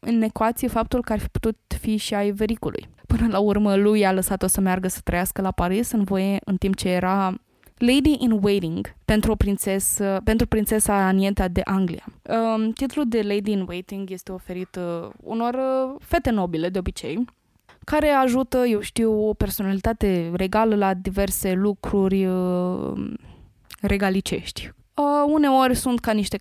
în 0.00 0.22
ecuație 0.22 0.68
faptul 0.68 1.02
că 1.02 1.12
ar 1.12 1.18
fi 1.18 1.28
putut 1.28 1.56
fi 1.80 1.96
și 1.96 2.14
ai 2.14 2.30
vericului. 2.30 2.88
Până 3.06 3.26
la 3.28 3.38
urmă, 3.38 3.76
lui 3.76 4.06
a 4.06 4.12
lăsat-o 4.12 4.46
să 4.46 4.60
meargă 4.60 4.88
să 4.88 5.00
trăiască 5.04 5.42
la 5.42 5.50
Paris 5.50 5.90
în 5.90 6.04
voie 6.04 6.38
în 6.44 6.56
timp 6.56 6.76
ce 6.76 6.88
era 6.88 7.34
Lady 7.78 8.16
in 8.18 8.38
Waiting 8.42 8.94
pentru, 9.04 9.30
o 9.30 9.34
prințesă, 9.34 10.20
pentru 10.24 10.46
prințesa 10.46 10.94
Anieta 11.06 11.48
de 11.48 11.60
Anglia. 11.64 12.04
Um, 12.22 12.70
titlul 12.70 13.04
de 13.08 13.22
Lady 13.22 13.52
in 13.52 13.64
Waiting 13.68 14.10
este 14.10 14.32
oferit 14.32 14.76
uh, 14.76 15.10
unor 15.16 15.54
uh, 15.54 15.94
fete 15.98 16.30
nobile, 16.30 16.68
de 16.68 16.78
obicei, 16.78 17.24
care 17.84 18.08
ajută, 18.08 18.58
eu 18.66 18.80
știu, 18.80 19.28
o 19.28 19.34
personalitate 19.34 20.30
regală 20.34 20.74
la 20.74 20.94
diverse 20.94 21.52
lucruri 21.52 22.26
uh, 22.26 22.92
regalicești. 23.80 24.72
Uh, 24.94 25.32
uneori 25.32 25.74
sunt 25.74 26.00
ca 26.00 26.12
niște 26.12 26.38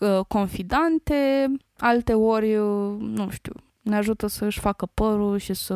uh, 0.00 0.24
confidante, 0.28 1.46
alte 1.78 2.12
ori, 2.12 2.56
uh, 2.56 2.96
nu 3.00 3.28
știu, 3.30 3.52
ne 3.80 3.96
ajută 3.96 4.26
să-și 4.26 4.60
facă 4.60 4.86
părul 4.94 5.38
și 5.38 5.54
să, 5.54 5.74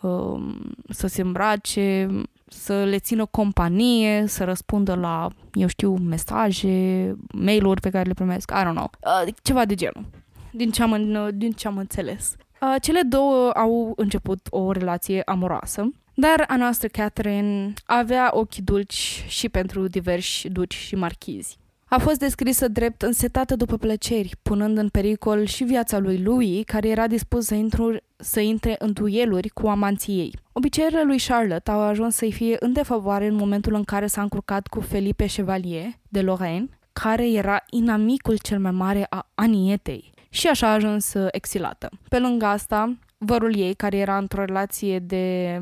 uh, 0.00 0.56
să 0.88 1.06
se 1.06 1.22
îmbrace, 1.22 2.08
să 2.46 2.84
le 2.84 2.98
țină 2.98 3.26
companie, 3.26 4.26
să 4.26 4.44
răspundă 4.44 4.94
la, 4.94 5.28
eu 5.52 5.66
știu, 5.66 5.96
mesaje, 5.96 7.16
mail-uri 7.32 7.80
pe 7.80 7.90
care 7.90 8.06
le 8.06 8.14
primesc, 8.14 8.50
I 8.50 8.62
don't 8.64 8.74
know, 8.74 8.90
uh, 9.24 9.32
ceva 9.42 9.64
de 9.64 9.74
genul, 9.74 10.06
din 10.52 10.70
ce 10.70 10.82
am, 10.82 11.30
din 11.34 11.52
ce 11.52 11.66
am 11.66 11.76
înțeles. 11.76 12.36
Uh, 12.60 12.74
cele 12.80 13.00
două 13.00 13.50
au 13.50 13.92
început 13.96 14.46
o 14.50 14.72
relație 14.72 15.22
amoroasă, 15.24 15.90
dar 16.14 16.44
a 16.48 16.56
noastră 16.56 16.88
Catherine 16.88 17.72
avea 17.86 18.30
ochi 18.32 18.56
dulci 18.56 19.24
și 19.28 19.48
pentru 19.48 19.86
diversi 19.86 20.48
duci 20.48 20.74
și 20.74 20.94
marchizi. 20.94 21.58
A 21.94 21.98
fost 21.98 22.18
descrisă 22.18 22.68
drept 22.68 23.02
însetată 23.02 23.56
după 23.56 23.76
plăceri, 23.76 24.36
punând 24.42 24.78
în 24.78 24.88
pericol 24.88 25.44
și 25.44 25.64
viața 25.64 25.98
lui 25.98 26.22
Louis, 26.22 26.64
care 26.64 26.88
era 26.88 27.06
dispus 27.06 27.44
să, 27.44 27.54
intru, 27.54 27.96
să 28.16 28.40
intre 28.40 28.74
în 28.78 28.92
dueluri 28.92 29.48
cu 29.48 29.66
amanții 29.66 30.18
ei. 30.18 30.38
Obiceiurile 30.52 31.02
lui 31.02 31.18
Charlotte 31.26 31.70
au 31.70 31.80
ajuns 31.80 32.14
să-i 32.14 32.32
fie 32.32 32.56
în 32.60 32.72
defavoare 32.72 33.26
în 33.26 33.34
momentul 33.34 33.74
în 33.74 33.84
care 33.84 34.06
s-a 34.06 34.22
încurcat 34.22 34.66
cu 34.66 34.80
Felipe 34.80 35.26
Chevalier 35.26 35.86
de 36.08 36.20
Lorraine, 36.20 36.68
care 36.92 37.30
era 37.30 37.62
inamicul 37.70 38.38
cel 38.38 38.58
mai 38.58 38.70
mare 38.70 39.06
a 39.08 39.30
Anietei 39.34 40.13
și 40.34 40.48
așa 40.48 40.68
a 40.68 40.72
ajuns 40.72 41.14
uh, 41.14 41.26
exilată. 41.30 41.90
Pe 42.08 42.18
lângă 42.18 42.46
asta, 42.46 42.96
vărul 43.18 43.56
ei, 43.56 43.74
care 43.74 43.96
era 43.96 44.16
într-o 44.16 44.44
relație 44.44 44.98
de 44.98 45.58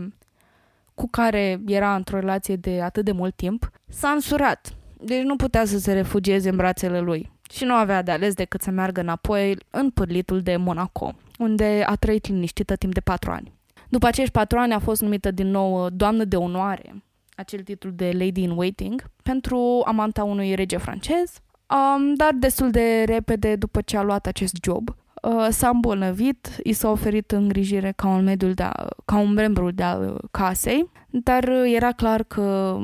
cu 0.95 1.09
care 1.09 1.61
era 1.67 1.95
într-o 1.95 2.19
relație 2.19 2.57
de 2.57 2.83
atât 2.83 3.05
de 3.05 3.13
mult 3.13 3.37
timp, 3.37 3.71
s-a 3.89 4.09
însurat. 4.09 4.77
Deci 5.05 5.23
nu 5.23 5.37
putea 5.37 5.65
să 5.65 5.79
se 5.79 5.93
refugieze 5.93 6.49
în 6.49 6.57
brațele 6.57 7.01
lui 7.01 7.33
și 7.51 7.65
nu 7.65 7.75
avea 7.75 8.03
de 8.03 8.11
ales 8.11 8.35
decât 8.35 8.63
să 8.63 8.71
meargă 8.71 9.01
înapoi 9.01 9.57
în 9.71 9.91
pârlitul 9.91 10.41
de 10.41 10.57
Monaco, 10.57 11.15
unde 11.39 11.85
a 11.87 11.95
trăit 11.95 12.27
liniștită 12.27 12.77
timp 12.77 12.95
de 12.95 13.01
patru 13.01 13.31
ani. 13.31 13.53
După 13.89 14.07
acești 14.07 14.33
patru 14.33 14.59
ani 14.59 14.73
a 14.73 14.79
fost 14.79 15.01
numită 15.01 15.31
din 15.31 15.51
nou 15.51 15.85
uh, 15.85 15.93
doamnă 15.95 16.25
de 16.25 16.37
onoare, 16.37 17.05
acel 17.35 17.61
titlu 17.61 17.91
de 17.91 18.11
Lady 18.13 18.43
in 18.43 18.51
Waiting, 18.51 19.05
pentru 19.23 19.83
amanta 19.87 20.25
unui 20.25 20.55
rege 20.55 20.77
francez, 20.77 21.41
Um, 21.73 22.15
dar 22.15 22.33
destul 22.33 22.71
de 22.71 23.05
repede 23.07 23.57
după 23.57 23.81
ce 23.81 23.97
a 23.97 24.03
luat 24.03 24.27
acest 24.27 24.57
job, 24.63 24.89
uh, 25.23 25.47
s-a 25.51 25.69
îmbolnăvit, 25.69 26.61
i 26.63 26.73
s-a 26.73 26.91
oferit 26.91 27.31
îngrijire 27.31 27.93
ca 27.97 28.09
un, 28.09 28.25
mediul 28.25 28.53
de 28.53 28.63
a, 28.63 28.73
ca 29.05 29.17
un 29.17 29.33
membru 29.33 29.71
de 29.71 29.83
al 29.83 30.21
casei, 30.31 30.91
dar 31.11 31.49
era 31.49 31.93
clar 31.93 32.23
că 32.23 32.79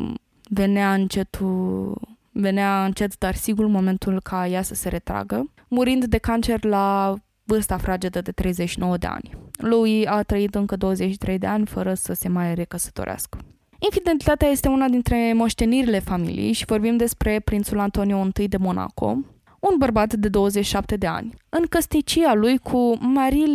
venea 0.51 0.95
încetul 0.95 1.99
venea 2.33 2.85
încet, 2.85 3.19
dar 3.19 3.35
sigur 3.35 3.67
momentul 3.67 4.21
ca 4.21 4.47
ea 4.47 4.63
să 4.63 4.75
se 4.75 4.89
retragă, 4.89 5.51
murind 5.69 6.05
de 6.05 6.19
cancer 6.19 6.65
la 6.65 7.15
vârsta 7.45 7.77
fragedă 7.77 8.21
de 8.21 8.31
39 8.31 8.97
de 8.97 9.07
ani. 9.07 9.37
Lui 9.57 10.07
a 10.07 10.23
trăit 10.23 10.55
încă 10.55 10.77
23 10.77 11.39
de 11.39 11.47
ani 11.47 11.67
fără 11.67 11.95
să 11.95 12.13
se 12.13 12.29
mai 12.29 12.55
recăsătorească. 12.55 13.39
Infidelitatea 13.79 14.49
este 14.49 14.69
una 14.69 14.89
dintre 14.89 15.33
moștenirile 15.33 15.99
familiei 15.99 16.53
și 16.53 16.65
vorbim 16.65 16.97
despre 16.97 17.41
prințul 17.41 17.79
Antonio 17.79 18.27
I 18.37 18.49
de 18.49 18.57
Monaco, 18.57 19.07
un 19.61 19.75
bărbat 19.79 20.15
de 20.15 20.29
27 20.29 20.97
de 20.97 21.07
ani, 21.07 21.35
în 21.49 21.65
căsnicia 21.69 22.35
lui 22.35 22.59
cu 22.59 22.97
Marie 23.01 23.47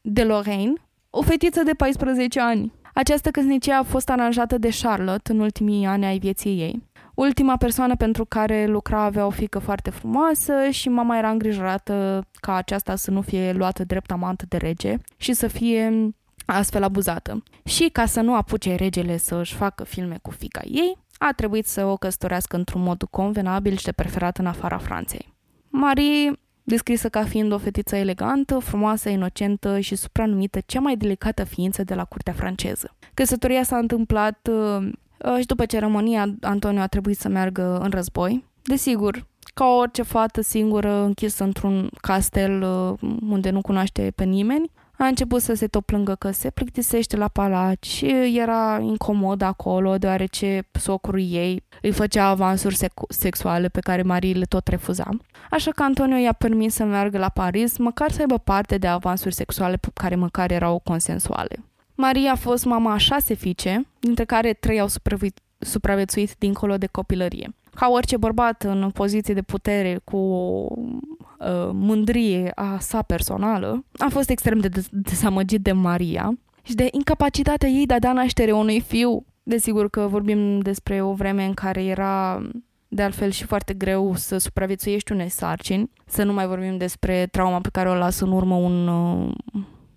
de 0.00 0.24
Lorraine, 0.24 0.72
o 1.10 1.22
fetiță 1.22 1.62
de 1.62 1.72
14 1.72 2.40
ani. 2.40 2.72
Această 2.94 3.30
căsnicie 3.30 3.72
a 3.72 3.82
fost 3.82 4.10
aranjată 4.10 4.58
de 4.58 4.68
Charlotte 4.82 5.32
în 5.32 5.38
ultimii 5.38 5.86
ani 5.86 6.04
ai 6.04 6.18
vieții 6.18 6.60
ei. 6.60 6.82
Ultima 7.14 7.56
persoană 7.56 7.96
pentru 7.96 8.24
care 8.24 8.66
lucra 8.66 9.02
avea 9.02 9.26
o 9.26 9.30
fică 9.30 9.58
foarte 9.58 9.90
frumoasă 9.90 10.52
și 10.70 10.88
mama 10.88 11.18
era 11.18 11.30
îngrijorată 11.30 12.26
ca 12.40 12.54
aceasta 12.54 12.96
să 12.96 13.10
nu 13.10 13.20
fie 13.20 13.52
luată 13.52 13.84
drept 13.84 14.10
amantă 14.10 14.44
de 14.48 14.56
rege 14.56 14.96
și 15.16 15.32
să 15.32 15.46
fie 15.46 16.10
astfel 16.46 16.82
abuzată. 16.82 17.42
Și 17.64 17.88
ca 17.92 18.06
să 18.06 18.20
nu 18.20 18.34
apuce 18.34 18.74
regele 18.74 19.16
să 19.16 19.36
își 19.36 19.54
facă 19.54 19.84
filme 19.84 20.18
cu 20.22 20.30
fica 20.30 20.60
ei, 20.64 20.98
a 21.18 21.32
trebuit 21.36 21.66
să 21.66 21.84
o 21.84 21.96
căsătorească 21.96 22.56
într-un 22.56 22.82
mod 22.82 23.02
convenabil 23.10 23.76
și 23.76 23.84
de 23.84 23.92
preferat 23.92 24.38
în 24.38 24.46
afara 24.46 24.78
Franței. 24.78 25.34
Marie, 25.68 26.32
descrisă 26.62 27.08
ca 27.08 27.24
fiind 27.24 27.52
o 27.52 27.58
fetiță 27.58 27.96
elegantă, 27.96 28.58
frumoasă, 28.58 29.08
inocentă 29.08 29.80
și 29.80 29.94
supranumită 29.96 30.58
cea 30.66 30.80
mai 30.80 30.96
delicată 30.96 31.44
ființă 31.44 31.84
de 31.84 31.94
la 31.94 32.04
curtea 32.04 32.32
franceză. 32.32 32.94
Căsătoria 33.14 33.62
s-a 33.62 33.76
întâmplat 33.76 34.48
uh, 34.50 34.88
uh 35.24 35.38
și 35.38 35.46
după 35.46 35.64
ceremonia 35.64 36.34
Antonio 36.40 36.80
a 36.80 36.86
trebuit 36.86 37.18
să 37.18 37.28
meargă 37.28 37.78
în 37.82 37.90
război. 37.90 38.44
Desigur, 38.62 39.26
ca 39.54 39.64
orice 39.64 40.02
fată 40.02 40.40
singură 40.40 41.02
închisă 41.02 41.44
într-un 41.44 41.90
castel 42.00 42.62
uh, 42.62 43.10
unde 43.28 43.50
nu 43.50 43.60
cunoaște 43.60 44.12
pe 44.16 44.24
nimeni, 44.24 44.70
A 44.98 45.06
început 45.06 45.42
să 45.42 45.54
se 45.54 45.66
tot 45.66 45.84
plângă 45.84 46.14
că 46.14 46.30
se 46.30 46.50
plictisește 46.50 47.16
la 47.16 47.28
palat 47.28 47.82
și 47.82 48.36
era 48.38 48.78
incomod 48.80 49.42
acolo 49.42 49.98
deoarece 49.98 50.68
socrul 50.72 51.20
ei 51.20 51.64
îi 51.82 51.92
făcea 51.92 52.26
avansuri 52.26 52.76
sec- 52.76 53.08
sexuale 53.08 53.68
pe 53.68 53.80
care 53.80 54.02
Marie 54.02 54.32
le 54.32 54.44
tot 54.44 54.68
refuza. 54.68 55.08
Așa 55.50 55.70
că 55.70 55.82
Antonio 55.82 56.16
i-a 56.16 56.32
permis 56.32 56.74
să 56.74 56.84
meargă 56.84 57.18
la 57.18 57.28
Paris, 57.28 57.76
măcar 57.76 58.10
să 58.10 58.20
aibă 58.20 58.38
parte 58.38 58.78
de 58.78 58.86
avansuri 58.86 59.34
sexuale 59.34 59.78
care 59.94 60.14
măcar 60.14 60.50
erau 60.50 60.78
consensuale. 60.84 61.64
Maria 61.94 62.32
a 62.32 62.36
fost 62.36 62.64
mama 62.64 62.92
a 62.92 62.96
șase 62.96 63.34
fiice, 63.34 63.86
dintre 64.00 64.24
care 64.24 64.52
trei 64.52 64.80
au 64.80 64.88
supraviețuit 64.88 65.40
supraviețuit 65.58 66.34
dincolo 66.38 66.76
de 66.76 66.86
copilărie. 66.86 67.54
Ca 67.76 67.88
orice 67.88 68.16
bărbat 68.16 68.62
în 68.62 68.90
poziție 68.90 69.34
de 69.34 69.42
putere 69.42 70.00
cu 70.04 70.16
o 70.16 70.68
uh, 70.72 71.70
mândrie 71.72 72.52
a 72.54 72.78
sa 72.78 73.02
personală, 73.02 73.84
a 73.98 74.08
fost 74.08 74.30
extrem 74.30 74.58
de 74.58 74.68
dezamăgit 74.90 75.62
de 75.62 75.72
Maria 75.72 76.38
și 76.62 76.74
de 76.74 76.88
incapacitatea 76.90 77.68
ei 77.68 77.86
de 77.86 77.94
a 77.94 77.98
da 77.98 78.12
naștere 78.12 78.52
unui 78.52 78.80
fiu. 78.80 79.24
Desigur 79.42 79.90
că 79.90 80.06
vorbim 80.06 80.58
despre 80.58 81.02
o 81.02 81.12
vreme 81.12 81.44
în 81.44 81.54
care 81.54 81.84
era 81.84 82.42
de 82.88 83.02
altfel 83.02 83.30
și 83.30 83.44
foarte 83.44 83.74
greu 83.74 84.14
să 84.14 84.38
supraviețuiești 84.38 85.12
unei 85.12 85.28
sarcini, 85.28 85.90
să 86.06 86.22
nu 86.22 86.32
mai 86.32 86.46
vorbim 86.46 86.76
despre 86.76 87.26
trauma 87.30 87.60
pe 87.60 87.68
care 87.72 87.88
o 87.88 87.94
lasă 87.94 88.24
în 88.24 88.32
urmă 88.32 88.54
un 88.54 88.88
uh, 88.88 89.34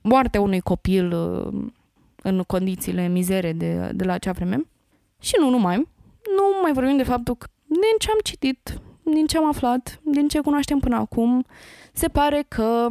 moartea 0.01 0.41
unui 0.41 0.59
copil 0.59 1.11
uh, 1.13 1.63
în 2.23 2.43
condițiile 2.47 3.07
mizere 3.07 3.53
de, 3.53 3.91
de 3.93 4.03
la 4.03 4.13
acea 4.13 4.31
vreme. 4.31 4.65
Și 5.21 5.33
nu 5.39 5.49
numai. 5.49 5.75
Nu 6.35 6.43
mai 6.61 6.71
vorbim 6.73 6.97
de 6.97 7.03
faptul 7.03 7.35
că 7.35 7.47
din 7.69 7.95
ce 7.99 8.11
am 8.11 8.17
citit, 8.23 8.81
din 9.03 9.25
ce 9.25 9.37
am 9.37 9.47
aflat, 9.47 9.99
din 10.03 10.27
ce 10.27 10.39
cunoaștem 10.39 10.79
până 10.79 10.95
acum, 10.95 11.45
se 11.93 12.07
pare 12.07 12.45
că 12.47 12.87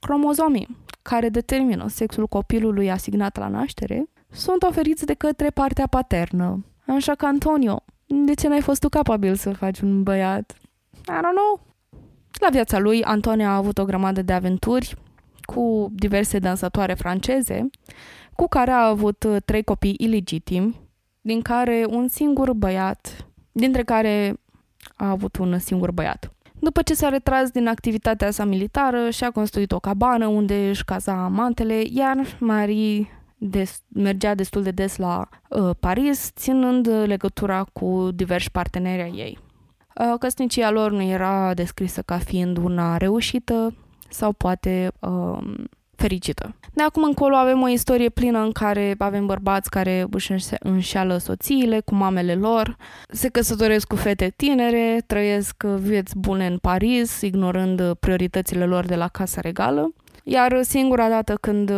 cromozomii 0.00 0.76
care 1.02 1.28
determină 1.28 1.88
sexul 1.88 2.26
copilului 2.26 2.90
asignat 2.90 3.36
la 3.38 3.48
naștere 3.48 4.08
sunt 4.30 4.62
oferiți 4.62 5.06
de 5.06 5.14
către 5.14 5.50
partea 5.50 5.86
paternă. 5.86 6.64
Așa 6.86 7.14
că, 7.14 7.26
Antonio, 7.26 7.82
de 8.06 8.34
ce 8.34 8.48
n-ai 8.48 8.60
fost 8.60 8.80
tu 8.80 8.88
capabil 8.88 9.34
să 9.34 9.52
faci 9.52 9.80
un 9.80 10.02
băiat? 10.02 10.54
I 10.92 11.12
don't 11.12 11.34
know. 11.34 11.60
La 12.40 12.48
viața 12.50 12.78
lui, 12.78 13.04
Antonio 13.04 13.46
a 13.46 13.56
avut 13.56 13.78
o 13.78 13.84
grămadă 13.84 14.22
de 14.22 14.32
aventuri 14.32 14.96
cu 15.40 15.88
diverse 15.92 16.38
dansatoare 16.38 16.94
franceze, 16.94 17.70
cu 18.32 18.48
care 18.48 18.70
a 18.70 18.86
avut 18.86 19.26
trei 19.44 19.62
copii 19.62 19.94
ilegitimi, 19.98 20.80
din 21.20 21.42
care 21.42 21.86
un 21.88 22.08
singur 22.08 22.52
băiat, 22.52 23.29
dintre 23.52 23.82
care 23.82 24.34
a 24.94 25.08
avut 25.08 25.36
un 25.36 25.58
singur 25.58 25.90
băiat. 25.90 26.32
După 26.58 26.82
ce 26.82 26.94
s-a 26.94 27.08
retras 27.08 27.50
din 27.50 27.68
activitatea 27.68 28.30
sa 28.30 28.44
militară, 28.44 29.10
și-a 29.10 29.30
construit 29.30 29.72
o 29.72 29.78
cabană 29.78 30.26
unde 30.26 30.68
își 30.68 30.84
caza 30.84 31.24
amantele, 31.24 31.82
iar 31.90 32.36
Marie 32.38 33.08
des, 33.38 33.82
mergea 33.88 34.34
destul 34.34 34.62
de 34.62 34.70
des 34.70 34.96
la 34.96 35.28
uh, 35.48 35.70
Paris, 35.80 36.30
ținând 36.34 36.88
legătura 37.04 37.64
cu 37.72 38.08
diversi 38.14 38.50
parteneri 38.50 39.02
ai 39.02 39.12
ei. 39.16 39.38
Uh, 39.94 40.18
căsnicia 40.18 40.70
lor 40.70 40.90
nu 40.90 41.02
era 41.02 41.54
descrisă 41.54 42.02
ca 42.02 42.18
fiind 42.18 42.56
una 42.56 42.96
reușită 42.96 43.74
sau 44.08 44.32
poate 44.32 44.92
uh, 45.00 45.38
fericită. 46.00 46.54
De 46.72 46.82
acum 46.82 47.02
încolo 47.02 47.36
avem 47.36 47.62
o 47.62 47.68
istorie 47.68 48.08
plină 48.08 48.38
în 48.38 48.52
care 48.52 48.94
avem 48.98 49.26
bărbați 49.26 49.70
care 49.70 50.06
își 50.10 50.32
înșeală 50.60 51.16
soțiile 51.16 51.80
cu 51.80 51.94
mamele 51.94 52.34
lor, 52.34 52.76
se 53.08 53.28
căsătoresc 53.28 53.86
cu 53.86 53.96
fete 53.96 54.32
tinere, 54.36 55.02
trăiesc 55.06 55.62
vieți 55.62 56.18
bune 56.18 56.46
în 56.46 56.58
Paris, 56.58 57.20
ignorând 57.20 57.94
prioritățile 57.94 58.64
lor 58.64 58.86
de 58.86 58.94
la 58.94 59.08
Casa 59.08 59.40
Regală, 59.40 59.92
iar 60.24 60.62
singura 60.62 61.08
dată 61.08 61.34
când 61.40 61.72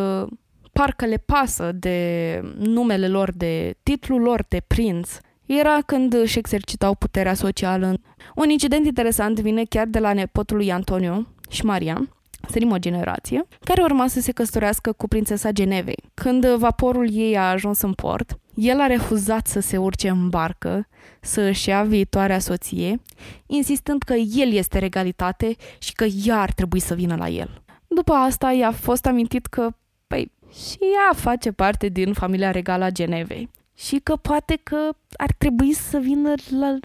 parcă 0.73 1.07
le 1.07 1.17
pasă 1.17 1.73
de 1.75 2.41
numele 2.59 3.09
lor, 3.09 3.33
de 3.33 3.75
titlul 3.83 4.21
lor 4.21 4.45
de 4.49 4.63
prinț, 4.67 5.11
era 5.47 5.79
când 5.87 6.15
își 6.15 6.39
exercitau 6.39 6.95
puterea 6.95 7.35
socială. 7.35 7.95
Un 8.35 8.51
incident 8.51 8.87
interesant 8.87 9.41
vine 9.41 9.65
chiar 9.65 9.87
de 9.87 9.99
la 9.99 10.13
nepotul 10.13 10.57
lui 10.57 10.73
Antonio 10.73 11.27
și 11.51 11.65
Maria, 11.65 12.09
sărim 12.49 12.71
o 12.71 12.79
generație, 12.79 13.47
care 13.65 13.83
urma 13.83 14.07
să 14.07 14.21
se 14.21 14.33
căsătorească 14.33 14.93
cu 14.93 15.09
prințesa 15.09 15.51
Genevei. 15.51 16.05
Când 16.15 16.47
vaporul 16.47 17.09
ei 17.13 17.37
a 17.37 17.51
ajuns 17.51 17.81
în 17.81 17.93
port, 17.93 18.39
el 18.55 18.81
a 18.81 18.87
refuzat 18.87 19.47
să 19.47 19.61
se 19.61 19.77
urce 19.77 20.09
în 20.09 20.29
barcă, 20.29 20.87
să 21.21 21.41
își 21.41 21.69
ia 21.69 21.83
viitoarea 21.83 22.39
soție, 22.39 23.01
insistând 23.47 24.03
că 24.03 24.15
el 24.15 24.53
este 24.53 24.79
regalitate 24.79 25.57
și 25.79 25.93
că 25.93 26.05
ea 26.05 26.41
ar 26.41 26.53
trebui 26.53 26.81
să 26.81 26.95
vină 26.95 27.17
la 27.17 27.29
el. 27.29 27.63
După 27.87 28.13
asta 28.13 28.53
i-a 28.53 28.71
fost 28.71 29.07
amintit 29.07 29.47
că, 29.47 29.69
păi, 30.07 30.33
și 30.53 30.79
ea 30.81 31.15
face 31.15 31.53
parte 31.53 31.89
din 31.89 32.13
familia 32.13 32.51
regală 32.51 32.85
a 32.85 32.91
Genevei 32.91 33.51
și 33.77 34.01
că 34.03 34.17
poate 34.17 34.61
că 34.63 34.89
ar 35.17 35.33
trebui 35.39 35.73
să 35.73 35.99
vină 35.99 36.35
la 36.59 36.79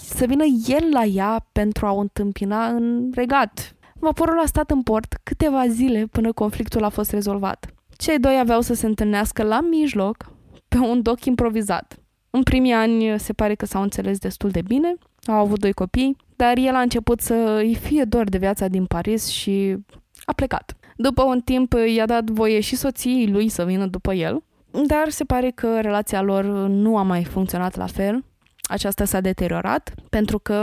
să 0.00 0.24
vină 0.26 0.44
el 0.66 0.88
la 0.92 1.04
ea 1.04 1.46
pentru 1.52 1.86
a 1.86 1.92
o 1.92 1.98
întâmpina 1.98 2.66
în 2.66 3.10
regat, 3.14 3.74
Vaporul 3.98 4.40
a 4.40 4.46
stat 4.46 4.70
în 4.70 4.82
port 4.82 5.14
câteva 5.22 5.68
zile 5.68 6.06
până 6.10 6.32
conflictul 6.32 6.84
a 6.84 6.88
fost 6.88 7.10
rezolvat. 7.10 7.66
Cei 7.96 8.18
doi 8.18 8.38
aveau 8.38 8.60
să 8.60 8.74
se 8.74 8.86
întâlnească 8.86 9.42
la 9.42 9.60
mijloc, 9.60 10.30
pe 10.68 10.78
un 10.78 11.02
doc 11.02 11.24
improvizat. 11.24 11.98
În 12.30 12.42
primii 12.42 12.72
ani 12.72 13.18
se 13.18 13.32
pare 13.32 13.54
că 13.54 13.66
s-au 13.66 13.82
înțeles 13.82 14.18
destul 14.18 14.50
de 14.50 14.62
bine, 14.62 14.94
au 15.26 15.34
avut 15.34 15.58
doi 15.58 15.72
copii, 15.72 16.16
dar 16.36 16.56
el 16.56 16.74
a 16.74 16.80
început 16.80 17.20
să 17.20 17.34
îi 17.34 17.74
fie 17.74 18.04
dor 18.04 18.28
de 18.28 18.38
viața 18.38 18.68
din 18.68 18.84
Paris 18.84 19.26
și 19.26 19.76
a 20.24 20.32
plecat. 20.32 20.76
După 20.96 21.22
un 21.22 21.40
timp 21.40 21.74
i-a 21.94 22.06
dat 22.06 22.30
voie 22.30 22.60
și 22.60 22.76
soției 22.76 23.30
lui 23.30 23.48
să 23.48 23.64
vină 23.64 23.86
după 23.86 24.14
el, 24.14 24.42
dar 24.86 25.08
se 25.08 25.24
pare 25.24 25.50
că 25.50 25.80
relația 25.80 26.22
lor 26.22 26.44
nu 26.68 26.96
a 26.96 27.02
mai 27.02 27.24
funcționat 27.24 27.76
la 27.76 27.86
fel. 27.86 28.24
Aceasta 28.62 29.04
s-a 29.04 29.20
deteriorat 29.20 29.94
pentru 30.08 30.38
că 30.38 30.54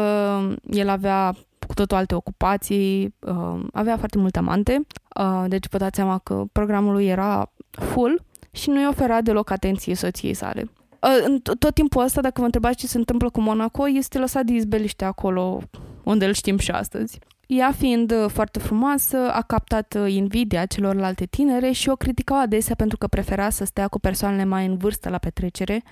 el 0.70 0.90
avea 0.90 1.36
cu 1.68 1.74
totul 1.74 1.98
alte 1.98 2.16
ocupații, 2.16 3.16
uh, 3.20 3.64
avea 3.74 3.98
foarte 3.98 4.18
multe 4.18 4.40
amante, 4.40 4.86
uh, 5.20 5.44
deci 5.48 5.66
vă 5.70 5.78
dați 5.78 5.96
seama 5.96 6.18
că 6.18 6.44
programul 6.52 6.94
lui 6.94 7.08
era 7.08 7.52
full 7.70 8.24
și 8.52 8.70
nu-i 8.70 8.88
ofera 8.88 9.22
deloc 9.22 9.50
atenție 9.50 9.96
soției 9.96 10.34
sale. 10.34 10.70
Uh, 11.06 11.26
în 11.26 11.40
tot 11.40 11.74
timpul 11.74 12.04
ăsta, 12.04 12.22
dacă 12.22 12.40
vă 12.40 12.46
întrebați 12.46 12.78
ce 12.78 12.88
se 12.88 12.98
întâmplă 12.98 13.30
cu 13.30 13.42
Monaco, 13.42 13.90
este 13.90 14.20
lăsat 14.20 14.46
de 14.46 14.54
izbeliște 14.54 15.06
acolo, 15.06 15.62
unde 16.04 16.26
îl 16.26 16.34
știm 16.34 16.58
și 16.58 16.72
astăzi. 16.72 17.20
Ea 17.48 17.72
fiind 17.72 18.12
uh, 18.12 18.30
foarte 18.30 18.60
frumoasă, 18.60 19.18
a 19.18 19.42
captat 19.42 19.98
uh, 20.00 20.14
invidia 20.14 20.66
celorlalte 20.66 21.26
tinere 21.26 21.72
și 21.72 21.90
o 21.90 21.96
criticau 21.96 22.40
adesea 22.40 22.76
pentru 22.76 22.98
că 22.98 23.08
prefera 23.08 23.50
să 23.50 23.66
stea 23.66 23.88
cu 23.88 24.00
persoanele 24.00 24.44
mai 24.44 24.66
în 24.66 24.78
vârstă 24.78 25.10
la 25.10 25.18
petrecere, 25.18 25.84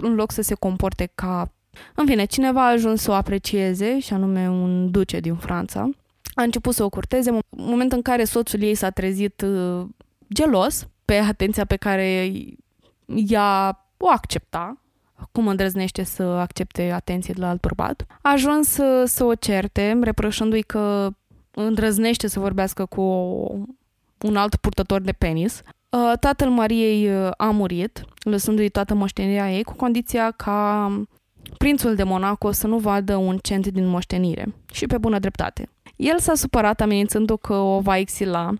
în 0.00 0.14
loc 0.14 0.32
să 0.32 0.42
se 0.42 0.54
comporte 0.54 1.10
ca 1.14 1.52
în 1.94 2.06
fine, 2.06 2.24
cineva 2.24 2.66
a 2.66 2.70
ajuns 2.70 3.00
să 3.00 3.10
o 3.10 3.14
aprecieze, 3.14 3.98
și 3.98 4.12
anume 4.12 4.48
un 4.48 4.90
duce 4.90 5.20
din 5.20 5.34
Franța. 5.34 5.88
A 6.34 6.42
început 6.42 6.74
să 6.74 6.84
o 6.84 6.88
curteze, 6.88 7.30
în 7.30 7.40
moment 7.50 7.92
în 7.92 8.02
care 8.02 8.24
soțul 8.24 8.62
ei 8.62 8.74
s-a 8.74 8.90
trezit 8.90 9.40
uh, 9.40 9.86
gelos 10.34 10.88
pe 11.04 11.14
atenția 11.14 11.64
pe 11.64 11.76
care 11.76 12.32
ea 13.06 13.84
o 13.96 14.08
accepta, 14.08 14.82
cum 15.32 15.48
îndrăznește 15.48 16.02
să 16.02 16.22
accepte 16.22 16.90
atenție 16.90 17.34
de 17.34 17.40
la 17.40 17.48
alt 17.48 17.60
bărbat, 17.60 18.04
a 18.22 18.32
ajuns 18.32 18.68
să, 18.68 19.04
să 19.06 19.24
o 19.24 19.34
certe, 19.34 19.98
reproșându-i 20.02 20.62
că 20.62 21.10
îndrăznește 21.50 22.26
să 22.26 22.40
vorbească 22.40 22.86
cu 22.86 23.00
o, 23.00 23.52
un 24.22 24.36
alt 24.36 24.56
purtător 24.56 25.00
de 25.00 25.12
penis. 25.12 25.62
Uh, 25.90 26.12
tatăl 26.20 26.48
Mariei 26.48 27.08
uh, 27.08 27.30
a 27.36 27.50
murit, 27.50 28.04
lăsându-i 28.22 28.68
toată 28.68 28.94
moștenirea 28.94 29.52
ei, 29.52 29.62
cu 29.62 29.72
condiția 29.72 30.30
ca 30.30 30.86
prințul 31.58 31.94
de 31.94 32.02
Monaco 32.02 32.50
să 32.50 32.66
nu 32.66 32.78
vadă 32.78 33.16
un 33.16 33.38
cent 33.42 33.66
din 33.66 33.86
moștenire 33.86 34.54
și 34.72 34.86
pe 34.86 34.98
bună 34.98 35.18
dreptate. 35.18 35.68
El 35.96 36.18
s-a 36.18 36.34
supărat 36.34 36.80
amenințându 36.80 37.36
că 37.36 37.54
o 37.54 37.80
va 37.80 37.96
exila 37.96 38.50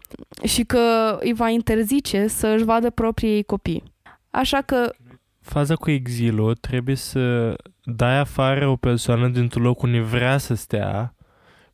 și 0.45 0.63
că 0.65 1.17
îi 1.21 1.33
va 1.33 1.49
interzice 1.49 2.27
să 2.27 2.47
își 2.47 2.65
vadă 2.65 2.91
proprii 2.91 3.43
copii. 3.43 3.83
Așa 4.31 4.61
că... 4.61 4.93
Faza 5.41 5.75
cu 5.75 5.91
exilul 5.91 6.55
trebuie 6.55 6.95
să 6.95 7.55
dai 7.85 8.19
afară 8.19 8.69
o 8.69 8.77
persoană 8.77 9.29
dintr-un 9.29 9.63
loc 9.63 9.83
unde 9.83 10.01
vrea 10.01 10.39
să 10.39 10.55
stea 10.55 11.15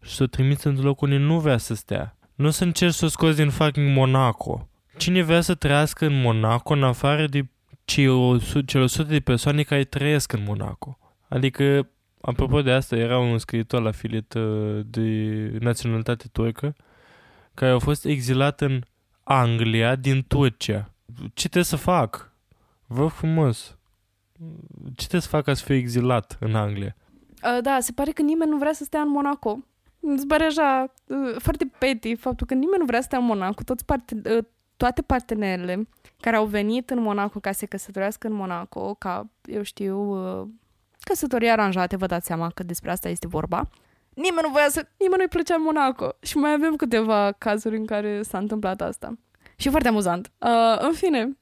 și 0.02 0.14
să 0.14 0.22
o 0.22 0.26
trimiți 0.26 0.66
într-un 0.66 0.84
loc 0.84 1.00
unde 1.00 1.16
nu 1.16 1.40
vrea 1.40 1.56
să 1.56 1.74
stea. 1.74 2.16
Nu 2.34 2.50
să 2.50 2.64
încerci 2.64 2.94
să 2.94 3.04
o 3.04 3.08
scoți 3.08 3.36
din 3.36 3.50
fucking 3.50 3.96
Monaco. 3.96 4.68
Cine 4.96 5.22
vrea 5.22 5.40
să 5.40 5.54
trăiască 5.54 6.06
în 6.06 6.20
Monaco 6.20 6.72
în 6.72 6.82
afară 6.82 7.26
de 7.26 7.48
cele 7.84 8.82
100 8.82 9.02
de 9.02 9.20
persoane 9.20 9.62
care 9.62 9.84
trăiesc 9.84 10.32
în 10.32 10.42
Monaco? 10.46 10.98
Adică, 11.28 11.88
apropo 12.20 12.62
de 12.62 12.70
asta, 12.70 12.96
era 12.96 13.18
un 13.18 13.38
scriitor 13.38 13.82
la 13.82 13.90
filet 13.90 14.34
uh, 14.34 14.80
de 14.84 15.58
naționalitate 15.60 16.24
turcă 16.32 16.74
care 17.54 17.72
a 17.72 17.78
fost 17.78 18.04
exilat 18.04 18.60
în 18.60 18.80
Anglia 19.22 19.96
din 19.96 20.24
Turcia. 20.28 20.90
Ce 21.16 21.48
trebuie 21.48 21.64
să 21.64 21.76
fac? 21.76 22.32
Vă 22.86 23.06
frumos. 23.06 23.78
Ce 24.84 24.94
trebuie 24.94 25.20
să 25.20 25.28
fac 25.28 25.44
ca 25.44 25.54
să 25.54 25.64
fiu 25.64 25.74
exilat 25.74 26.36
în 26.40 26.54
Anglia? 26.54 26.96
Uh, 27.44 27.62
da, 27.62 27.80
se 27.80 27.92
pare 27.92 28.10
că 28.10 28.22
nimeni 28.22 28.50
nu 28.50 28.56
vrea 28.56 28.72
să 28.72 28.84
stea 28.84 29.00
în 29.00 29.08
Monaco. 29.08 29.58
îți 30.00 30.26
pare 30.26 30.44
așa 30.44 30.92
uh, 31.06 31.34
foarte 31.38 31.70
petty 31.78 32.14
faptul 32.16 32.46
că 32.46 32.54
nimeni 32.54 32.78
nu 32.78 32.84
vrea 32.84 33.00
să 33.00 33.06
stea 33.06 33.18
în 33.18 33.24
Monaco, 33.24 33.62
toți 33.62 33.84
parte, 33.84 34.22
uh, 34.36 34.44
toate 34.76 35.02
partenerele 35.02 35.88
care 36.20 36.36
au 36.36 36.46
venit 36.46 36.90
în 36.90 37.00
Monaco 37.00 37.40
ca 37.40 37.52
să 37.52 37.58
se 37.58 37.66
căsătorească 37.66 38.26
în 38.26 38.32
Monaco, 38.32 38.94
ca, 38.94 39.30
eu 39.42 39.62
știu, 39.62 39.98
uh, 39.98 40.48
căsătorii 41.04 41.50
aranjate, 41.50 41.96
vă 41.96 42.06
dați 42.06 42.26
seama 42.26 42.50
că 42.54 42.62
despre 42.62 42.90
asta 42.90 43.08
este 43.08 43.26
vorba. 43.26 43.68
Nimeni 44.14 44.46
nu 44.46 44.52
voia 44.52 44.68
să... 44.68 44.86
Nimeni 44.98 45.18
nu-i 45.18 45.28
plăcea 45.28 45.56
Monaco. 45.56 46.14
Și 46.20 46.36
mai 46.36 46.52
avem 46.52 46.76
câteva 46.76 47.32
cazuri 47.38 47.76
în 47.76 47.86
care 47.86 48.22
s-a 48.22 48.38
întâmplat 48.38 48.80
asta. 48.80 49.18
Și 49.56 49.68
foarte 49.68 49.88
amuzant. 49.88 50.32
Uh, 50.38 50.78
în 50.78 50.92
fine, 50.92 51.36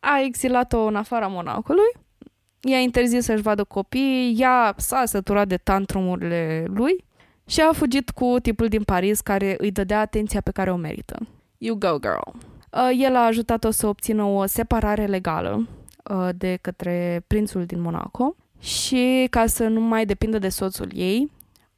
a 0.00 0.20
exilat-o 0.20 0.80
în 0.80 0.96
afara 0.96 1.26
Monacului, 1.26 1.90
i-a 2.60 2.78
interzis 2.78 3.24
să-și 3.24 3.42
vadă 3.42 3.64
copii, 3.64 4.36
ea 4.38 4.74
s-a 4.76 5.04
săturat 5.04 5.48
de 5.48 5.56
tantrumurile 5.56 6.64
lui 6.68 7.04
și 7.46 7.60
a 7.60 7.72
fugit 7.72 8.10
cu 8.10 8.36
tipul 8.42 8.68
din 8.68 8.82
Paris 8.82 9.20
care 9.20 9.54
îi 9.58 9.70
dădea 9.70 10.00
atenția 10.00 10.40
pe 10.40 10.50
care 10.50 10.72
o 10.72 10.76
merită. 10.76 11.18
You 11.58 11.76
go, 11.76 11.98
girl. 11.98 12.28
Uh, 12.70 12.90
el 12.98 13.16
a 13.16 13.24
ajutat-o 13.24 13.70
să 13.70 13.86
obțină 13.86 14.22
o 14.22 14.46
separare 14.46 15.04
legală 15.04 15.68
uh, 16.10 16.28
de 16.36 16.58
către 16.60 17.24
prințul 17.26 17.64
din 17.64 17.80
Monaco 17.80 18.36
și 18.58 19.26
ca 19.30 19.46
să 19.46 19.66
nu 19.68 19.80
mai 19.80 20.06
depindă 20.06 20.38
de 20.38 20.48
soțul 20.48 20.90
ei, 20.94 21.30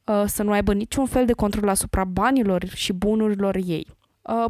uh, 0.03 0.23
să 0.25 0.43
nu 0.43 0.51
aibă 0.51 0.73
niciun 0.73 1.05
fel 1.05 1.25
de 1.25 1.33
control 1.33 1.69
asupra 1.69 2.03
banilor 2.03 2.65
și 2.65 2.93
bunurilor 2.93 3.55
ei. 3.55 3.95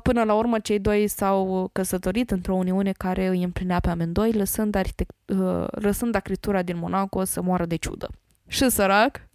Până 0.04 0.24
la 0.24 0.34
urmă, 0.34 0.60
cei 0.60 0.80
doi 0.80 1.08
s-au 1.08 1.70
căsătorit 1.72 2.32
într-o 2.32 2.56
uniune 2.56 2.92
care 2.92 3.28
îi 3.28 3.44
împlinea 3.44 3.80
pe 3.80 3.90
amândoi, 3.90 4.32
lăsând, 4.32 4.76
arhitect- 4.76 5.36
lăsând 5.72 6.16
acritura 6.16 6.62
din 6.62 6.78
Monaco 6.78 7.24
să 7.24 7.42
moară 7.42 7.66
de 7.66 7.76
ciudă. 7.76 8.10
Și 8.48 8.70
sărac, 8.70 9.30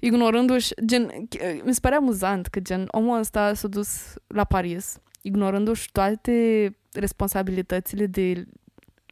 ignorându-și, 0.00 0.74
gen, 0.84 1.28
mi 1.64 1.74
se 1.74 1.80
pare 1.80 1.94
amuzant 1.94 2.46
că 2.46 2.60
gen, 2.60 2.88
omul 2.90 3.18
ăsta 3.18 3.54
s-a 3.54 3.68
dus 3.68 4.14
la 4.26 4.44
Paris, 4.44 4.98
ignorându-și 5.22 5.92
toate 5.92 6.70
responsabilitățile 6.92 8.06
de 8.06 8.44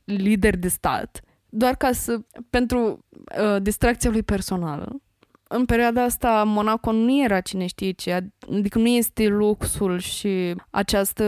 lider 0.04 0.56
de 0.56 0.68
stat, 0.68 1.20
doar 1.50 1.74
ca 1.76 1.92
să, 1.92 2.20
pentru 2.50 3.04
uh, 3.42 3.62
distracția 3.62 4.10
lui 4.10 4.22
personală 4.22 5.00
în 5.52 5.64
perioada 5.64 6.02
asta 6.02 6.44
Monaco 6.46 6.92
nu 6.92 7.22
era 7.22 7.40
cine 7.40 7.66
știe 7.66 7.90
ce, 7.90 8.30
adică 8.52 8.78
nu 8.78 8.86
este 8.86 9.26
luxul 9.26 9.98
și 9.98 10.54
această 10.70 11.24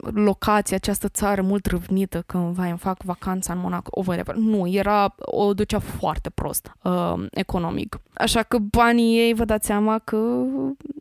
locație, 0.00 0.76
această 0.76 1.08
țară 1.08 1.42
mult 1.42 1.66
râvnită 1.66 2.22
când 2.26 2.54
vai 2.54 2.68
îmi 2.68 2.78
fac 2.78 3.02
vacanța 3.02 3.52
în 3.52 3.58
Monaco, 3.58 3.90
o 4.00 4.02
whatever. 4.06 4.34
Nu, 4.34 4.66
era, 4.68 5.14
o 5.18 5.54
ducea 5.54 5.78
foarte 5.78 6.30
prost 6.30 6.72
uh, 6.82 7.24
economic. 7.30 8.00
Așa 8.14 8.42
că 8.42 8.58
banii 8.58 9.18
ei, 9.18 9.34
vă 9.34 9.44
dați 9.44 9.66
seama 9.66 9.98
că 9.98 10.16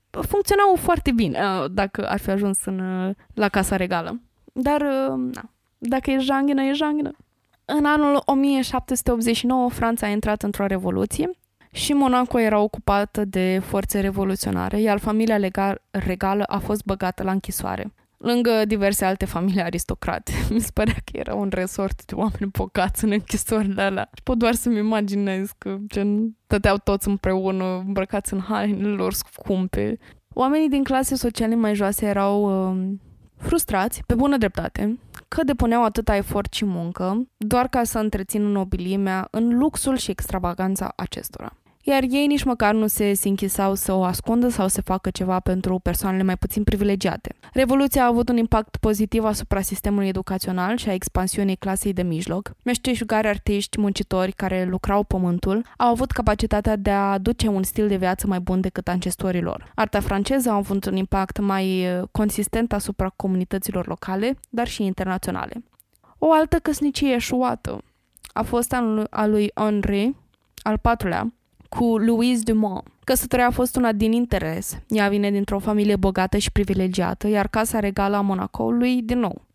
funcționau 0.10 0.76
foarte 0.76 1.11
bine 1.11 1.39
uh, 1.39 1.72
dacă 1.72 2.10
ar 2.10 2.19
fi 2.19 2.30
ajuns 2.30 2.65
în, 2.65 2.80
uh, 2.80 3.15
la 3.34 3.49
Casa 3.49 3.76
Regală. 3.76 4.22
Dar, 4.53 4.81
uh, 4.81 5.31
na, 5.34 5.49
dacă 5.77 6.11
e 6.11 6.18
janghină, 6.18 6.64
e 6.64 6.73
janghină. 6.73 7.11
În 7.77 7.85
anul 7.85 8.22
1789, 8.26 9.69
Franța 9.69 10.06
a 10.06 10.10
intrat 10.10 10.43
într-o 10.43 10.65
revoluție 10.65 11.30
și 11.72 11.93
Monaco 11.93 12.39
era 12.39 12.60
ocupată 12.60 13.26
de 13.26 13.61
forțe 13.65 13.99
revoluționare, 13.99 14.80
iar 14.80 14.99
familia 14.99 15.38
legal, 15.38 15.81
regală 15.91 16.43
a 16.43 16.57
fost 16.57 16.84
băgată 16.85 17.23
la 17.23 17.31
închisoare. 17.31 17.93
Lângă 18.18 18.65
diverse 18.68 19.06
alte 19.06 19.26
familii 19.26 19.61
aristocrate. 19.61 20.31
Mi 20.53 20.60
se 20.60 20.69
părea 20.73 20.93
că 20.93 21.18
era 21.18 21.34
un 21.34 21.49
resort 21.52 22.06
de 22.06 22.15
oameni 22.15 22.52
bogați 22.52 23.03
în 23.03 23.11
închisorile 23.11 23.81
alea. 23.81 24.10
Pot 24.23 24.38
doar 24.38 24.53
să-mi 24.53 24.77
imaginez 24.77 25.49
că 25.57 25.77
gen 25.88 26.38
tăteau 26.48 26.77
toți 26.77 27.07
împreună, 27.07 27.84
îmbrăcați 27.85 28.34
în 28.34 28.39
hainele 28.39 28.93
lor 28.93 29.14
scumpe. 29.14 29.98
Oamenii 30.34 30.69
din 30.69 30.84
clase 30.84 31.15
sociale 31.15 31.56
mai 31.56 31.76
joase 31.76 32.06
erau 32.06 32.69
uh, 32.69 32.93
frustrați, 33.41 34.03
pe 34.05 34.15
bună 34.15 34.38
dreptate, 34.38 34.99
că 35.27 35.43
depuneau 35.43 35.84
atâta 35.84 36.15
efort 36.15 36.53
și 36.53 36.65
muncă 36.65 37.27
doar 37.38 37.68
ca 37.68 37.84
să 37.84 37.99
întrețină 37.99 38.47
nobilimea 38.47 39.27
în 39.31 39.57
luxul 39.57 39.97
și 39.97 40.11
extravaganța 40.11 40.93
acestora 40.95 41.55
iar 41.83 42.03
ei 42.09 42.27
nici 42.27 42.43
măcar 42.43 42.73
nu 42.73 42.87
se 42.87 43.13
sinchisau 43.13 43.75
să 43.75 43.93
o 43.93 44.03
ascundă 44.03 44.49
sau 44.49 44.67
să 44.67 44.81
facă 44.81 45.09
ceva 45.09 45.39
pentru 45.39 45.79
persoanele 45.79 46.23
mai 46.23 46.37
puțin 46.37 46.63
privilegiate. 46.63 47.35
Revoluția 47.53 48.03
a 48.03 48.07
avut 48.07 48.29
un 48.29 48.37
impact 48.37 48.75
pozitiv 48.77 49.23
asupra 49.23 49.61
sistemului 49.61 50.07
educațional 50.07 50.77
și 50.77 50.89
a 50.89 50.93
expansiunii 50.93 51.55
clasei 51.55 51.93
de 51.93 52.01
mijloc. 52.01 52.51
Meșteșugari, 52.63 53.27
artiști, 53.27 53.79
muncitori 53.79 54.31
care 54.31 54.65
lucrau 54.69 55.03
pământul 55.03 55.65
au 55.77 55.89
avut 55.89 56.11
capacitatea 56.11 56.75
de 56.75 56.89
a 56.89 57.11
aduce 57.11 57.47
un 57.47 57.63
stil 57.63 57.87
de 57.87 57.95
viață 57.95 58.27
mai 58.27 58.39
bun 58.39 58.61
decât 58.61 58.87
ancestorii 58.87 59.41
lor. 59.41 59.71
Arta 59.75 59.99
franceză 59.99 60.49
a 60.49 60.55
avut 60.55 60.85
un 60.85 60.95
impact 60.95 61.39
mai 61.39 61.85
uh, 61.85 62.07
consistent 62.11 62.73
asupra 62.73 63.13
comunităților 63.15 63.87
locale, 63.87 64.37
dar 64.49 64.67
și 64.67 64.83
internaționale. 64.83 65.63
O 66.17 66.31
altă 66.31 66.57
căsnicie 66.59 67.13
eșuată 67.13 67.83
a 68.33 68.41
fost 68.41 68.73
a 69.09 69.25
lui 69.25 69.51
Henri, 69.55 70.15
al 70.63 70.77
patrulea, 70.77 71.33
cu 71.77 71.98
Louise 71.98 72.43
Dumont. 72.43 72.84
Căsătoria 73.03 73.48
a 73.48 73.52
fost 73.52 73.76
una 73.76 73.91
din 73.91 74.11
interes. 74.11 74.80
Ea 74.88 75.10
vine 75.10 75.31
dintr-o 75.31 75.60
familie 75.60 75.95
bogată 75.95 76.38
și 76.38 76.52
privilegiată, 76.52 77.27
iar 77.27 77.48
casa 77.48 77.80
regală 77.80 78.15
a 78.15 78.22
Monacoului, 78.22 79.02
din 79.02 79.19
nou, 79.19 79.45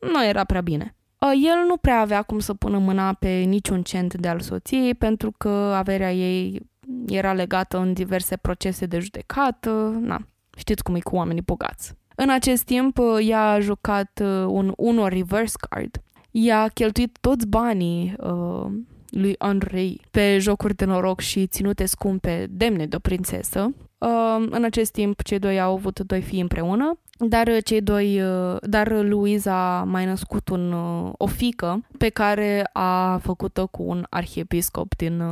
nu 0.00 0.24
era 0.24 0.44
prea 0.44 0.60
bine. 0.60 0.94
El 1.20 1.66
nu 1.66 1.76
prea 1.76 2.00
avea 2.00 2.22
cum 2.22 2.38
să 2.38 2.54
pună 2.54 2.78
mâna 2.78 3.12
pe 3.12 3.28
niciun 3.28 3.82
cent 3.82 4.14
de 4.14 4.28
al 4.28 4.40
soției, 4.40 4.94
pentru 4.94 5.32
că 5.38 5.48
averea 5.48 6.12
ei 6.12 6.60
era 7.06 7.32
legată 7.32 7.78
în 7.78 7.92
diverse 7.92 8.36
procese 8.36 8.86
de 8.86 8.98
judecată. 8.98 9.98
Na, 10.00 10.26
știți 10.56 10.82
cum 10.82 10.94
e 10.94 11.00
cu 11.00 11.16
oamenii 11.16 11.42
bogați. 11.42 11.94
În 12.14 12.30
acest 12.30 12.64
timp, 12.64 12.98
ea 13.20 13.50
a 13.50 13.60
jucat 13.60 14.22
un 14.46 14.72
Uno 14.76 15.06
reverse 15.06 15.56
card. 15.68 16.02
Ea 16.30 16.62
a 16.62 16.68
cheltuit 16.68 17.18
toți 17.20 17.46
banii 17.46 18.14
uh, 18.18 18.66
lui 19.10 19.34
Henri 19.38 20.00
pe 20.10 20.38
jocuri 20.38 20.74
de 20.74 20.84
noroc 20.84 21.20
și 21.20 21.46
ținute 21.46 21.86
scumpe 21.86 22.46
demne 22.50 22.86
de 22.86 22.96
o 22.96 22.98
prințesă. 22.98 23.74
Uh, 23.98 24.46
în 24.50 24.64
acest 24.64 24.92
timp, 24.92 25.22
cei 25.22 25.38
doi 25.38 25.60
au 25.60 25.72
avut 25.72 26.00
doi 26.00 26.20
fii 26.20 26.40
împreună, 26.40 26.98
dar 27.18 27.62
cei 27.62 27.80
doi, 27.80 28.22
uh, 28.22 28.56
dar 28.60 29.02
Louisa 29.02 29.78
a 29.78 29.84
mai 29.84 30.04
născut 30.04 30.48
un, 30.48 30.72
uh, 30.72 31.12
o 31.16 31.26
fică 31.26 31.86
pe 31.98 32.08
care 32.08 32.70
a 32.72 33.16
făcut-o 33.16 33.66
cu 33.66 33.82
un 33.82 34.06
arhiepiscop 34.10 34.96
din, 34.96 35.22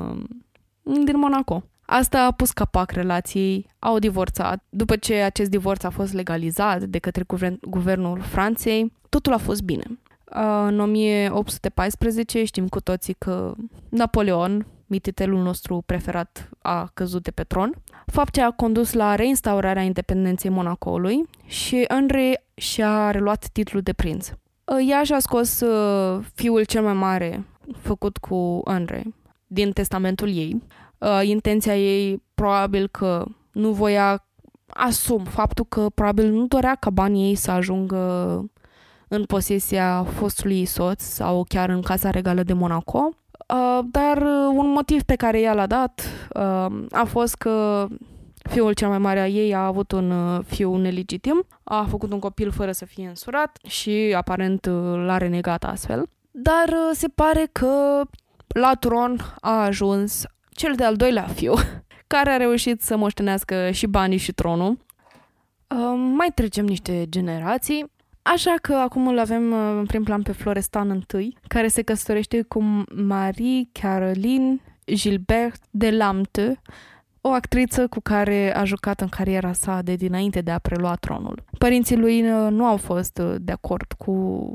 din 0.82 1.18
Monaco. 1.18 1.62
Asta 1.86 2.24
a 2.24 2.30
pus 2.30 2.50
capac 2.50 2.90
relației, 2.90 3.66
au 3.78 3.98
divorțat. 3.98 4.64
După 4.68 4.96
ce 4.96 5.14
acest 5.14 5.50
divorț 5.50 5.82
a 5.82 5.90
fost 5.90 6.12
legalizat 6.12 6.82
de 6.82 6.98
către 6.98 7.24
guvern, 7.26 7.58
guvernul 7.60 8.20
Franței, 8.20 8.92
totul 9.08 9.32
a 9.32 9.38
fost 9.38 9.62
bine. 9.62 9.84
În 10.66 10.80
1814 10.80 12.44
știm 12.44 12.68
cu 12.68 12.80
toții 12.80 13.14
că 13.18 13.54
Napoleon, 13.88 14.66
mititelul 14.86 15.42
nostru 15.42 15.82
preferat, 15.86 16.48
a 16.62 16.90
căzut 16.94 17.22
de 17.22 17.30
pe 17.30 17.42
tron, 17.42 17.82
fapt 18.06 18.32
ce 18.32 18.42
a 18.42 18.50
condus 18.50 18.92
la 18.92 19.14
reinstaurarea 19.14 19.82
independenței 19.82 20.50
Monacoului 20.50 21.22
și 21.46 21.84
Henri 21.88 22.44
și-a 22.54 23.10
reluat 23.10 23.48
titlul 23.52 23.82
de 23.82 23.92
prinț. 23.92 24.30
Ea 24.88 25.02
și-a 25.02 25.18
scos 25.18 25.62
fiul 26.34 26.64
cel 26.64 26.82
mai 26.82 26.92
mare 26.92 27.44
făcut 27.78 28.16
cu 28.16 28.62
Henri 28.64 29.14
din 29.46 29.72
testamentul 29.72 30.28
ei. 30.28 30.62
Intenția 31.22 31.76
ei 31.76 32.22
probabil 32.34 32.88
că 32.88 33.24
nu 33.52 33.72
voia 33.72 34.26
asum 34.66 35.24
faptul 35.24 35.64
că 35.68 35.86
probabil 35.94 36.30
nu 36.30 36.46
dorea 36.46 36.74
ca 36.74 36.90
banii 36.90 37.28
ei 37.28 37.34
să 37.34 37.50
ajungă 37.50 38.44
în 39.14 39.24
posesia 39.24 40.04
fostului 40.04 40.64
soț 40.64 41.02
sau 41.02 41.44
chiar 41.48 41.68
în 41.68 41.82
Casa 41.82 42.10
Regală 42.10 42.42
de 42.42 42.52
Monaco. 42.52 43.08
Uh, 43.48 43.84
dar 43.90 44.22
un 44.52 44.68
motiv 44.68 45.02
pe 45.02 45.14
care 45.14 45.40
ea 45.40 45.54
l-a 45.54 45.66
dat 45.66 46.00
uh, 46.34 46.66
a 46.90 47.04
fost 47.04 47.34
că 47.34 47.86
fiul 48.50 48.72
cel 48.72 48.88
mai 48.88 48.98
mare 48.98 49.20
a 49.20 49.28
ei 49.28 49.54
a 49.54 49.66
avut 49.66 49.92
un 49.92 50.10
uh, 50.10 50.40
fiu 50.46 50.76
nelegitim, 50.76 51.46
a 51.64 51.86
făcut 51.88 52.12
un 52.12 52.18
copil 52.18 52.50
fără 52.50 52.72
să 52.72 52.84
fie 52.84 53.08
însurat 53.08 53.58
și 53.66 54.14
aparent 54.16 54.66
l-a 55.06 55.18
renegat 55.18 55.64
astfel. 55.64 56.06
Dar 56.30 56.74
se 56.92 57.08
pare 57.08 57.48
că 57.52 58.00
la 58.46 58.74
tron 58.74 59.20
a 59.40 59.62
ajuns 59.62 60.22
cel 60.50 60.74
de-al 60.74 60.96
doilea 60.96 61.26
fiu, 61.26 61.54
care 62.14 62.30
a 62.30 62.36
reușit 62.36 62.82
să 62.82 62.96
moștenească 62.96 63.70
și 63.70 63.86
banii 63.86 64.18
și 64.18 64.32
tronul. 64.32 64.78
Mai 66.16 66.28
trecem 66.34 66.64
niște 66.64 67.06
generații. 67.08 67.92
Așa 68.32 68.54
că 68.62 68.74
acum 68.74 69.06
îl 69.06 69.18
avem 69.18 69.52
uh, 69.52 69.74
în 69.78 69.86
prim 69.86 70.02
plan 70.02 70.22
pe 70.22 70.32
Florestan 70.32 71.04
I, 71.18 71.36
care 71.48 71.68
se 71.68 71.82
căsătorește 71.82 72.42
cu 72.42 72.84
Marie 73.06 73.68
Caroline 73.72 74.60
Gilbert 74.94 75.62
de 75.70 75.90
Lamte, 75.90 76.60
o 77.20 77.28
actriță 77.28 77.86
cu 77.86 78.00
care 78.00 78.56
a 78.56 78.64
jucat 78.64 79.00
în 79.00 79.08
cariera 79.08 79.52
sa 79.52 79.82
de 79.82 79.94
dinainte 79.94 80.40
de 80.40 80.50
a 80.50 80.58
prelua 80.58 80.94
tronul. 80.94 81.44
Părinții 81.58 81.96
lui 81.96 82.22
uh, 82.22 82.50
nu 82.50 82.64
au 82.64 82.76
fost 82.76 83.18
uh, 83.18 83.34
de 83.40 83.52
acord 83.52 83.92
cu 83.98 84.52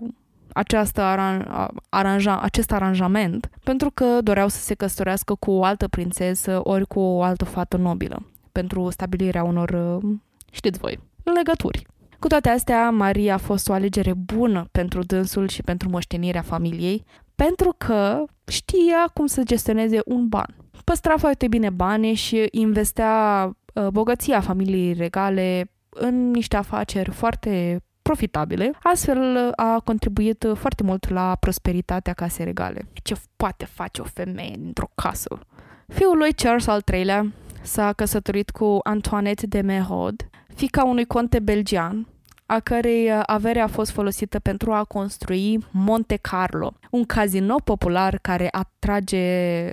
această 0.53 1.01
aran- 1.01 1.71
aranja- 1.89 2.41
acest 2.41 2.71
aranjament 2.71 3.49
pentru 3.63 3.91
că 3.93 4.21
doreau 4.21 4.47
să 4.47 4.59
se 4.59 4.73
căsătorească 4.73 5.35
cu 5.35 5.51
o 5.51 5.63
altă 5.63 5.87
prințesă 5.87 6.59
ori 6.63 6.87
cu 6.87 6.99
o 6.99 7.21
altă 7.21 7.45
fată 7.45 7.77
nobilă 7.77 8.25
pentru 8.51 8.89
stabilirea 8.89 9.43
unor, 9.43 9.69
uh, 9.69 10.09
știți 10.51 10.79
voi, 10.79 10.99
legături. 11.35 11.87
Cu 12.19 12.27
toate 12.27 12.49
astea, 12.49 12.89
Maria 12.89 13.33
a 13.33 13.37
fost 13.37 13.69
o 13.69 13.73
alegere 13.73 14.13
bună 14.13 14.67
pentru 14.71 15.03
dânsul 15.03 15.47
și 15.47 15.61
pentru 15.61 15.89
moștenirea 15.89 16.41
familiei, 16.41 17.03
pentru 17.35 17.75
că 17.77 18.23
știa 18.47 19.11
cum 19.13 19.25
să 19.25 19.43
gestioneze 19.43 19.99
un 20.05 20.27
ban. 20.27 20.55
Păstra 20.83 21.17
foarte 21.17 21.47
bine 21.47 21.69
bani 21.69 22.13
și 22.13 22.47
investea 22.51 23.45
uh, 23.73 23.87
bogăția 23.87 24.39
familiei 24.39 24.93
regale 24.93 25.71
în 25.89 26.31
niște 26.31 26.55
afaceri 26.55 27.11
foarte 27.11 27.81
profitabile, 28.01 28.71
astfel 28.83 29.51
a 29.55 29.79
contribuit 29.83 30.45
foarte 30.53 30.83
mult 30.83 31.09
la 31.09 31.35
prosperitatea 31.39 32.13
casei 32.13 32.45
regale. 32.45 32.87
Ce 33.03 33.15
poate 33.35 33.65
face 33.65 34.01
o 34.01 34.03
femeie 34.03 34.55
dintr-o 34.57 34.89
casă? 34.95 35.39
Fiul 35.87 36.17
lui 36.17 36.33
Charles 36.33 36.67
al 36.67 36.81
III-lea 36.93 37.31
s-a 37.61 37.93
căsătorit 37.93 38.49
cu 38.49 38.79
Antoinette 38.83 39.45
de 39.45 39.61
Merode, 39.61 40.29
fica 40.59 40.83
unui 40.83 41.05
conte 41.05 41.39
belgian, 41.39 42.07
a 42.45 42.59
cărei 42.59 43.11
avere 43.25 43.59
a 43.59 43.67
fost 43.67 43.91
folosită 43.91 44.39
pentru 44.39 44.71
a 44.71 44.83
construi 44.83 45.65
Monte 45.71 46.15
Carlo, 46.15 46.73
un 46.91 47.05
casino 47.05 47.55
popular 47.63 48.17
care 48.21 48.47
atrage 48.51 49.19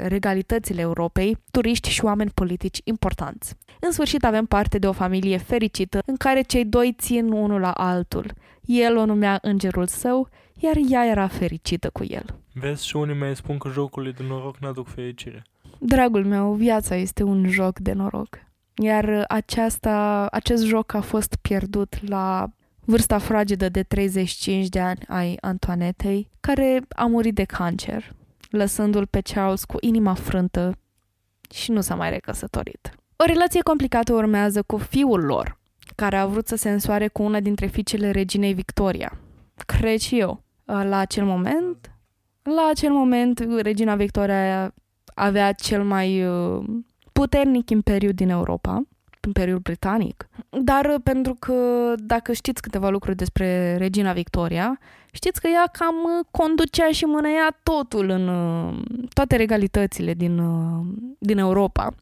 regalitățile 0.07 0.81
Europei, 0.81 1.37
turiști 1.51 1.89
și 1.91 2.05
oameni 2.05 2.31
politici 2.35 2.81
importanți. 2.85 3.55
În 3.81 3.93
sfârșit 3.93 4.25
avem 4.25 4.45
parte 4.45 4.79
de 4.79 4.87
o 4.87 4.93
familie 4.93 5.37
fericită 5.37 6.03
în 6.07 6.17
care 6.17 6.41
cei 6.41 6.65
doi 6.65 6.95
țin 6.99 7.33
unul 7.33 7.61
la 7.61 7.71
altul. 7.71 8.33
El 8.65 8.97
o 8.97 9.05
numea 9.05 9.39
îngerul 9.43 9.87
său, 9.87 10.29
iar 10.61 10.77
ea 10.91 11.07
era 11.07 11.27
fericită 11.27 11.91
cu 11.91 12.05
el. 12.09 12.25
Vezi 12.53 12.87
și 12.87 12.97
unii 12.97 13.19
mai 13.19 13.37
spun 13.37 13.59
că 13.59 13.69
jocurile 13.69 14.13
de 14.13 14.25
noroc 14.29 14.57
n-aduc 14.59 14.89
fericire. 14.89 15.43
Dragul 15.79 16.25
meu, 16.25 16.53
viața 16.53 16.95
este 16.95 17.23
un 17.23 17.49
joc 17.49 17.79
de 17.79 17.93
noroc. 17.93 18.45
Iar 18.83 19.25
aceasta, 19.29 20.27
acest 20.31 20.65
joc 20.65 20.95
a 20.95 21.01
fost 21.01 21.37
pierdut 21.41 22.09
la 22.09 22.51
vârsta 22.81 23.19
fragedă 23.19 23.69
de 23.69 23.83
35 23.83 24.69
de 24.69 24.81
ani 24.81 25.01
ai 25.09 25.37
Antoanetei, 25.41 26.31
care 26.41 26.83
a 26.89 27.05
murit 27.05 27.35
de 27.35 27.45
cancer, 27.45 28.15
lăsându-l 28.51 29.07
pe 29.07 29.21
Charles 29.21 29.65
cu 29.65 29.77
inima 29.81 30.15
frântă 30.15 30.79
și 31.51 31.71
nu 31.71 31.81
s-a 31.81 31.95
mai 31.95 32.11
recăsătorit. 32.11 32.91
O 33.17 33.25
relație 33.25 33.61
complicată 33.61 34.13
urmează 34.13 34.63
cu 34.63 34.77
fiul 34.77 35.21
lor, 35.21 35.59
care 35.95 36.17
a 36.17 36.27
vrut 36.27 36.47
să 36.47 36.57
se 36.57 36.71
însoare 36.71 37.09
cu 37.09 37.23
una 37.23 37.41
dintre 37.41 37.67
fiicele 37.67 38.11
reginei 38.11 38.53
Victoria. 38.53 39.19
Cred 39.67 39.99
și 39.99 40.19
eu. 40.19 40.43
La 40.65 40.99
acel 40.99 41.25
moment, 41.25 41.91
la 42.43 42.69
acel 42.71 42.91
moment, 42.91 43.47
regina 43.61 43.95
Victoria 43.95 44.75
avea 45.15 45.53
cel 45.53 45.85
mai 45.85 46.27
uh, 46.27 46.65
puternic 47.19 47.71
imperiu 47.71 48.13
din 48.13 48.29
Europa, 48.29 48.83
Imperiul 49.27 49.59
Britanic. 49.59 50.29
Dar 50.51 50.85
uh, 50.85 51.01
pentru 51.03 51.37
că, 51.39 51.55
dacă 51.97 52.33
știți 52.33 52.63
câteva 52.63 52.89
lucruri 52.89 53.17
despre 53.17 53.77
regina 53.77 54.13
Victoria, 54.13 54.79
știți 55.13 55.41
că 55.41 55.49
ea 55.49 55.67
cam 55.73 55.95
uh, 55.95 56.27
conducea 56.31 56.91
și 56.91 57.05
mâneia 57.05 57.59
totul 57.63 58.09
în 58.09 58.31
toate 59.13 59.37
regalitățile 59.37 60.15
din, 60.15 60.43
din 61.19 61.39
Europa. 61.39 61.95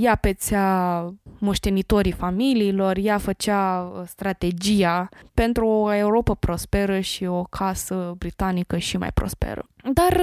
Ea 0.00 0.14
pețea 0.14 1.08
moștenitorii 1.38 2.12
familiilor, 2.12 2.96
ea 2.96 3.18
făcea 3.18 3.92
strategia 4.06 5.08
pentru 5.34 5.66
o 5.66 5.94
Europa 5.94 6.34
prosperă 6.34 7.00
și 7.00 7.24
o 7.24 7.42
casă 7.42 8.14
britanică 8.18 8.76
și 8.76 8.96
mai 8.96 9.10
prosperă. 9.14 9.66
Dar 9.92 10.20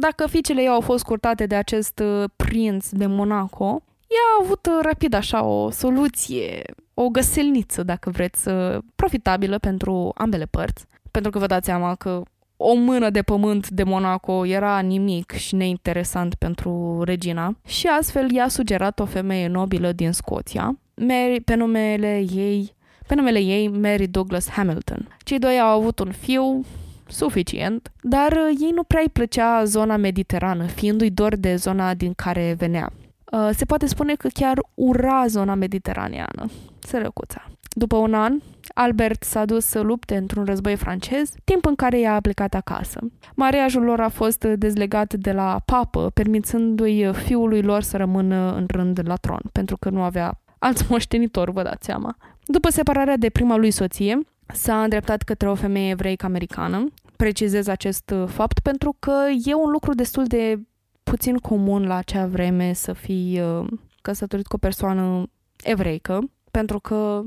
dacă 0.00 0.26
fiicele 0.26 0.60
ei 0.60 0.68
au 0.68 0.80
fost 0.80 1.04
curtate 1.04 1.46
de 1.46 1.54
acest 1.54 1.98
uh, 1.98 2.24
prinț 2.36 2.88
de 2.88 3.06
Monaco, 3.06 3.82
ea 4.00 4.24
a 4.38 4.42
avut 4.42 4.66
uh, 4.66 4.78
rapid 4.82 5.14
așa 5.14 5.42
o 5.42 5.70
soluție, 5.70 6.62
o 6.94 7.08
găselniță, 7.08 7.82
dacă 7.82 8.10
vreți, 8.10 8.48
uh, 8.48 8.78
profitabilă 8.94 9.58
pentru 9.58 10.12
ambele 10.14 10.44
părți. 10.44 10.84
Pentru 11.10 11.30
că 11.30 11.38
vă 11.38 11.46
dați 11.46 11.66
seama 11.66 11.94
că 11.94 12.22
o 12.56 12.74
mână 12.74 13.10
de 13.10 13.22
pământ 13.22 13.68
de 13.68 13.82
Monaco 13.82 14.46
era 14.46 14.78
nimic 14.78 15.32
și 15.32 15.54
neinteresant 15.54 16.34
pentru 16.34 17.02
regina 17.04 17.56
și 17.66 17.86
astfel 17.86 18.30
i-a 18.30 18.48
sugerat 18.48 19.00
o 19.00 19.04
femeie 19.04 19.46
nobilă 19.46 19.92
din 19.92 20.12
Scoția, 20.12 20.78
Mary, 20.94 21.40
pe 21.40 21.54
numele 21.54 22.24
ei 22.34 22.74
pe 23.10 23.16
numele 23.16 23.38
ei 23.38 23.68
Mary 23.68 24.06
Douglas 24.06 24.48
Hamilton. 24.48 25.16
Cei 25.24 25.38
doi 25.38 25.60
au 25.60 25.78
avut 25.78 25.98
un 25.98 26.12
fiu, 26.12 26.64
suficient, 27.10 27.92
dar 28.02 28.32
uh, 28.32 28.58
ei 28.60 28.70
nu 28.74 28.82
prea 28.82 29.00
îi 29.00 29.10
plăcea 29.12 29.64
zona 29.64 29.96
mediterană, 29.96 30.66
fiindu-i 30.66 31.10
dor 31.10 31.36
de 31.36 31.56
zona 31.56 31.94
din 31.94 32.12
care 32.12 32.54
venea. 32.58 32.92
Uh, 33.32 33.48
se 33.52 33.64
poate 33.64 33.86
spune 33.86 34.14
că 34.14 34.28
chiar 34.32 34.58
ura 34.74 35.26
zona 35.26 35.54
mediteraneană, 35.54 36.50
sărăcuța. 36.78 37.44
După 37.72 37.96
un 37.96 38.14
an, 38.14 38.38
Albert 38.74 39.22
s-a 39.22 39.44
dus 39.44 39.64
să 39.64 39.80
lupte 39.80 40.16
într-un 40.16 40.44
război 40.44 40.76
francez, 40.76 41.32
timp 41.44 41.66
în 41.66 41.74
care 41.74 42.00
ea 42.00 42.14
a 42.14 42.20
plecat 42.20 42.54
acasă. 42.54 43.00
Mariajul 43.34 43.82
lor 43.82 44.00
a 44.00 44.08
fost 44.08 44.44
dezlegat 44.44 45.14
de 45.14 45.32
la 45.32 45.60
papă, 45.64 46.10
permițându-i 46.14 47.10
fiului 47.12 47.62
lor 47.62 47.82
să 47.82 47.96
rămână 47.96 48.54
în 48.54 48.66
rând 48.68 49.00
la 49.04 49.14
tron, 49.14 49.40
pentru 49.52 49.76
că 49.76 49.90
nu 49.90 50.02
avea 50.02 50.40
alți 50.58 50.84
moștenitori, 50.88 51.52
vă 51.52 51.62
dați 51.62 51.84
seama. 51.84 52.16
După 52.44 52.70
separarea 52.70 53.16
de 53.16 53.30
prima 53.30 53.56
lui 53.56 53.70
soție, 53.70 54.20
s-a 54.52 54.82
îndreptat 54.82 55.22
către 55.22 55.48
o 55.48 55.54
femeie 55.54 55.90
evreică 55.90 56.26
americană. 56.26 56.86
Precizez 57.16 57.66
acest 57.66 58.10
uh, 58.10 58.28
fapt 58.28 58.58
pentru 58.58 58.96
că 58.98 59.12
e 59.44 59.54
un 59.54 59.70
lucru 59.70 59.94
destul 59.94 60.24
de 60.24 60.60
puțin 61.02 61.36
comun 61.36 61.86
la 61.86 61.96
acea 61.96 62.26
vreme 62.26 62.72
să 62.72 62.92
fii 62.92 63.40
uh, 63.40 63.66
căsătorit 64.02 64.46
cu 64.46 64.54
o 64.54 64.58
persoană 64.58 65.30
evreică, 65.62 66.30
pentru 66.50 66.78
că 66.78 67.22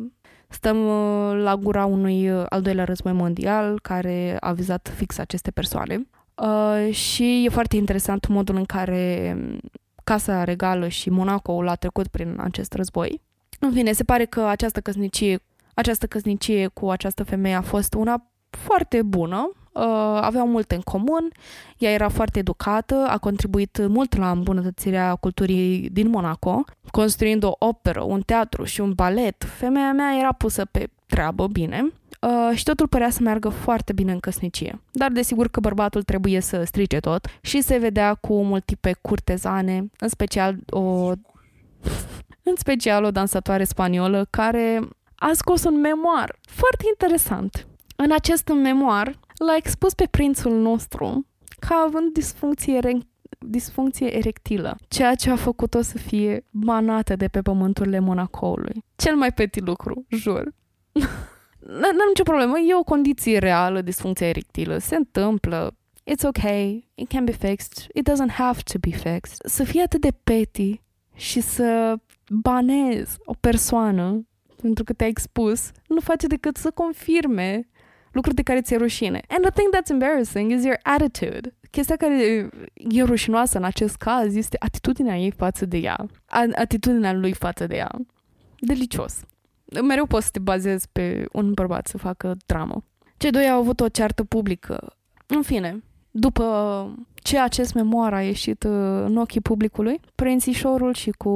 stăm 0.47 0.85
uh, 0.85 1.41
la 1.43 1.55
gura 1.55 1.85
unui 1.85 2.29
al 2.31 2.61
doilea 2.61 2.83
război 2.83 3.11
mondial 3.11 3.79
care 3.79 4.37
a 4.39 4.51
vizat 4.51 4.93
fix 4.95 5.17
aceste 5.17 5.51
persoane. 5.51 6.07
și 6.91 7.45
e 7.45 7.49
foarte 7.49 7.75
interesant 7.75 8.27
modul 8.27 8.55
în 8.55 8.65
care 8.65 9.33
um, 9.37 9.59
Casa 10.03 10.43
Regală 10.43 10.87
și 10.87 11.09
Monaco 11.09 11.61
l-a 11.61 11.75
trecut 11.75 12.07
prin 12.07 12.35
acest 12.39 12.73
război. 12.73 13.21
În 13.59 13.71
fine, 13.71 13.91
se 13.91 14.03
pare 14.03 14.25
că 14.25 14.41
această 14.41 14.79
căsnicie 14.79 15.39
această 15.73 16.05
căsnicie 16.05 16.67
cu 16.67 16.89
această 16.89 17.23
femeie 17.23 17.55
a 17.55 17.61
fost 17.61 17.93
una 17.93 18.27
foarte 18.49 19.01
bună, 19.01 19.51
uh, 19.73 20.19
aveau 20.21 20.47
multe 20.47 20.75
în 20.75 20.81
comun, 20.81 21.31
ea 21.77 21.91
era 21.91 22.09
foarte 22.09 22.39
educată, 22.39 23.05
a 23.09 23.17
contribuit 23.17 23.87
mult 23.87 24.15
la 24.17 24.31
îmbunătățirea 24.31 25.15
culturii 25.15 25.89
din 25.89 26.09
Monaco, 26.09 26.63
construind 26.91 27.43
o 27.43 27.51
operă, 27.57 28.01
un 28.01 28.21
teatru 28.21 28.63
și 28.63 28.81
un 28.81 28.93
balet. 28.93 29.43
Femeia 29.43 29.93
mea 29.93 30.17
era 30.19 30.31
pusă 30.31 30.65
pe 30.65 30.89
treabă 31.05 31.47
bine 31.47 31.85
uh, 32.21 32.57
și 32.57 32.63
totul 32.63 32.87
părea 32.87 33.09
să 33.09 33.19
meargă 33.21 33.49
foarte 33.49 33.93
bine 33.93 34.11
în 34.11 34.19
căsnicie. 34.19 34.81
Dar 34.91 35.11
desigur 35.11 35.47
că 35.47 35.59
bărbatul 35.59 36.03
trebuie 36.03 36.39
să 36.39 36.63
strice 36.63 36.99
tot 36.99 37.27
și 37.41 37.61
se 37.61 37.77
vedea 37.77 38.13
cu 38.13 38.43
multiple 38.43 38.95
curtezane, 39.01 39.89
în 39.99 40.07
special 40.07 40.55
o 40.69 41.11
în 42.49 42.55
special 42.55 43.03
o 43.03 43.11
dansatoare 43.11 43.63
spaniolă 43.63 44.27
care 44.29 44.79
a 45.23 45.33
scos 45.33 45.63
un 45.63 45.79
memoar 45.79 46.39
foarte 46.41 46.83
interesant. 46.87 47.67
În 47.95 48.11
acest 48.11 48.47
memoar 48.47 49.19
l-a 49.37 49.55
expus 49.55 49.93
pe 49.93 50.07
prințul 50.11 50.61
nostru 50.61 51.27
ca 51.59 51.83
având 51.87 52.13
disfuncție, 52.13 52.79
re- 52.79 53.07
disfuncție 53.39 54.17
erectilă, 54.17 54.77
ceea 54.87 55.15
ce 55.15 55.29
a 55.29 55.35
făcut-o 55.35 55.81
să 55.81 55.97
fie 55.97 56.45
banată 56.49 57.15
de 57.15 57.27
pe 57.27 57.41
pământurile 57.41 57.99
Monacoului. 57.99 58.83
Cel 58.95 59.15
mai 59.15 59.31
petit 59.31 59.65
lucru, 59.65 60.05
jur. 60.09 60.43
N-am 61.81 62.07
nicio 62.07 62.23
problemă, 62.23 62.59
e 62.59 62.75
o 62.75 62.83
condiție 62.83 63.37
reală, 63.37 63.81
disfuncția 63.81 64.27
erectilă. 64.27 64.77
Se 64.77 64.95
întâmplă, 64.95 65.75
it's 66.11 66.27
okay, 66.27 66.89
it 66.95 67.07
can 67.07 67.25
be 67.25 67.31
fixed, 67.31 67.87
it 67.93 68.09
doesn't 68.09 68.33
have 68.33 68.59
to 68.73 68.79
be 68.79 68.95
fixed. 68.95 69.45
Să 69.45 69.63
fii 69.63 69.81
atât 69.81 70.01
de 70.01 70.11
petty 70.23 70.81
și 71.15 71.41
să 71.41 71.95
banezi 72.29 73.17
o 73.25 73.33
persoană 73.39 74.27
pentru 74.63 74.83
că 74.83 74.93
te-ai 74.93 75.09
expus, 75.09 75.71
nu 75.87 75.99
face 75.99 76.27
decât 76.27 76.57
să 76.57 76.71
confirme 76.71 77.67
lucruri 78.11 78.35
de 78.35 78.41
care 78.41 78.61
ți-e 78.61 78.77
rușine. 78.77 79.21
And 79.27 79.41
the 79.41 79.51
thing 79.51 79.75
that's 79.75 79.89
embarrassing 79.89 80.51
is 80.51 80.63
your 80.63 80.79
attitude. 80.83 81.55
Chestia 81.71 81.95
care 81.95 82.49
e 82.73 83.03
rușinoasă 83.03 83.57
în 83.57 83.63
acest 83.63 83.95
caz 83.95 84.35
este 84.35 84.57
atitudinea 84.59 85.17
ei 85.17 85.31
față 85.31 85.65
de 85.65 85.77
ea. 85.77 86.05
Atitudinea 86.55 87.13
lui 87.13 87.33
față 87.33 87.67
de 87.67 87.75
ea. 87.75 87.91
Delicios. 88.59 89.19
Mereu 89.81 90.05
poți 90.05 90.25
să 90.25 90.31
te 90.31 90.39
bazezi 90.39 90.87
pe 90.91 91.25
un 91.31 91.53
bărbat 91.53 91.87
să 91.87 91.97
facă 91.97 92.37
dramă. 92.45 92.83
Cei 93.17 93.31
doi 93.31 93.49
au 93.49 93.59
avut 93.59 93.79
o 93.79 93.87
ceartă 93.87 94.23
publică. 94.23 94.95
În 95.27 95.41
fine, 95.41 95.83
după 96.11 96.45
ce 97.15 97.39
acest 97.39 97.73
memoar 97.73 98.13
a 98.13 98.23
ieșit 98.23 98.63
uh, 98.63 98.71
în 99.05 99.17
ochii 99.17 99.41
publicului, 99.41 99.99
prințișorul 100.15 100.93
și 100.93 101.11
cu 101.11 101.33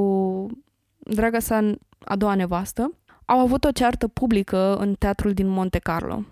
draga 0.97 1.39
sa 1.39 1.71
a 1.99 2.15
doua 2.15 2.35
nevastă 2.35 2.91
au 3.29 3.39
avut 3.39 3.63
o 3.63 3.71
ceartă 3.71 4.07
publică 4.07 4.75
în 4.75 4.93
teatrul 4.93 5.33
din 5.33 5.47
Monte 5.47 5.79
Carlo, 5.79 6.23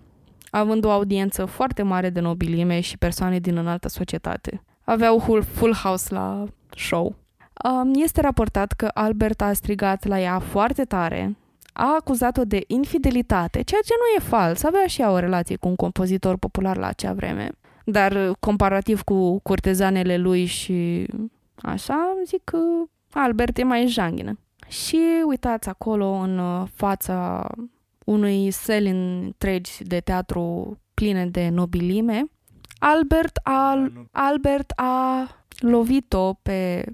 având 0.49 0.85
o 0.85 0.91
audiență 0.91 1.45
foarte 1.45 1.84
mare 1.84 2.09
de 2.09 2.19
nobilime 2.19 2.80
și 2.80 2.97
persoane 2.97 3.39
din 3.39 3.57
înaltă 3.57 3.88
societate. 3.88 4.61
Aveau 4.84 5.19
full 5.53 5.73
house 5.73 6.13
la 6.13 6.45
show. 6.76 7.15
Um, 7.63 7.91
este 7.95 8.22
raportat 8.22 8.72
că 8.72 8.89
Albert 8.93 9.41
a 9.41 9.53
strigat 9.53 10.05
la 10.05 10.19
ea 10.19 10.39
foarte 10.39 10.84
tare, 10.84 11.35
a 11.73 11.95
acuzat-o 11.99 12.45
de 12.45 12.63
infidelitate, 12.67 13.61
ceea 13.61 13.81
ce 13.85 13.93
nu 13.97 14.23
e 14.23 14.30
fals, 14.30 14.63
avea 14.63 14.85
și 14.88 15.01
ea 15.01 15.11
o 15.11 15.19
relație 15.19 15.55
cu 15.55 15.67
un 15.67 15.76
compozitor 15.76 16.38
popular 16.38 16.77
la 16.77 16.88
acea 16.88 17.13
vreme. 17.13 17.51
Dar 17.85 18.31
comparativ 18.39 19.01
cu 19.01 19.39
curtezanele 19.39 20.17
lui 20.17 20.45
și 20.45 21.07
așa, 21.55 22.15
zic 22.26 22.41
că 22.43 22.57
Albert 23.11 23.57
e 23.57 23.63
mai 23.63 23.88
janghină. 23.88 24.39
Și 24.68 25.00
uitați 25.26 25.70
acolo 25.70 26.06
în 26.06 26.66
fața 26.66 27.48
unui 28.06 28.52
seli 28.52 28.90
întregi 28.90 29.84
de 29.84 30.00
teatru 30.00 30.78
pline 30.94 31.26
de 31.26 31.50
nobilime, 31.50 32.26
Albert 32.80 33.40
a, 33.44 33.92
Albert 34.12 34.72
a 34.76 35.28
lovit-o 35.60 36.34
pe 36.34 36.86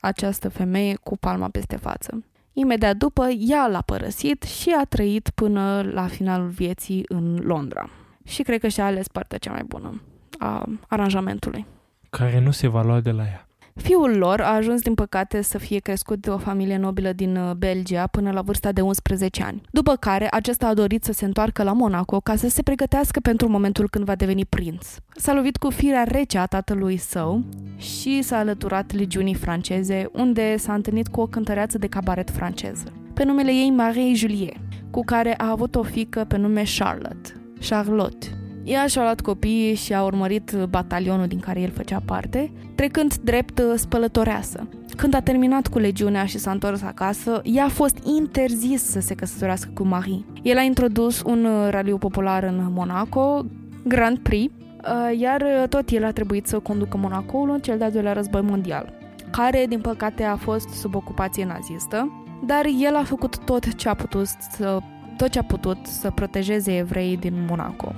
această 0.00 0.48
femeie 0.48 0.96
cu 1.02 1.16
palma 1.16 1.48
peste 1.48 1.76
față. 1.76 2.24
Imediat 2.52 2.96
după, 2.96 3.28
ea 3.28 3.66
l-a 3.66 3.80
părăsit 3.80 4.42
și 4.42 4.74
a 4.80 4.84
trăit 4.84 5.30
până 5.30 5.82
la 5.82 6.06
finalul 6.06 6.48
vieții 6.48 7.04
în 7.08 7.36
Londra. 7.36 7.88
Și 8.24 8.42
cred 8.42 8.60
că 8.60 8.68
și-a 8.68 8.84
ales 8.84 9.08
partea 9.08 9.38
cea 9.38 9.50
mai 9.50 9.62
bună 9.66 10.02
a 10.38 10.68
aranjamentului. 10.88 11.66
Care 12.10 12.40
nu 12.40 12.50
se 12.50 12.68
va 12.68 12.82
lua 12.82 13.00
de 13.00 13.10
la 13.10 13.22
ea. 13.22 13.46
Fiul 13.74 14.16
lor 14.16 14.40
a 14.40 14.54
ajuns, 14.54 14.80
din 14.80 14.94
păcate, 14.94 15.42
să 15.42 15.58
fie 15.58 15.78
crescut 15.78 16.20
de 16.20 16.30
o 16.30 16.38
familie 16.38 16.76
nobilă 16.76 17.12
din 17.12 17.36
uh, 17.36 17.54
Belgia 17.54 18.06
până 18.06 18.30
la 18.30 18.42
vârsta 18.42 18.72
de 18.72 18.80
11 18.80 19.42
ani. 19.42 19.60
După 19.70 19.96
care, 19.96 20.26
acesta 20.30 20.66
a 20.66 20.74
dorit 20.74 21.04
să 21.04 21.12
se 21.12 21.24
întoarcă 21.24 21.62
la 21.62 21.72
Monaco 21.72 22.20
ca 22.20 22.36
să 22.36 22.48
se 22.48 22.62
pregătească 22.62 23.20
pentru 23.20 23.48
momentul 23.48 23.88
când 23.88 24.04
va 24.04 24.14
deveni 24.14 24.44
prinț. 24.44 24.86
S-a 25.16 25.34
lovit 25.34 25.56
cu 25.56 25.70
firea 25.70 26.04
rece 26.04 26.38
a 26.38 26.46
tatălui 26.46 26.96
său 26.96 27.44
și 27.76 28.22
s-a 28.22 28.36
alăturat 28.38 28.92
legiunii 28.92 29.34
franceze, 29.34 30.08
unde 30.12 30.56
s-a 30.56 30.74
întâlnit 30.74 31.08
cu 31.08 31.20
o 31.20 31.26
cântăreață 31.26 31.78
de 31.78 31.86
cabaret 31.86 32.30
franceză, 32.30 32.92
pe 33.14 33.24
numele 33.24 33.50
ei 33.50 33.70
Marie 33.70 34.14
Julie, 34.14 34.60
cu 34.90 35.00
care 35.04 35.34
a 35.36 35.50
avut 35.50 35.74
o 35.74 35.82
fică 35.82 36.24
pe 36.28 36.36
nume 36.36 36.62
Charlotte. 36.78 37.32
Charlotte, 37.68 38.26
ea 38.64 38.86
și-a 38.86 39.02
luat 39.02 39.20
copiii 39.20 39.74
și 39.74 39.94
a 39.94 40.02
urmărit 40.02 40.56
batalionul 40.68 41.26
din 41.26 41.38
care 41.38 41.60
el 41.60 41.70
făcea 41.70 42.02
parte, 42.04 42.50
trecând 42.74 43.14
drept 43.14 43.58
uh, 43.58 43.72
spălătoreasă. 43.76 44.68
Când 44.96 45.14
a 45.14 45.20
terminat 45.20 45.66
cu 45.66 45.78
legiunea 45.78 46.24
și 46.24 46.38
s-a 46.38 46.50
întors 46.50 46.82
acasă, 46.82 47.40
ea 47.44 47.64
a 47.64 47.68
fost 47.68 47.96
interzis 48.18 48.82
să 48.84 49.00
se 49.00 49.14
căsătorească 49.14 49.70
cu 49.74 49.82
Marie. 49.82 50.24
El 50.42 50.56
a 50.56 50.62
introdus 50.62 51.22
un 51.22 51.44
uh, 51.44 51.68
raliu 51.70 51.98
popular 51.98 52.42
în 52.42 52.72
Monaco, 52.74 53.44
Grand 53.84 54.18
Prix, 54.18 54.52
uh, 54.54 55.18
iar 55.18 55.44
tot 55.68 55.90
el 55.90 56.04
a 56.04 56.10
trebuit 56.10 56.46
să 56.46 56.58
conducă 56.58 56.96
Monacoul 56.96 57.50
în 57.50 57.60
cel 57.60 57.78
de-al 57.78 57.90
doilea 57.90 58.12
război 58.12 58.40
mondial, 58.40 58.92
care, 59.30 59.66
din 59.68 59.80
păcate, 59.80 60.22
a 60.22 60.36
fost 60.36 60.68
sub 60.68 60.94
ocupație 60.94 61.44
nazistă, 61.44 62.12
dar 62.46 62.66
el 62.80 62.94
a 62.94 63.02
făcut 63.02 63.44
tot 63.44 63.74
ce 63.74 63.88
a 63.88 63.94
putut 63.94 64.26
să, 64.26 64.78
tot 65.16 65.28
ce 65.28 65.38
a 65.38 65.42
putut 65.42 65.78
să 65.82 66.10
protejeze 66.10 66.76
evreii 66.76 67.16
din 67.16 67.32
Monaco 67.48 67.94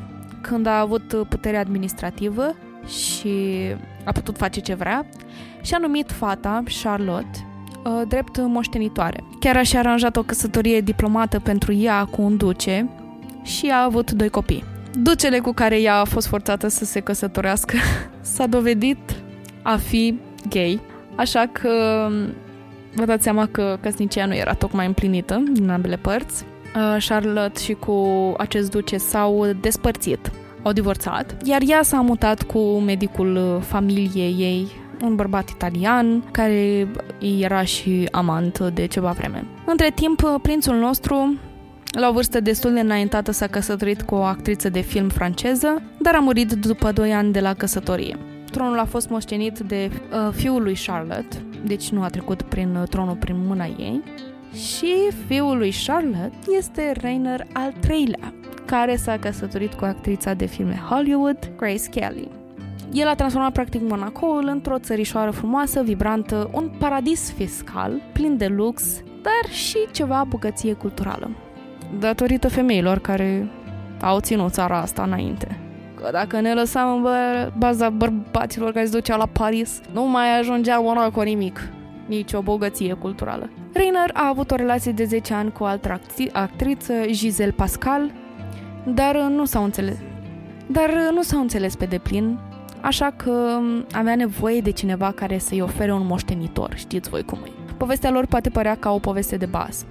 când 0.49 0.67
a 0.67 0.81
avut 0.81 1.27
putere 1.29 1.57
administrativă 1.57 2.55
și 2.87 3.37
a 4.05 4.13
putut 4.13 4.37
face 4.37 4.61
ce 4.61 4.75
vrea 4.75 5.07
și 5.63 5.75
a 5.75 5.79
numit 5.79 6.11
fata, 6.13 6.63
Charlotte, 6.83 7.47
uh, 7.85 8.03
drept 8.09 8.37
moștenitoare. 8.37 9.25
Chiar 9.41 9.57
a 9.57 9.63
și 9.63 9.77
aranjat 9.77 10.17
o 10.17 10.23
căsătorie 10.23 10.81
diplomată 10.81 11.41
pentru 11.41 11.73
ea 11.73 12.05
cu 12.05 12.23
un 12.23 12.37
duce 12.37 12.89
și 13.43 13.71
a 13.73 13.83
avut 13.83 14.11
doi 14.11 14.29
copii. 14.29 14.65
Ducele 14.93 15.39
cu 15.39 15.53
care 15.53 15.81
ea 15.81 15.97
a 15.97 16.05
fost 16.05 16.27
forțată 16.27 16.69
să 16.69 16.85
se 16.85 17.01
căsătorească 17.01 17.77
s-a 18.35 18.47
dovedit 18.47 19.23
a 19.63 19.77
fi 19.77 20.19
gay, 20.49 20.81
așa 21.17 21.49
că 21.53 21.71
vă 22.95 23.05
dați 23.05 23.23
seama 23.23 23.47
că 23.47 23.79
căsnicia 23.81 24.27
nu 24.27 24.35
era 24.35 24.55
tocmai 24.55 24.87
împlinită 24.87 25.43
din 25.53 25.71
ambele 25.71 25.97
părți 25.97 26.45
Uh, 26.45 26.54
Charlotte 27.09 27.61
și 27.61 27.73
cu 27.73 28.07
acest 28.39 28.71
duce 28.71 28.97
s-au 28.97 29.47
despărțit, 29.61 30.31
au 30.63 30.73
divorțat, 30.73 31.37
iar 31.45 31.61
ea 31.67 31.83
s-a 31.83 32.01
mutat 32.01 32.43
cu 32.43 32.79
medicul 32.79 33.37
uh, 33.37 33.63
familiei 33.63 34.35
ei, 34.39 34.69
un 35.03 35.15
bărbat 35.15 35.49
italian 35.49 36.25
care 36.31 36.89
era 37.39 37.63
și 37.63 38.09
amant 38.11 38.59
de 38.59 38.87
ceva 38.87 39.11
vreme. 39.11 39.45
Între 39.67 39.91
timp, 39.91 40.23
uh, 40.23 40.35
prințul 40.43 40.77
nostru 40.77 41.37
la 41.99 42.09
o 42.09 42.13
vârstă 42.13 42.41
destul 42.41 42.73
de 42.73 42.81
înaintată 42.81 43.31
s-a 43.33 43.47
căsătorit 43.47 44.03
cu 44.03 44.15
o 44.15 44.23
actriță 44.23 44.69
de 44.69 44.81
film 44.81 45.09
franceză, 45.09 45.83
dar 46.01 46.15
a 46.15 46.19
murit 46.19 46.53
după 46.53 46.93
2 46.93 47.13
ani 47.13 47.33
de 47.33 47.41
la 47.41 47.55
căsătorie. 47.55 48.17
Tronul 48.51 48.79
a 48.79 48.85
fost 48.85 49.09
moștenit 49.09 49.59
de 49.59 49.91
uh, 49.93 50.33
fiul 50.33 50.63
lui 50.63 50.77
Charlotte, 50.87 51.37
deci 51.65 51.89
nu 51.89 52.03
a 52.03 52.09
trecut 52.09 52.43
prin 52.43 52.77
uh, 52.81 52.89
tronul 52.89 53.15
prin 53.15 53.37
mâna 53.47 53.65
ei, 53.65 54.03
și 54.55 54.95
fiul 55.27 55.57
lui 55.57 55.73
Charlotte 55.87 56.37
este 56.57 56.93
Rainer 57.01 57.47
al 57.53 57.73
treilea, 57.81 58.35
care 58.65 58.97
s-a 58.97 59.17
căsătorit 59.19 59.75
cu 59.75 59.85
actrița 59.85 60.35
de 60.35 60.45
filme 60.45 60.83
Hollywood, 60.89 61.51
Grace 61.57 61.89
Kelly. 61.91 62.29
El 62.93 63.09
a 63.09 63.15
transformat 63.15 63.53
practic 63.53 63.81
Monacoul 63.89 64.47
într-o 64.47 64.79
țărișoară 64.79 65.31
frumoasă, 65.31 65.83
vibrantă, 65.83 66.51
un 66.53 66.71
paradis 66.79 67.33
fiscal, 67.33 68.03
plin 68.13 68.37
de 68.37 68.47
lux, 68.47 69.03
dar 69.23 69.53
și 69.53 69.79
ceva 69.93 70.25
bogăție 70.29 70.73
culturală. 70.73 71.31
Datorită 71.99 72.49
femeilor 72.49 72.99
care 72.99 73.51
au 74.01 74.21
ținut 74.21 74.53
țara 74.53 74.79
asta 74.79 75.03
înainte. 75.03 75.59
Că 75.95 76.09
dacă 76.13 76.41
ne 76.41 76.55
lăsam 76.55 76.95
în 76.95 77.11
baza 77.59 77.91
bărbaților 77.91 78.73
care 78.73 78.85
se 78.85 78.91
duceau 78.91 79.19
la 79.19 79.27
Paris, 79.27 79.81
nu 79.93 80.09
mai 80.09 80.39
ajungea 80.39 80.79
Monaco 80.79 81.23
nimic 81.23 81.61
nici 82.07 82.33
o 82.33 82.41
bogăție 82.41 82.93
culturală. 82.93 83.51
Reiner 83.73 84.11
a 84.13 84.29
avut 84.29 84.51
o 84.51 84.55
relație 84.55 84.93
de 84.93 85.05
10 85.05 85.35
ani 85.35 85.53
cu 85.53 85.63
o 85.63 85.67
altă 85.67 86.01
actriță, 86.33 86.93
Giselle 87.11 87.53
Pascal, 87.53 88.13
dar 88.87 89.17
nu 89.17 89.45
s-au 89.45 89.65
înțeles. 89.65 89.97
Dar 90.67 90.91
nu 91.13 91.23
s-au 91.23 91.41
înțeles 91.41 91.77
pe 91.77 91.85
deplin, 91.85 92.39
așa 92.81 93.11
că 93.17 93.59
avea 93.93 94.15
nevoie 94.15 94.61
de 94.61 94.71
cineva 94.71 95.13
care 95.13 95.39
să-i 95.39 95.61
ofere 95.61 95.93
un 95.93 96.07
moștenitor, 96.07 96.73
știți 96.75 97.09
voi 97.09 97.23
cum 97.23 97.39
e. 97.47 97.51
Povestea 97.77 98.11
lor 98.11 98.27
poate 98.27 98.51
părea 98.51 98.77
ca 98.77 98.91
o 98.91 98.99
poveste 98.99 99.37
de 99.37 99.47
bas, 99.47 99.87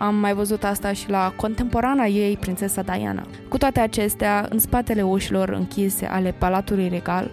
am 0.00 0.14
mai 0.14 0.34
văzut 0.34 0.64
asta 0.64 0.92
și 0.92 1.10
la 1.10 1.32
contemporana 1.36 2.04
ei, 2.04 2.36
prințesa 2.36 2.82
Diana. 2.82 3.26
Cu 3.48 3.58
toate 3.58 3.80
acestea, 3.80 4.46
în 4.50 4.58
spatele 4.58 5.02
ușilor 5.02 5.48
închise 5.48 6.06
ale 6.06 6.34
Palatului 6.38 6.88
Regal, 6.88 7.30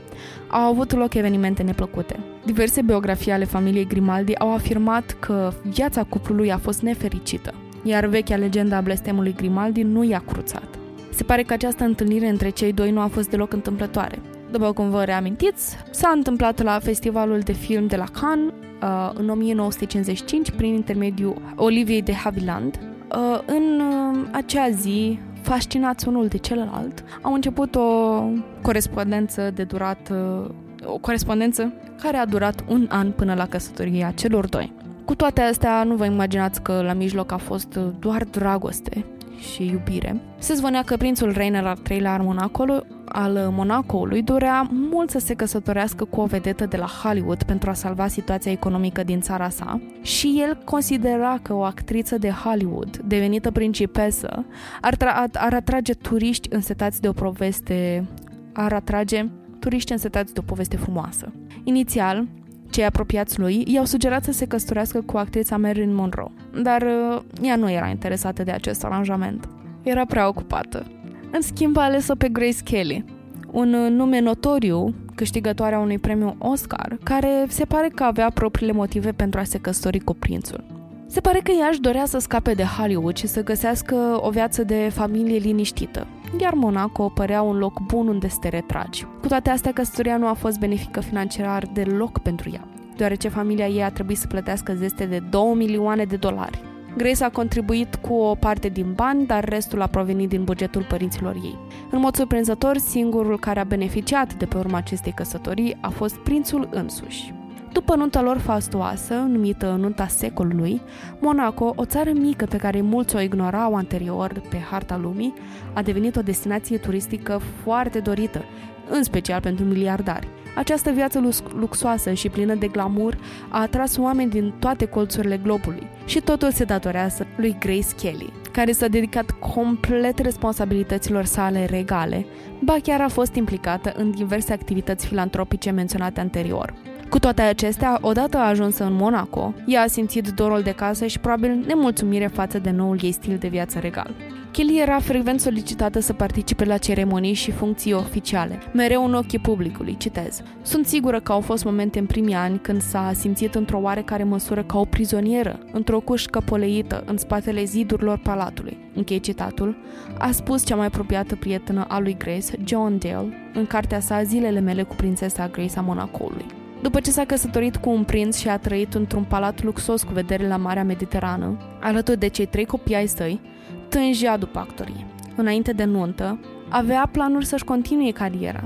au 0.48 0.62
avut 0.62 0.94
loc 0.94 1.14
evenimente 1.14 1.64
neplăcute. 1.64 2.20
Diverse 2.46 2.82
biografii 2.82 3.32
ale 3.32 3.46
familiei 3.46 3.88
Grimaldi 3.88 4.38
au 4.38 4.54
afirmat 4.54 5.16
că 5.20 5.52
viața 5.64 6.04
cuplului 6.04 6.52
a 6.52 6.58
fost 6.58 6.82
nefericită, 6.82 7.54
iar 7.84 8.06
vechea 8.06 8.36
legenda 8.36 8.78
a 8.78 8.82
blestemului 8.82 9.34
Grimaldi 9.34 9.82
nu 9.82 10.04
i-a 10.04 10.24
cruțat. 10.28 10.68
Se 11.10 11.24
pare 11.24 11.44
că 11.44 11.54
această 11.54 11.84
întâlnire 11.84 12.28
între 12.28 12.50
cei 12.50 12.74
doi 12.74 12.92
nu 12.92 13.00
a 13.00 13.08
fost 13.08 13.30
deloc 13.30 13.54
întâmplătoare. 13.54 14.20
După 14.52 14.74
cum 14.74 14.90
vă 14.90 15.04
reamintiți, 15.04 15.78
s-a 15.92 16.12
întâmplat 16.16 16.64
la 16.64 16.80
festivalul 16.80 17.40
de 17.40 17.52
film 17.54 17.88
de 17.88 17.96
la 17.96 18.06
Cannes 18.22 18.54
uh, 18.84 19.12
în 19.14 19.30
1955 19.30 20.52
prin 20.52 20.74
intermediul 20.74 21.42
Oliviei 21.56 22.02
de 22.02 22.14
Havilland. 22.14 22.80
Uh, 23.16 23.40
în 23.46 23.80
uh, 23.80 24.28
acea 24.32 24.70
zi, 24.70 25.20
fascinați 25.42 26.08
unul 26.08 26.28
de 26.28 26.38
celălalt, 26.38 27.04
au 27.22 27.34
început 27.34 27.76
o 27.76 28.22
corespondență 28.62 29.52
de 29.54 29.64
durat, 29.64 30.10
uh, 30.12 30.50
o 30.86 30.98
corespondență 30.98 31.74
care 32.02 32.18
a 32.18 32.26
durat 32.26 32.64
un 32.68 32.88
an 32.90 33.12
până 33.12 33.34
la 33.34 33.48
căsătoria 33.48 34.12
celor 34.12 34.48
doi. 34.48 34.74
Cu 35.06 35.16
toate 35.16 35.42
astea, 35.42 35.84
nu 35.84 35.96
vă 35.96 36.06
imaginați 36.06 36.62
că 36.62 36.82
la 36.86 36.94
mijloc 36.94 37.32
a 37.32 37.38
fost 37.38 37.80
doar 38.00 38.24
dragoste 38.24 39.06
și 39.40 39.66
iubire. 39.66 40.22
Se 40.38 40.54
zvonea 40.54 40.84
că 40.84 40.98
prințul 40.98 41.34
Rainer 41.34 41.66
al 41.66 41.78
treilea 41.78 42.14
al 42.14 42.22
Monaco, 42.22 42.66
al 43.06 43.50
Monacoului 43.52 44.22
dorea 44.22 44.70
mult 44.72 45.10
să 45.10 45.20
se 45.20 45.34
căsătorească 45.34 46.06
cu 46.06 46.22
o 46.22 46.26
vedetă 46.26 46.66
de 46.66 46.78
la 46.78 46.88
Hollywood 47.04 47.44
pentru 47.44 47.70
a 47.70 47.74
salva 47.74 48.08
situația 48.08 48.52
economică 48.52 49.04
din 49.04 49.22
țara 49.22 49.50
sa 49.50 49.82
și 50.02 50.42
el 50.42 50.58
considera 50.66 51.40
că 51.42 51.54
o 51.54 51.64
actriță 51.64 52.18
de 52.18 52.30
Hollywood, 52.30 52.98
devenită 52.98 53.52
principesă, 53.52 54.46
ar, 54.82 54.96
tra- 54.96 55.32
ar 55.34 55.54
atrage 55.54 55.94
turiști 55.94 56.48
însetați 56.52 57.02
de 57.02 57.08
o 57.08 57.12
poveste 57.12 58.08
ar 58.54 58.74
atrage 58.74 59.26
turiști 59.60 59.92
însetați 59.92 60.34
de 60.34 60.40
o 60.40 60.44
poveste 60.44 60.78
frumoasă. 60.78 61.32
Inițial, 61.64 62.28
cei 62.70 62.86
apropiați 62.86 63.40
lui 63.40 63.64
i-au 63.68 63.86
sugerat 63.86 64.24
să 64.24 64.32
se 64.32 64.46
căsătorească 64.46 65.02
cu 65.02 65.18
actrița 65.18 65.58
Marilyn 65.58 65.96
Monroe, 65.96 66.32
dar 66.62 66.82
uh, 66.82 67.22
ea 67.42 67.56
nu 67.56 67.72
era 67.72 67.88
interesată 67.88 68.44
de 68.44 68.52
acest 68.52 68.84
aranjament. 68.84 69.50
Era 69.84 70.06
prea 70.06 70.28
ocupată. 70.28 70.86
În 71.32 71.42
schimb, 71.42 71.78
a 71.78 71.84
ales-o 71.84 72.16
pe 72.16 72.28
Grace 72.30 72.64
Kelly, 72.64 73.06
un 73.52 73.74
uh, 73.74 73.90
nume 73.92 74.20
notoriu, 74.20 74.96
câștigătoarea 75.16 75.80
unui 75.80 75.98
premiu 75.98 76.36
Oscar, 76.40 76.98
care 77.04 77.46
se 77.48 77.66
pare 77.66 77.88
că 77.96 78.04
avea 78.04 78.30
propriile 78.30 78.72
motive 78.72 79.12
pentru 79.12 79.40
a 79.40 79.44
se 79.44 79.58
căsători 79.58 80.00
cu 80.00 80.14
prințul. 80.14 80.64
Se 81.08 81.20
pare 81.20 81.40
că 81.44 81.52
ea 81.60 81.68
își 81.68 81.80
dorea 81.80 82.06
să 82.06 82.18
scape 82.18 82.54
de 82.54 82.64
Hollywood 82.64 83.16
și 83.16 83.28
să 83.28 83.44
găsească 83.44 83.96
o 84.22 84.30
viață 84.30 84.64
de 84.64 84.90
familie 84.94 85.38
liniștită, 85.38 86.08
iar 86.40 86.54
Monaco 86.54 87.10
părea 87.10 87.42
un 87.42 87.58
loc 87.58 87.80
bun 87.80 88.08
unde 88.08 88.28
să 88.28 88.38
te 88.40 88.50
retragi. 88.50 89.06
Cu 89.22 89.28
toate 89.28 89.50
astea, 89.50 89.74
căsătoria 89.74 90.18
nu 90.18 90.28
a 90.28 90.34
fost 90.34 90.60
benefică 90.60 91.00
financiar 91.00 91.66
deloc 91.74 92.20
pentru 92.20 92.50
ea. 92.54 92.68
deoarece 92.96 93.28
familia 93.28 93.68
ei 93.68 93.84
a 93.84 93.92
trebuit 93.92 94.18
să 94.18 94.28
plătească 94.28 94.74
zeste 94.74 95.06
de 95.06 95.20
2 95.20 95.54
milioane 95.56 96.04
de 96.04 96.16
dolari. 96.16 96.62
Grace 96.98 97.24
a 97.24 97.30
contribuit 97.30 97.96
cu 97.96 98.14
o 98.14 98.36
parte 98.36 98.70
din 98.70 98.94
bani, 98.96 99.26
dar 99.26 99.44
restul 99.44 99.82
a 99.82 99.88
provenit 99.88 100.30
din 100.30 100.44
bugetul 100.44 100.84
părinților 100.84 101.36
ei. 101.36 101.58
În 101.92 102.00
mod 102.00 102.16
surprinzător, 102.16 102.78
singurul 102.78 103.40
care 103.40 103.60
a 103.60 103.64
beneficiat 103.64 104.34
de 104.34 104.46
pe 104.46 104.58
urma 104.58 104.78
acestei 104.78 105.12
căsătorii 105.12 105.78
a 105.82 105.90
fost 105.90 106.16
prințul 106.16 106.68
însuși. 106.72 107.34
După 107.78 107.96
nunta 107.96 108.22
lor 108.22 108.38
fastuoasă, 108.38 109.14
numită 109.14 109.78
nunta 109.80 110.08
secolului, 110.08 110.82
Monaco, 111.20 111.74
o 111.76 111.86
țară 111.86 112.12
mică 112.14 112.46
pe 112.46 112.58
care 112.58 112.82
mulți 112.82 113.16
o 113.16 113.20
ignorau 113.20 113.76
anterior 113.76 114.42
pe 114.50 114.58
harta 114.58 114.98
lumii, 114.98 115.34
a 115.74 115.82
devenit 115.82 116.16
o 116.16 116.22
destinație 116.22 116.78
turistică 116.78 117.42
foarte 117.64 118.00
dorită, 118.00 118.44
în 118.90 119.04
special 119.04 119.42
pentru 119.42 119.66
miliardari. 119.66 120.28
Această 120.56 120.92
viață 120.92 121.30
luxoasă 121.60 122.14
și 122.14 122.30
plină 122.30 122.56
de 122.56 122.68
glamour 122.68 123.18
a 123.50 123.62
atras 123.62 123.98
oameni 123.98 124.30
din 124.30 124.54
toate 124.60 124.86
colțurile 124.86 125.38
globului 125.38 125.88
și 126.06 126.20
totul 126.20 126.52
se 126.52 126.64
datorează 126.64 127.28
lui 127.36 127.56
Grace 127.60 127.96
Kelly, 128.02 128.34
care 128.52 128.72
s-a 128.72 128.88
dedicat 128.88 129.32
complet 129.32 130.20
responsabilităților 130.20 131.26
sale 131.26 131.66
regale, 131.66 132.26
ba 132.64 132.76
chiar 132.84 133.02
a 133.02 133.08
fost 133.08 133.36
implicată 133.36 133.94
în 133.98 134.12
diverse 134.12 134.54
activități 134.54 135.08
filantropice 135.08 135.72
menționate 135.72 136.20
anterior. 136.20 136.74
Cu 137.10 137.20
toate 137.20 137.42
acestea, 137.42 137.98
odată 138.02 138.38
ajunsă 138.38 138.84
în 138.84 138.94
Monaco, 138.94 139.54
ea 139.66 139.82
a 139.82 139.88
simțit 139.88 140.28
dorul 140.28 140.62
de 140.62 140.72
casă 140.72 141.06
și 141.06 141.20
probabil 141.20 141.64
nemulțumire 141.68 142.28
față 142.28 142.60
de 142.60 142.70
noul 142.70 143.00
ei 143.02 143.12
stil 143.12 143.38
de 143.38 143.48
viață 143.48 143.80
regal. 143.80 144.16
Kelly 144.52 144.80
era 144.80 145.00
frecvent 145.00 145.40
solicitată 145.40 146.00
să 146.00 146.14
participe 146.14 146.66
la 146.66 146.78
ceremonii 146.78 147.34
și 147.34 147.52
funcții 147.52 147.94
oficiale, 147.94 148.60
mereu 148.74 149.06
în 149.06 149.14
ochii 149.14 149.40
publicului, 149.40 149.98
citez. 149.98 150.42
Sunt 150.62 150.86
sigură 150.86 151.20
că 151.20 151.32
au 151.32 151.42
fost 151.42 151.64
momente 151.64 152.00
în 152.00 152.06
primii 152.06 152.34
ani 152.34 152.60
când 152.60 152.82
s-a 152.82 153.12
simțit 153.14 153.56
într-o 153.56 153.80
oarecare 153.82 154.24
măsură 154.24 154.64
ca 154.64 154.80
o 154.80 154.86
prizonieră, 154.86 155.60
într-o 155.72 156.00
cușcă 156.00 156.42
poleită, 156.46 157.04
în 157.06 157.18
spatele 157.18 157.64
zidurilor 157.64 158.18
palatului. 158.18 158.78
Închei 158.96 159.20
citatul, 159.20 159.78
a 160.18 160.32
spus 160.32 160.66
cea 160.66 160.76
mai 160.76 160.86
apropiată 160.86 161.36
prietenă 161.36 161.86
a 161.88 162.00
lui 162.00 162.18
Grace, 162.18 162.58
John 162.66 162.98
Dale, 162.98 163.52
în 163.54 163.66
cartea 163.66 164.00
sa 164.00 164.24
Zilele 164.24 164.60
mele 164.60 164.84
cu 164.84 164.96
prințesa 164.96 165.48
Grace 165.48 165.78
a 165.78 165.82
Monacoului. 165.82 166.46
După 166.82 167.00
ce 167.00 167.12
s-a 167.12 167.26
căsătorit 167.26 167.76
cu 167.76 167.90
un 167.90 168.04
prinț 168.04 168.38
și 168.38 168.48
a 168.48 168.58
trăit 168.58 168.94
într-un 168.94 169.24
palat 169.24 169.64
luxos 169.64 170.04
cu 170.04 170.14
vedere 170.14 170.48
la 170.48 170.58
Marea 170.58 170.84
Mediterană, 170.84 171.58
alături 171.82 172.20
de 172.20 172.28
cei 172.28 172.46
trei 172.46 172.66
copii 172.66 172.96
ai 172.96 173.08
săi, 173.08 173.42
tângea 173.90 174.38
după 174.38 174.60
actorie. 174.60 175.06
Înainte 175.36 175.72
de 175.72 175.84
nuntă, 175.84 176.40
avea 176.70 177.10
planuri 177.12 177.46
să-și 177.46 177.64
continue 177.64 178.12
cariera, 178.12 178.64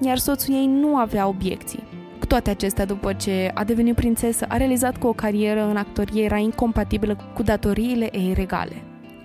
iar 0.00 0.18
soțul 0.18 0.54
ei 0.54 0.66
nu 0.66 0.96
avea 0.96 1.26
obiecții. 1.26 1.82
Cu 2.18 2.26
toate 2.26 2.50
acestea, 2.50 2.84
după 2.84 3.12
ce 3.12 3.50
a 3.54 3.64
devenit 3.64 3.94
prințesă, 3.94 4.46
a 4.48 4.56
realizat 4.56 4.96
că 4.96 5.06
o 5.06 5.12
carieră 5.12 5.68
în 5.68 5.76
actorie 5.76 6.24
era 6.24 6.36
incompatibilă 6.36 7.16
cu 7.34 7.42
datoriile 7.42 8.18
ei 8.18 8.32
regale. 8.34 8.82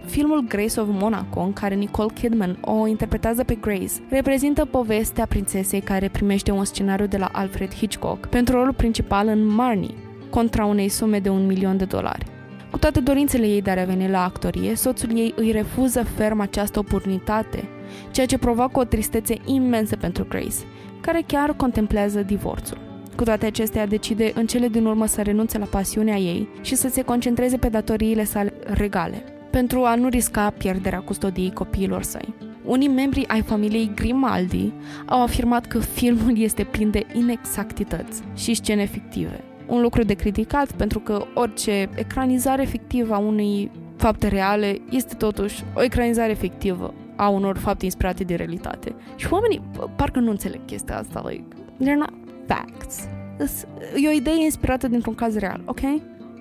Filmul 0.10 0.46
Grace 0.48 0.80
of 0.80 0.88
Monaco, 0.92 1.42
în 1.42 1.54
care 1.54 1.76
Nicole 1.76 2.14
Kidman 2.14 2.58
o 2.62 2.88
interpretează 2.88 3.44
pe 3.44 3.56
Grace, 3.56 3.92
reprezintă 4.10 4.66
povestea 4.66 5.26
prințesei 5.26 5.80
care 5.80 6.10
primește 6.10 6.52
un 6.52 6.66
scenariu 6.66 7.06
de 7.06 7.18
la 7.18 7.30
Alfred 7.32 7.74
Hitchcock 7.74 8.26
pentru 8.26 8.56
rolul 8.56 8.74
principal 8.74 9.28
în 9.28 9.46
Marnie, 9.46 9.94
contra 10.30 10.66
unei 10.66 10.90
sume 10.90 11.20
de 11.20 11.30
un 11.30 11.46
milion 11.46 11.78
de 11.78 11.86
dolari. 11.86 12.26
Cu 12.72 12.78
toate 12.78 13.00
dorințele 13.00 13.48
ei 13.48 13.62
de 13.62 13.70
a 13.70 13.74
reveni 13.74 14.10
la 14.10 14.24
actorie, 14.24 14.76
soțul 14.76 15.18
ei 15.18 15.34
îi 15.36 15.52
refuză 15.52 16.04
ferm 16.04 16.40
această 16.40 16.80
oportunitate, 16.80 17.64
ceea 18.12 18.26
ce 18.26 18.38
provoacă 18.38 18.80
o 18.80 18.84
tristețe 18.84 19.36
imensă 19.46 19.96
pentru 19.96 20.26
Grace, 20.30 20.56
care 21.02 21.24
chiar 21.28 21.54
contemplează 21.54 22.22
divorțul. 22.22 22.78
Cu 23.16 23.24
toate 23.24 23.46
acestea, 23.46 23.88
decide 23.88 24.32
în 24.36 24.46
cele 24.46 24.68
din 24.68 24.86
urmă 24.86 25.06
să 25.06 25.22
renunțe 25.22 25.58
la 25.58 25.66
pasiunea 25.66 26.18
ei 26.18 26.48
și 26.62 26.76
să 26.76 26.88
se 26.88 27.02
concentreze 27.02 27.58
pe 27.58 27.70
datoriile 27.70 28.24
sale 28.24 28.54
regale, 28.64 29.24
pentru 29.52 29.84
a 29.84 29.96
nu 29.96 30.08
risca 30.08 30.50
pierderea 30.50 31.00
custodiei 31.00 31.54
copiilor 31.54 32.04
săi. 32.04 32.34
Unii 32.64 32.88
membri 32.88 33.28
ai 33.28 33.42
familiei 33.42 33.92
Grimaldi 33.96 34.74
au 35.06 35.22
afirmat 35.22 35.66
că 35.66 35.80
filmul 35.80 36.38
este 36.38 36.64
plin 36.64 36.92
de 36.92 37.06
inexactități 37.14 38.22
și 38.36 38.54
scene 38.54 38.86
fictive, 38.86 39.44
un 39.68 39.82
lucru 39.82 40.04
de 40.04 40.14
criticat 40.14 40.72
pentru 40.72 41.00
că 41.00 41.26
orice 41.34 41.90
ecranizare 41.96 42.66
fictivă 42.66 43.14
a 43.14 43.18
unei 43.18 43.72
fapte 43.96 44.28
reale 44.28 44.78
este 44.90 45.16
totuși 45.16 45.64
o 45.76 45.84
ecranizare 45.84 46.34
fictivă 46.34 46.94
a 47.16 47.30
unor 47.30 47.58
fapte 47.58 47.86
inspirate 47.86 48.24
de 48.24 48.36
realitate. 48.36 48.96
Și 49.16 49.28
oamenii 49.34 49.62
parcă 49.96 50.20
nu 50.20 50.30
înțeleg 50.30 50.66
chestia 50.66 50.98
asta, 50.98 51.24
like, 51.28 51.44
they're 51.84 51.98
not 51.98 52.14
facts. 52.48 53.08
E 54.04 54.08
o 54.08 54.12
idee 54.12 54.44
inspirată 54.44 54.88
dintr-un 54.88 55.16
caz 55.16 55.38
real, 55.38 55.62
ok? 55.66 55.80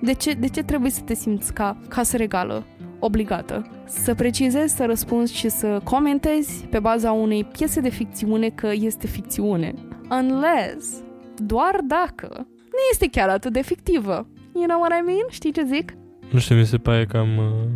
De 0.01 0.13
ce, 0.13 0.33
de 0.33 0.47
ce 0.47 0.63
trebuie 0.63 0.91
să 0.91 1.01
te 1.01 1.13
simți 1.13 1.53
ca 1.53 1.77
casă 1.87 2.17
regală, 2.17 2.63
obligată? 2.99 3.65
Să 3.85 4.13
precizezi, 4.15 4.75
să 4.75 4.85
răspunzi 4.85 5.35
și 5.35 5.49
să 5.49 5.79
comentezi 5.83 6.65
pe 6.69 6.79
baza 6.79 7.11
unei 7.11 7.43
piese 7.43 7.79
de 7.79 7.89
ficțiune 7.89 8.49
că 8.49 8.69
este 8.73 9.07
ficțiune. 9.07 9.73
Unless, 10.09 10.95
doar 11.37 11.79
dacă 11.87 12.27
nu 12.45 12.77
este 12.91 13.07
chiar 13.11 13.29
atât 13.29 13.53
de 13.53 13.61
fictivă. 13.61 14.27
You 14.53 14.65
know 14.67 14.79
what 14.79 14.91
I 15.01 15.05
mean? 15.05 15.25
Știi 15.29 15.51
ce 15.51 15.63
zic? 15.63 15.93
Nu 16.31 16.39
știu, 16.39 16.55
mi 16.55 16.65
se 16.65 16.77
pare 16.77 17.05
cam, 17.05 17.37
uh, 17.37 17.67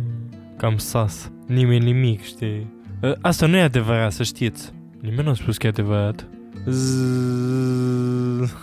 cam 0.56 0.76
sas. 0.76 1.30
Nimeni 1.46 1.84
nimic, 1.84 2.22
știi? 2.22 2.66
Uh, 3.02 3.12
asta 3.20 3.46
nu 3.46 3.56
e 3.56 3.60
adevărat, 3.62 4.12
să 4.12 4.22
știți. 4.22 4.72
Nimeni 5.00 5.22
nu 5.24 5.30
a 5.30 5.34
spus 5.34 5.56
că 5.56 5.66
e 5.66 5.68
adevărat. 5.68 6.26
Z- 6.70 8.54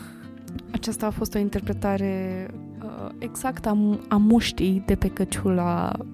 Aceasta 0.71 1.05
a 1.05 1.09
fost 1.09 1.35
o 1.35 1.37
interpretare 1.37 2.47
uh, 2.83 3.09
exact 3.17 3.65
a, 3.65 3.77
a 4.07 4.15
muștii 4.17 4.83
de 4.85 4.95
pe 4.95 5.07
căciula 5.07 5.91
uh, 5.99 6.05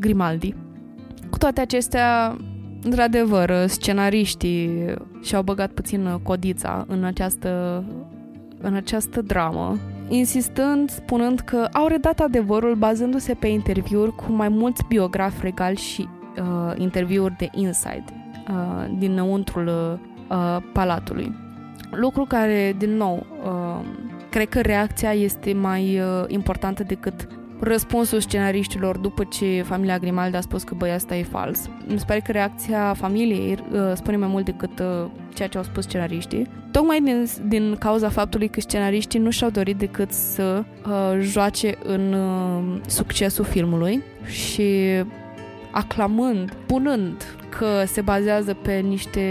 Grimaldi. 0.00 0.54
Cu 1.30 1.38
toate 1.38 1.60
acestea, 1.60 2.36
într-adevăr, 2.82 3.66
scenariștii 3.66 4.94
și-au 5.22 5.42
băgat 5.42 5.70
puțin 5.70 6.20
codița 6.22 6.84
în 6.88 7.04
această 7.04 7.84
în 8.60 8.74
această 8.74 9.22
dramă, 9.22 9.78
insistând, 10.08 10.90
spunând 10.90 11.40
că 11.40 11.68
au 11.72 11.86
redat 11.86 12.20
adevărul 12.20 12.74
bazându-se 12.74 13.34
pe 13.34 13.46
interviuri 13.46 14.14
cu 14.14 14.32
mai 14.32 14.48
mulți 14.48 14.84
biografi 14.88 15.40
regali 15.42 15.76
și 15.76 16.08
uh, 16.38 16.72
interviuri 16.76 17.34
de 17.38 17.48
inside 17.54 18.04
uh, 18.50 18.96
dinăuntrul 18.98 19.66
uh, 20.28 20.56
palatului. 20.72 21.34
Lucru 21.90 22.24
care, 22.24 22.74
din 22.78 22.96
nou, 22.96 23.26
uh, 23.44 23.84
cred 24.30 24.48
că 24.48 24.60
reacția 24.60 25.12
este 25.12 25.52
mai 25.52 26.00
uh, 26.00 26.24
importantă 26.26 26.82
decât 26.82 27.28
răspunsul 27.60 28.20
scenariștilor 28.20 28.96
după 28.96 29.24
ce 29.24 29.62
familia 29.66 29.98
Grimaldi 29.98 30.36
a 30.36 30.40
spus 30.40 30.62
că 30.62 30.74
băi, 30.74 30.90
asta 30.90 31.16
e 31.16 31.22
fals. 31.22 31.68
Mi 31.86 31.98
se 31.98 32.04
pare 32.06 32.20
că 32.20 32.32
reacția 32.32 32.94
familiei 32.94 33.58
uh, 33.72 33.80
spune 33.94 34.16
mai 34.16 34.28
mult 34.28 34.44
decât 34.44 34.78
uh, 34.78 35.10
ceea 35.34 35.48
ce 35.48 35.58
au 35.58 35.64
spus 35.64 35.84
scenariștii. 35.84 36.46
Tocmai 36.70 37.00
din, 37.00 37.26
din 37.46 37.76
cauza 37.78 38.08
faptului 38.08 38.48
că 38.48 38.60
scenariștii 38.60 39.18
nu 39.18 39.30
și-au 39.30 39.50
dorit 39.50 39.76
decât 39.76 40.12
să 40.12 40.64
uh, 40.86 41.18
joace 41.20 41.78
în 41.84 42.12
uh, 42.12 42.80
succesul 42.86 43.44
filmului 43.44 44.02
și 44.24 44.82
aclamând, 45.70 46.54
punând 46.66 47.38
că 47.58 47.82
se 47.86 48.00
bazează 48.00 48.54
pe 48.54 48.72
niște 48.72 49.22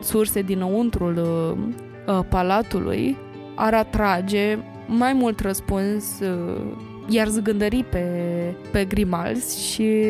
surse 0.00 0.42
dinăuntrul 0.42 1.16
uh, 1.16 2.14
uh, 2.14 2.24
palatului, 2.28 3.16
ar 3.54 3.74
atrage 3.74 4.58
mai 4.86 5.12
mult 5.12 5.40
răspuns 5.40 6.20
uh, 6.20 6.60
iar 7.08 7.28
zgândări 7.28 7.84
pe, 7.90 8.04
pe 8.72 8.84
Grimals 8.84 9.56
și 9.56 10.02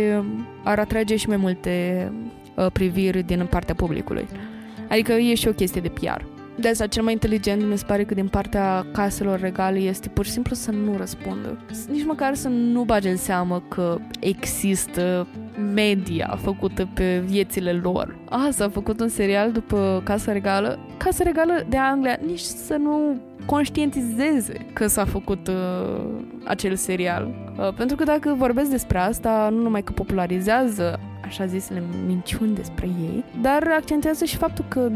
ar 0.65 0.79
atrage 0.79 1.17
și 1.17 1.29
mai 1.29 1.37
multe 1.37 2.13
uh, 2.55 2.67
priviri 2.73 3.23
din 3.23 3.47
partea 3.51 3.75
publicului. 3.75 4.29
Adică 4.89 5.13
e 5.13 5.35
și 5.35 5.49
o 5.49 5.53
chestie 5.53 5.81
de 5.81 5.89
PR. 5.89 6.23
De 6.61 6.69
asta 6.69 6.87
cel 6.87 7.03
mai 7.03 7.13
inteligent 7.13 7.63
mi 7.63 7.79
se 7.79 7.85
pare 7.87 8.05
că 8.05 8.15
din 8.15 8.29
partea 8.29 8.87
caselor 8.93 9.41
regale 9.41 9.79
este 9.79 10.09
pur 10.09 10.25
și 10.25 10.31
simplu 10.31 10.55
să 10.55 10.71
nu 10.71 10.97
răspundă. 10.97 11.59
Nici 11.91 12.05
măcar 12.05 12.35
să 12.35 12.49
nu 12.49 12.83
bage 12.83 13.11
în 13.11 13.17
seamă 13.17 13.63
că 13.69 13.99
există 14.21 15.27
media 15.75 16.39
făcută 16.43 16.89
pe 16.95 17.23
viețile 17.27 17.73
lor. 17.73 18.17
A, 18.29 18.49
s-a 18.51 18.69
făcut 18.69 19.01
un 19.01 19.09
serial 19.09 19.53
după 19.53 20.01
Casa 20.05 20.33
Regală. 20.33 20.79
Casa 20.97 21.25
Regală 21.25 21.67
de 21.69 21.77
Anglia 21.77 22.19
nici 22.27 22.41
să 22.41 22.77
nu 22.77 23.21
conștientizeze 23.51 24.67
că 24.73 24.87
s-a 24.87 25.05
făcut 25.05 25.49
uh, 25.49 26.05
acel 26.45 26.75
serial. 26.77 27.29
Uh, 27.59 27.75
pentru 27.75 27.97
că 27.97 28.05
dacă 28.05 28.35
vorbesc 28.37 28.71
despre 28.71 28.99
asta, 28.99 29.49
nu 29.53 29.63
numai 29.63 29.83
că 29.83 29.93
popularizează 29.93 31.01
așa 31.25 31.47
zisele 31.47 31.83
minciuni 32.07 32.55
despre 32.55 32.87
ei, 32.87 33.25
dar 33.43 33.69
accentuează 33.77 34.25
și 34.25 34.37
faptul 34.37 34.65
că 34.69 34.91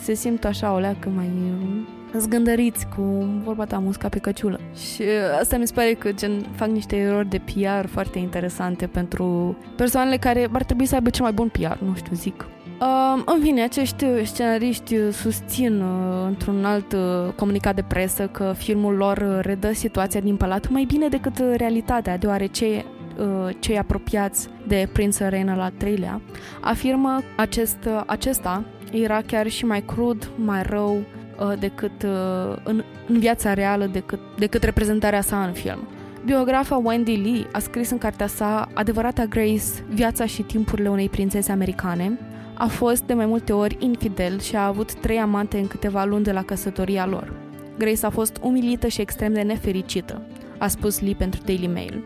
se 0.00 0.14
simt 0.14 0.44
așa 0.44 0.72
o 0.72 0.78
leacă 0.78 1.08
mai 1.08 1.30
uh, 1.34 2.18
zgândăriți 2.18 2.86
cu 2.96 3.02
vorba 3.44 3.64
ta 3.64 3.78
musca 3.78 4.08
pe 4.08 4.18
căciulă. 4.18 4.60
Și 4.74 5.02
uh, 5.02 5.38
asta 5.40 5.56
mi 5.56 5.66
se 5.66 5.72
pare 5.74 5.92
că 5.92 6.12
gen, 6.12 6.46
fac 6.54 6.68
niște 6.68 6.96
erori 6.96 7.28
de 7.28 7.40
PR 7.44 7.86
foarte 7.86 8.18
interesante 8.18 8.86
pentru 8.86 9.56
persoanele 9.76 10.16
care 10.16 10.48
ar 10.52 10.64
trebui 10.64 10.86
să 10.86 10.94
aibă 10.94 11.10
cel 11.10 11.22
mai 11.22 11.32
bun 11.32 11.48
PR, 11.48 11.84
nu 11.84 11.94
știu, 11.94 12.14
zic. 12.14 12.46
Uh, 12.80 13.22
în 13.24 13.40
fine, 13.42 13.62
acești 13.62 14.04
scenariști 14.24 15.12
susțin 15.12 15.80
uh, 15.80 16.26
într-un 16.26 16.64
alt 16.64 16.92
uh, 16.92 17.32
comunicat 17.36 17.74
de 17.74 17.84
presă 17.88 18.26
că 18.26 18.54
filmul 18.56 18.94
lor 18.94 19.40
redă 19.40 19.72
situația 19.72 20.20
din 20.20 20.36
palat 20.36 20.68
mai 20.68 20.84
bine 20.84 21.08
decât 21.08 21.42
realitatea, 21.56 22.18
deoarece 22.18 22.64
uh, 22.64 23.54
cei 23.58 23.78
apropiați 23.78 24.48
de 24.66 24.88
Prince 24.92 25.28
Reina 25.28 25.54
la 25.54 25.70
treilea 25.76 26.20
afirmă 26.60 27.22
acest, 27.36 27.78
uh, 27.86 28.02
acesta 28.06 28.64
era 28.92 29.20
chiar 29.26 29.48
și 29.48 29.64
mai 29.64 29.80
crud, 29.80 30.30
mai 30.34 30.62
rău 30.62 30.96
uh, 30.96 31.58
decât 31.58 32.02
uh, 32.02 32.56
în, 32.64 32.84
în 33.08 33.18
viața 33.18 33.54
reală 33.54 33.86
decât, 33.86 34.20
decât 34.38 34.62
reprezentarea 34.62 35.20
sa 35.20 35.42
în 35.42 35.52
film. 35.52 35.88
Biografa 36.24 36.76
Wendy 36.76 37.16
Lee 37.16 37.46
a 37.52 37.58
scris 37.58 37.90
în 37.90 37.98
cartea 37.98 38.26
sa 38.26 38.68
Adevărata 38.74 39.24
Grace, 39.24 39.64
viața 39.88 40.26
și 40.26 40.42
timpurile 40.42 40.88
unei 40.88 41.08
prințese 41.08 41.52
americane. 41.52 42.18
A 42.60 42.66
fost 42.66 43.02
de 43.02 43.14
mai 43.14 43.26
multe 43.26 43.52
ori 43.52 43.76
infidel 43.80 44.40
și 44.40 44.56
a 44.56 44.66
avut 44.66 44.94
trei 44.94 45.18
amante 45.18 45.58
în 45.58 45.66
câteva 45.66 46.04
luni 46.04 46.24
de 46.24 46.32
la 46.32 46.42
căsătoria 46.42 47.06
lor. 47.06 47.32
Grace 47.78 48.06
a 48.06 48.10
fost 48.10 48.36
umilită 48.42 48.86
și 48.86 49.00
extrem 49.00 49.32
de 49.32 49.42
nefericită, 49.42 50.22
a 50.58 50.68
spus 50.68 51.00
Lee 51.00 51.14
pentru 51.14 51.40
Daily 51.44 51.66
Mail. 51.66 52.04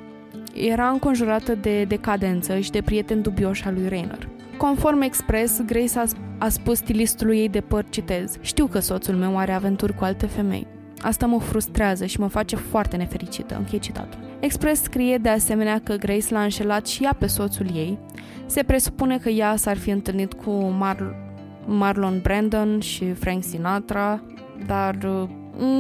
Era 0.54 0.88
înconjurată 0.88 1.54
de 1.54 1.84
decadență 1.84 2.58
și 2.58 2.70
de 2.70 2.82
prieten 2.82 3.22
dubioși 3.22 3.64
al 3.64 3.74
lui 3.74 3.88
Rainer. 3.88 4.28
Conform 4.56 5.00
Express, 5.00 5.60
Grace 5.66 5.98
a, 5.98 6.04
a 6.38 6.48
spus 6.48 6.76
stilistului 6.76 7.38
ei 7.38 7.48
de 7.48 7.60
păr, 7.60 7.84
citez, 7.88 8.36
Știu 8.40 8.66
că 8.66 8.78
soțul 8.78 9.14
meu 9.14 9.38
are 9.38 9.52
aventuri 9.52 9.94
cu 9.94 10.04
alte 10.04 10.26
femei. 10.26 10.66
Asta 11.02 11.26
mă 11.26 11.40
frustrează 11.40 12.06
și 12.06 12.20
mă 12.20 12.26
face 12.26 12.56
foarte 12.56 12.96
nefericită, 12.96 13.56
închei 13.56 13.78
citatul. 13.78 14.20
Express 14.40 14.82
scrie 14.82 15.18
de 15.18 15.28
asemenea 15.28 15.80
că 15.84 15.94
Grace 15.94 16.34
l-a 16.34 16.42
înșelat 16.42 16.86
și 16.86 17.04
ea 17.04 17.16
pe 17.18 17.26
soțul 17.26 17.66
ei. 17.74 17.98
Se 18.46 18.62
presupune 18.62 19.18
că 19.18 19.28
ea 19.28 19.56
s-ar 19.56 19.76
fi 19.76 19.90
întâlnit 19.90 20.32
cu 20.32 20.76
Mar- 20.78 21.14
Marlon 21.66 22.20
Brandon 22.22 22.80
și 22.80 23.12
Frank 23.12 23.42
Sinatra, 23.42 24.22
dar 24.66 24.94
uh, 25.04 25.28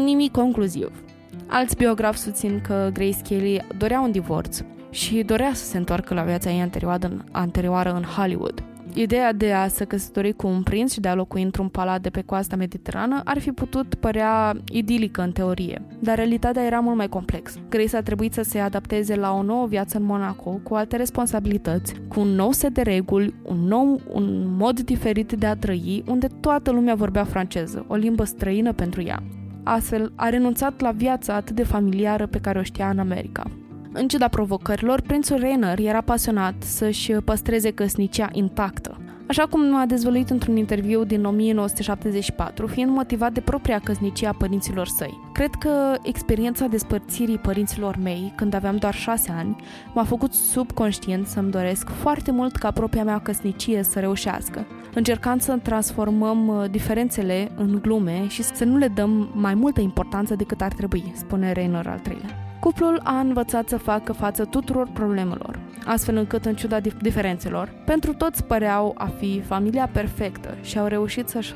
nimic 0.04 0.32
concluziv. 0.32 1.02
Alți 1.46 1.76
biografi 1.76 2.18
susțin 2.18 2.60
că 2.60 2.90
Grace 2.92 3.22
Kelly 3.22 3.66
dorea 3.78 4.00
un 4.00 4.10
divorț 4.10 4.62
și 4.90 5.22
dorea 5.22 5.50
să 5.54 5.64
se 5.64 5.76
întoarcă 5.76 6.14
la 6.14 6.22
viața 6.22 6.50
ei 6.50 6.60
anterioară, 6.60 7.24
anterioară 7.30 7.92
în 7.92 8.02
Hollywood. 8.02 8.64
Ideea 8.94 9.32
de 9.32 9.52
a 9.52 9.68
se 9.68 9.84
căsători 9.84 10.32
cu 10.32 10.46
un 10.46 10.62
prinț 10.62 10.92
și 10.92 11.00
de 11.00 11.08
a 11.08 11.14
locui 11.14 11.42
într-un 11.42 11.68
palat 11.68 12.00
de 12.00 12.10
pe 12.10 12.22
coasta 12.22 12.56
mediterană 12.56 13.20
ar 13.24 13.38
fi 13.38 13.50
putut 13.50 13.94
părea 13.94 14.56
idilică 14.72 15.22
în 15.22 15.32
teorie, 15.32 15.82
dar 15.98 16.16
realitatea 16.16 16.64
era 16.64 16.80
mult 16.80 16.96
mai 16.96 17.08
complex. 17.08 17.58
Grace 17.68 17.96
a 17.96 18.02
trebuit 18.02 18.32
să 18.32 18.42
se 18.42 18.58
adapteze 18.58 19.14
la 19.14 19.32
o 19.32 19.42
nouă 19.42 19.66
viață 19.66 19.98
în 19.98 20.04
Monaco, 20.04 20.50
cu 20.50 20.74
alte 20.74 20.96
responsabilități, 20.96 21.94
cu 22.08 22.20
un 22.20 22.28
nou 22.28 22.52
set 22.52 22.74
de 22.74 22.82
reguli, 22.82 23.34
un 23.42 23.58
nou 23.58 24.00
un 24.12 24.56
mod 24.56 24.80
diferit 24.80 25.32
de 25.32 25.46
a 25.46 25.56
trăi, 25.56 26.04
unde 26.06 26.26
toată 26.40 26.70
lumea 26.70 26.94
vorbea 26.94 27.24
franceză, 27.24 27.84
o 27.88 27.94
limbă 27.94 28.24
străină 28.24 28.72
pentru 28.72 29.02
ea. 29.02 29.22
Astfel, 29.62 30.12
a 30.16 30.28
renunțat 30.28 30.80
la 30.80 30.90
viața 30.90 31.34
atât 31.34 31.56
de 31.56 31.64
familiară 31.64 32.26
pe 32.26 32.38
care 32.38 32.58
o 32.58 32.62
știa 32.62 32.88
în 32.88 32.98
America. 32.98 33.50
În 33.94 34.08
ciuda 34.08 34.28
provocărilor, 34.28 35.00
prințul 35.00 35.38
Rainer 35.40 35.78
era 35.78 36.00
pasionat 36.00 36.54
să-și 36.58 37.12
păstreze 37.12 37.70
căsnicia 37.70 38.28
intactă, 38.32 38.96
așa 39.26 39.46
cum 39.46 39.76
a 39.76 39.86
dezvăluit 39.86 40.30
într-un 40.30 40.56
interviu 40.56 41.04
din 41.04 41.24
1974, 41.24 42.66
fiind 42.66 42.90
motivat 42.90 43.32
de 43.32 43.40
propria 43.40 43.78
căsnicie 43.78 44.26
a 44.26 44.32
părinților 44.32 44.86
săi. 44.86 45.20
Cred 45.32 45.50
că 45.58 45.98
experiența 46.02 46.66
despărțirii 46.66 47.38
părinților 47.38 47.96
mei, 48.02 48.32
când 48.36 48.54
aveam 48.54 48.76
doar 48.76 48.94
șase 48.94 49.32
ani, 49.36 49.56
m-a 49.94 50.04
făcut 50.04 50.32
subconștient 50.32 51.26
să-mi 51.26 51.50
doresc 51.50 51.88
foarte 51.88 52.30
mult 52.30 52.56
ca 52.56 52.70
propria 52.70 53.04
mea 53.04 53.18
căsnicie 53.18 53.82
să 53.82 53.98
reușească, 53.98 54.66
încercând 54.94 55.40
să 55.40 55.58
transformăm 55.62 56.48
uh, 56.48 56.70
diferențele 56.70 57.50
în 57.56 57.78
glume 57.82 58.26
și 58.28 58.42
să 58.42 58.64
nu 58.64 58.76
le 58.76 58.88
dăm 58.88 59.30
mai 59.34 59.54
multă 59.54 59.80
importanță 59.80 60.34
decât 60.34 60.60
ar 60.60 60.72
trebui, 60.72 61.12
spune 61.16 61.52
Rainer 61.52 61.86
al 61.86 61.98
treilea. 61.98 62.41
Cuplul 62.62 63.00
a 63.02 63.18
învățat 63.18 63.68
să 63.68 63.76
facă 63.76 64.12
față 64.12 64.44
tuturor 64.44 64.88
problemelor, 64.92 65.58
astfel 65.84 66.16
încât, 66.16 66.44
în 66.44 66.54
ciuda 66.54 66.80
diferențelor, 66.80 67.72
pentru 67.84 68.14
toți 68.14 68.44
păreau 68.44 68.94
a 68.98 69.06
fi 69.18 69.40
familia 69.40 69.88
perfectă 69.92 70.56
și 70.60 70.78
au 70.78 70.86
reușit 70.86 71.28
să-și, 71.28 71.52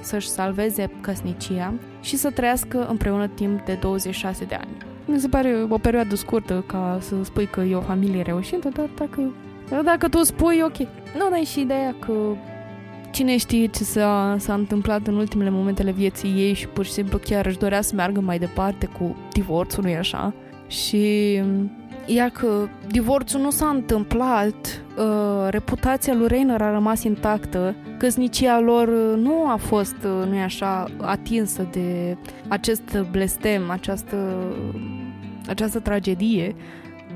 să-și 0.00 0.28
salveze 0.28 0.90
căsnicia 1.00 1.74
și 2.00 2.16
să 2.16 2.30
trăiască 2.30 2.86
împreună 2.86 3.26
timp 3.26 3.64
de 3.64 3.78
26 3.80 4.44
de 4.44 4.54
ani. 4.54 4.76
Mi 5.04 5.20
se 5.20 5.28
pare 5.28 5.66
o 5.68 5.78
perioadă 5.78 6.14
scurtă 6.14 6.64
ca 6.66 6.98
să 7.00 7.14
spui 7.22 7.46
că 7.46 7.60
e 7.60 7.74
o 7.74 7.80
familie 7.80 8.22
reușită, 8.22 8.68
dar 8.68 8.88
dacă, 8.98 9.34
dacă 9.84 10.08
tu 10.08 10.22
spui, 10.22 10.60
ok. 10.64 10.78
Nu, 11.18 11.30
dar 11.30 11.44
și 11.44 11.60
ideea 11.60 11.94
că 11.98 12.12
cine 13.10 13.36
știe 13.36 13.66
ce 13.66 13.84
s-a, 13.84 14.36
s-a 14.38 14.54
întâmplat 14.54 15.06
în 15.06 15.16
ultimele 15.16 15.50
momentele 15.50 15.90
vieții 15.90 16.34
ei 16.36 16.52
și 16.52 16.68
pur 16.68 16.84
și 16.84 16.92
simplu 16.92 17.18
chiar 17.18 17.46
își 17.46 17.58
dorea 17.58 17.80
să 17.80 17.94
meargă 17.94 18.20
mai 18.20 18.38
departe 18.38 18.86
cu 18.86 19.16
divorțul, 19.32 19.84
nu 19.84 19.94
așa? 19.98 20.34
Și 20.66 21.34
ea 22.06 22.28
că 22.28 22.68
divorțul 22.88 23.40
nu 23.40 23.50
s-a 23.50 23.68
întâmplat, 23.68 24.82
uh, 24.98 25.46
reputația 25.50 26.14
lui 26.14 26.26
Reiner 26.26 26.62
a 26.62 26.70
rămas 26.70 27.02
intactă, 27.02 27.74
căsnicia 27.98 28.60
lor 28.60 28.88
nu 29.16 29.48
a 29.48 29.56
fost, 29.56 29.96
uh, 30.04 30.28
nu 30.28 30.38
așa, 30.38 30.84
atinsă 31.00 31.68
de 31.72 32.16
acest 32.48 32.98
blestem, 33.10 33.70
această, 33.70 34.16
această 35.46 35.78
tragedie 35.78 36.54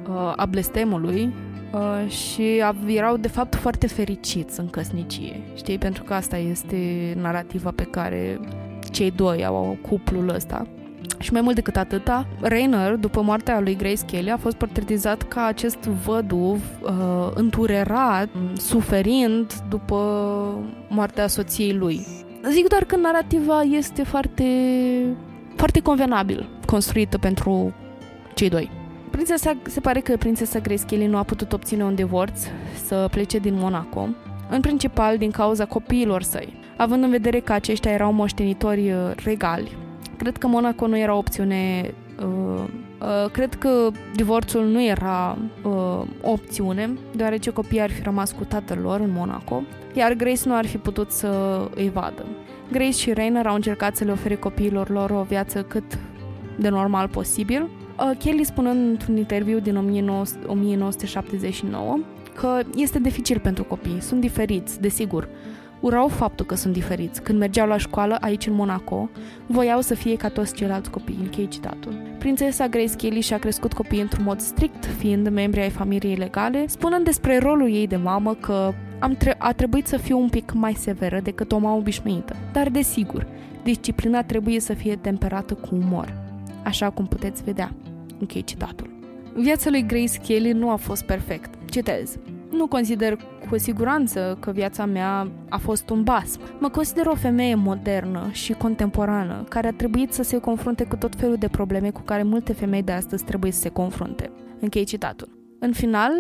uh, 0.09 0.33
a 0.37 0.47
blestemului 0.47 1.35
uh, 1.73 2.11
și 2.11 2.63
erau 2.87 3.17
de 3.17 3.29
fapt 3.29 3.55
foarte 3.55 3.87
fericiți 3.87 4.61
în 4.61 4.69
căsnicie, 4.69 5.41
știi? 5.55 5.79
Pentru 5.79 6.03
că 6.03 6.15
asta 6.15 6.37
este 6.37 7.13
narrativa 7.21 7.71
pe 7.71 7.85
care 7.85 8.41
cei 8.91 9.11
doi 9.11 9.45
au 9.45 9.79
cuplul 9.89 10.29
ăsta. 10.29 10.67
Și 11.21 11.33
mai 11.33 11.41
mult 11.41 11.55
decât 11.55 11.77
atâta, 11.77 12.27
Rainer, 12.41 12.95
după 12.95 13.23
moartea 13.23 13.61
lui 13.61 13.77
Grace 13.77 14.05
Kelly, 14.05 14.31
a 14.31 14.37
fost 14.37 14.57
portretizat 14.57 15.23
ca 15.23 15.45
acest 15.45 15.79
văduv 15.79 16.63
uh, 16.83 17.31
înturerat, 17.35 18.29
suferind 18.57 19.53
după 19.69 19.99
moartea 20.89 21.27
soției 21.27 21.73
lui. 21.73 22.07
Zic 22.51 22.69
doar 22.69 22.85
că 22.85 22.97
narrativa 22.97 23.63
este 23.63 24.03
foarte, 24.03 24.45
foarte 25.57 25.81
convenabil 25.81 26.49
construită 26.67 27.19
pentru 27.19 27.75
cei 28.35 28.49
doi. 28.49 28.71
Prințesa, 29.11 29.57
se 29.63 29.81
pare 29.81 30.01
că 30.01 30.17
prințesa 30.17 30.59
Grace 30.59 30.85
Kelly 30.87 31.07
nu 31.07 31.17
a 31.17 31.23
putut 31.23 31.53
obține 31.53 31.85
un 31.85 31.95
divorț 31.95 32.41
să 32.87 33.09
plece 33.11 33.39
din 33.39 33.55
Monaco, 33.55 34.09
în 34.51 34.61
principal 34.61 35.19
din 35.19 35.31
cauza 35.31 35.65
copiilor 35.65 36.23
săi, 36.23 36.53
având 36.77 37.03
în 37.03 37.11
vedere 37.11 37.41
că 37.41 37.53
aceștia 37.53 37.91
erau 37.91 38.13
moștenitori 38.13 38.93
uh, 38.93 39.11
regali 39.25 39.89
Cred 40.21 40.37
că 40.37 40.47
Monaco 40.47 40.87
nu 40.87 40.99
era 40.99 41.15
o 41.15 41.19
opțiune 41.19 41.95
uh, 42.25 42.65
uh, 43.01 43.31
cred 43.31 43.55
că 43.55 43.91
divorțul 44.15 44.65
nu 44.65 44.85
era 44.85 45.39
uh, 45.63 45.73
o 46.23 46.31
opțiune, 46.31 46.91
deoarece 47.17 47.51
copiii 47.51 47.81
ar 47.81 47.91
fi 47.91 48.03
rămas 48.03 48.33
cu 48.33 48.45
tatăl 48.45 48.79
lor 48.79 49.01
în 49.01 49.11
Monaco, 49.13 49.63
iar 49.95 50.13
Grace 50.13 50.41
nu 50.45 50.55
ar 50.55 50.67
fi 50.67 50.79
putut 50.79 51.11
să 51.11 51.61
îi 51.75 51.91
vadă. 51.91 52.27
Grace 52.73 52.91
și 52.91 53.13
Rainer 53.13 53.47
au 53.47 53.55
încercat 53.55 53.97
să 53.97 54.05
le 54.05 54.13
ofere 54.13 54.35
copiilor 54.35 54.91
lor 54.91 55.11
o 55.11 55.23
viață 55.23 55.63
cât 55.63 55.99
de 56.59 56.69
normal 56.69 57.09
posibil. 57.09 57.63
Uh, 57.63 57.69
Kelly 58.19 58.45
spunând 58.45 58.91
într-un 58.91 59.17
interviu 59.17 59.59
din 59.59 59.77
1979 59.77 61.99
că 62.35 62.61
este 62.77 62.99
dificil 62.99 63.39
pentru 63.39 63.65
copii, 63.65 64.01
sunt 64.01 64.21
diferiți, 64.21 64.81
desigur, 64.81 65.29
urau 65.81 66.09
faptul 66.09 66.47
că 66.47 66.55
sunt 66.55 66.73
diferiți. 66.73 67.23
Când 67.23 67.39
mergeau 67.39 67.69
la 67.69 67.77
școală 67.77 68.17
aici 68.21 68.47
în 68.47 68.53
Monaco, 68.53 69.09
voiau 69.47 69.81
să 69.81 69.95
fie 69.95 70.17
ca 70.17 70.29
toți 70.29 70.55
ceilalți 70.55 70.91
copii, 70.91 71.19
închei 71.21 71.49
citatul. 71.49 71.93
Prințesa 72.19 72.67
Grace 72.67 72.97
Kelly 72.97 73.21
și-a 73.21 73.39
crescut 73.39 73.73
copiii 73.73 74.01
într-un 74.01 74.25
mod 74.25 74.41
strict, 74.41 74.85
fiind 74.85 75.29
membri 75.29 75.61
ai 75.61 75.71
familiei 75.71 76.15
legale, 76.17 76.67
spunând 76.67 77.05
despre 77.05 77.39
rolul 77.39 77.73
ei 77.73 77.87
de 77.87 77.97
mamă 77.97 78.35
că 78.35 78.73
am 78.99 79.15
tre- 79.15 79.37
a 79.39 79.53
trebuit 79.53 79.87
să 79.87 79.97
fiu 79.97 80.19
un 80.19 80.29
pic 80.29 80.53
mai 80.53 80.73
severă 80.73 81.21
decât 81.21 81.53
o 81.53 81.59
mamă 81.59 81.77
obișnuită. 81.77 82.37
Dar, 82.53 82.69
desigur, 82.69 83.27
disciplina 83.63 84.23
trebuie 84.23 84.61
să 84.61 84.75
fie 84.75 84.97
temperată 84.97 85.55
cu 85.55 85.69
umor, 85.75 86.15
așa 86.65 86.91
cum 86.91 87.07
puteți 87.07 87.43
vedea. 87.43 87.73
Închei 88.19 88.43
citatul. 88.43 88.91
Viața 89.35 89.71
lui 89.71 89.87
Grace 89.87 90.19
Kelly 90.27 90.53
nu 90.53 90.71
a 90.71 90.77
fost 90.77 91.03
perfect. 91.03 91.51
Citez. 91.71 92.17
Nu 92.51 92.67
consider 92.67 93.17
cu 93.49 93.59
siguranță 93.59 94.37
că 94.41 94.51
viața 94.51 94.85
mea 94.85 95.29
a 95.49 95.57
fost 95.57 95.91
un 95.91 96.03
basm. 96.03 96.41
Mă 96.59 96.69
consider 96.69 97.07
o 97.07 97.15
femeie 97.15 97.55
modernă 97.55 98.29
și 98.31 98.53
contemporană, 98.53 99.45
care 99.49 99.69
a 99.69 99.73
trebuit 99.73 100.13
să 100.13 100.23
se 100.23 100.39
confrunte 100.39 100.85
cu 100.85 100.97
tot 100.97 101.15
felul 101.15 101.37
de 101.37 101.49
probleme 101.49 101.91
cu 101.91 102.01
care 102.01 102.23
multe 102.23 102.53
femei 102.53 102.83
de 102.83 102.93
astăzi 102.93 103.25
trebuie 103.25 103.53
să 103.53 103.61
se 103.61 103.69
confrunte. 103.69 104.31
Închei 104.61 104.85
citatul. 104.85 105.29
În 105.59 105.73
final, 105.73 106.13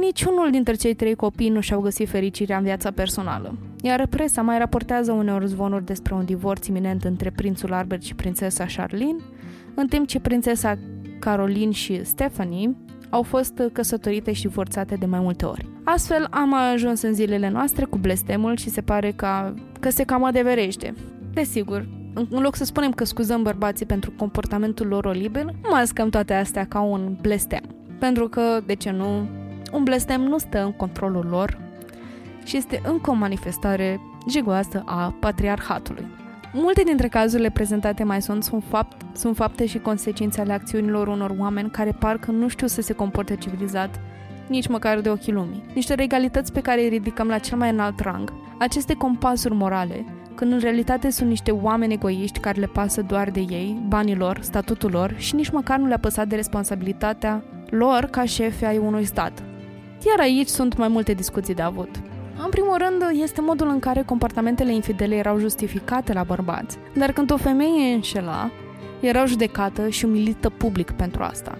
niciunul 0.00 0.50
dintre 0.50 0.74
cei 0.74 0.94
trei 0.94 1.14
copii 1.14 1.48
nu 1.48 1.60
și-au 1.60 1.80
găsit 1.80 2.08
fericirea 2.08 2.56
în 2.56 2.62
viața 2.62 2.90
personală. 2.90 3.58
Iar 3.82 4.06
presa 4.06 4.42
mai 4.42 4.58
raportează 4.58 5.12
uneori 5.12 5.46
zvonuri 5.46 5.84
despre 5.84 6.14
un 6.14 6.24
divorț 6.24 6.66
iminent 6.66 7.04
între 7.04 7.30
prințul 7.30 7.72
Albert 7.72 8.02
și 8.02 8.14
prințesa 8.14 8.64
Charlene, 8.76 9.16
în 9.74 9.86
timp 9.86 10.06
ce 10.06 10.20
prințesa 10.20 10.78
Caroline 11.18 11.70
și 11.70 12.04
Stephanie 12.04 12.76
au 13.10 13.22
fost 13.22 13.62
căsătorite 13.72 14.32
și 14.32 14.42
divorțate 14.42 14.94
de 14.94 15.06
mai 15.06 15.20
multe 15.20 15.44
ori. 15.44 15.68
Astfel 15.84 16.26
am 16.30 16.54
ajuns 16.54 17.02
în 17.02 17.14
zilele 17.14 17.48
noastre 17.48 17.84
cu 17.84 17.98
blestemul 17.98 18.56
și 18.56 18.70
se 18.70 18.80
pare 18.80 19.10
că, 19.10 19.54
că 19.80 19.90
se 19.90 20.04
cam 20.04 20.24
adeverește. 20.24 20.94
Desigur, 21.32 21.88
în 22.30 22.42
loc 22.42 22.56
să 22.56 22.64
spunem 22.64 22.90
că 22.90 23.04
scuzăm 23.04 23.42
bărbații 23.42 23.86
pentru 23.86 24.12
comportamentul 24.16 24.86
lor 24.86 25.04
olibil, 25.04 25.54
mascăm 25.70 26.08
toate 26.08 26.34
astea 26.34 26.66
ca 26.66 26.80
un 26.80 27.16
blestem. 27.20 27.62
Pentru 27.98 28.28
că, 28.28 28.60
de 28.66 28.74
ce 28.74 28.90
nu, 28.90 29.28
un 29.72 29.82
blestem 29.82 30.20
nu 30.20 30.38
stă 30.38 30.64
în 30.64 30.72
controlul 30.72 31.26
lor 31.30 31.58
și 32.44 32.56
este 32.56 32.80
încă 32.86 33.10
o 33.10 33.14
manifestare 33.14 34.00
jigoasă 34.28 34.82
a 34.86 35.14
patriarhatului. 35.20 36.06
Multe 36.58 36.82
dintre 36.82 37.08
cazurile 37.08 37.50
prezentate 37.50 38.04
mai 38.04 38.22
sunt 38.22 38.44
sunt, 38.44 38.62
fapt, 38.68 39.16
sunt 39.16 39.36
fapte 39.36 39.66
și 39.66 39.78
consecințe 39.78 40.40
ale 40.40 40.52
acțiunilor 40.52 41.08
unor 41.08 41.34
oameni 41.38 41.70
care 41.70 41.90
parcă 41.90 42.30
nu 42.30 42.48
știu 42.48 42.66
să 42.66 42.80
se 42.80 42.92
comporte 42.92 43.36
civilizat, 43.36 44.00
nici 44.48 44.68
măcar 44.68 45.00
de 45.00 45.10
ochii 45.10 45.32
lumii. 45.32 45.62
Niște 45.74 45.94
regalități 45.94 46.52
pe 46.52 46.60
care 46.60 46.80
îi 46.80 46.88
ridicăm 46.88 47.28
la 47.28 47.38
cel 47.38 47.58
mai 47.58 47.70
înalt 47.70 48.00
rang. 48.00 48.32
Aceste 48.58 48.94
compasuri 48.94 49.54
morale, 49.54 50.04
când 50.34 50.52
în 50.52 50.58
realitate 50.58 51.10
sunt 51.10 51.28
niște 51.28 51.50
oameni 51.50 51.92
egoiști 51.92 52.38
care 52.38 52.60
le 52.60 52.66
pasă 52.66 53.02
doar 53.02 53.30
de 53.30 53.40
ei, 53.40 53.82
banii 53.88 54.16
lor, 54.16 54.38
statutul 54.42 54.90
lor 54.90 55.14
și 55.16 55.34
nici 55.34 55.50
măcar 55.50 55.78
nu 55.78 55.86
le-a 55.86 55.98
păsat 55.98 56.28
de 56.28 56.36
responsabilitatea 56.36 57.44
lor 57.70 58.08
ca 58.10 58.24
șefi 58.24 58.64
ai 58.64 58.78
unui 58.78 59.04
stat. 59.04 59.42
Iar 60.06 60.20
aici 60.20 60.48
sunt 60.48 60.76
mai 60.76 60.88
multe 60.88 61.12
discuții 61.12 61.54
de 61.54 61.62
avut. 61.62 61.90
În 62.44 62.50
primul 62.50 62.76
rând, 62.78 63.20
este 63.22 63.40
modul 63.40 63.68
în 63.68 63.78
care 63.78 64.02
comportamentele 64.02 64.74
infidele 64.74 65.14
erau 65.14 65.38
justificate 65.38 66.12
la 66.12 66.22
bărbați, 66.22 66.78
dar 66.94 67.12
când 67.12 67.32
o 67.32 67.36
femeie 67.36 67.94
înșela, 67.94 68.50
era 69.00 69.24
judecată 69.24 69.88
și 69.88 70.04
umilită 70.04 70.50
public 70.50 70.90
pentru 70.90 71.22
asta. 71.22 71.58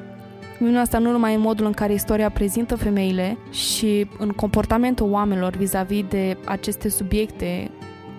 Minunea 0.58 0.80
asta 0.80 0.98
nu 0.98 1.10
numai 1.10 1.34
în 1.34 1.40
modul 1.40 1.66
în 1.66 1.72
care 1.72 1.92
istoria 1.92 2.30
prezintă 2.30 2.74
femeile 2.74 3.38
și 3.50 4.06
în 4.18 4.28
comportamentul 4.28 5.10
oamenilor 5.10 5.56
vis-a-vis 5.56 6.04
de 6.08 6.36
aceste 6.44 6.88
subiecte, 6.88 7.70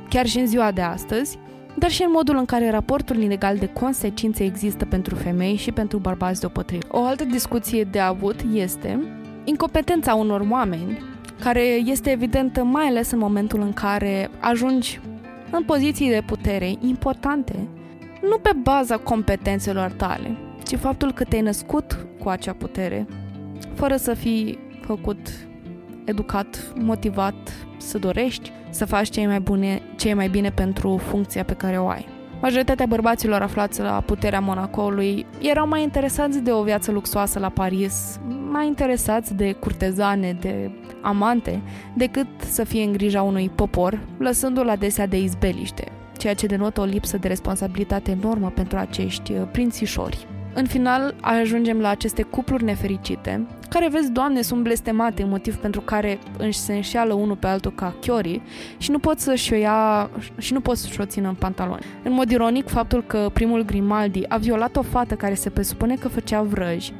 chiar 0.10 0.26
și 0.26 0.40
în 0.40 0.48
ziua 0.48 0.72
de 0.72 0.82
astăzi, 0.82 1.40
dar 1.76 1.90
și 1.90 2.04
în 2.04 2.12
modul 2.12 2.38
în 2.38 2.46
care 2.46 2.70
raportul 2.70 3.18
inegal 3.18 3.58
de 3.58 3.68
consecințe 3.68 4.44
există 4.44 4.86
pentru 4.86 5.16
femei 5.16 5.56
și 5.56 5.72
pentru 5.72 5.98
bărbați 5.98 6.40
deopotrivă. 6.40 6.86
O 6.92 7.04
altă 7.04 7.24
discuție 7.24 7.84
de 7.84 8.00
avut 8.00 8.36
este 8.54 9.00
incompetența 9.44 10.14
unor 10.14 10.48
oameni 10.50 11.16
care 11.40 11.62
este 11.62 12.12
evidentă 12.12 12.64
mai 12.64 12.86
ales 12.86 13.12
în 13.12 13.20
momentul 13.20 13.62
în 13.62 13.74
care 13.74 14.30
ajungi 14.40 15.00
în 15.52 15.64
poziții 15.64 16.10
de 16.10 16.24
putere 16.26 16.74
importante, 16.80 17.68
nu 18.22 18.38
pe 18.38 18.52
baza 18.64 18.98
competențelor 18.98 19.92
tale, 19.92 20.38
ci 20.64 20.76
faptul 20.76 21.12
că 21.14 21.24
te-ai 21.24 21.42
născut 21.42 22.08
cu 22.20 22.30
acea 22.30 22.54
putere, 22.54 23.08
fără 23.74 23.96
să 23.96 24.14
fii 24.14 24.60
făcut, 24.82 25.30
educat, 26.06 26.74
motivat, 26.76 27.68
să 27.78 27.98
dorești 27.98 28.52
să 28.70 28.86
faci 28.86 29.10
ce 29.10 29.26
mai, 29.26 29.40
bune, 29.40 29.82
ce 29.96 30.14
mai 30.14 30.30
bine 30.30 30.50
pentru 30.50 30.98
funcția 30.98 31.44
pe 31.44 31.54
care 31.54 31.80
o 31.80 31.88
ai. 31.88 32.16
Majoritatea 32.42 32.86
bărbaților 32.86 33.42
aflați 33.42 33.82
la 33.82 34.04
puterea 34.06 34.40
Monacoului 34.40 35.26
erau 35.42 35.68
mai 35.68 35.82
interesați 35.82 36.44
de 36.44 36.52
o 36.52 36.64
viață 36.64 36.92
luxoasă 36.92 37.40
la 37.40 37.50
Paris, 37.50 38.20
mai 38.52 38.68
interesați 38.68 39.34
de 39.34 39.52
curtezane, 39.52 40.38
de 40.42 40.72
amante, 41.02 41.62
decât 41.96 42.28
să 42.38 42.64
fie 42.64 42.84
în 42.84 42.92
grija 42.92 43.22
unui 43.22 43.50
popor, 43.50 44.00
lăsându-l 44.18 44.70
adesea 44.70 45.08
de 45.08 45.20
izbeliște, 45.20 45.92
ceea 46.18 46.34
ce 46.34 46.46
denotă 46.46 46.82
o 46.82 46.84
lipsă 46.84 47.18
de 47.18 47.28
responsabilitate 47.28 48.12
enormă 48.12 48.50
pentru 48.50 48.78
acești 48.78 49.32
uh, 49.32 49.42
prințișori. 49.52 50.28
În 50.60 50.66
final, 50.66 51.16
ajungem 51.22 51.80
la 51.80 51.90
aceste 51.90 52.22
cupluri 52.22 52.64
nefericite, 52.64 53.48
care, 53.70 53.88
vezi, 53.90 54.12
doamne, 54.12 54.42
sunt 54.42 54.64
blestemate, 54.64 55.24
motiv 55.24 55.56
pentru 55.56 55.82
care 55.82 56.20
își 56.38 56.58
se 56.58 56.74
înșeală 56.74 57.14
unul 57.14 57.36
pe 57.36 57.48
altul 57.48 57.72
ca 57.72 57.96
chiori 58.02 58.42
și 58.78 58.92
nu 58.92 59.00
pot 59.00 59.20
să-și 59.20 59.54
o 59.54 59.56
ia 59.56 60.10
și 60.38 60.54
nu 60.54 60.60
pot 60.60 60.78
să-și 60.78 61.02
o 61.02 61.06
țină 61.06 61.28
în 61.28 61.34
pantaloni. 61.34 61.86
În 62.04 62.12
mod 62.12 62.32
ironic, 62.32 62.68
faptul 62.68 63.04
că 63.04 63.30
primul 63.34 63.66
Grimaldi 63.66 64.24
a 64.28 64.38
violat 64.38 64.76
o 64.76 64.82
fată 64.82 65.16
care 65.16 65.34
se 65.34 65.50
presupune 65.50 65.96
că 65.96 66.08
făcea 66.08 66.42
vrăji, 66.42 66.94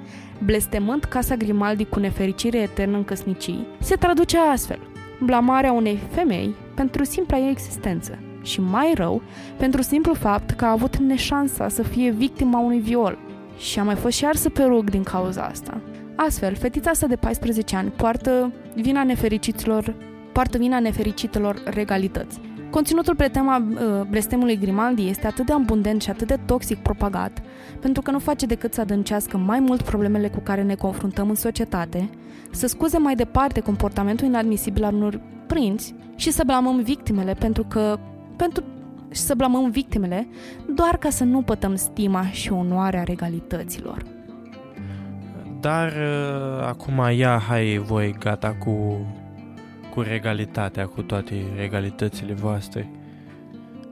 blestemând 0.44 1.04
casa 1.04 1.36
Grimaldi 1.36 1.86
cu 1.86 2.00
nefericire 2.00 2.58
eternă 2.58 2.98
în 2.98 3.04
căsnicii, 3.04 3.68
se 3.80 3.96
traduce 3.96 4.38
astfel. 4.38 4.80
Blamarea 5.24 5.72
unei 5.72 6.00
femei 6.12 6.56
pentru 6.76 7.04
simpla 7.04 7.38
ei 7.38 7.50
existență 7.50 8.20
și 8.42 8.62
mai 8.62 8.92
rău, 8.96 9.22
pentru 9.58 9.82
simplu 9.82 10.14
fapt 10.14 10.52
că 10.52 10.66
a 10.66 10.72
avut 10.72 10.98
neșansa 10.98 11.68
să 11.68 11.84
fie 11.84 12.10
victima 12.10 12.60
unui 12.60 12.80
viol 12.80 13.18
și 13.58 13.80
a 13.80 13.84
mai 13.84 13.96
fost 13.96 14.18
și 14.18 14.26
arsă 14.26 14.50
pe 14.50 14.64
rug 14.64 14.90
din 14.90 15.04
cauza 15.04 15.42
asta. 15.42 15.82
Astfel, 16.16 16.56
fetița 16.56 16.90
asta 16.90 17.08
de 17.08 17.16
14 17.16 17.76
ani 17.76 17.90
poartă 17.90 18.52
vina 18.76 19.04
nefericiților, 19.04 19.96
poartă 20.32 20.58
vina 20.58 20.80
nefericitelor 20.80 21.62
regalități. 21.66 22.40
Conținutul 22.70 23.16
pe 23.16 23.28
tema 23.28 23.58
uh, 23.58 24.02
blestemului 24.10 24.58
Grimaldi 24.58 25.10
este 25.10 25.28
atât 25.28 25.46
de 25.46 25.54
abundent 25.54 26.02
și 26.02 26.10
atât 26.10 26.28
de 26.28 26.40
toxic 26.46 26.78
propagat, 26.78 27.42
pentru 27.80 28.02
că 28.02 28.12
nu 28.12 28.20
face 28.20 28.46
decât 28.46 28.74
să 28.74 28.82
adâncească 28.82 29.38
mai 29.38 29.60
mult 29.60 29.82
problemele 29.82 30.28
cu 30.28 30.40
care 30.40 30.64
ne 30.64 30.76
confruntăm 30.76 31.30
în 31.30 31.36
societate, 31.36 32.10
să 32.52 32.68
scuze 32.68 32.98
mai 32.98 33.16
departe 33.16 33.60
comportamentul 33.60 34.28
inadmisibil 34.28 34.84
al 34.84 34.94
unor 34.94 35.20
prinți 35.48 35.96
și 36.16 36.32
să 36.32 36.44
blamăm 36.46 36.82
victimele 36.82 37.34
pentru 37.34 37.64
că 37.64 38.00
pentru 38.36 38.64
și 39.12 39.22
să 39.22 39.36
blamăm 39.36 39.70
victimele 39.70 40.28
doar 40.76 40.98
ca 40.98 41.10
să 41.10 41.24
nu 41.24 41.42
pătăm 41.42 41.76
stima 41.76 42.30
și 42.32 42.52
onoarea 42.52 43.04
regalităților. 43.04 44.04
Dar 45.60 45.92
uh, 45.92 46.64
acum 46.66 47.12
ia, 47.12 47.40
hai 47.40 47.78
voi, 47.78 48.16
gata 48.20 48.54
cu, 48.54 49.06
cu 49.94 50.02
regalitatea, 50.02 50.86
cu 50.86 51.02
toate 51.02 51.44
regalitățile 51.56 52.34
voastre. 52.34 52.90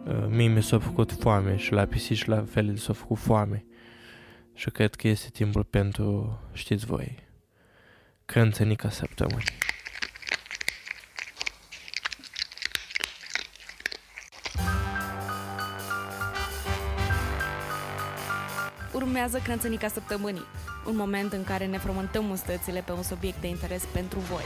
Uh, 0.07 0.25
mie 0.29 0.47
mi 0.47 0.63
s-a 0.63 0.79
făcut 0.79 1.11
foame 1.11 1.55
și 1.55 1.71
la 1.71 1.85
pisici 1.85 2.25
la 2.25 2.43
fel 2.49 2.75
s-a 2.75 2.93
făcut 2.93 3.17
foame. 3.17 3.65
Și 4.53 4.69
cred 4.69 4.95
că 4.95 5.07
este 5.07 5.29
timpul 5.29 5.63
pentru, 5.63 6.39
știți 6.53 6.85
voi, 6.85 7.15
crânțănica 8.25 8.89
săptămânii. 8.89 9.45
Urmează 18.95 19.39
crânțănica 19.43 19.87
săptămânii, 19.87 20.45
un 20.87 20.95
moment 20.95 21.33
în 21.33 21.43
care 21.43 21.65
ne 21.65 21.77
frământăm 21.77 22.29
ustățile 22.29 22.83
pe 22.85 22.91
un 22.91 23.03
subiect 23.03 23.41
de 23.41 23.47
interes 23.47 23.83
pentru 23.83 24.19
voi. 24.19 24.43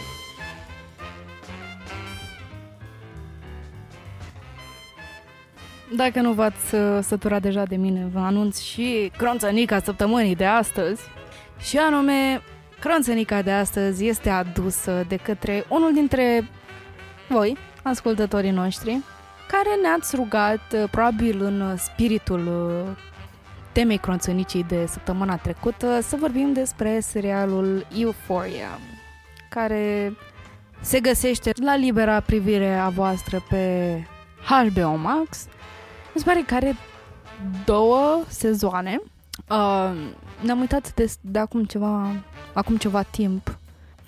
Dacă 5.96 6.22
nu 6.22 6.34
v-ați 6.34 6.76
uh, 6.76 7.00
săturat 7.02 7.42
deja 7.42 7.64
de 7.64 7.76
mine, 7.76 8.10
vă 8.14 8.20
anunț 8.20 8.60
și 8.60 9.12
crânțănica 9.18 9.80
săptămânii 9.80 10.36
de 10.36 10.46
astăzi. 10.46 11.02
Și 11.60 11.78
anume, 11.78 12.42
crânțănica 12.80 13.42
de 13.42 13.52
astăzi 13.52 14.06
este 14.06 14.30
adusă 14.30 15.06
de 15.08 15.16
către 15.16 15.66
unul 15.68 15.94
dintre 15.94 16.50
voi, 17.28 17.58
ascultătorii 17.84 18.52
noștri, 18.52 18.98
care 19.48 19.82
ne-ați 19.82 20.16
rugat, 20.16 20.62
uh, 20.74 20.90
probabil 20.92 21.42
în 21.42 21.78
spiritul 21.78 22.48
uh, 22.48 23.09
temei 23.72 23.98
cronțănicii 23.98 24.64
de 24.64 24.86
săptămâna 24.86 25.38
trecută, 25.38 26.00
să 26.02 26.16
vorbim 26.20 26.54
despre 26.54 27.00
serialul 27.00 27.88
Euphoria, 27.98 28.80
care 29.50 30.14
se 30.82 31.00
găsește 31.00 31.52
la 31.64 31.76
libera 31.76 32.20
privire 32.20 32.74
a 32.74 32.90
voastră 32.90 33.44
pe 33.50 33.94
HBO 34.46 34.96
Max. 34.96 35.46
Mi 36.14 36.22
se 36.22 36.24
pare 36.26 36.44
că 36.48 36.56
are 36.56 36.76
două 37.66 38.24
sezoane. 38.28 39.02
Uh, 39.50 39.92
ne-am 40.42 40.60
uitat 40.60 40.94
de, 40.94 41.14
de 41.22 41.40
acum 41.40 41.64
ceva 41.64 42.12
acum 42.54 42.78
ceva 42.78 43.02
timp, 43.02 43.58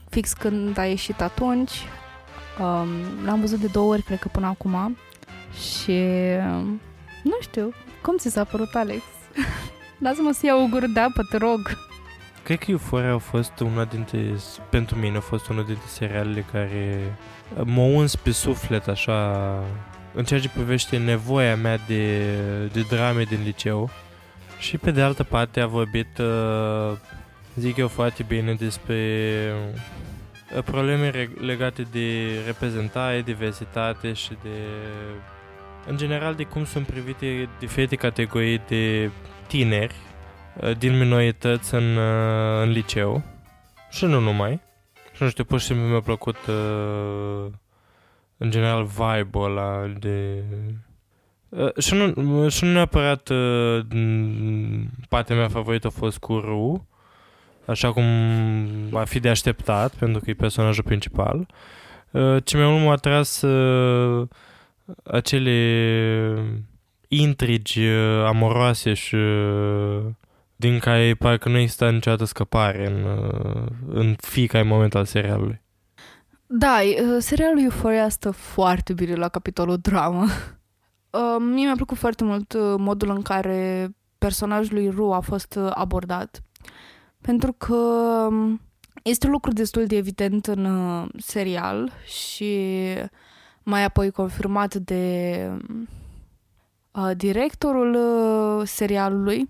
fix 0.09 0.33
când 0.33 0.77
a 0.77 0.85
ieșit 0.85 1.21
atunci. 1.21 1.71
Um, 2.59 3.25
l-am 3.25 3.39
văzut 3.39 3.59
de 3.59 3.67
două 3.67 3.91
ori, 3.91 4.01
cred 4.01 4.19
că 4.19 4.27
până 4.27 4.47
acum. 4.47 4.97
Și 5.53 6.01
nu 7.23 7.37
știu, 7.41 7.73
cum 8.01 8.17
ți 8.17 8.29
s-a 8.29 8.43
părut, 8.43 8.75
Alex? 8.75 9.03
Lasă-mă 10.05 10.31
să 10.31 10.45
iau 10.45 10.63
o 10.63 10.67
gură 10.67 10.85
de 10.85 10.99
apă, 10.99 11.23
te 11.29 11.37
rog. 11.37 11.77
Cred 12.43 12.57
că 12.57 12.71
Euphoria 12.71 13.13
a 13.13 13.17
fost 13.17 13.59
una 13.59 13.85
dintre, 13.85 14.35
pentru 14.69 14.95
mine 14.95 15.17
a 15.17 15.19
fost 15.19 15.47
unul 15.47 15.65
dintre 15.65 15.85
serialele 15.87 16.45
care 16.51 17.13
m-au 17.63 17.95
uns 17.95 18.15
pe 18.15 18.31
suflet 18.31 18.87
așa 18.87 19.49
în 20.13 20.23
ceea 20.23 20.39
ce 20.39 20.49
privește 20.49 20.97
nevoia 20.97 21.55
mea 21.55 21.77
de, 21.87 22.35
de 22.71 22.85
drame 22.89 23.23
din 23.23 23.39
liceu. 23.43 23.89
Și 24.59 24.77
pe 24.77 24.91
de 24.91 25.01
altă 25.01 25.23
parte 25.23 25.59
a 25.59 25.67
vorbit, 25.67 26.17
uh, 26.17 26.97
zic 27.55 27.77
eu 27.77 27.87
foarte 27.87 28.23
bine, 28.23 28.53
despre 28.53 28.97
uh, 30.55 30.63
probleme 30.63 31.29
legate 31.39 31.87
de 31.91 32.27
reprezentare, 32.45 33.21
diversitate 33.21 34.13
și 34.13 34.29
de 34.43 34.57
în 35.87 35.97
general 35.97 36.35
de 36.35 36.43
cum 36.43 36.65
sunt 36.65 36.85
privite 36.85 37.49
diferite 37.59 37.95
categorii 37.95 38.61
de 38.67 39.11
tineri 39.47 39.95
uh, 40.61 40.77
din 40.77 40.97
minorități 40.97 41.73
în, 41.73 41.95
uh, 41.95 42.61
în 42.61 42.69
liceu 42.69 43.23
și 43.89 44.05
nu 44.05 44.19
numai. 44.19 44.59
Și 45.13 45.23
nu 45.23 45.29
știu, 45.29 45.43
pur 45.43 45.59
și 45.59 45.65
simplu 45.65 45.85
mi-a 45.85 45.99
plăcut 45.99 46.37
uh, 46.47 47.45
în 48.37 48.49
general 48.49 48.83
vibe-ul 48.83 49.57
ăla 49.57 49.87
de... 49.99 50.43
Uh, 51.49 51.77
și, 51.77 51.93
nu, 51.93 52.49
și 52.49 52.63
nu 52.63 52.71
neapărat 52.71 53.29
uh, 53.29 53.85
partea 55.09 55.35
mea 55.35 55.47
favorită 55.47 55.87
a 55.87 55.89
fost 55.89 56.17
cu 56.17 56.39
Ru, 56.39 56.87
așa 57.65 57.91
cum 57.91 58.05
va 58.89 59.03
fi 59.03 59.19
de 59.19 59.29
așteptat, 59.29 59.95
pentru 59.95 60.19
că 60.19 60.29
e 60.29 60.33
personajul 60.33 60.83
principal, 60.83 61.47
uh, 62.11 62.37
ci 62.43 62.53
mai 62.53 62.65
mult 62.65 62.83
m-a 62.83 62.91
atras 62.91 63.41
uh, 63.41 64.27
acele 65.03 65.53
intrigi 67.07 67.87
uh, 67.87 68.25
amoroase 68.25 68.93
și 68.93 69.15
uh, 69.15 70.01
din 70.55 70.79
care 70.79 71.15
parcă 71.19 71.49
nu 71.49 71.57
există 71.57 71.89
niciodată 71.89 72.25
scăpare 72.25 72.87
în, 72.87 73.03
uh, 73.03 73.67
în 73.87 74.15
fiecare 74.17 74.63
moment 74.63 74.95
al 74.95 75.05
serialului. 75.05 75.61
Da, 76.45 76.77
uh, 76.83 77.17
serialul 77.19 77.63
Euphoria 77.63 78.09
stă 78.09 78.31
foarte 78.31 78.93
bine 78.93 79.15
la 79.15 79.29
capitolul 79.29 79.77
dramă. 79.77 80.25
Uh, 81.11 81.35
mie 81.39 81.65
mi-a 81.65 81.75
plăcut 81.75 81.97
foarte 81.97 82.23
mult 82.23 82.53
uh, 82.53 82.75
modul 82.77 83.09
în 83.09 83.21
care 83.21 83.89
personajul 84.17 84.73
lui 84.73 84.89
Ru 84.89 85.13
a 85.13 85.19
fost 85.19 85.55
uh, 85.55 85.71
abordat. 85.73 86.41
Pentru 87.21 87.53
că 87.53 87.75
um, 88.29 88.61
este 89.03 89.25
un 89.25 89.31
lucru 89.31 89.51
destul 89.51 89.85
de 89.85 89.95
evident 89.95 90.47
în 90.47 90.65
uh, 90.65 91.09
serial 91.17 91.91
și 92.05 92.65
mai 93.71 93.83
apoi 93.83 94.11
confirmat 94.11 94.75
de 94.75 95.47
uh, 96.91 97.11
directorul 97.15 97.93
uh, 97.93 98.67
serialului, 98.67 99.49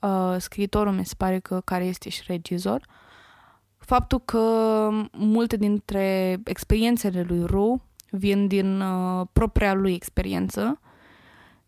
uh, 0.00 0.36
scriitorul 0.38 0.92
mi 0.92 1.06
se 1.06 1.14
pare 1.16 1.38
că 1.38 1.60
care 1.64 1.84
este 1.84 2.08
și 2.08 2.22
regizor, 2.26 2.86
faptul 3.78 4.20
că 4.20 4.40
multe 5.12 5.56
dintre 5.56 6.38
experiențele 6.44 7.22
lui 7.22 7.44
Ru 7.46 7.82
vin 8.10 8.46
din 8.46 8.80
uh, 8.80 9.26
propria 9.32 9.74
lui 9.74 9.94
experiență 9.94 10.80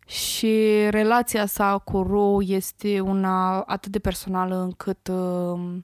și 0.06 0.86
relația 0.90 1.46
sa 1.46 1.78
cu 1.78 2.02
Ru 2.02 2.42
este 2.46 3.00
una 3.00 3.60
atât 3.60 3.92
de 3.92 3.98
personală 3.98 4.56
încât 4.56 5.08
uh, 5.08 5.76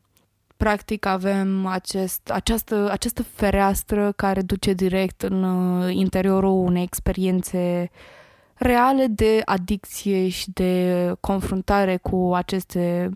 practic 0.62 1.06
avem 1.06 1.66
acest, 1.66 2.30
această, 2.30 2.89
această 2.90 3.22
fereastră 3.22 4.12
care 4.16 4.43
duce 4.43 4.72
direct 4.72 5.22
în 5.22 5.43
uh, 5.43 5.94
interiorul 5.94 6.64
unei 6.64 6.82
experiențe 6.82 7.90
reale 8.55 9.06
de 9.06 9.43
adicție 9.44 10.28
și 10.28 10.51
de 10.51 11.12
confruntare 11.20 11.97
cu 11.97 12.30
aceste 12.34 13.10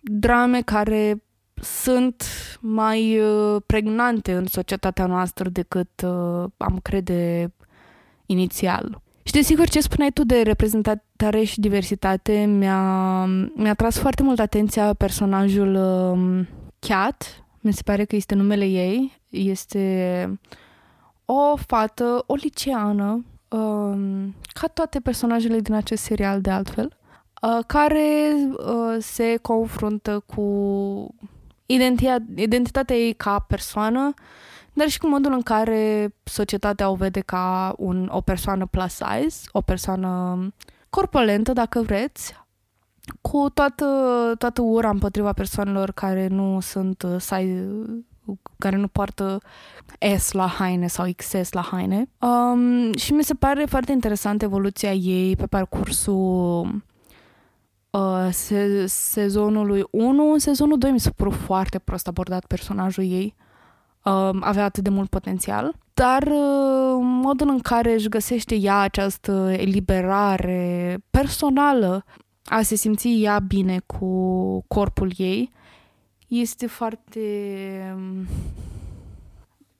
drame 0.00 0.60
care 0.60 1.22
sunt 1.62 2.24
mai 2.60 3.18
uh, 3.20 3.62
pregnante 3.66 4.32
în 4.32 4.46
societatea 4.46 5.06
noastră 5.06 5.48
decât 5.48 6.02
uh, 6.04 6.44
am 6.56 6.78
crede 6.82 7.52
inițial. 8.26 9.02
Și 9.22 9.32
desigur 9.32 9.68
ce 9.68 9.80
spuneai 9.80 10.10
tu 10.10 10.24
de 10.24 10.42
reprezentare 10.42 11.42
și 11.44 11.60
diversitate 11.60 12.32
mi-a, 12.32 13.24
mi-a 13.54 13.74
tras 13.74 13.98
foarte 13.98 14.22
mult 14.22 14.38
atenția 14.38 14.94
personajul 14.94 15.74
uh, 15.74 16.46
Cat, 16.88 17.44
mi 17.60 17.72
se 17.72 17.82
pare 17.82 18.04
că 18.04 18.16
este 18.16 18.34
numele 18.34 18.64
ei, 18.64 19.20
este 19.28 20.38
o 21.24 21.56
fată, 21.56 22.24
o 22.26 22.34
liceană, 22.34 23.24
um, 23.48 24.34
ca 24.52 24.66
toate 24.66 25.00
personajele 25.00 25.60
din 25.60 25.74
acest 25.74 26.02
serial 26.02 26.40
de 26.40 26.50
altfel, 26.50 26.96
uh, 27.42 27.64
care 27.66 28.32
uh, 28.52 28.96
se 28.98 29.36
confruntă 29.36 30.24
cu 30.26 31.14
identitatea, 31.66 32.26
identitatea 32.36 32.96
ei 32.96 33.12
ca 33.12 33.38
persoană, 33.38 34.14
dar 34.72 34.88
și 34.88 34.98
cu 34.98 35.08
modul 35.08 35.32
în 35.32 35.42
care 35.42 36.14
societatea 36.22 36.90
o 36.90 36.94
vede 36.94 37.20
ca 37.20 37.74
un, 37.76 38.08
o 38.12 38.20
persoană 38.20 38.66
plus 38.66 38.92
size, 38.92 39.48
o 39.52 39.60
persoană 39.60 40.38
corpulentă, 40.90 41.52
dacă 41.52 41.80
vreți, 41.80 42.34
cu 43.20 43.48
toată, 43.54 43.84
toată 44.38 44.62
ura 44.62 44.90
împotriva 44.90 45.32
persoanelor 45.32 45.92
care 45.92 46.26
nu 46.26 46.60
sunt 46.60 47.02
uh, 47.02 47.16
size, 47.18 47.68
care 48.58 48.76
nu 48.76 48.88
poartă 48.88 49.40
S 50.18 50.32
la 50.32 50.46
haine 50.46 50.86
sau 50.86 51.06
XS 51.16 51.52
la 51.52 51.60
haine. 51.60 52.08
Um, 52.18 52.92
și 52.96 53.12
mi 53.12 53.24
se 53.24 53.34
pare 53.34 53.64
foarte 53.64 53.92
interesant 53.92 54.42
evoluția 54.42 54.92
ei 54.92 55.36
pe 55.36 55.46
parcursul 55.46 56.82
uh, 57.90 58.28
se- 58.30 58.86
sezonului 58.86 59.84
1. 59.90 60.32
În 60.32 60.38
sezonul 60.38 60.78
2 60.78 60.90
mi 60.90 61.00
s-a 61.00 61.10
părut 61.16 61.34
foarte 61.34 61.78
prost 61.78 62.06
abordat 62.06 62.46
personajul 62.46 63.04
ei. 63.04 63.34
Uh, 64.04 64.30
avea 64.40 64.64
atât 64.64 64.82
de 64.82 64.90
mult 64.90 65.10
potențial. 65.10 65.74
Dar 65.94 66.22
uh, 66.22 66.98
modul 67.00 67.48
în 67.48 67.58
care 67.58 67.92
își 67.92 68.08
găsește 68.08 68.54
ea 68.54 68.78
această 68.78 69.52
eliberare 69.56 70.98
personală 71.10 72.04
a 72.48 72.62
se 72.62 72.74
simți 72.74 73.22
ea 73.22 73.38
bine 73.38 73.80
cu 73.86 74.64
corpul 74.68 75.12
ei 75.16 75.50
este 76.28 76.66
foarte 76.66 77.20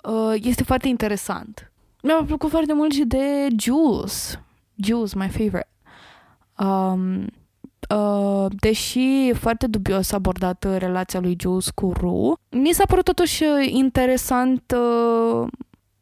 uh, 0.02 0.34
este 0.42 0.62
foarte 0.62 0.88
interesant. 0.88 1.72
Mi-a 2.02 2.24
plăcut 2.26 2.50
foarte 2.50 2.72
mult 2.72 2.92
și 2.92 3.04
de 3.04 3.46
Jules. 3.58 4.40
Jules, 4.74 5.14
my 5.14 5.28
favorite. 5.28 5.68
Um, 6.58 7.26
uh, 7.96 8.46
deși 8.60 9.32
foarte 9.32 9.66
dubios 9.66 10.12
abordată 10.12 10.76
relația 10.76 11.20
lui 11.20 11.36
Jules 11.40 11.70
cu 11.70 11.92
Ru, 11.92 12.38
mi 12.50 12.72
s-a 12.72 12.84
părut 12.86 13.04
totuși 13.04 13.44
interesant 13.68 14.74
uh, 14.76 15.46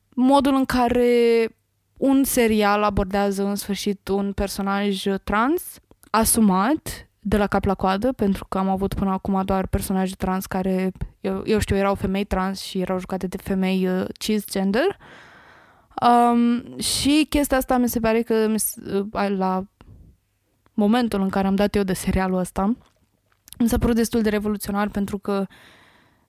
modul 0.09 0.55
în 0.55 0.65
care 0.65 1.49
un 1.97 2.25
serial 2.25 2.83
abordează 2.83 3.45
în 3.47 3.55
sfârșit 3.55 4.09
un 4.09 4.33
personaj 4.33 5.05
trans 5.25 5.81
asumat 6.19 7.09
de 7.21 7.37
la 7.37 7.47
cap 7.47 7.65
la 7.65 7.75
coadă, 7.75 8.13
pentru 8.13 8.45
că 8.45 8.59
am 8.59 8.69
avut 8.69 8.95
până 8.95 9.11
acum 9.11 9.43
doar 9.45 9.67
personaje 9.67 10.15
trans 10.15 10.47
care, 10.47 10.93
eu, 11.21 11.43
eu 11.47 11.59
știu, 11.59 11.77
erau 11.77 11.95
femei 11.95 12.25
trans 12.25 12.61
și 12.61 12.81
erau 12.81 12.99
jucate 12.99 13.27
de 13.27 13.37
femei 13.37 13.89
uh, 13.89 14.05
cisgender. 14.19 14.97
Um, 16.03 16.79
și 16.79 17.27
chestia 17.29 17.57
asta 17.57 17.77
mi 17.79 17.89
se 17.89 18.01
pare 18.01 18.23
că 18.23 18.47
mi 18.49 18.59
s- 18.61 18.77
uh, 19.13 19.29
la 19.37 19.65
momentul 20.75 21.21
în 21.21 21.29
care 21.29 21.47
am 21.47 21.55
dat 21.55 21.75
eu 21.75 21.83
de 21.83 21.93
serialul 21.93 22.39
ăsta, 22.39 22.77
mi 23.59 23.69
s-a 23.69 23.79
părut 23.79 23.95
destul 23.95 24.21
de 24.23 24.29
revoluționar 24.29 24.89
pentru 24.89 25.19
că 25.19 25.47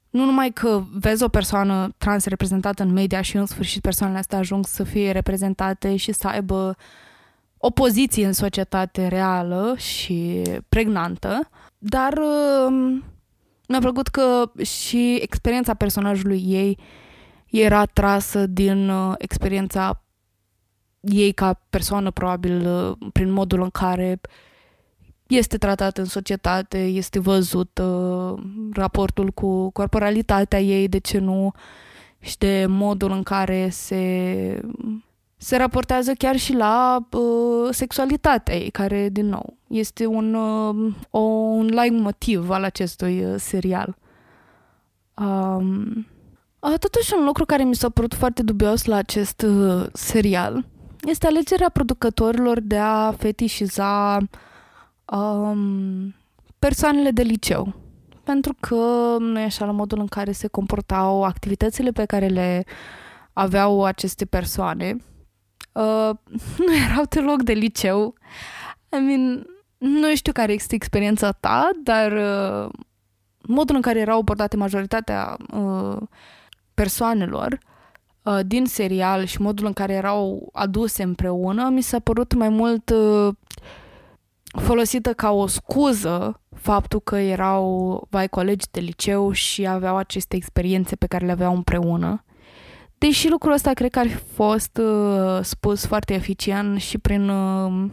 nu 0.09 0.25
numai 0.25 0.49
că 0.51 0.83
vezi 0.93 1.23
o 1.23 1.27
persoană 1.27 1.93
trans 1.97 2.25
reprezentată 2.25 2.83
în 2.83 2.91
media 2.93 3.21
și 3.21 3.37
în 3.37 3.45
sfârșit 3.45 3.81
persoanele 3.81 4.19
astea 4.19 4.37
ajung 4.37 4.65
să 4.65 4.83
fie 4.83 5.11
reprezentate 5.11 5.95
și 5.95 6.11
să 6.11 6.27
aibă 6.27 6.75
o 7.57 7.69
poziție 7.69 8.25
în 8.25 8.33
societate 8.33 9.07
reală 9.07 9.75
și 9.77 10.41
pregnantă, 10.69 11.49
dar 11.77 12.13
uh, 12.13 12.97
mi-a 13.67 13.79
plăcut 13.79 14.07
că 14.07 14.51
și 14.63 15.15
experiența 15.21 15.73
personajului 15.73 16.43
ei 16.45 16.77
era 17.45 17.85
trasă 17.85 18.47
din 18.47 18.89
uh, 18.89 19.13
experiența 19.17 20.01
ei 20.99 21.31
ca 21.31 21.61
persoană, 21.69 22.11
probabil 22.11 22.67
uh, 22.67 23.09
prin 23.11 23.31
modul 23.31 23.61
în 23.61 23.69
care 23.69 24.19
este 25.27 25.57
tratată 25.57 26.01
în 26.01 26.07
societate, 26.07 26.85
este 26.85 27.19
văzut 27.19 27.81
uh, 27.83 28.39
raportul 28.73 29.31
cu 29.31 29.69
corporalitatea 29.69 30.59
ei, 30.59 30.87
de 30.87 30.97
ce 30.97 31.17
nu, 31.17 31.51
și 32.19 32.37
de 32.37 32.65
modul 32.69 33.11
în 33.11 33.23
care 33.23 33.69
se 33.69 34.61
se 35.37 35.57
raportează 35.57 36.13
chiar 36.13 36.35
și 36.35 36.53
la 36.53 37.05
uh, 37.11 37.69
sexualitatea 37.71 38.55
ei, 38.55 38.69
care, 38.69 39.09
din 39.09 39.27
nou, 39.27 39.57
este 39.67 40.05
un, 40.05 40.33
uh, 40.33 40.93
o, 41.09 41.19
un 41.19 41.65
like 41.65 41.95
motiv 41.95 42.49
al 42.49 42.63
acestui 42.63 43.25
uh, 43.25 43.35
serial. 43.37 43.97
Um, 45.15 46.07
uh, 46.59 46.79
totuși, 46.79 47.13
un 47.17 47.25
lucru 47.25 47.45
care 47.45 47.63
mi 47.63 47.75
s-a 47.75 47.89
părut 47.89 48.13
foarte 48.13 48.43
dubios 48.43 48.85
la 48.85 48.95
acest 48.95 49.41
uh, 49.41 49.85
serial 49.93 50.65
este 51.03 51.27
alegerea 51.27 51.69
producătorilor 51.69 52.59
de 52.59 52.77
a 52.77 53.11
fetișiza 53.11 54.17
um, 55.05 56.15
persoanele 56.59 57.11
de 57.11 57.21
liceu. 57.21 57.73
Pentru 58.23 58.55
că 58.59 59.15
nu 59.19 59.39
e 59.39 59.43
așa 59.43 59.65
la 59.65 59.71
modul 59.71 59.99
în 59.99 60.07
care 60.07 60.31
se 60.31 60.47
comportau 60.47 61.23
activitățile 61.23 61.91
pe 61.91 62.05
care 62.05 62.27
le 62.27 62.65
aveau 63.33 63.83
aceste 63.83 64.25
persoane 64.25 64.97
uh, 65.77 66.09
nu 66.65 66.75
erau 66.89 67.03
deloc 67.09 67.41
de 67.43 67.53
liceu. 67.53 68.15
I 68.91 68.99
mean, 68.99 69.45
nu 69.77 70.15
știu 70.15 70.31
care 70.31 70.53
este 70.53 70.75
experiența 70.75 71.31
ta, 71.31 71.69
dar 71.83 72.11
uh, 72.11 72.69
modul 73.41 73.75
în 73.75 73.81
care 73.81 73.99
erau 73.99 74.19
abordate 74.19 74.57
majoritatea 74.57 75.37
uh, 75.53 75.97
persoanelor 76.73 77.57
uh, 78.23 78.39
din 78.45 78.65
serial 78.65 79.25
și 79.25 79.41
modul 79.41 79.65
în 79.65 79.73
care 79.73 79.93
erau 79.93 80.49
aduse 80.53 81.03
împreună 81.03 81.69
mi 81.69 81.81
s-a 81.81 81.99
părut 81.99 82.33
mai 82.33 82.49
mult 82.49 82.89
uh, 82.89 83.33
folosită 84.61 85.13
ca 85.13 85.31
o 85.31 85.47
scuză 85.47 86.41
faptul 86.55 86.99
că 86.99 87.15
erau 87.17 88.07
vai 88.09 88.27
colegi 88.27 88.65
de 88.71 88.79
liceu 88.79 89.31
și 89.31 89.67
aveau 89.67 89.95
aceste 89.95 90.35
experiențe 90.35 90.95
pe 90.95 91.07
care 91.07 91.25
le 91.25 91.31
aveau 91.31 91.55
împreună. 91.55 92.23
Deși 92.97 93.29
lucrul 93.29 93.53
ăsta 93.53 93.73
cred 93.73 93.89
că 93.89 93.99
ar 93.99 94.07
fi 94.07 94.15
fost 94.33 94.77
uh, 94.77 95.39
spus 95.41 95.85
foarte 95.85 96.13
eficient 96.13 96.79
și 96.79 96.97
prin 96.97 97.29
uh, 97.29 97.89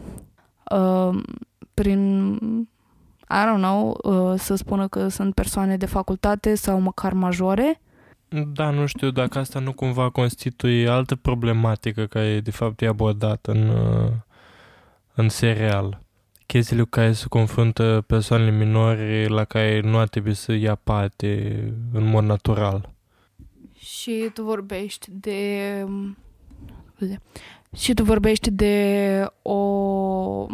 uh, 0.71 1.23
prin 1.73 2.33
I 3.29 3.45
don't 3.47 3.61
know, 3.61 3.97
uh, 4.03 4.39
să 4.39 4.55
spună 4.55 4.87
că 4.87 5.07
sunt 5.07 5.33
persoane 5.33 5.77
de 5.77 5.85
facultate 5.85 6.55
sau 6.55 6.79
măcar 6.79 7.13
majore. 7.13 7.81
Da, 8.53 8.69
nu 8.69 8.85
știu 8.85 9.09
dacă 9.11 9.39
asta 9.39 9.59
nu 9.59 9.73
cumva 9.73 10.09
constituie 10.09 10.87
altă 10.89 11.15
problematică 11.15 12.05
care 12.05 12.39
de 12.39 12.51
fapt 12.51 12.81
e 12.81 12.87
abordată 12.87 13.51
în, 13.51 13.67
uh, 13.67 14.11
în 15.13 15.29
serial. 15.29 15.99
Chestiile 16.45 16.81
cu 16.81 16.89
care 16.89 17.11
se 17.11 17.25
confruntă 17.29 18.03
persoanele 18.07 18.51
minore 18.51 19.27
la 19.27 19.43
care 19.43 19.81
nu 19.81 19.97
ar 19.97 20.07
trebui 20.07 20.33
să 20.33 20.53
ia 20.53 20.75
parte 20.75 21.59
în 21.93 22.05
mod 22.05 22.23
natural. 22.23 22.94
Și 24.05 24.29
tu 24.33 24.43
vorbești 24.43 25.07
de... 25.11 25.85
Și 27.75 27.93
tu 27.93 28.03
vorbești 28.03 28.51
de 28.51 29.25
o 29.41 30.47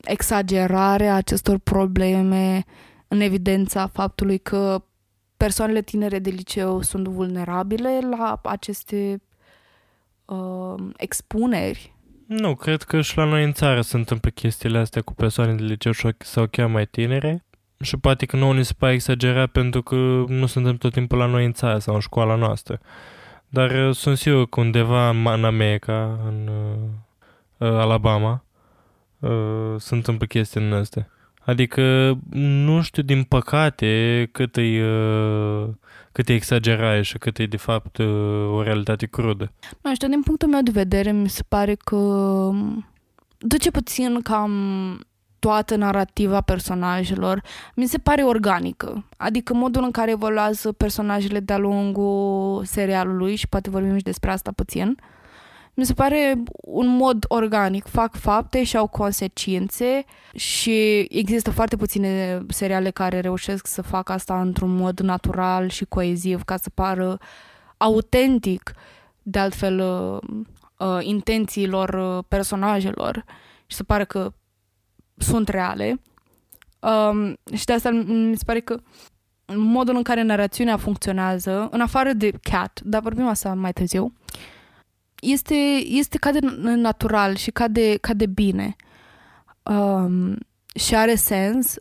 exagerare 0.00 1.06
a 1.06 1.14
acestor 1.14 1.58
probleme 1.58 2.64
în 3.08 3.20
evidența 3.20 3.86
faptului 3.86 4.38
că 4.38 4.82
persoanele 5.36 5.82
tinere 5.82 6.18
de 6.18 6.30
liceu 6.30 6.82
sunt 6.82 7.08
vulnerabile 7.08 7.98
la 8.18 8.40
aceste 8.42 9.22
uh, 10.24 10.74
expuneri. 10.96 11.94
Nu, 12.26 12.54
cred 12.54 12.82
că 12.82 13.00
și 13.00 13.16
la 13.16 13.24
noi 13.24 13.44
în 13.44 13.52
țară 13.52 13.80
se 13.80 13.96
întâmplă 13.96 14.30
chestiile 14.30 14.78
astea 14.78 15.02
cu 15.02 15.14
persoane 15.14 15.54
de 15.54 15.62
liceu 15.62 15.92
sau 16.18 16.46
chiar 16.46 16.66
mai 16.68 16.86
tinere 16.86 17.44
și 17.80 17.96
poate 17.96 18.26
că 18.26 18.36
nouă 18.36 18.54
ni 18.54 18.64
se 18.64 18.74
pare 18.78 18.92
exagerat 18.92 19.50
pentru 19.50 19.82
că 19.82 19.94
nu 20.28 20.46
suntem 20.46 20.76
tot 20.76 20.92
timpul 20.92 21.18
la 21.18 21.26
noi 21.26 21.44
în 21.44 21.52
țară 21.52 21.78
sau 21.78 21.94
în 21.94 22.00
școala 22.00 22.34
noastră. 22.34 22.80
Dar 23.48 23.70
uh, 23.70 23.94
sunt 23.94 24.16
sigur 24.18 24.48
că 24.48 24.60
undeva 24.60 25.08
în 25.08 25.44
America, 25.44 26.18
în 26.26 26.48
uh, 26.48 27.68
uh, 27.68 27.78
Alabama, 27.78 28.44
uh, 29.18 29.74
se 29.76 29.94
întâmplă 29.94 30.26
chestii 30.26 30.60
în 30.60 30.72
astea. 30.72 31.10
Adică 31.44 32.18
nu 32.30 32.82
știu 32.82 33.02
din 33.02 33.22
păcate 33.22 34.28
cât 34.32 34.56
e, 34.56 34.84
uh, 34.84 35.68
cât 36.12 36.28
e 36.28 36.34
exagerare 36.34 37.02
și 37.02 37.18
cât 37.18 37.38
e 37.38 37.46
de 37.46 37.56
fapt 37.56 37.98
uh, 37.98 38.06
o 38.52 38.62
realitate 38.62 39.06
crudă. 39.06 39.52
Nu 39.80 39.94
știu, 39.94 40.08
din 40.08 40.22
punctul 40.22 40.48
meu 40.48 40.60
de 40.62 40.70
vedere 40.70 41.12
mi 41.12 41.28
se 41.28 41.42
pare 41.48 41.74
că 41.74 41.96
duce 43.38 43.70
puțin 43.70 44.20
cam 44.22 44.52
toată 45.40 45.76
narativa 45.76 46.40
personajelor 46.40 47.42
mi 47.74 47.86
se 47.86 47.98
pare 47.98 48.22
organică. 48.22 49.04
Adică 49.16 49.54
modul 49.54 49.82
în 49.82 49.90
care 49.90 50.10
evoluează 50.10 50.72
personajele 50.72 51.40
de-a 51.40 51.58
lungul 51.58 52.64
serialului 52.64 53.34
și 53.36 53.48
poate 53.48 53.70
vorbim 53.70 53.96
și 53.96 54.02
despre 54.02 54.30
asta 54.30 54.52
puțin. 54.52 54.98
Mi 55.74 55.86
se 55.86 55.92
pare 55.92 56.42
un 56.52 56.86
mod 56.86 57.24
organic. 57.28 57.86
Fac 57.86 58.14
fapte 58.16 58.64
și 58.64 58.76
au 58.76 58.86
consecințe 58.86 60.04
și 60.34 61.06
există 61.10 61.50
foarte 61.50 61.76
puține 61.76 62.40
seriale 62.48 62.90
care 62.90 63.20
reușesc 63.20 63.66
să 63.66 63.82
facă 63.82 64.12
asta 64.12 64.40
într-un 64.40 64.76
mod 64.76 65.00
natural 65.00 65.68
și 65.68 65.84
coeziv 65.84 66.42
ca 66.42 66.56
să 66.56 66.70
pară 66.74 67.18
autentic 67.76 68.72
de 69.22 69.38
altfel 69.38 69.80
uh, 69.80 70.38
uh 70.76 70.98
intențiilor 71.00 71.88
uh, 71.88 72.24
personajelor 72.28 73.24
și 73.66 73.76
să 73.76 73.84
pară 73.84 74.04
că 74.04 74.32
sunt 75.20 75.48
reale. 75.48 76.00
Um, 76.80 77.36
și 77.54 77.64
de 77.64 77.72
asta 77.72 77.90
mi 77.90 78.36
se 78.36 78.44
pare 78.46 78.60
că 78.60 78.80
modul 79.54 79.96
în 79.96 80.02
care 80.02 80.22
narațiunea 80.22 80.76
funcționează, 80.76 81.68
în 81.70 81.80
afară 81.80 82.12
de 82.12 82.30
Cat, 82.42 82.80
dar 82.84 83.02
vorbim 83.02 83.26
asta 83.26 83.54
mai 83.54 83.72
târziu, 83.72 84.12
este, 85.20 85.54
este 85.84 86.18
ca 86.18 86.32
de 86.32 86.38
natural 86.62 87.34
și 87.34 87.50
ca 87.50 87.68
de, 87.68 87.96
ca 87.96 88.14
de 88.14 88.26
bine. 88.26 88.76
Um, 89.62 90.38
și 90.74 90.96
are 90.96 91.14
sens, 91.14 91.74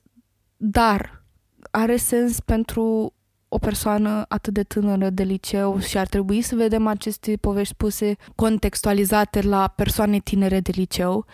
dar 0.57 1.23
are 1.71 1.95
sens 1.95 2.39
pentru 2.39 3.13
o 3.47 3.57
persoană 3.57 4.25
atât 4.27 4.53
de 4.53 4.63
tânără 4.63 5.09
de 5.09 5.23
liceu 5.23 5.79
și 5.79 5.97
ar 5.97 6.07
trebui 6.07 6.41
să 6.41 6.55
vedem 6.55 6.87
aceste 6.87 7.37
povești 7.41 7.73
spuse 7.73 8.15
contextualizate 8.35 9.41
la 9.41 9.67
persoane 9.67 10.19
tinere 10.19 10.59
de 10.59 10.71
liceu 10.75 11.25
Um, 11.25 11.27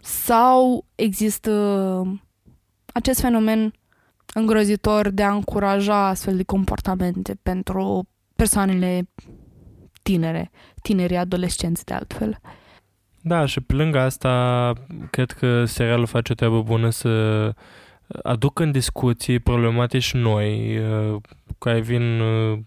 sau 0.00 0.84
există 0.94 1.52
acest 2.92 3.20
fenomen 3.20 3.72
îngrozitor 4.34 5.08
de 5.08 5.22
a 5.22 5.32
încuraja 5.32 6.06
astfel 6.06 6.36
de 6.36 6.42
comportamente 6.42 7.38
pentru 7.42 8.08
persoanele 8.36 9.08
tinere, 10.02 10.50
tinerii 10.82 11.16
adolescenți 11.16 11.84
de 11.84 11.94
altfel. 11.94 12.38
Da, 13.20 13.46
și 13.46 13.60
pe 13.60 13.74
lângă 13.74 13.98
asta, 13.98 14.72
cred 15.10 15.30
că 15.30 15.64
serialul 15.64 16.06
face 16.06 16.32
o 16.32 16.34
treabă 16.34 16.62
bună 16.62 16.90
să 16.90 17.52
aducă 18.22 18.62
în 18.62 18.70
discuții 18.70 19.38
problematici 19.38 20.12
noi, 20.12 20.78
uh, 20.78 21.20
care 21.58 21.80
vin 21.80 22.20
uh, 22.20 22.58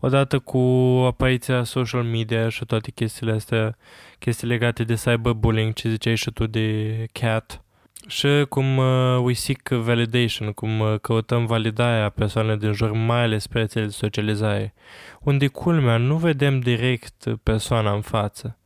odată 0.00 0.38
cu 0.38 0.58
apariția 1.06 1.64
social 1.64 2.02
media 2.02 2.48
și 2.48 2.64
toate 2.64 2.90
chestiile 2.90 3.32
astea, 3.32 3.76
chestii 4.20 4.48
legate 4.48 4.84
de 4.84 4.94
cyberbullying, 4.94 5.72
ce 5.72 5.88
ziceai 5.88 6.14
și 6.14 6.30
tu 6.30 6.46
de 6.46 7.06
cat, 7.12 7.64
și 8.06 8.44
cum 8.48 8.76
uh, 8.76 9.18
we 9.22 9.32
seek 9.32 9.68
validation, 9.68 10.52
cum 10.52 10.80
uh, 10.80 11.00
căutăm 11.00 11.46
validarea 11.46 12.08
persoanelor 12.08 12.56
din 12.56 12.72
jur, 12.72 12.92
mai 12.92 13.22
ales 13.22 13.46
pe 13.46 13.58
rețele 13.58 13.84
de 13.84 13.90
socializare, 13.90 14.74
unde 15.20 15.46
culmea 15.46 15.96
nu 15.96 16.16
vedem 16.16 16.60
direct 16.60 17.24
persoana 17.42 17.94
în 17.94 18.00
față, 18.00 18.58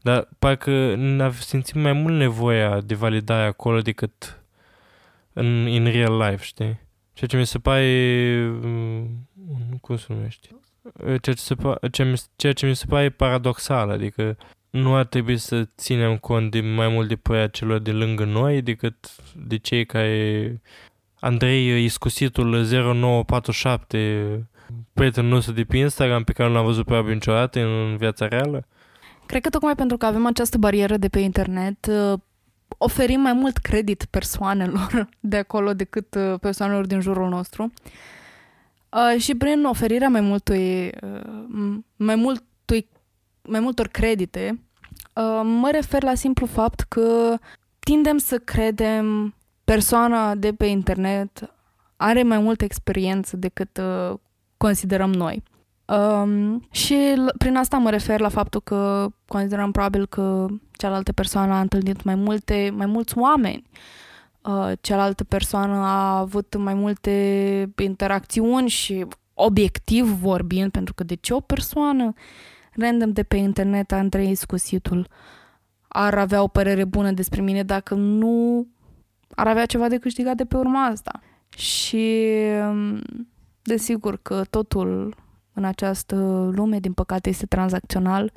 dar 0.00 0.28
parcă 0.38 0.96
simțim 1.40 1.80
mai 1.80 1.92
mult 1.92 2.14
nevoia 2.14 2.80
de 2.80 2.94
validare 2.94 3.46
acolo 3.46 3.80
decât 3.80 4.42
în 5.32 5.66
in 5.66 5.84
real 5.84 6.16
life, 6.16 6.44
știi? 6.44 6.80
Ceea 7.12 7.28
ce 7.28 7.36
mi 7.36 7.46
se 7.46 7.58
pare... 7.58 7.86
Mm, 8.62 9.26
cum 9.80 9.96
se 9.96 10.06
numește? 10.08 10.48
ceea 11.04 11.18
ce, 11.18 11.32
se, 11.34 11.54
ce, 11.90 12.14
ceea 12.36 12.52
ce 12.52 12.66
mi 12.66 12.76
se 12.76 12.86
pare 12.88 13.10
paradoxal, 13.10 13.90
adică 13.90 14.36
nu 14.74 14.94
ar 14.94 15.04
trebui 15.04 15.36
să 15.36 15.68
ținem 15.76 16.16
cont 16.16 16.50
de 16.50 16.60
mai 16.60 16.88
mult 16.88 17.08
de 17.08 17.16
părerea 17.16 17.48
celor 17.48 17.78
de 17.78 17.90
lângă 17.90 18.24
noi 18.24 18.62
decât 18.62 18.94
de 19.36 19.56
cei 19.56 19.86
care 19.86 20.60
Andrei 21.20 21.84
Iscusitul 21.84 22.66
0947 22.94 24.48
prietenul 24.92 25.30
nostru 25.30 25.52
de 25.52 25.64
pe 25.64 25.76
Instagram 25.76 26.24
pe 26.24 26.32
care 26.32 26.48
nu 26.48 26.54
l-am 26.54 26.64
văzut 26.64 26.84
probabil 26.84 27.12
niciodată 27.12 27.60
în 27.60 27.96
viața 27.96 28.28
reală? 28.28 28.66
Cred 29.26 29.42
că 29.42 29.48
tocmai 29.48 29.74
pentru 29.74 29.96
că 29.96 30.06
avem 30.06 30.26
această 30.26 30.58
barieră 30.58 30.96
de 30.96 31.08
pe 31.08 31.18
internet, 31.18 31.86
uh, 31.86 32.18
oferim 32.78 33.20
mai 33.20 33.32
mult 33.32 33.56
credit 33.56 34.04
persoanelor 34.10 35.08
de 35.20 35.36
acolo 35.36 35.72
decât 35.74 36.14
uh, 36.14 36.34
persoanelor 36.40 36.86
din 36.86 37.00
jurul 37.00 37.28
nostru. 37.28 37.72
Uh, 38.90 39.20
și 39.20 39.34
prin 39.34 39.64
oferirea 39.64 40.08
mai 40.08 40.20
multui, 40.20 40.90
uh, 41.02 41.76
mai, 41.96 42.14
multui, 42.14 42.88
mai 43.48 43.60
multor 43.60 43.88
credite, 43.88 44.60
uh, 45.14 45.40
mă 45.44 45.68
refer 45.72 46.02
la 46.02 46.14
simplu 46.14 46.46
fapt 46.46 46.80
că 46.80 47.36
tindem 47.78 48.18
să 48.18 48.38
credem 48.38 49.34
persoana 49.64 50.34
de 50.34 50.52
pe 50.52 50.66
internet 50.66 51.54
are 51.96 52.22
mai 52.22 52.38
multă 52.38 52.64
experiență 52.64 53.36
decât 53.36 53.78
uh, 53.78 54.16
considerăm 54.56 55.12
noi. 55.12 55.42
Um, 55.86 56.66
și 56.70 56.96
prin 57.38 57.56
asta 57.56 57.76
mă 57.76 57.90
refer 57.90 58.20
la 58.20 58.28
faptul 58.28 58.60
că 58.60 59.08
considerăm 59.26 59.70
probabil 59.70 60.06
că 60.06 60.46
cealaltă 60.72 61.12
persoană 61.12 61.52
a 61.52 61.60
întâlnit 61.60 62.02
mai 62.02 62.14
multe, 62.14 62.72
mai 62.76 62.86
mulți 62.86 63.18
oameni 63.18 63.64
uh, 63.70 63.78
uh, 64.44 64.72
cealaltă 64.80 65.24
persoană 65.24 65.74
a 65.74 66.18
avut 66.18 66.56
mai 66.56 66.74
multe 66.74 67.72
interacțiuni 67.78 68.68
și 68.68 69.06
obiectiv 69.34 70.04
vorbind, 70.04 70.70
pentru 70.70 70.94
că 70.94 71.04
de 71.04 71.14
ce 71.14 71.34
o 71.34 71.40
persoană 71.40 72.12
random 72.76 73.12
de 73.12 73.22
pe 73.22 73.36
internet 73.36 73.92
a 73.92 73.98
întrăit 73.98 74.44
cusitul 74.44 75.08
ar 75.96 76.18
avea 76.18 76.42
o 76.42 76.46
părere 76.46 76.84
bună 76.84 77.12
despre 77.12 77.40
mine 77.40 77.62
dacă 77.62 77.94
nu 77.94 78.66
ar 79.34 79.46
avea 79.46 79.66
ceva 79.66 79.88
de 79.88 79.98
câștigat 79.98 80.36
de 80.36 80.44
pe 80.44 80.56
urma 80.56 80.84
asta. 80.84 81.20
Și 81.56 82.22
um, 82.70 83.02
desigur 83.62 84.18
că 84.22 84.44
totul 84.50 85.16
în 85.52 85.64
această 85.64 86.16
lume, 86.54 86.78
din 86.78 86.92
păcate, 86.92 87.28
este 87.28 87.46
tranzacțional 87.46 88.32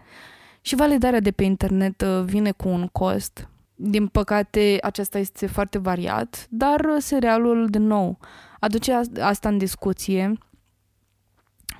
și 0.61 0.75
validarea 0.75 1.19
de 1.19 1.31
pe 1.31 1.43
internet 1.43 2.01
uh, 2.01 2.23
vine 2.23 2.51
cu 2.51 2.67
un 2.67 2.87
cost. 2.87 3.49
Din 3.75 4.07
păcate, 4.07 4.77
acesta 4.81 5.17
este 5.17 5.47
foarte 5.47 5.77
variat, 5.77 6.47
dar 6.49 6.85
serialul, 6.97 7.67
din 7.69 7.87
nou, 7.87 8.19
aduce 8.59 9.01
asta 9.19 9.49
în 9.49 9.57
discuție 9.57 10.37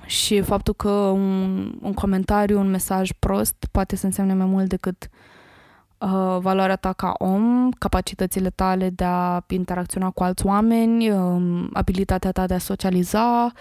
și 0.08 0.40
faptul 0.40 0.74
că 0.74 0.90
un, 0.90 1.72
un 1.80 1.92
comentariu, 1.92 2.58
un 2.58 2.70
mesaj 2.70 3.10
prost 3.18 3.68
poate 3.72 3.96
să 3.96 4.06
însemne 4.06 4.34
mai 4.34 4.46
mult 4.46 4.68
decât 4.68 5.08
uh, 5.98 6.36
valoarea 6.40 6.76
ta 6.76 6.92
ca 6.92 7.12
om, 7.18 7.70
capacitățile 7.70 8.50
tale 8.50 8.90
de 8.90 9.04
a 9.04 9.44
interacționa 9.48 10.10
cu 10.10 10.22
alți 10.22 10.46
oameni, 10.46 11.10
um, 11.10 11.70
abilitatea 11.72 12.32
ta 12.32 12.46
de 12.46 12.54
a 12.54 12.58
socializa, 12.58 13.52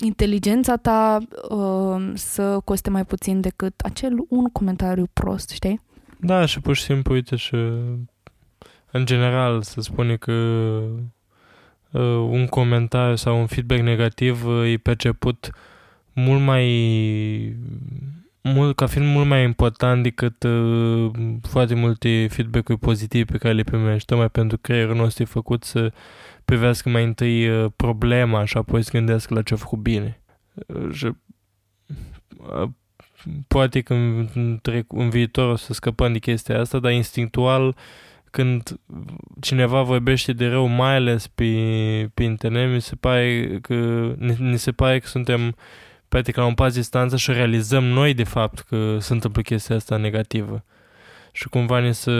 inteligența 0.00 0.76
ta 0.76 1.18
uh, 1.48 2.12
să 2.14 2.60
coste 2.64 2.90
mai 2.90 3.04
puțin 3.04 3.40
decât 3.40 3.80
acel 3.80 4.12
un 4.28 4.44
comentariu 4.44 5.06
prost, 5.12 5.50
știi? 5.50 5.80
Da, 6.20 6.46
și 6.46 6.60
pur 6.60 6.76
și 6.76 6.82
simplu, 6.82 7.14
uite, 7.14 7.36
și 7.36 7.56
în 8.90 9.04
general 9.04 9.62
se 9.62 9.80
spune 9.80 10.16
că 10.16 10.32
uh, 11.90 12.02
un 12.28 12.46
comentariu 12.46 13.16
sau 13.16 13.40
un 13.40 13.46
feedback 13.46 13.80
negativ 13.80 14.46
uh, 14.46 14.72
e 14.72 14.76
perceput 14.76 15.50
mult 16.14 16.40
mai 16.42 17.56
mult, 18.42 18.76
ca 18.76 18.86
fiind 18.86 19.06
mult 19.06 19.26
mai 19.26 19.42
important 19.42 20.02
decât 20.02 20.42
uh, 20.42 21.10
foarte 21.42 21.74
multe 21.74 22.26
feedback-uri 22.30 22.78
pozitive 22.78 23.24
pe 23.32 23.38
care 23.38 23.54
le 23.54 23.62
primești, 23.62 24.06
tocmai 24.06 24.28
pentru 24.28 24.56
că 24.56 24.72
creierul 24.72 24.96
nostru 24.96 25.22
e 25.22 25.26
făcut 25.26 25.64
să 25.64 25.92
privească 26.44 26.88
mai 26.88 27.04
întâi 27.04 27.48
uh, 27.48 27.70
problema 27.76 28.44
și 28.44 28.56
apoi 28.56 28.82
să 28.82 28.90
gândească 28.92 29.34
la 29.34 29.42
ce 29.42 29.54
a 29.54 29.56
făcut 29.56 29.78
bine. 29.78 30.22
Uh, 30.66 30.92
și, 30.92 31.06
uh, 31.06 32.68
poate 33.48 33.80
că 33.80 33.94
în, 33.94 34.28
în, 34.34 34.60
în 34.88 35.10
viitor 35.10 35.50
o 35.50 35.56
să 35.56 35.72
scăpăm 35.72 36.12
de 36.12 36.18
chestia 36.18 36.60
asta, 36.60 36.78
dar 36.78 36.92
instinctual 36.92 37.76
când 38.30 38.80
cineva 39.40 39.82
vorbește 39.82 40.32
de 40.32 40.46
rău, 40.46 40.66
mai 40.66 40.94
ales 40.94 41.26
pe, 41.26 41.44
pe 42.14 42.22
internet, 42.22 42.72
mi 42.72 42.80
se 42.80 42.94
pare 42.94 43.58
că, 43.62 43.74
ne, 44.18 44.34
ne 44.38 44.56
se 44.56 44.72
pare 44.72 44.98
că 44.98 45.06
suntem 45.06 45.54
practic 46.14 46.36
la 46.36 46.46
un 46.46 46.54
pas 46.54 46.74
distanță 46.74 47.16
și 47.16 47.32
realizăm 47.32 47.84
noi 47.84 48.14
de 48.14 48.24
fapt 48.24 48.58
că 48.58 48.96
se 49.00 49.12
întâmplă 49.12 49.42
chestia 49.42 49.76
asta 49.76 49.96
negativă. 49.96 50.64
Și 51.32 51.48
cumva 51.48 51.80
ne 51.80 51.92
să, 51.92 52.10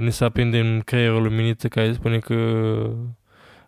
ne 0.00 0.10
să 0.10 0.24
aprinde 0.24 0.58
în 0.58 0.80
creierul 0.84 1.22
luminiță 1.22 1.68
care 1.68 1.92
spune 1.92 2.18
că 2.18 2.34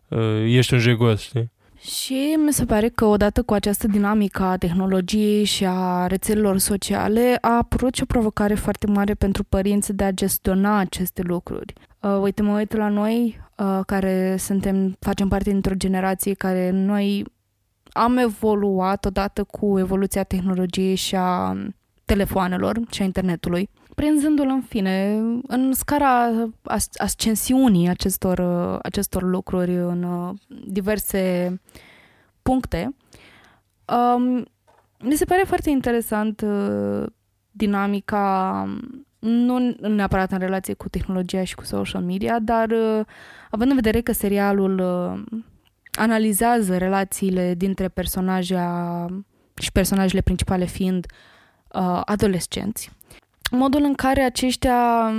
uh, 0.09 0.45
ești 0.47 0.73
un 0.73 0.78
jegos, 0.78 1.20
știi? 1.20 1.51
Și 1.81 2.36
mi 2.45 2.53
se 2.53 2.65
pare 2.65 2.89
că 2.89 3.05
odată 3.05 3.43
cu 3.43 3.55
această 3.55 3.86
dinamică 3.86 4.43
a 4.43 4.57
tehnologiei 4.57 5.45
și 5.45 5.65
a 5.66 6.07
rețelelor 6.07 6.59
sociale 6.59 7.39
a 7.40 7.57
apărut 7.57 7.95
și 7.95 8.03
o 8.03 8.07
provocare 8.07 8.55
foarte 8.55 8.86
mare 8.86 9.15
pentru 9.15 9.45
părinți 9.45 9.93
de 9.93 10.05
a 10.05 10.11
gestiona 10.11 10.78
aceste 10.78 11.23
lucruri. 11.23 11.73
Uh, 12.01 12.19
uite, 12.23 12.43
mă 12.43 12.57
uit 12.59 12.77
la 12.77 12.89
noi, 12.89 13.40
uh, 13.57 13.81
care 13.86 14.36
suntem, 14.36 14.97
facem 15.01 15.28
parte 15.28 15.51
dintr-o 15.51 15.74
generație 15.74 16.35
care 16.35 16.70
noi 16.70 17.24
am 17.99 18.16
evoluat 18.16 19.05
odată 19.05 19.45
cu 19.45 19.79
evoluția 19.79 20.23
tehnologiei 20.23 20.95
și 20.95 21.16
a 21.16 21.57
telefoanelor 22.05 22.81
și 22.91 23.03
a 23.03 23.05
internetului, 23.05 23.70
prinzându-l 23.95 24.49
în 24.49 24.61
fine 24.61 25.23
în 25.47 25.73
scara 25.73 26.31
ascensiunii 26.97 27.89
acestor, 27.89 28.41
acestor 28.83 29.23
lucruri 29.23 29.77
în 29.77 30.03
uh, 30.03 30.35
diverse 30.66 31.55
puncte. 32.43 32.95
Um, 33.85 34.45
mi 34.99 35.15
se 35.15 35.25
pare 35.25 35.43
foarte 35.47 35.70
interesant 35.70 36.41
uh, 36.41 37.07
dinamica 37.51 38.65
nu 39.19 39.77
neapărat 39.81 40.33
în 40.33 40.39
relație 40.39 40.75
cu 40.75 40.89
tehnologia 40.89 41.45
și 41.45 41.55
cu 41.55 41.65
social 41.65 42.03
media, 42.03 42.39
dar 42.39 42.70
uh, 42.70 43.01
având 43.51 43.70
în 43.70 43.77
vedere 43.77 44.01
că 44.01 44.12
serialul 44.12 44.79
uh, 44.79 45.41
analizează 45.99 46.77
relațiile 46.77 47.55
dintre 47.55 47.89
personaje 47.89 48.59
și 49.61 49.73
personajele 49.73 50.20
principale 50.20 50.65
fiind 50.65 51.07
uh, 51.73 52.01
adolescenți, 52.05 52.91
modul 53.51 53.83
în 53.83 53.95
care 53.95 54.23
aceștia 54.23 55.11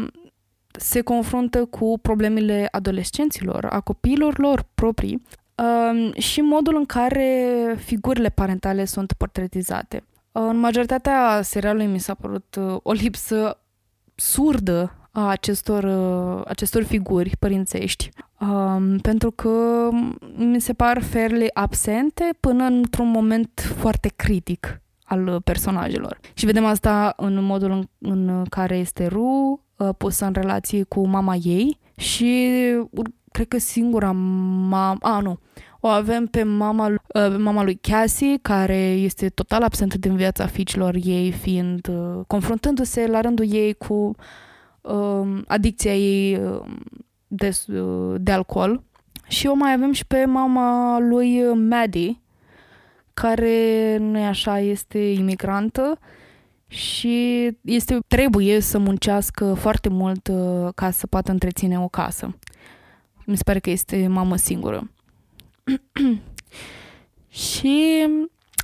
se 0.71 1.01
confruntă 1.01 1.65
cu 1.65 1.99
problemele 2.01 2.67
adolescenților, 2.71 3.65
a 3.65 3.79
copiilor 3.79 4.37
lor 4.37 4.65
proprii 4.73 5.25
uh, 5.55 6.13
și 6.21 6.41
modul 6.41 6.75
în 6.75 6.85
care 6.85 7.55
figurile 7.77 8.29
parentale 8.29 8.85
sunt 8.85 9.13
portretizate. 9.13 10.03
Uh, 10.31 10.41
în 10.47 10.57
majoritatea 10.57 11.41
serialului 11.41 11.85
mi 11.85 11.99
s-a 11.99 12.13
părut 12.13 12.55
uh, 12.59 12.77
o 12.83 12.91
lipsă 12.91 13.59
surdă 14.15 14.98
a 15.19 15.29
acestor, 15.29 15.83
uh, 15.83 16.41
acestor 16.47 16.83
figuri 16.83 17.35
părințești, 17.39 18.09
um, 18.39 18.97
pentru 18.97 19.31
că 19.31 19.49
mi 20.35 20.61
se 20.61 20.73
par 20.73 21.01
fairly 21.01 21.47
absente 21.53 22.29
până 22.39 22.63
într-un 22.63 23.07
moment 23.07 23.73
foarte 23.77 24.11
critic 24.15 24.81
al 25.03 25.41
personajelor. 25.43 26.19
Și 26.33 26.45
vedem 26.45 26.65
asta 26.65 27.13
în 27.17 27.43
modul 27.43 27.71
în, 27.71 27.87
în 27.97 28.43
care 28.49 28.77
este 28.77 29.07
Ru 29.07 29.65
uh, 29.77 29.89
pusă 29.97 30.25
în 30.25 30.33
relație 30.33 30.83
cu 30.83 31.07
mama 31.07 31.35
ei 31.35 31.79
și 31.95 32.49
cred 33.31 33.47
că 33.47 33.57
singura 33.57 34.11
mama... 34.11 34.97
A, 35.01 35.19
nu. 35.19 35.39
O 35.79 35.87
avem 35.87 36.25
pe 36.25 36.43
mama, 36.43 36.87
uh, 36.87 37.35
mama 37.37 37.63
lui 37.63 37.75
Cassie, 37.75 38.37
care 38.41 38.77
este 38.77 39.29
total 39.29 39.63
absentă 39.63 39.97
din 39.97 40.15
viața 40.15 40.45
fiicilor 40.45 40.95
ei, 41.03 41.31
fiind 41.31 41.87
uh, 41.87 42.19
confruntându-se 42.27 43.07
la 43.07 43.21
rândul 43.21 43.53
ei 43.53 43.73
cu 43.73 43.93
uh, 43.93 44.15
uh, 44.93 45.41
adicția 45.47 45.95
ei 45.95 46.37
uh, 46.37 46.65
de, 47.27 47.57
uh, 47.67 48.15
de 48.17 48.31
alcool. 48.31 48.83
Și 49.27 49.47
o 49.47 49.53
mai 49.53 49.73
avem 49.73 49.91
și 49.91 50.05
pe 50.05 50.25
mama 50.25 50.99
lui 50.99 51.43
Maddie, 51.53 52.21
care 53.13 53.97
nu 53.97 54.17
e 54.17 54.25
așa, 54.25 54.59
este 54.59 54.99
imigrantă 54.99 55.99
și 56.67 57.47
este, 57.61 57.99
trebuie 58.07 58.59
să 58.59 58.77
muncească 58.77 59.53
foarte 59.53 59.89
mult 59.89 60.27
uh, 60.27 60.69
ca 60.75 60.91
să 60.91 61.07
poată 61.07 61.31
întreține 61.31 61.79
o 61.79 61.87
casă. 61.87 62.37
Mi 63.25 63.37
se 63.37 63.43
pare 63.43 63.59
că 63.59 63.69
este 63.69 64.07
mamă 64.07 64.35
singură. 64.35 64.91
și 67.29 68.07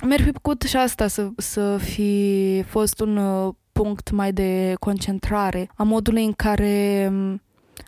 mi-ar 0.02 0.20
fi 0.20 0.30
plăcut 0.30 0.62
și 0.62 0.76
asta 0.76 1.06
să, 1.06 1.30
să 1.36 1.76
fi 1.76 2.62
fost 2.66 3.00
un 3.00 3.16
uh, 3.16 3.54
punct 3.82 4.10
mai 4.10 4.32
de 4.32 4.74
concentrare 4.80 5.70
a 5.74 5.82
modului 5.82 6.24
în 6.24 6.32
care 6.32 7.08
mm, 7.10 7.40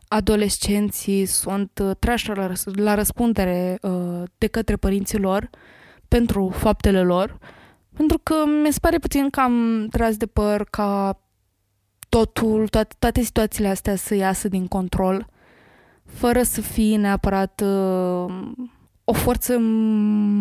adolescenții 0.08 1.26
sunt 1.26 1.80
uh, 1.82 1.90
trași 1.98 2.28
la, 2.28 2.52
la 2.74 2.94
răspundere 2.94 3.78
uh, 3.82 4.22
de 4.38 4.46
către 4.46 4.76
părinții 4.76 5.18
lor 5.18 5.50
pentru 6.08 6.48
faptele 6.48 7.02
lor, 7.02 7.38
pentru 7.96 8.18
că 8.22 8.34
mi 8.62 8.72
se 8.72 8.78
pare 8.80 8.98
puțin 8.98 9.30
cam 9.30 9.86
tras 9.90 10.16
de 10.16 10.26
păr 10.26 10.66
ca 10.70 11.20
totul, 12.08 12.68
toate, 12.68 12.94
toate 12.98 13.22
situațiile 13.22 13.68
astea 13.68 13.96
să 13.96 14.14
iasă 14.14 14.48
din 14.48 14.66
control, 14.66 15.26
fără 16.04 16.42
să 16.42 16.60
fie 16.60 16.96
neapărat 16.96 17.62
uh, 17.64 18.50
o 19.04 19.12
forță 19.12 19.58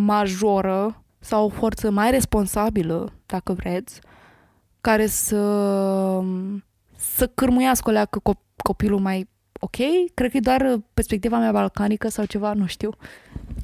majoră 0.05 1.03
sau 1.19 1.45
o 1.45 1.49
forță 1.49 1.91
mai 1.91 2.11
responsabilă, 2.11 3.13
dacă 3.25 3.53
vreți, 3.53 3.99
care 4.81 5.05
să, 5.05 5.41
să 6.95 7.27
cârmuiască 7.27 7.89
o 7.89 7.93
leacă 7.93 8.21
copilul 8.63 8.99
mai 8.99 9.27
ok. 9.59 9.75
Cred 10.13 10.31
că 10.31 10.37
e 10.37 10.39
doar 10.39 10.81
perspectiva 10.93 11.37
mea 11.37 11.51
balcanică 11.51 12.07
sau 12.07 12.25
ceva, 12.25 12.53
nu 12.53 12.65
știu. 12.65 12.89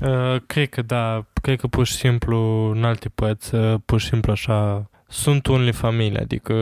Uh, 0.02 0.42
cred 0.46 0.70
că 0.70 0.82
da, 0.82 1.26
cred 1.42 1.60
că 1.60 1.68
pur 1.68 1.86
și 1.86 1.94
simplu 1.94 2.72
în 2.76 2.84
alte 2.84 3.10
părți, 3.10 3.56
uh, 3.56 3.76
pur 3.86 4.00
și 4.00 4.08
simplu 4.08 4.32
așa, 4.32 4.90
sunt 5.08 5.48
unele 5.48 5.72
familii, 5.72 6.18
adică 6.18 6.54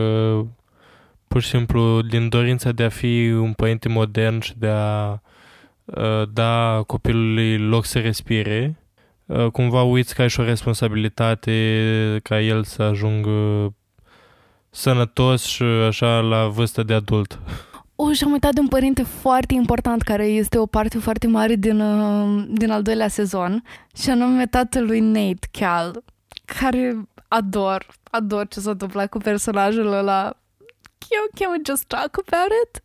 pur 1.28 1.42
și 1.42 1.48
simplu 1.48 2.02
din 2.02 2.28
dorința 2.28 2.72
de 2.72 2.82
a 2.82 2.88
fi 2.88 3.30
un 3.30 3.52
părinte 3.52 3.88
modern 3.88 4.40
și 4.40 4.58
de 4.58 4.68
a 4.68 5.20
uh, 5.84 6.28
da 6.32 6.82
copilului 6.86 7.58
loc 7.58 7.84
să 7.84 7.98
respire, 7.98 8.76
uh, 9.26 9.46
cumva 9.46 9.82
uiți 9.82 10.14
că 10.14 10.22
ai 10.22 10.28
și 10.28 10.40
o 10.40 10.44
responsabilitate 10.44 12.20
ca 12.22 12.40
el 12.40 12.64
să 12.64 12.82
ajungă 12.82 13.30
sănătos 14.74 15.44
și 15.44 15.62
așa 15.62 16.20
la 16.20 16.46
vârstă 16.46 16.82
de 16.82 16.94
adult. 16.94 17.38
O, 17.96 18.12
și 18.12 18.24
am 18.24 18.32
uitat 18.32 18.52
de 18.52 18.60
un 18.60 18.68
părinte 18.68 19.02
foarte 19.02 19.54
important 19.54 20.02
care 20.02 20.24
este 20.26 20.58
o 20.58 20.66
parte 20.66 20.98
foarte 20.98 21.26
mare 21.26 21.54
din, 21.54 21.80
uh, 21.80 22.44
din 22.48 22.70
al 22.70 22.82
doilea 22.82 23.08
sezon 23.08 23.62
și 23.96 24.10
anume 24.10 24.46
tatălui 24.46 25.00
Nate 25.00 25.48
Cal, 25.50 26.04
care 26.44 27.08
ador, 27.28 27.86
ador 28.10 28.48
ce 28.48 28.60
s-a 28.60 28.70
întâmplat 28.70 29.08
cu 29.08 29.18
personajul 29.18 29.92
ăla. 29.92 30.22
Can, 30.98 31.28
can 31.34 31.50
we 31.50 31.60
just 31.66 31.84
talk 31.84 32.22
about 32.26 32.52
it? 32.64 32.82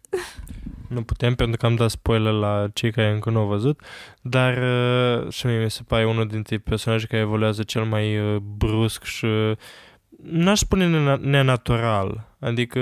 Nu 0.88 1.04
putem 1.04 1.36
pentru 1.36 1.58
că 1.58 1.66
am 1.66 1.76
dat 1.76 1.90
spoiler 1.90 2.34
la 2.34 2.68
cei 2.74 2.92
care 2.92 3.12
încă 3.12 3.30
nu 3.30 3.40
au 3.40 3.48
văzut, 3.48 3.82
dar 4.22 4.58
uh, 4.58 5.32
și 5.32 5.46
mie 5.46 5.64
mi 5.64 5.72
se 5.72 5.82
pare 5.88 6.06
unul 6.06 6.28
dintre 6.28 6.58
personaje 6.58 7.06
care 7.06 7.22
evoluează 7.22 7.64
cel 7.64 7.84
mai 7.84 8.20
uh, 8.20 8.36
brusc 8.58 9.04
și 9.04 9.26
n-aș 10.24 10.60
spune 10.60 11.16
nenatural, 11.16 12.36
adică 12.40 12.80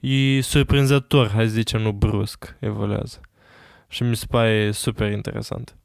e 0.00 0.40
surprinzător, 0.40 1.30
hai 1.30 1.44
să 1.44 1.50
zicem, 1.50 1.80
nu 1.80 1.92
brusc, 1.92 2.56
evoluează. 2.60 3.20
Și 3.88 4.02
mi 4.02 4.16
se 4.16 4.26
pare 4.28 4.70
super 4.70 5.10
interesant. 5.10 5.76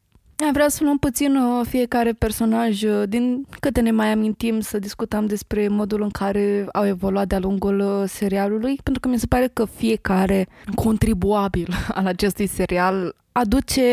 Vreau 0.52 0.68
să 0.68 0.84
luăm 0.84 0.98
puțin 0.98 1.36
uh, 1.36 1.66
fiecare 1.68 2.12
personaj 2.14 2.84
uh, 2.84 3.04
din 3.08 3.46
câte 3.60 3.82
ne 3.82 3.92
mai 3.92 4.12
amintim 4.12 4.60
să 4.60 4.80
discutăm 4.80 5.26
despre 5.26 5.68
modul 5.68 6.02
în 6.02 6.10
care 6.10 6.68
au 6.72 6.88
evoluat 6.88 7.28
de-a 7.28 7.40
lungul 7.40 7.80
uh, 7.80 8.10
serialului, 8.10 8.80
pentru 8.84 9.02
că 9.02 9.08
mi 9.08 9.20
se 9.20 9.28
pare 9.28 9.50
că 9.54 9.66
fiecare 9.66 10.48
contribuabil 10.76 11.74
al 11.98 12.06
acestui 12.06 12.48
serial 12.48 13.16
aduce 13.32 13.84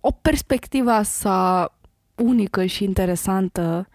o 0.00 0.10
perspectivă 0.10 1.00
sa 1.02 1.68
unică 2.14 2.64
și 2.64 2.84
interesantă 2.84 3.88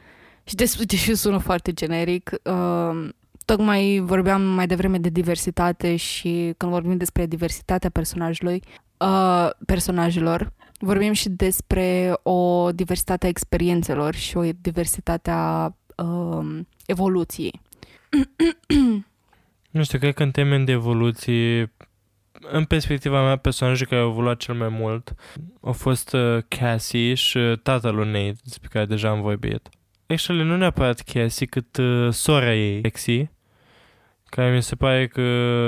și 0.45 0.55
deși 0.85 1.15
sună 1.15 1.37
foarte 1.37 1.73
generic, 1.73 2.31
uh, 2.43 3.09
tocmai 3.45 4.01
vorbeam 4.03 4.41
mai 4.41 4.67
devreme 4.67 4.97
de 4.97 5.09
diversitate 5.09 5.95
și 5.95 6.53
când 6.57 6.71
vorbim 6.71 6.97
despre 6.97 7.25
diversitatea 7.25 7.89
personajului, 7.89 8.63
uh, 8.97 9.49
personajelor, 9.65 10.53
vorbim 10.79 11.13
și 11.13 11.29
despre 11.29 12.13
o 12.23 12.71
diversitate 12.71 13.25
a 13.25 13.29
experiențelor 13.29 14.15
și 14.15 14.37
o 14.37 14.43
diversitate 14.61 15.29
a 15.31 15.75
uh, 15.95 16.59
evoluției. 16.85 17.61
Nu 19.75 19.83
știu, 19.83 19.99
cred 19.99 20.13
că 20.13 20.23
în 20.23 20.31
termen 20.31 20.65
de 20.65 20.71
evoluție, 20.71 21.73
în 22.51 22.65
perspectiva 22.65 23.23
mea, 23.23 23.35
personajul 23.35 23.87
care 23.87 24.01
au 24.01 24.09
evoluat 24.09 24.37
cel 24.37 24.55
mai 24.55 24.69
mult 24.69 25.13
au 25.61 25.71
fost 25.71 26.13
uh, 26.13 26.43
Cassie 26.47 27.13
și 27.13 27.37
uh, 27.37 27.59
tatăl 27.59 27.95
lui 27.95 28.05
Nate, 28.05 28.35
despre 28.43 28.69
care 28.71 28.85
deja 28.85 29.09
am 29.09 29.21
vorbit. 29.21 29.69
Actually, 30.07 30.43
nu 30.43 30.57
neapărat 30.57 30.99
Cassie, 30.99 31.45
cât 31.45 31.77
uh, 31.77 32.13
sora 32.13 32.53
ei, 32.53 32.81
Lexi, 32.81 33.29
care 34.25 34.55
mi 34.55 34.61
se 34.61 34.75
pare 34.75 35.07
că, 35.07 35.21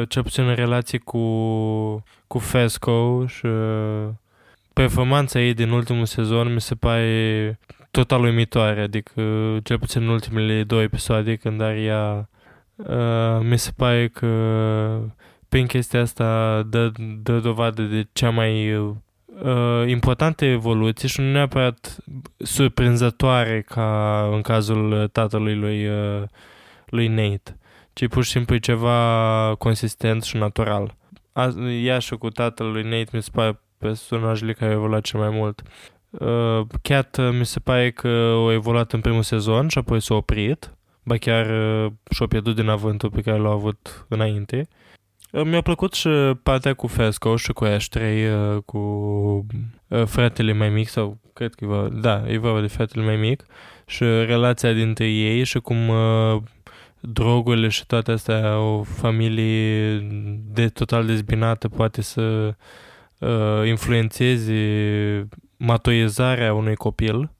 cel 0.07 0.23
puțin 0.23 0.43
în 0.43 0.55
relație 0.55 0.97
cu, 0.97 1.19
cu 2.27 2.39
Fesco 2.39 3.25
și 3.27 3.45
uh, 3.45 4.07
performanța 4.73 5.39
ei 5.39 5.53
din 5.53 5.69
ultimul 5.69 6.05
sezon 6.05 6.53
mi 6.53 6.61
se 6.61 6.75
pare 6.75 7.59
total 7.91 8.23
uimitoare, 8.23 8.81
adică 8.81 9.21
cel 9.63 9.79
puțin 9.79 10.01
în 10.01 10.07
ultimele 10.07 10.63
două 10.63 10.81
episoade 10.81 11.35
când 11.35 11.61
are 11.61 11.81
ea, 11.81 12.29
uh, 12.75 13.39
mi 13.41 13.57
se 13.57 13.71
pare 13.75 14.07
că 14.07 15.01
prin 15.49 15.65
chestia 15.65 16.01
asta 16.01 16.63
dă, 16.69 16.91
dă 17.21 17.39
dovadă 17.39 17.81
de 17.81 18.07
cea 18.13 18.29
mai 18.29 18.75
uh, 19.43 19.87
importantă 19.87 20.45
evoluție 20.45 21.07
și 21.07 21.21
nu 21.21 21.31
neapărat 21.31 21.97
surprinzătoare 22.37 23.61
ca 23.61 24.29
în 24.31 24.41
cazul 24.41 25.07
tatălui 25.11 25.55
lui, 25.55 25.87
uh, 25.87 26.23
lui 26.85 27.07
Nate, 27.07 27.57
ci 27.93 28.07
pur 28.07 28.23
și 28.23 28.31
simplu 28.31 28.55
e 28.55 28.59
ceva 28.59 29.55
consistent 29.57 30.23
și 30.23 30.37
natural. 30.37 30.95
A, 31.33 31.53
ea 31.83 31.99
și 31.99 32.15
cu 32.15 32.29
tatăl 32.29 32.71
lui 32.71 32.83
Nate 32.83 33.09
mi 33.11 33.21
se 33.21 33.29
pare 33.33 33.59
personajele 33.77 34.53
care 34.53 34.71
au 34.71 34.77
evoluat 34.77 35.01
cel 35.01 35.19
mai 35.19 35.29
mult. 35.29 35.61
Uh, 36.09 36.61
Cat 36.81 37.17
uh, 37.17 37.29
mi 37.37 37.45
se 37.45 37.59
pare 37.59 37.91
că 37.91 38.07
a 38.47 38.53
evoluat 38.53 38.93
în 38.93 39.01
primul 39.01 39.23
sezon 39.23 39.67
și 39.67 39.77
apoi 39.77 40.01
s-a 40.01 40.13
oprit, 40.13 40.73
ba 41.03 41.17
chiar 41.17 41.45
uh, 41.45 41.91
și-a 42.09 42.27
pierdut 42.27 42.55
din 42.55 42.69
avântul 42.69 43.09
pe 43.09 43.21
care 43.21 43.37
l-a 43.37 43.51
avut 43.51 44.05
înainte. 44.09 44.67
Uh, 44.69 44.86
mi-a 45.31 45.61
plăcut 45.61 45.93
și 45.93 46.09
partea 46.43 46.73
cu 46.73 46.87
Fesco 46.87 47.35
și 47.35 47.53
cu 47.53 47.63
Ashtray, 47.63 48.29
uh, 48.29 48.61
cu 48.65 48.77
uh, 49.87 50.05
fratele 50.05 50.53
mai 50.53 50.69
mic, 50.69 50.87
sau 50.87 51.17
cred 51.33 51.53
că 51.53 51.63
e 51.63 51.67
vorba, 51.67 51.99
da, 51.99 52.23
e 52.27 52.37
vorba 52.37 52.61
de 52.61 52.67
fratele 52.67 53.05
mai 53.05 53.15
mic, 53.15 53.45
și 53.85 54.03
relația 54.03 54.73
dintre 54.73 55.05
ei 55.09 55.43
și 55.43 55.59
cum 55.59 55.87
uh, 55.87 56.41
drogurile 56.99 57.67
și 57.67 57.85
toate 57.85 58.11
astea, 58.11 58.59
o 58.59 58.83
familie 58.83 59.99
de 60.51 60.67
total 60.67 61.05
dezbinată 61.05 61.69
poate 61.69 62.01
să 62.01 62.55
uh, 63.19 63.67
influențeze 63.67 65.27
matoizarea 65.57 66.53
unui 66.53 66.75
copil 66.75 67.31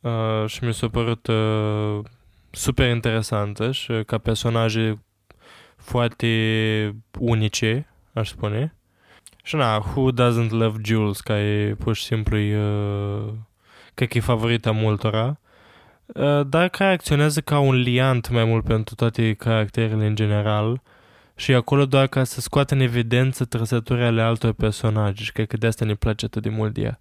uh, 0.00 0.46
și 0.46 0.64
mi 0.64 0.74
s-a 0.74 0.88
părut 0.88 1.26
uh, 1.26 1.98
super 2.50 2.90
interesantă 2.90 3.72
și 3.72 3.92
ca 4.06 4.18
personaje 4.18 5.02
foarte 5.90 6.94
unice, 7.18 7.86
aș 8.12 8.28
spune. 8.28 8.74
Și 9.42 9.56
na, 9.56 9.76
Who 9.76 10.12
Doesn't 10.12 10.50
Love 10.50 10.80
Jules, 10.84 11.20
care 11.20 11.40
e 11.40 11.74
pur 11.74 11.94
și 11.94 12.04
simplu 12.04 12.36
uh, 12.36 13.32
cred 13.94 14.08
că 14.08 14.18
e 14.18 14.20
favorita 14.20 14.70
multora. 14.70 15.40
Uh, 16.06 16.46
dar 16.48 16.68
care 16.68 16.92
acționează 16.92 17.40
ca 17.40 17.58
un 17.58 17.74
liant 17.74 18.30
mai 18.30 18.44
mult 18.44 18.64
pentru 18.64 18.94
toate 18.94 19.34
caracterele 19.34 20.06
în 20.06 20.14
general 20.14 20.82
și 21.34 21.50
e 21.50 21.54
acolo 21.54 21.86
doar 21.86 22.06
ca 22.06 22.24
să 22.24 22.40
scoată 22.40 22.74
în 22.74 22.80
evidență 22.80 23.44
trăsăturile 23.44 24.04
ale 24.04 24.22
altor 24.22 24.52
personaje 24.52 25.22
și 25.22 25.32
cred 25.32 25.46
că 25.46 25.56
de 25.56 25.66
asta 25.66 25.84
ne 25.84 25.94
place 25.94 26.24
atât 26.24 26.42
de 26.42 26.48
mult 26.48 26.74
de 26.74 26.80
ea. 26.80 27.00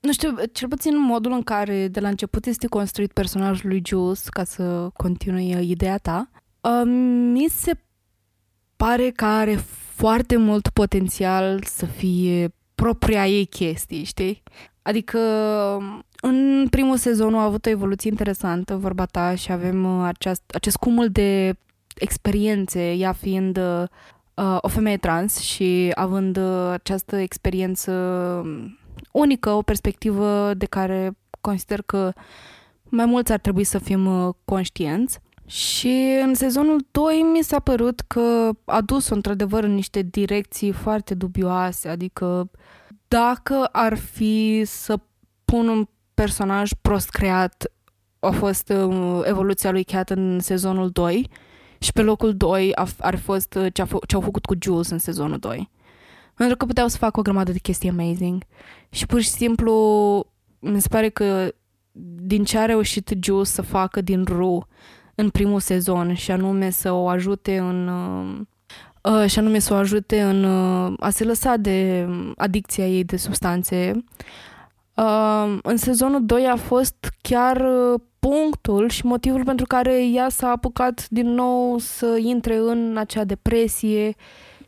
Nu 0.00 0.12
știu, 0.12 0.34
cel 0.52 0.68
puțin 0.68 1.00
modul 1.00 1.32
în 1.32 1.42
care 1.42 1.88
de 1.88 2.00
la 2.00 2.08
început 2.08 2.46
este 2.46 2.66
construit 2.66 3.12
personajul 3.12 3.68
lui 3.68 3.82
Jules, 3.86 4.28
ca 4.28 4.44
să 4.44 4.90
continui 4.96 5.70
ideea 5.70 5.98
ta, 5.98 6.30
uh, 6.60 6.82
mi 7.32 7.46
se 7.48 7.72
pare 8.84 9.10
că 9.10 9.24
are 9.24 9.54
foarte 9.94 10.36
mult 10.36 10.68
potențial 10.68 11.62
să 11.64 11.86
fie 11.86 12.54
propria 12.74 13.26
ei 13.26 13.44
chestii, 13.44 14.04
știi? 14.04 14.42
Adică 14.82 15.18
în 16.20 16.66
primul 16.70 16.96
sezon 16.96 17.34
a 17.34 17.42
avut 17.42 17.66
o 17.66 17.70
evoluție 17.70 18.10
interesantă, 18.10 18.76
vorba 18.76 19.04
ta, 19.04 19.34
și 19.34 19.52
avem 19.52 19.98
uh, 19.98 20.04
aceast, 20.06 20.42
acest 20.54 20.76
cumul 20.76 21.08
de 21.08 21.54
experiențe, 21.94 22.92
ea 22.92 23.12
fiind 23.12 23.56
uh, 23.56 24.58
o 24.60 24.68
femeie 24.68 24.96
trans 24.96 25.38
și 25.38 25.92
având 25.94 26.36
uh, 26.36 26.70
această 26.72 27.16
experiență 27.16 27.92
unică, 29.12 29.50
o 29.50 29.62
perspectivă 29.62 30.54
de 30.54 30.66
care 30.66 31.12
consider 31.40 31.82
că 31.82 32.12
mai 32.84 33.04
mulți 33.04 33.32
ar 33.32 33.38
trebui 33.38 33.64
să 33.64 33.78
fim 33.78 34.26
uh, 34.26 34.34
conștienți. 34.44 35.18
Și 35.50 36.18
în 36.22 36.34
sezonul 36.34 36.86
2 36.90 37.20
mi 37.32 37.42
s-a 37.42 37.58
părut 37.58 38.00
că 38.00 38.50
a 38.64 38.80
dus-o 38.80 39.14
într-adevăr 39.14 39.64
în 39.64 39.74
niște 39.74 40.02
direcții 40.02 40.72
foarte 40.72 41.14
dubioase, 41.14 41.88
adică 41.88 42.50
dacă 43.08 43.64
ar 43.64 43.96
fi 43.96 44.62
să 44.64 44.98
pun 45.44 45.68
un 45.68 45.88
personaj 46.14 46.70
prost 46.80 47.08
creat, 47.08 47.72
a 48.18 48.30
fost 48.30 48.68
uh, 48.68 49.20
evoluția 49.24 49.70
lui 49.70 49.84
Cat 49.84 50.10
în 50.10 50.40
sezonul 50.40 50.90
2 50.90 51.28
și 51.78 51.92
pe 51.92 52.02
locul 52.02 52.36
2 52.36 52.74
ar 52.98 53.16
fi 53.16 53.22
fost 53.22 53.54
uh, 53.54 53.66
ce, 53.72 53.84
ce 54.06 54.14
au 54.14 54.20
făcut 54.20 54.44
cu 54.44 54.54
Jules 54.60 54.90
în 54.90 54.98
sezonul 54.98 55.38
2. 55.38 55.70
Pentru 56.34 56.56
că 56.56 56.66
puteau 56.66 56.88
să 56.88 56.96
facă 56.96 57.18
o 57.18 57.22
grămadă 57.22 57.52
de 57.52 57.58
chestii 57.58 57.88
amazing. 57.88 58.42
Și 58.90 59.06
pur 59.06 59.20
și 59.20 59.28
simplu 59.28 60.26
mi 60.58 60.80
se 60.80 60.88
pare 60.88 61.08
că 61.08 61.54
din 62.22 62.44
ce 62.44 62.58
a 62.58 62.64
reușit 62.64 63.12
Jules 63.20 63.50
să 63.50 63.62
facă 63.62 64.00
din 64.00 64.24
Ru 64.24 64.66
în 65.20 65.30
primul 65.30 65.60
sezon 65.60 66.14
și 66.14 66.30
anume 66.30 66.70
să 66.70 66.92
o 66.92 67.08
ajute 67.08 67.58
în 67.58 67.88
uh, 67.88 68.40
uh, 69.12 69.30
și 69.30 69.38
anume 69.38 69.58
să 69.58 69.72
o 69.72 69.76
ajute 69.76 70.22
în 70.22 70.44
uh, 70.44 70.94
a 70.98 71.10
se 71.10 71.24
lăsa 71.24 71.56
de 71.56 72.08
adicția 72.36 72.86
ei 72.86 73.04
de 73.04 73.16
substanțe. 73.16 74.04
Uh, 74.94 75.58
în 75.62 75.76
sezonul 75.76 76.24
2 76.24 76.46
a 76.46 76.56
fost 76.56 76.94
chiar 77.20 77.56
uh, 77.56 78.00
punctul 78.18 78.88
și 78.88 79.06
motivul 79.06 79.44
pentru 79.44 79.66
care 79.66 80.06
ea 80.06 80.28
s-a 80.28 80.48
apucat 80.50 81.08
din 81.08 81.28
nou 81.28 81.78
să 81.78 82.18
intre 82.22 82.56
în 82.56 82.96
acea 82.96 83.24
depresie 83.24 84.14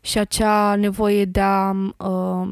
și 0.01 0.17
acea 0.17 0.75
nevoie 0.75 1.25
de 1.25 1.39
a 1.39 1.71
uh, 1.97 2.47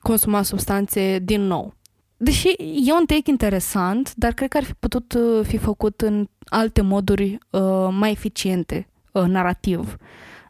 consuma 0.00 0.42
substanțe 0.42 1.18
din 1.18 1.40
nou. 1.40 1.74
Deși 2.16 2.48
e 2.58 2.92
un 2.92 3.06
take 3.06 3.30
interesant, 3.30 4.14
dar 4.14 4.32
cred 4.32 4.48
că 4.48 4.56
ar 4.56 4.64
fi 4.64 4.74
putut 4.74 5.12
uh, 5.12 5.44
fi 5.46 5.56
făcut 5.56 6.00
în 6.00 6.28
alte 6.44 6.80
moduri 6.80 7.38
uh, 7.50 7.88
mai 7.90 8.10
eficiente, 8.10 8.88
uh, 9.12 9.22
narrativ, 9.22 9.96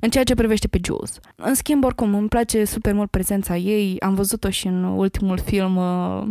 în 0.00 0.10
ceea 0.10 0.24
ce 0.24 0.34
privește 0.34 0.68
pe 0.68 0.80
Jules. 0.84 1.18
În 1.36 1.54
schimb, 1.54 1.84
oricum, 1.84 2.14
îmi 2.14 2.28
place 2.28 2.64
super 2.64 2.92
mult 2.92 3.10
prezența 3.10 3.56
ei. 3.56 4.00
Am 4.00 4.14
văzut-o 4.14 4.50
și 4.50 4.66
în 4.66 4.84
ultimul 4.84 5.38
film, 5.38 5.76
uh, 5.76 6.22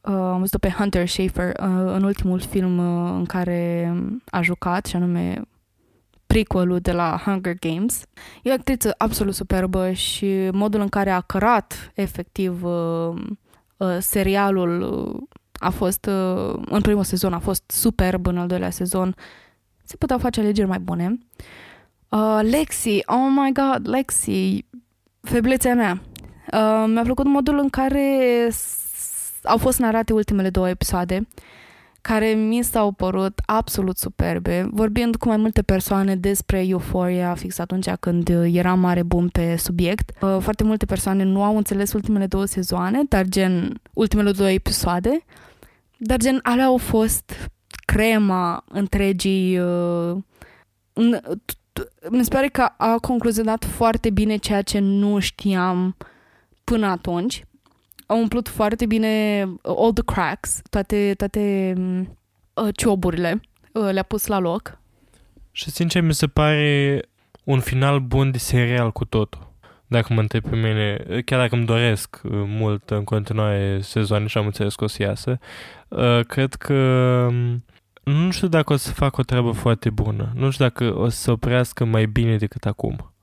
uh, 0.00 0.14
am 0.14 0.38
văzut-o 0.38 0.58
pe 0.58 0.74
Hunter 0.78 1.08
Schafer, 1.08 1.48
uh, 1.48 1.92
în 1.94 2.02
ultimul 2.02 2.40
film 2.40 2.78
uh, 2.78 3.12
în 3.16 3.24
care 3.24 3.92
a 4.30 4.42
jucat, 4.42 4.86
și 4.86 4.96
anume 4.96 5.42
prequelul 6.26 6.78
de 6.78 6.92
la 6.92 7.20
Hunger 7.24 7.54
Games. 7.60 8.02
E 8.42 8.50
o 8.50 8.52
actriță 8.52 8.94
absolut 8.98 9.34
superbă 9.34 9.92
și 9.92 10.48
modul 10.52 10.80
în 10.80 10.88
care 10.88 11.10
a 11.10 11.20
cărat 11.20 11.92
efectiv 11.94 12.64
uh, 12.64 12.70
uh, 12.72 13.22
serialul 13.98 14.80
uh, 14.82 15.22
a 15.52 15.70
fost, 15.70 16.06
uh, 16.06 16.62
în 16.70 16.80
primul 16.80 17.04
sezon 17.04 17.32
a 17.32 17.38
fost 17.38 17.62
superb, 17.66 18.26
în 18.26 18.38
al 18.38 18.46
doilea 18.46 18.70
sezon 18.70 19.14
se 19.84 19.96
puteau 19.96 20.18
face 20.18 20.40
alegeri 20.40 20.68
mai 20.68 20.78
bune. 20.78 21.18
Uh, 22.08 22.40
Lexi, 22.42 23.02
oh 23.06 23.28
my 23.34 23.52
god, 23.52 23.88
Lexi, 23.88 24.66
feblețea 25.20 25.74
mea. 25.74 26.00
Uh, 26.52 26.84
mi-a 26.86 27.02
plăcut 27.02 27.26
modul 27.26 27.58
în 27.58 27.68
care 27.68 28.48
au 29.42 29.56
fost 29.56 29.78
narate 29.78 30.12
ultimele 30.12 30.50
două 30.50 30.68
episoade, 30.68 31.28
care 32.06 32.26
mi 32.26 32.62
s-au 32.62 32.92
părut 32.92 33.40
absolut 33.46 33.96
superbe, 33.96 34.68
vorbind 34.70 35.16
cu 35.16 35.28
mai 35.28 35.36
multe 35.36 35.62
persoane 35.62 36.16
despre 36.16 36.66
Euphoria 36.66 37.34
fix 37.34 37.58
atunci 37.58 37.90
când 38.00 38.28
era 38.52 38.74
mare 38.74 39.02
boom 39.02 39.28
pe 39.28 39.56
subiect. 39.56 40.10
Uh, 40.20 40.36
foarte 40.40 40.64
multe 40.64 40.84
persoane 40.84 41.22
nu 41.22 41.42
au 41.42 41.56
înțeles 41.56 41.92
ultimele 41.92 42.26
două 42.26 42.44
sezoane, 42.44 43.02
dar 43.08 43.24
gen 43.24 43.80
ultimele 43.92 44.30
două 44.30 44.50
episoade, 44.50 45.24
dar 45.96 46.18
gen 46.18 46.40
alea 46.42 46.64
au 46.64 46.76
fost 46.76 47.32
crema 47.84 48.64
întregii 48.68 49.58
uh, 49.58 50.16
mi 52.10 52.24
se 52.24 52.30
pare 52.30 52.48
că 52.48 52.68
a 52.76 52.98
concluzionat 52.98 53.64
foarte 53.64 54.10
bine 54.10 54.36
ceea 54.36 54.62
ce 54.62 54.78
nu 54.78 55.18
știam 55.18 55.96
până 56.64 56.86
atunci. 56.86 57.44
A 58.06 58.14
umplut 58.14 58.48
foarte 58.48 58.86
bine 58.86 59.40
all 59.62 59.92
the 59.92 60.04
cracks, 60.04 60.62
toate, 60.70 61.14
toate 61.16 61.74
uh, 62.54 62.68
cioburile, 62.76 63.40
uh, 63.72 63.88
le-a 63.92 64.02
pus 64.02 64.26
la 64.26 64.38
loc. 64.38 64.78
Și 65.50 65.70
sincer 65.70 66.02
mi 66.02 66.14
se 66.14 66.26
pare 66.26 67.02
un 67.44 67.60
final 67.60 68.00
bun 68.00 68.30
de 68.30 68.38
serial 68.38 68.92
cu 68.92 69.04
totul. 69.04 69.54
Dacă 69.86 70.12
mă 70.12 70.20
întreb 70.20 70.42
pe 70.48 70.56
mine, 70.56 71.04
chiar 71.24 71.40
dacă 71.40 71.54
îmi 71.54 71.66
doresc 71.66 72.20
uh, 72.24 72.30
mult 72.32 72.90
în 72.90 73.04
continuare 73.04 73.80
sezoane 73.80 74.26
și 74.26 74.38
am 74.38 74.46
înțeles 74.46 74.74
că 74.74 74.84
o 74.84 74.86
să 74.86 75.02
iasă, 75.02 75.38
uh, 75.88 76.20
cred 76.26 76.54
că 76.54 76.74
um, 77.30 77.64
nu 78.04 78.30
știu 78.30 78.48
dacă 78.48 78.72
o 78.72 78.76
să 78.76 78.92
fac 78.92 79.16
o 79.16 79.22
treabă 79.22 79.50
foarte 79.50 79.90
bună. 79.90 80.32
Nu 80.34 80.50
știu 80.50 80.64
dacă 80.64 80.98
o 80.98 81.08
să 81.08 81.20
se 81.20 81.30
oprească 81.30 81.84
mai 81.84 82.06
bine 82.06 82.36
decât 82.36 82.66
acum. 82.66 83.14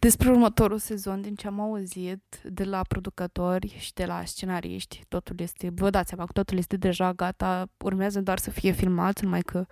Despre 0.00 0.30
următorul 0.30 0.78
sezon, 0.78 1.20
din 1.20 1.34
ce 1.34 1.46
am 1.46 1.60
auzit 1.60 2.22
de 2.44 2.64
la 2.64 2.82
producători 2.88 3.76
și 3.78 3.92
de 3.92 4.04
la 4.04 4.22
scenariști, 4.24 5.04
totul 5.08 5.36
este, 5.38 5.70
vă 5.74 5.90
dați 5.90 6.08
seama 6.08 6.24
că 6.24 6.32
totul 6.32 6.58
este 6.58 6.76
deja 6.76 7.12
gata, 7.12 7.68
urmează 7.84 8.20
doar 8.20 8.38
să 8.38 8.50
fie 8.50 8.70
filmat, 8.70 9.20
numai 9.20 9.40
că 9.40 9.66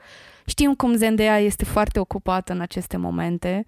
știm 0.46 0.74
cum 0.74 0.94
Zendaya 0.94 1.38
este 1.38 1.64
foarte 1.64 1.98
ocupată 1.98 2.52
în 2.52 2.60
aceste 2.60 2.96
momente 2.96 3.66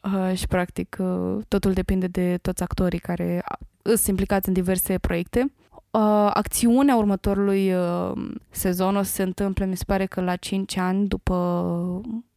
uh, 0.00 0.36
și 0.36 0.46
practic 0.46 0.96
uh, 1.00 1.38
totul 1.48 1.72
depinde 1.72 2.06
de 2.06 2.38
toți 2.42 2.62
actorii 2.62 2.98
care 2.98 3.42
sunt 3.82 4.06
implicați 4.06 4.48
în 4.48 4.54
diverse 4.54 4.98
proiecte 4.98 5.52
uh, 5.90 6.30
acțiunea 6.32 6.96
următorului 6.96 7.74
uh, 7.74 8.12
sezon 8.50 8.96
o 8.96 9.02
să 9.02 9.12
se 9.12 9.22
întâmple, 9.22 9.66
mi 9.66 9.76
se 9.76 9.84
pare 9.86 10.06
că 10.06 10.20
la 10.20 10.36
5 10.36 10.76
ani 10.76 11.08
după 11.08 11.34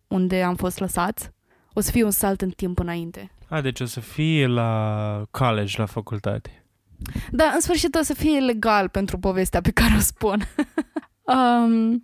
unde 0.08 0.44
am 0.44 0.56
fost 0.56 0.80
lăsați, 0.80 1.32
o 1.74 1.80
să 1.80 1.92
fie 1.92 2.04
un 2.04 2.12
salt 2.12 2.42
în 2.42 2.50
timp 2.50 2.80
înainte. 2.80 3.32
A, 3.54 3.62
deci 3.62 3.80
o 3.80 3.86
să 3.86 4.00
fie 4.00 4.48
la 4.48 5.24
college, 5.32 5.78
la 5.78 5.86
facultate. 5.86 6.66
Da, 7.32 7.52
în 7.54 7.62
sfârșit 7.62 7.96
o 7.96 8.02
să 8.02 8.14
fie 8.14 8.40
legal 8.40 8.90
pentru 8.90 9.18
povestea 9.20 9.62
pe 9.62 9.72
care 9.72 9.96
o 9.98 10.00
spun. 10.00 10.42
um, 11.36 12.04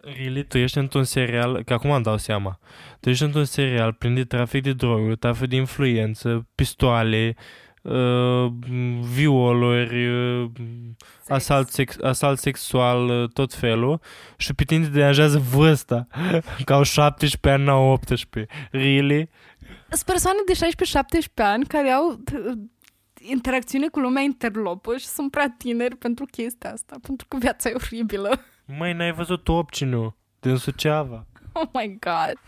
Really? 0.00 0.44
Tu 0.44 0.58
ești 0.58 0.78
într-un 0.78 1.04
serial, 1.04 1.62
că 1.62 1.72
acum 1.72 1.90
îmi 1.90 2.02
dau 2.02 2.16
seama, 2.16 2.58
tu 3.00 3.08
ești 3.08 3.24
într-un 3.24 3.44
serial 3.44 3.92
plin 3.92 4.14
de 4.14 4.24
trafic 4.24 4.62
de 4.62 4.72
droguri, 4.72 5.16
trafic 5.16 5.48
de 5.48 5.56
influență, 5.56 6.48
pistoale, 6.54 7.36
uh, 7.82 8.52
violuri, 9.14 10.06
uh, 10.06 10.50
asalt, 11.28 11.68
sex, 11.68 11.96
asalt 12.02 12.38
sexual, 12.38 13.08
uh, 13.08 13.28
tot 13.28 13.54
felul 13.54 14.00
și 14.36 14.54
pe 14.54 14.64
tine 14.64 14.84
te 14.84 14.90
deranjează 14.90 15.38
vârsta, 15.38 16.06
ca 16.64 16.74
au 16.74 16.82
17 16.82 17.48
ani, 17.48 17.64
n-au 17.64 17.92
18. 17.92 18.54
Really? 18.70 19.30
Sunt 19.94 20.06
persoane 20.06 20.38
de 20.46 20.66
16-17 21.42 21.44
ani 21.44 21.66
care 21.66 21.90
au 21.90 22.20
interacțiune 23.18 23.88
cu 23.88 23.98
lumea 23.98 24.22
interlopă 24.22 24.96
și 24.96 25.06
sunt 25.06 25.30
prea 25.30 25.54
tineri 25.58 25.96
pentru 25.96 26.24
chestia 26.24 26.72
asta, 26.72 26.96
pentru 27.02 27.26
că 27.28 27.36
viața 27.36 27.68
e 27.68 27.74
oribilă. 27.74 28.44
Măi, 28.78 28.92
n-ai 28.92 29.12
văzut 29.12 29.48
Opcinu 29.48 30.16
din 30.40 30.56
Suceava? 30.56 31.26
Oh 31.52 31.68
my 31.72 31.98
god! 32.00 32.38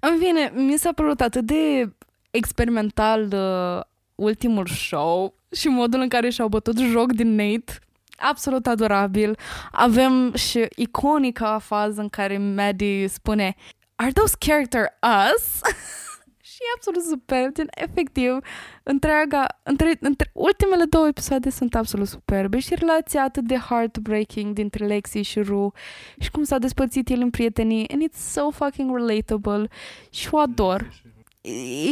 În 0.00 0.18
fine, 0.18 0.52
mi 0.54 0.76
s-a 0.76 0.92
părut 0.92 1.20
atât 1.20 1.44
de 1.44 1.92
experimental 2.30 3.28
uh, 3.32 3.82
ultimul 4.14 4.66
show 4.66 5.34
și 5.50 5.68
modul 5.68 6.00
în 6.00 6.08
care 6.08 6.30
și-au 6.30 6.48
bătut 6.48 6.78
joc 6.78 7.12
din 7.12 7.34
Nate 7.34 7.78
absolut 8.16 8.66
adorabil. 8.66 9.38
Avem 9.72 10.34
și 10.34 10.66
iconica 10.76 11.58
fază 11.58 12.00
în 12.00 12.08
care 12.08 12.38
Maddie 12.38 13.08
spune 13.08 13.54
Are 13.96 14.12
those 14.12 14.34
character 14.38 14.86
us? 15.02 15.60
și 16.52 16.58
e 16.60 16.74
absolut 16.76 17.02
super, 17.02 17.52
gen, 17.52 17.66
efectiv, 17.70 18.38
întreaga, 18.82 19.46
între, 19.62 19.96
între, 20.00 20.30
ultimele 20.32 20.84
două 20.84 21.06
episoade 21.06 21.50
sunt 21.50 21.74
absolut 21.74 22.08
superbe 22.08 22.58
și 22.58 22.74
relația 22.74 23.22
atât 23.22 23.44
de 23.44 23.56
heartbreaking 23.56 24.54
dintre 24.54 24.86
Lexi 24.86 25.22
și 25.22 25.40
Ru 25.40 25.72
și 26.18 26.30
cum 26.30 26.42
s-a 26.42 26.58
despărțit 26.58 27.08
el 27.08 27.20
în 27.20 27.30
prietenii 27.30 27.88
and 27.88 28.02
it's 28.02 28.32
so 28.32 28.50
fucking 28.50 28.96
relatable 28.96 29.68
și 30.10 30.28
o 30.30 30.38
ador 30.38 30.90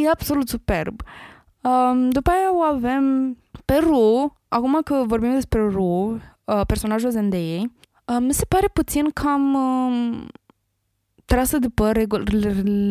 e 0.02 0.08
absolut 0.08 0.48
superb. 0.48 1.02
Um, 1.62 2.10
după 2.10 2.30
aia 2.30 2.54
o 2.54 2.60
avem 2.60 3.36
pe 3.64 3.74
Ru, 3.74 4.36
acum 4.48 4.80
că 4.84 5.02
vorbim 5.06 5.32
despre 5.32 5.60
Ru, 5.60 6.20
uh, 6.44 6.60
personajul 6.66 7.10
Zendei, 7.10 7.72
uh, 8.04 8.16
mi 8.20 8.32
se 8.32 8.44
pare 8.44 8.68
puțin 8.68 9.10
cam 9.10 9.54
uh, 9.54 10.26
trasă 11.32 11.58
de 11.58 11.68
păr 11.68 12.06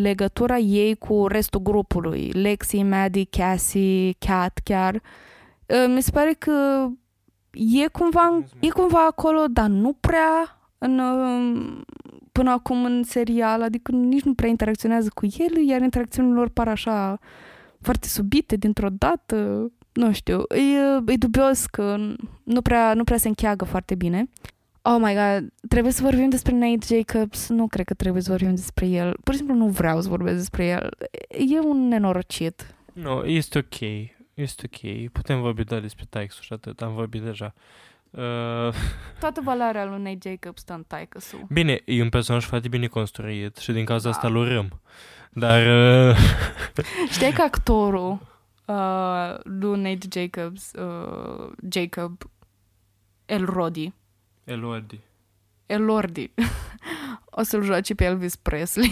legătura 0.01 0.57
ei 0.57 0.95
cu 0.95 1.27
restul 1.27 1.61
grupului, 1.61 2.31
Lexi, 2.31 2.83
Maddie, 2.83 3.27
Cassie, 3.29 4.13
Cat 4.19 4.59
chiar. 4.63 4.95
Uh, 4.95 5.93
mi 5.93 6.01
se 6.01 6.11
pare 6.11 6.35
că 6.37 6.87
e 7.51 7.87
cumva, 7.87 8.43
e 8.59 8.69
cumva 8.69 9.05
acolo, 9.05 9.45
dar 9.47 9.67
nu 9.67 9.93
prea 9.93 10.59
în, 10.77 10.99
uh, 10.99 11.81
până 12.31 12.51
acum 12.51 12.83
în 12.83 13.03
serial, 13.03 13.61
adică 13.61 13.91
nici 13.91 14.23
nu 14.23 14.33
prea 14.33 14.49
interacționează 14.49 15.09
cu 15.13 15.25
el, 15.25 15.67
iar 15.67 15.81
interacțiunile 15.81 16.35
lor 16.35 16.49
par 16.49 16.67
așa 16.67 17.19
foarte 17.81 18.07
subite 18.07 18.55
dintr-o 18.55 18.89
dată, 18.89 19.71
nu 19.93 20.11
știu, 20.11 20.43
e, 20.49 21.11
e 21.13 21.17
dubios 21.17 21.65
că 21.65 21.97
nu 22.43 22.61
prea, 22.61 22.93
nu 22.93 23.03
prea 23.03 23.17
se 23.17 23.27
încheagă 23.27 23.65
foarte 23.65 23.95
bine. 23.95 24.29
Oh 24.91 24.97
my 24.99 25.13
god, 25.13 25.53
trebuie 25.67 25.91
să 25.91 26.03
vorbim 26.03 26.29
despre 26.29 26.53
Nate 26.53 26.95
Jacobs? 26.95 27.49
Nu 27.49 27.67
cred 27.67 27.85
că 27.85 27.93
trebuie 27.93 28.21
să 28.21 28.29
vorbim 28.29 28.55
despre 28.55 28.85
el. 28.87 29.17
Pur 29.23 29.33
și 29.33 29.39
simplu 29.39 29.55
nu 29.55 29.67
vreau 29.67 30.01
să 30.01 30.09
vorbesc 30.09 30.37
despre 30.37 30.65
el. 30.65 30.89
E 31.29 31.59
un 31.59 31.87
nenorocit. 31.87 32.75
Nu, 32.93 33.03
no, 33.03 33.25
este 33.25 33.57
ok. 33.57 33.89
Este 34.33 34.69
ok. 34.71 35.09
Putem 35.11 35.41
vorbi 35.41 35.63
doar 35.63 35.81
despre 35.81 36.05
Tyxus 36.09 36.43
și 36.43 36.53
atât. 36.53 36.81
Am 36.81 36.93
vorbit 36.93 37.21
deja. 37.21 37.53
Uh... 38.09 38.21
Toată 39.19 39.41
valoarea 39.43 39.85
lui 39.85 40.01
Nate 40.01 40.29
Jacobs 40.29 40.61
stă 40.61 40.73
în 40.73 40.83
taică 40.87 41.19
-su. 41.19 41.47
Bine, 41.49 41.81
e 41.85 42.01
un 42.01 42.09
personaj 42.09 42.45
foarte 42.45 42.67
bine 42.67 42.87
construit 42.87 43.57
și 43.57 43.71
din 43.71 43.85
cauza 43.85 44.09
da. 44.09 44.15
asta 44.15 44.27
îl 44.27 44.35
urâm. 44.35 44.81
Dar... 45.31 45.61
Uh... 46.09 46.17
Știi 47.11 47.31
că 47.31 47.41
actorul 47.41 48.19
uh, 48.65 49.37
lui 49.43 49.81
Nate 49.81 50.07
Jacobs, 50.19 50.71
uh, 50.71 51.51
Jacob 51.71 52.21
Elrodi. 53.25 53.93
Elordi. 54.49 54.99
Elordi. 55.65 56.31
o 57.39 57.43
să-l 57.43 57.63
joace 57.63 57.95
pe 57.95 58.03
Elvis 58.03 58.35
Presley. 58.35 58.91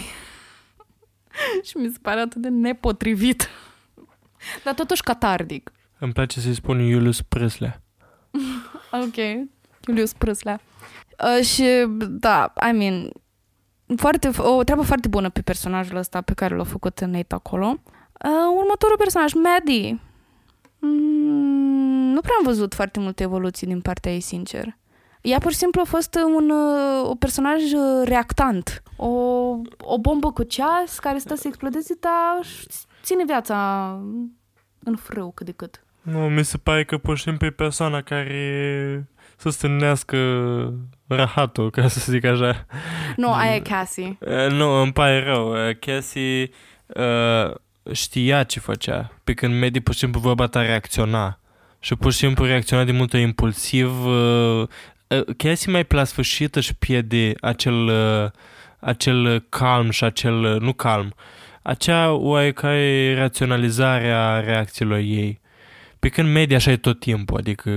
și 1.66 1.76
mi 1.76 1.90
se 1.92 1.98
pare 2.02 2.20
atât 2.20 2.40
de 2.40 2.48
nepotrivit. 2.48 3.48
Dar 4.64 4.74
totuși 4.74 5.02
catardic. 5.02 5.72
Îmi 5.98 6.12
place 6.12 6.40
să-i 6.40 6.54
spun 6.54 6.90
Julius 6.90 7.22
Presley. 7.22 7.80
ok. 8.92 9.48
Julius 9.86 10.12
Prâslea. 10.12 10.60
Uh, 11.24 11.44
și, 11.44 11.64
da, 12.08 12.52
I 12.68 12.72
mean, 12.72 13.10
foarte, 13.96 14.30
o 14.36 14.62
treabă 14.62 14.82
foarte 14.82 15.08
bună 15.08 15.30
pe 15.30 15.42
personajul 15.42 15.96
ăsta 15.96 16.20
pe 16.20 16.34
care 16.34 16.56
l-a 16.56 16.64
făcut 16.64 17.00
Nate 17.00 17.34
acolo. 17.34 17.66
Uh, 17.66 18.56
următorul 18.56 18.96
personaj, 18.96 19.32
Maddie. 19.32 20.00
Mm, 20.78 22.12
nu 22.12 22.20
prea 22.20 22.34
am 22.38 22.44
văzut 22.44 22.74
foarte 22.74 23.00
multe 23.00 23.22
evoluții 23.22 23.66
din 23.66 23.80
partea 23.80 24.12
ei, 24.12 24.20
sincer. 24.20 24.76
Ea 25.30 25.38
pur 25.38 25.50
și 25.50 25.56
simplu 25.56 25.80
a 25.80 25.88
fost 25.88 26.14
un, 26.36 26.50
uh, 26.50 27.08
un 27.08 27.16
personaj 27.16 27.60
reactant. 28.04 28.82
O, 28.96 29.08
o 29.78 29.98
bombă 30.00 30.32
cu 30.32 30.42
ceas 30.42 30.98
care 30.98 31.18
stă 31.18 31.34
să 31.34 31.44
explodeze, 31.46 31.94
dar 32.00 32.46
ține 33.02 33.24
viața 33.24 33.88
în 34.84 34.96
frâu 34.96 35.32
cât 35.34 35.46
de 35.46 35.52
cât. 35.52 35.82
Nu, 36.02 36.18
mi 36.18 36.44
se 36.44 36.56
pare 36.56 36.84
că 36.84 36.98
pur 36.98 37.16
și 37.16 37.22
simplu 37.22 37.46
e 37.46 37.50
persoana 37.50 38.02
care 38.02 39.08
să 39.36 39.48
stânească 39.48 40.18
rahatul, 41.06 41.70
ca 41.70 41.88
să 41.88 42.10
zic 42.10 42.24
așa. 42.24 42.66
Nu, 43.16 43.32
aia 43.32 43.54
e 43.54 43.60
Cassie. 43.60 44.18
Uh, 44.20 44.50
nu, 44.50 44.70
îmi 44.70 44.92
pare 44.92 45.24
rău. 45.24 45.50
Uh, 45.50 45.78
Cassie 45.78 46.50
uh, 46.86 47.54
știa 47.92 48.42
ce 48.42 48.60
făcea, 48.60 49.12
pe 49.24 49.34
când 49.34 49.54
Medi 49.54 49.80
pur 49.80 49.92
și 49.92 50.00
simplu 50.00 50.20
vorba 50.20 50.46
ta 50.46 50.62
reacționa. 50.62 51.40
Și 51.80 51.94
pur 51.94 52.12
și 52.12 52.18
simplu 52.18 52.44
reacționa 52.44 52.84
de 52.84 52.92
multe 52.92 53.18
impulsiv. 53.18 54.04
Uh, 54.04 54.68
uh, 55.08 55.34
Cassie 55.36 55.72
mai 55.72 55.84
pe 55.84 55.94
la 55.94 56.04
sfârșit 56.04 56.56
își 56.56 56.74
pierde 56.74 57.32
acel, 57.40 57.74
uh, 57.86 58.30
acel 58.78 59.40
calm 59.48 59.90
și 59.90 60.04
acel, 60.04 60.42
uh, 60.54 60.60
nu 60.60 60.72
calm, 60.72 61.14
acea 61.62 62.12
oarecare 62.12 63.14
raționalizare 63.18 64.10
a 64.10 64.40
reacțiilor 64.40 64.98
ei. 64.98 65.40
Pe 65.98 66.08
când 66.08 66.32
media 66.32 66.56
așa 66.56 66.70
e 66.70 66.76
tot 66.76 67.00
timpul, 67.00 67.36
adică 67.38 67.70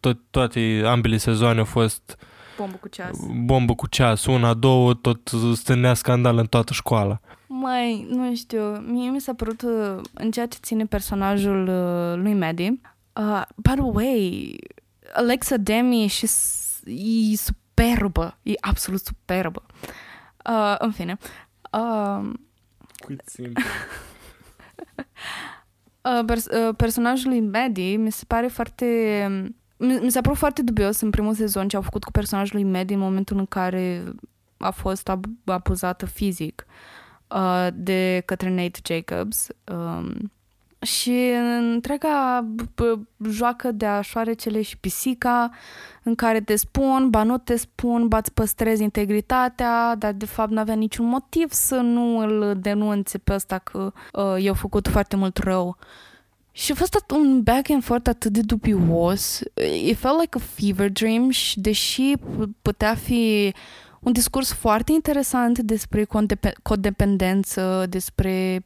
tot, 0.00 0.18
toate 0.30 0.82
ambele 0.86 1.16
sezoane 1.16 1.58
au 1.58 1.64
fost 1.64 2.16
Bombă 2.58 2.76
cu 2.80 2.88
ceas. 2.88 3.16
bombă 3.44 3.74
cu 3.74 3.86
ceas, 3.86 4.26
una, 4.26 4.54
două, 4.54 4.94
tot 4.94 5.30
stânnea 5.54 5.94
scandal 5.94 6.38
în 6.38 6.46
toată 6.46 6.72
școala. 6.72 7.20
Mai, 7.46 8.06
nu 8.10 8.34
știu, 8.34 8.60
mie 8.86 9.10
mi 9.10 9.20
s-a 9.20 9.34
părut 9.34 9.62
uh, 9.62 10.00
în 10.14 10.30
ceea 10.30 10.46
ce 10.46 10.58
ține 10.62 10.84
personajul 10.84 11.68
uh, 11.68 12.22
lui 12.22 12.34
Maddie. 12.34 12.80
Uh, 13.12 13.42
by 13.56 13.70
the 13.70 13.80
way, 13.92 14.56
Alexa 15.12 15.56
Demi 15.56 16.06
și 16.06 16.26
s- 16.26 16.64
e 16.86 17.36
superbă, 17.36 18.38
e 18.42 18.52
absolut 18.60 19.00
superbă. 19.00 19.62
Uh, 20.48 20.74
în 20.78 20.90
fine. 20.90 21.18
Uh, 21.72 22.32
uh, 26.02 26.24
pers- 26.26 26.46
uh, 26.46 26.74
personajul 26.76 27.30
lui 27.30 27.40
Maddie 27.40 27.96
mi 27.96 28.12
se 28.12 28.24
pare 28.26 28.46
foarte... 28.46 28.86
Mi, 29.76 29.98
mi 29.98 30.10
s-a 30.10 30.20
părut 30.20 30.38
foarte 30.38 30.62
dubios 30.62 31.00
în 31.00 31.10
primul 31.10 31.34
sezon 31.34 31.68
ce 31.68 31.76
au 31.76 31.82
făcut 31.82 32.04
cu 32.04 32.10
personajul 32.10 32.60
lui 32.60 32.70
Maddie 32.70 32.94
în 32.94 33.02
momentul 33.02 33.38
în 33.38 33.46
care 33.46 34.04
a 34.56 34.70
fost 34.70 35.08
ab- 35.08 35.44
abuzată 35.44 36.06
fizic 36.06 36.66
uh, 37.28 37.68
de 37.74 38.22
către 38.26 38.48
Nate 38.48 38.80
Jacobs. 38.84 39.48
Um, 39.72 40.32
și 40.86 41.30
întreaga 41.58 42.46
b- 42.54 42.64
b- 42.64 43.28
joacă 43.30 43.72
de 43.72 43.86
așoarecele 43.86 44.62
și 44.62 44.76
pisica 44.78 45.50
în 46.02 46.14
care 46.14 46.40
te 46.40 46.56
spun, 46.56 47.10
ba 47.10 47.22
nu 47.22 47.38
te 47.38 47.56
spun, 47.56 48.08
ba 48.08 48.16
îți 48.16 48.32
păstrezi 48.32 48.82
integritatea, 48.82 49.94
dar 49.94 50.12
de 50.12 50.26
fapt 50.26 50.50
n-avea 50.50 50.74
niciun 50.74 51.06
motiv 51.06 51.52
să 51.52 51.74
nu 51.76 52.18
îl 52.18 52.56
denunțe 52.60 53.18
pe 53.18 53.32
ăsta 53.32 53.58
că 53.58 53.92
uh, 54.12 54.42
i-au 54.42 54.54
făcut 54.54 54.88
foarte 54.88 55.16
mult 55.16 55.38
rău. 55.38 55.76
Și 56.52 56.72
a 56.72 56.74
fost 56.74 56.96
at- 57.02 57.16
un 57.16 57.42
back 57.42 57.70
and 57.70 57.84
forth 57.84 58.08
atât 58.08 58.32
de 58.32 58.40
dubios. 58.40 59.40
It 59.84 59.96
felt 59.98 60.20
like 60.20 60.38
a 60.38 60.40
fever 60.54 60.90
dream 60.90 61.30
și 61.30 61.60
deși 61.60 62.12
p- 62.16 62.48
putea 62.62 62.94
fi 62.94 63.54
un 64.00 64.12
discurs 64.12 64.52
foarte 64.52 64.92
interesant 64.92 65.58
despre 65.58 66.04
condepe- 66.04 66.54
codependență, 66.62 67.86
despre 67.88 68.64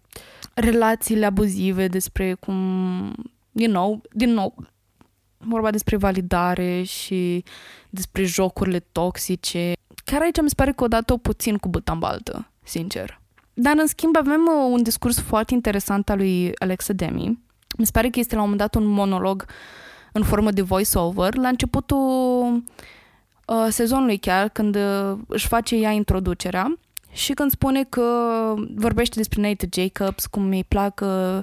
relațiile 0.54 1.26
abuzive, 1.26 1.88
despre 1.88 2.34
cum, 2.34 2.54
you 3.52 3.70
know, 3.70 4.02
din 4.12 4.30
nou, 4.32 4.54
vorba 5.38 5.70
despre 5.70 5.96
validare 5.96 6.82
și 6.82 7.44
despre 7.90 8.24
jocurile 8.24 8.80
toxice. 8.92 9.72
Chiar 10.04 10.22
aici 10.22 10.40
mi 10.42 10.48
se 10.48 10.54
pare 10.54 10.72
că 10.72 10.84
o 10.84 10.88
dată 10.88 11.12
o 11.12 11.16
puțin 11.16 11.56
cu 11.56 11.68
băta 11.68 11.92
în 11.92 11.98
baltă, 11.98 12.50
sincer. 12.62 13.20
Dar, 13.54 13.74
în 13.76 13.86
schimb, 13.86 14.16
avem 14.16 14.40
uh, 14.40 14.70
un 14.70 14.82
discurs 14.82 15.20
foarte 15.20 15.54
interesant 15.54 16.10
al 16.10 16.16
lui 16.16 16.52
Alexa 16.58 16.92
Demi. 16.92 17.38
Mi 17.78 17.84
se 17.84 17.90
pare 17.92 18.08
că 18.08 18.18
este 18.18 18.34
la 18.34 18.42
un 18.42 18.50
moment 18.50 18.70
dat 18.70 18.82
un 18.82 18.88
monolog 18.88 19.46
în 20.12 20.22
formă 20.22 20.50
de 20.50 20.62
voice-over 20.62 21.34
la 21.34 21.48
începutul 21.48 22.64
uh, 23.46 23.66
sezonului 23.68 24.18
chiar, 24.18 24.48
când 24.48 24.74
uh, 24.76 25.18
își 25.26 25.46
face 25.46 25.76
ea 25.76 25.90
introducerea 25.90 26.78
și 27.12 27.32
când 27.32 27.50
spune 27.50 27.84
că 27.84 28.04
vorbește 28.74 29.14
despre 29.16 29.40
Nate 29.40 29.68
Jacobs, 29.72 30.26
cum 30.26 30.48
îi 30.48 30.64
plac 30.64 31.00
uh, 31.02 31.38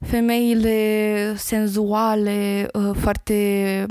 femeile 0.00 1.34
senzuale, 1.36 2.68
uh, 2.72 2.90
foarte 2.96 3.86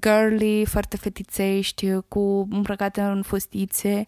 girly, 0.00 0.64
foarte 0.66 0.96
fetițești, 0.96 1.90
uh, 1.90 2.02
cu 2.08 2.48
îmbrăcate 2.50 3.00
în 3.00 3.22
fustițe, 3.22 4.06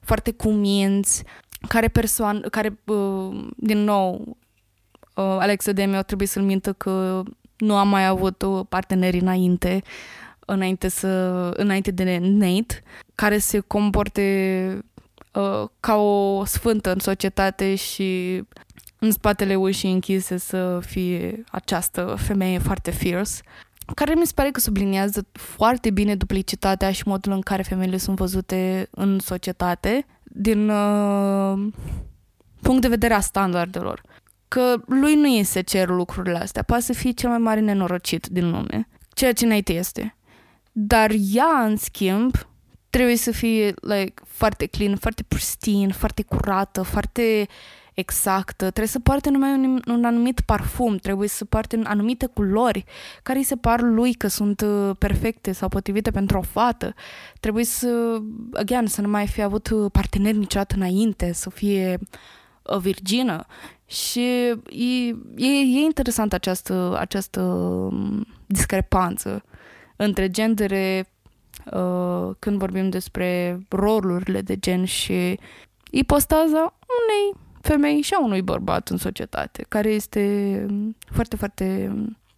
foarte 0.00 0.30
cuminți, 0.30 1.24
care 1.68 1.88
persoană, 1.88 2.40
care, 2.40 2.78
uh, 2.84 3.46
din 3.56 3.78
nou, 3.78 4.36
uh, 5.14 5.36
Alexa 5.38 5.72
Demi 5.72 6.04
trebuie 6.06 6.28
să-l 6.28 6.42
mintă 6.42 6.72
că 6.72 7.22
nu 7.56 7.76
am 7.76 7.88
mai 7.88 8.06
avut 8.06 8.42
uh, 8.42 8.66
parteneri 8.68 9.18
înainte, 9.18 9.82
înainte, 10.38 10.88
să, 10.88 11.08
înainte 11.56 11.90
de 11.90 12.18
Nate, 12.22 12.82
care 13.14 13.38
se 13.38 13.58
comporte 13.58 14.84
uh, 15.32 15.68
ca 15.80 15.94
o 15.94 16.44
sfântă 16.44 16.92
în 16.92 16.98
societate 16.98 17.74
și 17.74 18.42
în 18.98 19.10
spatele 19.10 19.54
ușii 19.54 19.92
închise 19.92 20.36
să 20.36 20.80
fie 20.82 21.44
această 21.50 22.14
femeie 22.18 22.58
foarte 22.58 22.90
fierce, 22.90 23.40
care 23.94 24.14
mi 24.14 24.26
se 24.26 24.32
pare 24.34 24.50
că 24.50 24.60
subliniază 24.60 25.26
foarte 25.32 25.90
bine 25.90 26.14
duplicitatea 26.14 26.92
și 26.92 27.02
modul 27.06 27.32
în 27.32 27.40
care 27.40 27.62
femeile 27.62 27.96
sunt 27.96 28.16
văzute 28.16 28.88
în 28.90 29.18
societate 29.18 30.06
din 30.22 30.68
uh, 30.68 31.68
punct 32.60 32.80
de 32.80 32.88
vedere 32.88 33.14
a 33.14 33.20
standardelor. 33.20 34.02
Că 34.48 34.74
lui 34.86 35.14
nu 35.14 35.36
îi 35.36 35.44
se 35.44 35.60
cer 35.60 35.88
lucrurile 35.88 36.38
astea, 36.38 36.62
poate 36.62 36.82
să 36.82 36.92
fie 36.92 37.10
cel 37.10 37.28
mai 37.28 37.38
mare 37.38 37.60
nenorocit 37.60 38.26
din 38.26 38.50
lume, 38.50 38.88
ceea 39.14 39.32
ce 39.32 39.46
Nate 39.46 39.72
este. 39.72 40.16
Dar 40.72 41.10
ea, 41.32 41.64
în 41.64 41.76
schimb, 41.76 42.47
trebuie 42.90 43.16
să 43.16 43.30
fie 43.30 43.74
like, 43.80 44.22
foarte 44.26 44.66
clean, 44.66 44.96
foarte 44.96 45.22
pristine, 45.22 45.92
foarte 45.92 46.22
curată, 46.22 46.82
foarte 46.82 47.48
exactă, 47.98 48.62
trebuie 48.64 48.86
să 48.86 48.98
poarte 48.98 49.30
numai 49.30 49.50
un, 49.52 49.82
un 49.88 50.04
anumit 50.04 50.40
parfum, 50.40 50.96
trebuie 50.96 51.28
să 51.28 51.44
poarte 51.44 51.80
anumite 51.84 52.26
culori 52.26 52.84
care 53.22 53.38
îi 53.38 53.44
se 53.44 53.56
par 53.56 53.80
lui 53.80 54.14
că 54.14 54.28
sunt 54.28 54.60
uh, 54.60 54.90
perfecte 54.98 55.52
sau 55.52 55.68
potrivite 55.68 56.10
pentru 56.10 56.38
o 56.38 56.42
fată. 56.42 56.94
Trebuie 57.40 57.64
să, 57.64 58.18
again, 58.52 58.86
să 58.86 59.00
nu 59.00 59.08
mai 59.08 59.26
fie 59.26 59.42
avut 59.42 59.70
uh, 59.70 59.90
parteneri 59.92 60.36
niciodată 60.36 60.74
înainte, 60.74 61.32
să 61.32 61.50
fie 61.50 61.98
uh, 62.62 62.76
virgină. 62.76 63.46
Și 63.86 64.20
e, 64.20 65.08
e, 65.36 65.46
e 65.46 65.80
interesant 65.84 66.32
această, 66.32 66.96
această 66.98 67.40
um, 67.40 68.26
discrepanță 68.46 69.44
între 69.96 70.30
gendere 70.30 71.12
uh, 71.64 72.34
când 72.38 72.58
vorbim 72.58 72.88
despre 72.88 73.58
rolurile 73.68 74.40
de 74.40 74.56
gen 74.56 74.84
și 74.84 75.38
ipostaza 75.90 76.74
unei 77.02 77.46
femei 77.60 78.00
și 78.00 78.14
a 78.14 78.24
unui 78.24 78.42
bărbat 78.42 78.88
în 78.88 78.96
societate, 78.96 79.64
care 79.68 79.88
este 79.88 80.66
foarte, 81.12 81.36
foarte... 81.36 81.92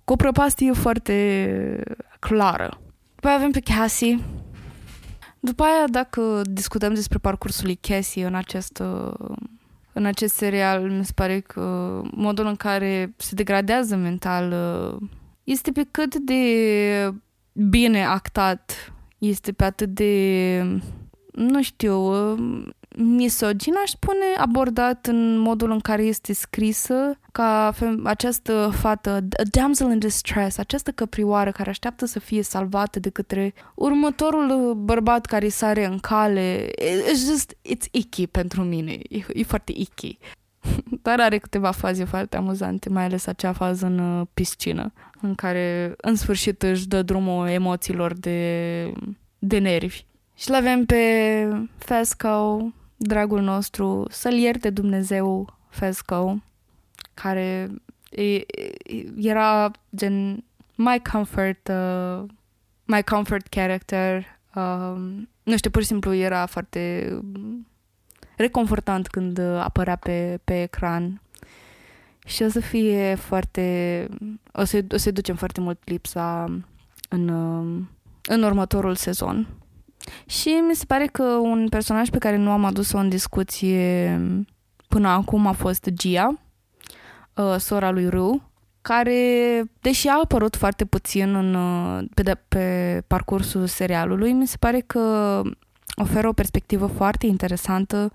cu 0.05 0.13
o 0.13 0.17
prăpastie 0.17 0.73
foarte 0.73 1.83
clară. 2.19 2.81
După 3.15 3.29
aia 3.29 3.37
avem 3.37 3.51
pe 3.51 3.61
Cassie. 3.61 4.19
După 5.41 5.63
aia, 5.63 5.85
dacă 5.91 6.41
discutăm 6.45 6.95
despre 6.95 7.19
parcursul 7.19 7.65
lui 7.65 7.79
Cassie 7.81 8.27
în 8.27 8.35
acest, 8.35 8.83
în 9.93 10.05
acest 10.05 10.35
serial, 10.35 10.91
mi 10.91 11.05
se 11.05 11.13
pare 11.15 11.41
că 11.41 12.01
modul 12.11 12.47
în 12.47 12.57
care 12.57 13.15
se 13.17 13.35
degradează 13.35 13.97
mental 13.97 14.55
este 15.45 15.71
pe 15.71 15.87
cât 15.91 16.15
de 16.15 17.15
bine 17.53 18.05
actat, 18.05 18.93
este 19.21 19.53
pe 19.53 19.65
atât 19.65 19.89
de, 19.89 20.63
nu 21.33 21.63
știu, 21.63 22.13
misogin, 22.97 23.75
aș 23.83 23.91
spune, 23.91 24.25
abordat 24.39 25.07
în 25.07 25.39
modul 25.39 25.71
în 25.71 25.81
care 25.81 26.03
este 26.03 26.33
scrisă 26.33 27.19
ca 27.33 27.73
fem- 27.75 28.03
această 28.05 28.71
fată, 28.79 29.11
a 29.11 29.43
damsel 29.51 29.91
in 29.91 29.99
distress, 29.99 30.59
această 30.59 30.91
căprioară 30.91 31.51
care 31.51 31.71
așteaptă 31.71 32.07
să 32.07 32.19
fie 32.19 32.43
salvată 32.43 32.99
de 32.99 33.11
către 33.11 33.55
următorul 33.75 34.75
bărbat 34.75 35.27
care 35.27 35.45
îi 35.45 35.51
sare 35.51 35.85
în 35.85 35.99
cale. 35.99 36.67
It's 36.81 37.29
just, 37.29 37.57
it's 37.69 37.91
icky 37.91 38.27
pentru 38.27 38.63
mine. 38.63 38.93
E, 38.93 39.25
e 39.33 39.43
foarte 39.43 39.73
icky. 39.77 40.19
Dar 41.03 41.21
are 41.21 41.39
câteva 41.39 41.71
faze 41.71 42.05
foarte 42.05 42.37
amuzante, 42.37 42.89
mai 42.89 43.05
ales 43.05 43.27
acea 43.27 43.53
fază 43.53 43.87
în 43.87 43.99
uh, 43.99 44.27
piscină, 44.35 44.93
în 45.23 45.35
care 45.35 45.95
în 45.97 46.15
sfârșit 46.15 46.63
își 46.63 46.89
dă 46.89 47.03
drumul 47.03 47.49
emoțiilor 47.49 48.15
de, 48.15 48.93
de 49.39 49.59
nervi. 49.59 50.05
Și 50.37 50.51
l-avem 50.51 50.85
pe 50.85 51.49
Fesco, 51.79 52.73
dragul 52.97 53.41
nostru, 53.41 54.07
să-l 54.11 54.35
ierte 54.35 54.71
Dumnezeu 54.71 55.59
Fesco, 55.69 56.37
care 57.15 57.69
e, 58.11 58.35
e, 58.35 58.45
era 59.17 59.71
gen 59.97 60.45
my 60.75 61.01
comfort, 61.13 61.69
uh, 61.69 62.25
my 62.85 63.03
comfort 63.03 63.47
character. 63.47 64.25
Uh, 64.55 64.97
nu 65.43 65.57
știu, 65.57 65.71
pur 65.71 65.81
și 65.81 65.87
simplu 65.87 66.15
era 66.15 66.47
foarte 66.47 67.13
reconfortant 68.37 69.07
când 69.07 69.39
apărea 69.39 69.97
pe, 69.97 70.41
pe 70.45 70.63
ecran. 70.63 71.21
Și 72.27 72.43
o 72.43 72.49
să 72.49 72.61
fie 72.61 73.15
foarte... 73.15 74.09
O 74.53 74.65
să, 74.65 74.85
o 74.93 74.97
să 74.97 75.11
ducem 75.11 75.37
foarte 75.37 75.61
mult 75.61 75.79
lipsa 75.85 76.45
în, 77.09 77.29
în 78.23 78.43
următorul 78.43 78.95
sezon. 78.95 79.47
Și 80.27 80.49
mi 80.49 80.75
se 80.75 80.85
pare 80.85 81.07
că 81.07 81.23
un 81.23 81.69
personaj 81.69 82.09
pe 82.09 82.19
care 82.19 82.37
nu 82.37 82.51
am 82.51 82.65
adus-o 82.65 82.99
în 82.99 83.09
discuție 83.09 84.21
până 84.89 85.09
acum 85.09 85.47
a 85.47 85.53
fost 85.53 85.89
Gia, 85.93 86.39
uh, 87.35 87.57
sora 87.59 87.91
lui 87.91 88.09
Ru, 88.09 88.51
care, 88.83 89.63
deși 89.81 90.09
a 90.09 90.19
apărut 90.23 90.57
foarte 90.57 90.85
puțin 90.85 91.35
în, 91.35 91.57
pe, 92.15 92.23
de, 92.23 92.35
pe 92.49 93.03
parcursul 93.07 93.67
serialului, 93.67 94.33
mi 94.33 94.47
se 94.47 94.57
pare 94.61 94.81
că 94.81 95.43
oferă 95.95 96.29
o 96.29 96.33
perspectivă 96.33 96.87
foarte 96.87 97.27
interesantă 97.27 98.13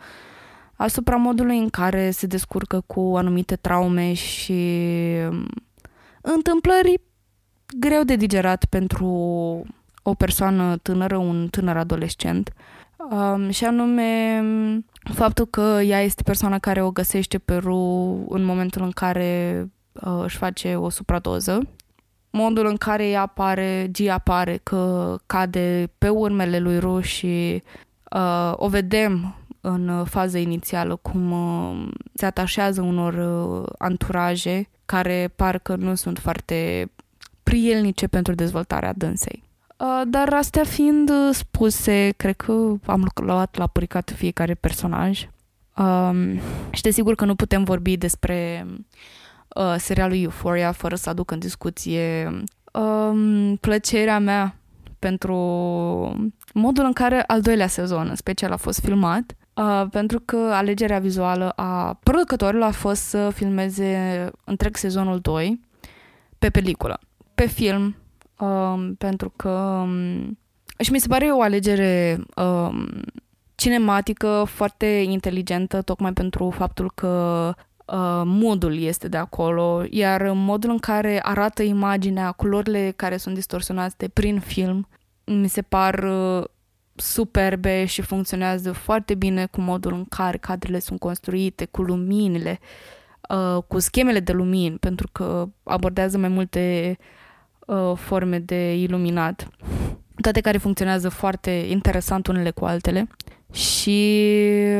asupra 0.75 1.15
modului 1.15 1.57
în 1.57 1.69
care 1.69 2.11
se 2.11 2.27
descurcă 2.27 2.83
cu 2.85 3.13
anumite 3.15 3.55
traume 3.55 4.13
și 4.13 4.73
întâmplări 6.21 7.01
greu 7.79 8.03
de 8.03 8.15
digerat 8.15 8.65
pentru 8.65 9.07
o 10.03 10.13
persoană 10.13 10.77
tânără, 10.77 11.17
un 11.17 11.47
tânăr 11.47 11.77
adolescent, 11.77 12.53
um, 13.11 13.49
și 13.49 13.65
anume 13.65 14.41
faptul 15.13 15.45
că 15.45 15.79
ea 15.83 16.01
este 16.01 16.23
persoana 16.23 16.59
care 16.59 16.81
o 16.83 16.91
găsește 16.91 17.37
pe 17.37 17.55
Ru 17.55 18.25
în 18.29 18.43
momentul 18.43 18.81
în 18.81 18.91
care 18.91 19.63
uh, 19.93 20.21
își 20.23 20.37
face 20.37 20.75
o 20.75 20.89
supradoză. 20.89 21.59
Modul 22.29 22.65
în 22.65 22.75
care 22.75 23.07
ea 23.07 23.21
apare, 23.21 23.91
G 23.91 24.07
apare 24.07 24.59
că 24.63 25.15
cade 25.25 25.91
pe 25.97 26.09
urmele 26.09 26.59
lui 26.59 26.79
Ru 26.79 26.99
și 26.99 27.63
uh, 28.11 28.53
o 28.55 28.67
vedem 28.67 29.35
în 29.65 30.05
faza 30.05 30.37
inițială 30.37 30.95
cum 30.95 31.31
uh, 31.31 31.87
se 32.13 32.25
atașează 32.25 32.81
unor 32.81 33.13
uh, 33.13 33.67
anturaje 33.77 34.69
care 34.85 35.31
parcă 35.35 35.75
nu 35.75 35.95
sunt 35.95 36.19
foarte 36.19 36.89
prielnice 37.43 38.07
pentru 38.07 38.33
dezvoltarea 38.33 38.93
dânsei. 38.93 39.43
Uh, 39.77 40.01
dar 40.07 40.33
astea 40.33 40.63
fiind 40.63 41.11
spuse, 41.31 42.13
cred 42.17 42.35
că 42.35 42.73
am 42.85 43.11
luat 43.15 43.55
la 43.55 43.67
puricat 43.67 44.13
fiecare 44.15 44.53
personaj. 44.53 45.27
Um, 45.77 46.39
și 46.71 46.81
desigur 46.81 47.15
că 47.15 47.25
nu 47.25 47.35
putem 47.35 47.63
vorbi 47.63 47.97
despre 47.97 48.65
uh, 49.55 49.75
serialul 49.77 50.21
Euphoria 50.21 50.71
fără 50.71 50.95
să 50.95 51.09
aduc 51.09 51.31
în 51.31 51.39
discuție 51.39 52.33
um, 52.73 53.55
plăcerea 53.55 54.19
mea 54.19 54.55
pentru 54.99 55.35
modul 56.53 56.85
în 56.85 56.93
care 56.93 57.23
al 57.27 57.41
doilea 57.41 57.67
sezon 57.67 58.07
în 58.09 58.15
special 58.15 58.51
a 58.51 58.57
fost 58.57 58.79
filmat 58.79 59.35
Uh, 59.55 59.85
pentru 59.91 60.19
că 60.19 60.37
alegerea 60.37 60.99
vizuală 60.99 61.49
a 61.49 61.99
producătorilor 62.03 62.67
a 62.67 62.71
fost 62.71 63.01
să 63.01 63.29
filmeze 63.29 64.29
întreg 64.43 64.75
sezonul 64.75 65.19
2 65.19 65.59
pe 66.39 66.49
peliculă, 66.49 66.99
pe 67.35 67.45
film, 67.45 67.95
uh, 68.39 68.91
pentru 68.97 69.33
că 69.35 69.49
um, 69.49 70.37
și 70.79 70.91
mi 70.91 70.99
se 70.99 71.07
pare 71.07 71.25
o 71.25 71.41
alegere 71.41 72.19
um, 72.35 72.87
cinematică 73.55 74.43
foarte 74.47 74.85
inteligentă, 74.85 75.81
tocmai 75.81 76.13
pentru 76.13 76.49
faptul 76.49 76.91
că 76.95 77.53
uh, 77.85 78.21
modul 78.25 78.77
este 78.77 79.07
de 79.07 79.17
acolo, 79.17 79.83
iar 79.89 80.31
modul 80.33 80.69
în 80.69 80.79
care 80.79 81.19
arată 81.23 81.63
imaginea, 81.63 82.31
culorile 82.31 82.93
care 82.95 83.17
sunt 83.17 83.35
distorsionate 83.35 84.07
prin 84.07 84.39
film, 84.39 84.87
mi 85.23 85.47
se 85.47 85.61
par 85.61 86.03
uh, 86.03 86.43
superbe 86.95 87.85
și 87.85 88.01
funcționează 88.01 88.71
foarte 88.71 89.15
bine 89.15 89.45
cu 89.45 89.61
modul 89.61 89.93
în 89.93 90.05
care 90.05 90.37
cadrele 90.37 90.79
sunt 90.79 90.99
construite, 90.99 91.65
cu 91.65 91.81
luminile, 91.81 92.59
uh, 93.29 93.63
cu 93.67 93.79
schemele 93.79 94.19
de 94.19 94.31
lumini, 94.31 94.77
pentru 94.77 95.09
că 95.11 95.47
abordează 95.63 96.17
mai 96.17 96.29
multe 96.29 96.97
uh, 97.65 97.91
forme 97.95 98.39
de 98.39 98.75
iluminat, 98.75 99.47
toate 100.21 100.41
care 100.41 100.57
funcționează 100.57 101.09
foarte 101.09 101.49
interesant 101.49 102.27
unele 102.27 102.51
cu 102.51 102.65
altele. 102.65 103.07
Și 103.51 104.29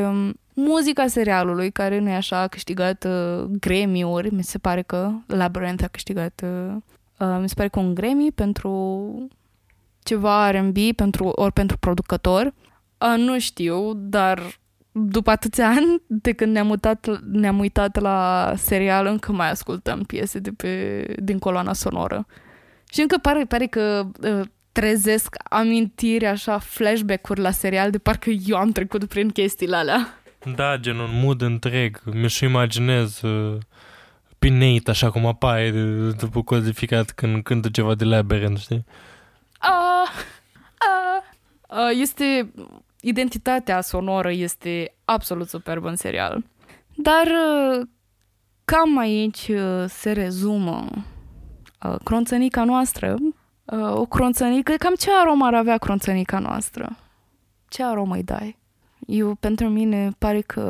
um, 0.04 0.34
muzica 0.54 1.06
serialului, 1.06 1.70
care 1.70 1.98
nu 1.98 2.08
e 2.08 2.14
așa, 2.14 2.40
a 2.40 2.46
câștigat 2.46 3.04
uh, 3.04 3.44
Grammy-uri, 3.60 4.34
mi 4.34 4.44
se 4.44 4.58
pare 4.58 4.82
că 4.82 5.10
Labyrinth 5.26 5.82
a 5.84 5.86
câștigat, 5.86 6.42
uh, 6.44 6.76
uh, 7.18 7.38
mi 7.40 7.48
se 7.48 7.54
pare 7.56 7.68
că 7.68 7.78
un 7.78 7.94
Grammy 7.94 8.32
pentru 8.34 8.70
ceva 10.06 10.50
R&B 10.50 10.76
pentru, 10.96 11.26
ori 11.26 11.52
pentru 11.52 11.76
producător. 11.78 12.54
A, 12.98 13.16
nu 13.16 13.38
știu, 13.38 13.92
dar 13.94 14.42
după 14.92 15.30
atâția 15.30 15.68
ani 15.76 16.02
de 16.06 16.32
când 16.32 16.52
ne-am, 16.52 16.66
mutat, 16.66 17.22
ne-am 17.30 17.58
uitat 17.58 18.00
la 18.00 18.52
serial, 18.56 19.06
încă 19.06 19.32
mai 19.32 19.50
ascultăm 19.50 20.02
piese 20.02 20.38
de 20.38 20.50
pe, 20.50 21.04
din 21.18 21.38
coloana 21.38 21.72
sonoră. 21.72 22.26
Și 22.90 23.00
încă 23.00 23.18
pare, 23.22 23.44
pare 23.44 23.66
că 23.66 24.06
uh, 24.20 24.46
trezesc 24.72 25.36
amintiri, 25.50 26.26
așa, 26.26 26.58
flashback-uri 26.58 27.40
la 27.40 27.50
serial, 27.50 27.90
de 27.90 27.98
parcă 27.98 28.30
eu 28.30 28.56
am 28.56 28.70
trecut 28.70 29.04
prin 29.04 29.28
chestiile 29.28 29.76
alea. 29.76 30.18
Da, 30.54 30.76
gen 30.76 30.98
un 30.98 31.10
mood 31.12 31.42
întreg. 31.42 32.00
Mi-și 32.04 32.44
imaginez 32.44 33.20
uh, 33.22 33.56
Pinate, 34.38 34.90
așa 34.90 35.10
cum 35.10 35.26
apare 35.26 35.70
după 36.18 36.42
codificat 36.42 37.10
când 37.10 37.42
cântă 37.42 37.68
ceva 37.68 37.94
de 37.94 38.04
Labyrinth, 38.04 38.60
știi? 38.60 38.84
Uh, 40.06 41.22
uh, 41.78 41.78
uh, 41.78 42.00
este 42.00 42.52
identitatea 43.00 43.80
sonoră 43.80 44.30
este 44.30 44.94
absolut 45.04 45.48
superbă 45.48 45.88
în 45.88 45.96
serial. 45.96 46.44
Dar 46.94 47.26
uh, 47.26 47.86
cam 48.64 48.98
aici 48.98 49.48
uh, 49.48 49.84
se 49.88 50.12
rezumă 50.12 50.88
uh, 51.82 51.94
cronțănica 52.04 52.64
noastră. 52.64 53.16
Uh, 53.64 53.92
o 53.92 54.04
cronțănică, 54.04 54.74
cam 54.78 54.94
ce 54.94 55.10
aromă 55.20 55.46
ar 55.46 55.54
avea 55.54 55.78
cronțănica 55.78 56.38
noastră? 56.38 56.96
Ce 57.68 57.82
aromă 57.82 58.14
îi 58.14 58.22
dai? 58.22 58.58
Eu, 59.06 59.34
pentru 59.34 59.68
mine, 59.68 60.10
pare 60.18 60.40
că, 60.40 60.62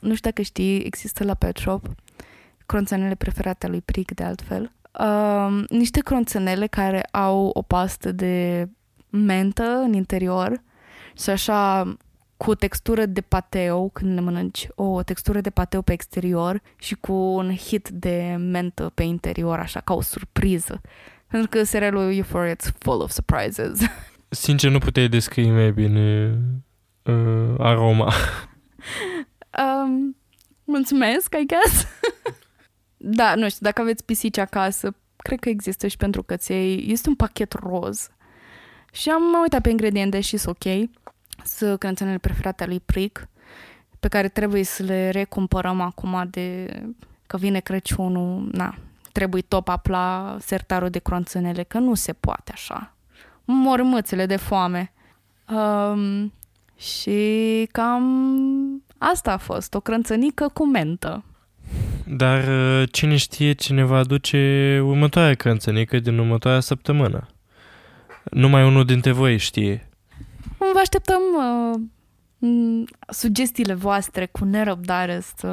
nu 0.00 0.14
știu 0.14 0.30
dacă 0.30 0.42
știi, 0.42 0.80
există 0.80 1.24
la 1.24 1.34
Pet 1.34 1.56
Shop 1.56 1.86
cronțănele 2.66 3.14
preferate 3.14 3.66
a 3.66 3.68
lui 3.68 3.80
Pric, 3.80 4.14
de 4.14 4.24
altfel 4.24 4.72
uh, 5.00 5.64
niște 5.68 6.00
cronțenele 6.00 6.66
care 6.66 7.02
au 7.10 7.50
o 7.54 7.62
pastă 7.62 8.12
de 8.12 8.68
mentă 9.10 9.62
în 9.62 9.92
interior 9.92 10.62
și 11.18 11.30
așa 11.30 11.96
cu 12.36 12.54
textură 12.54 13.06
de 13.06 13.20
pateu 13.20 13.90
când 13.92 14.14
le 14.14 14.20
mănânci, 14.20 14.68
o 14.74 15.02
textură 15.02 15.40
de 15.40 15.50
pateu 15.50 15.82
pe 15.82 15.92
exterior 15.92 16.62
și 16.76 16.94
cu 16.94 17.12
un 17.12 17.54
hit 17.56 17.88
de 17.88 18.36
mentă 18.38 18.90
pe 18.94 19.02
interior, 19.02 19.58
așa 19.58 19.80
ca 19.80 19.94
o 19.94 20.00
surpriză. 20.00 20.80
Pentru 21.26 21.48
că 21.48 21.62
serialul 21.62 22.14
Euphoria 22.14 22.54
it's 22.54 22.78
full 22.78 23.00
of 23.00 23.10
surprises. 23.10 23.80
Sincer, 24.28 24.70
nu 24.70 24.78
puteai 24.78 25.08
descrie 25.08 25.52
mai 25.52 25.72
bine 25.72 26.38
uh, 27.02 27.54
aroma. 27.58 28.12
um, 29.58 30.16
mulțumesc, 30.64 31.34
I 31.34 31.46
guess. 31.46 31.86
Da, 33.08 33.34
nu 33.34 33.48
știu, 33.48 33.60
dacă 33.60 33.80
aveți 33.80 34.04
pisici 34.04 34.38
acasă, 34.38 34.94
cred 35.16 35.38
că 35.38 35.48
există 35.48 35.86
și 35.86 35.96
pentru 35.96 36.22
căței. 36.22 36.90
Este 36.90 37.08
un 37.08 37.14
pachet 37.14 37.52
roz. 37.52 38.08
Și 38.92 39.10
am 39.10 39.22
uitat 39.42 39.60
pe 39.60 39.70
ingrediente 39.70 40.20
și 40.20 40.36
sunt 40.36 40.56
ok. 40.56 40.88
Sunt 41.44 41.78
crențenele 41.78 42.18
preferate 42.18 42.62
ale 42.62 42.72
lui 42.72 42.82
Pric, 42.86 43.28
pe 44.00 44.08
care 44.08 44.28
trebuie 44.28 44.62
să 44.62 44.82
le 44.82 45.10
recumpărăm 45.10 45.80
acum 45.80 46.28
de 46.30 46.68
că 47.26 47.36
vine 47.36 47.60
Crăciunul. 47.60 48.48
Na, 48.52 48.74
trebuie 49.12 49.42
top 49.42 49.68
up 49.68 49.86
la 49.86 50.36
sertarul 50.40 50.90
de 50.90 50.98
cronțenele, 50.98 51.62
că 51.62 51.78
nu 51.78 51.94
se 51.94 52.12
poate 52.12 52.52
așa. 52.52 52.94
Mor 53.44 53.82
mățele 53.82 54.26
de 54.26 54.36
foame. 54.36 54.92
Um, 55.48 56.32
și 56.76 57.68
cam 57.72 58.84
asta 58.98 59.32
a 59.32 59.36
fost, 59.36 59.74
o 59.74 59.80
crânțănică 59.80 60.48
cu 60.48 60.66
mentă. 60.66 61.24
Dar 62.08 62.48
uh, 62.48 62.88
cine 62.92 63.16
știe 63.16 63.52
cine 63.52 63.84
va 63.84 63.96
aduce 63.96 64.80
următoarea 64.84 65.34
crânțănică 65.34 65.98
din 65.98 66.18
următoarea 66.18 66.60
săptămână? 66.60 67.26
Numai 68.30 68.66
unul 68.66 68.84
dintre 68.84 69.12
voi 69.12 69.36
știe. 69.36 69.88
Vă 70.58 70.78
așteptăm 70.80 71.20
uh, 71.36 71.80
sugestiile 73.08 73.74
voastre 73.74 74.26
cu 74.26 74.44
nerăbdare 74.44 75.20
să 75.36 75.46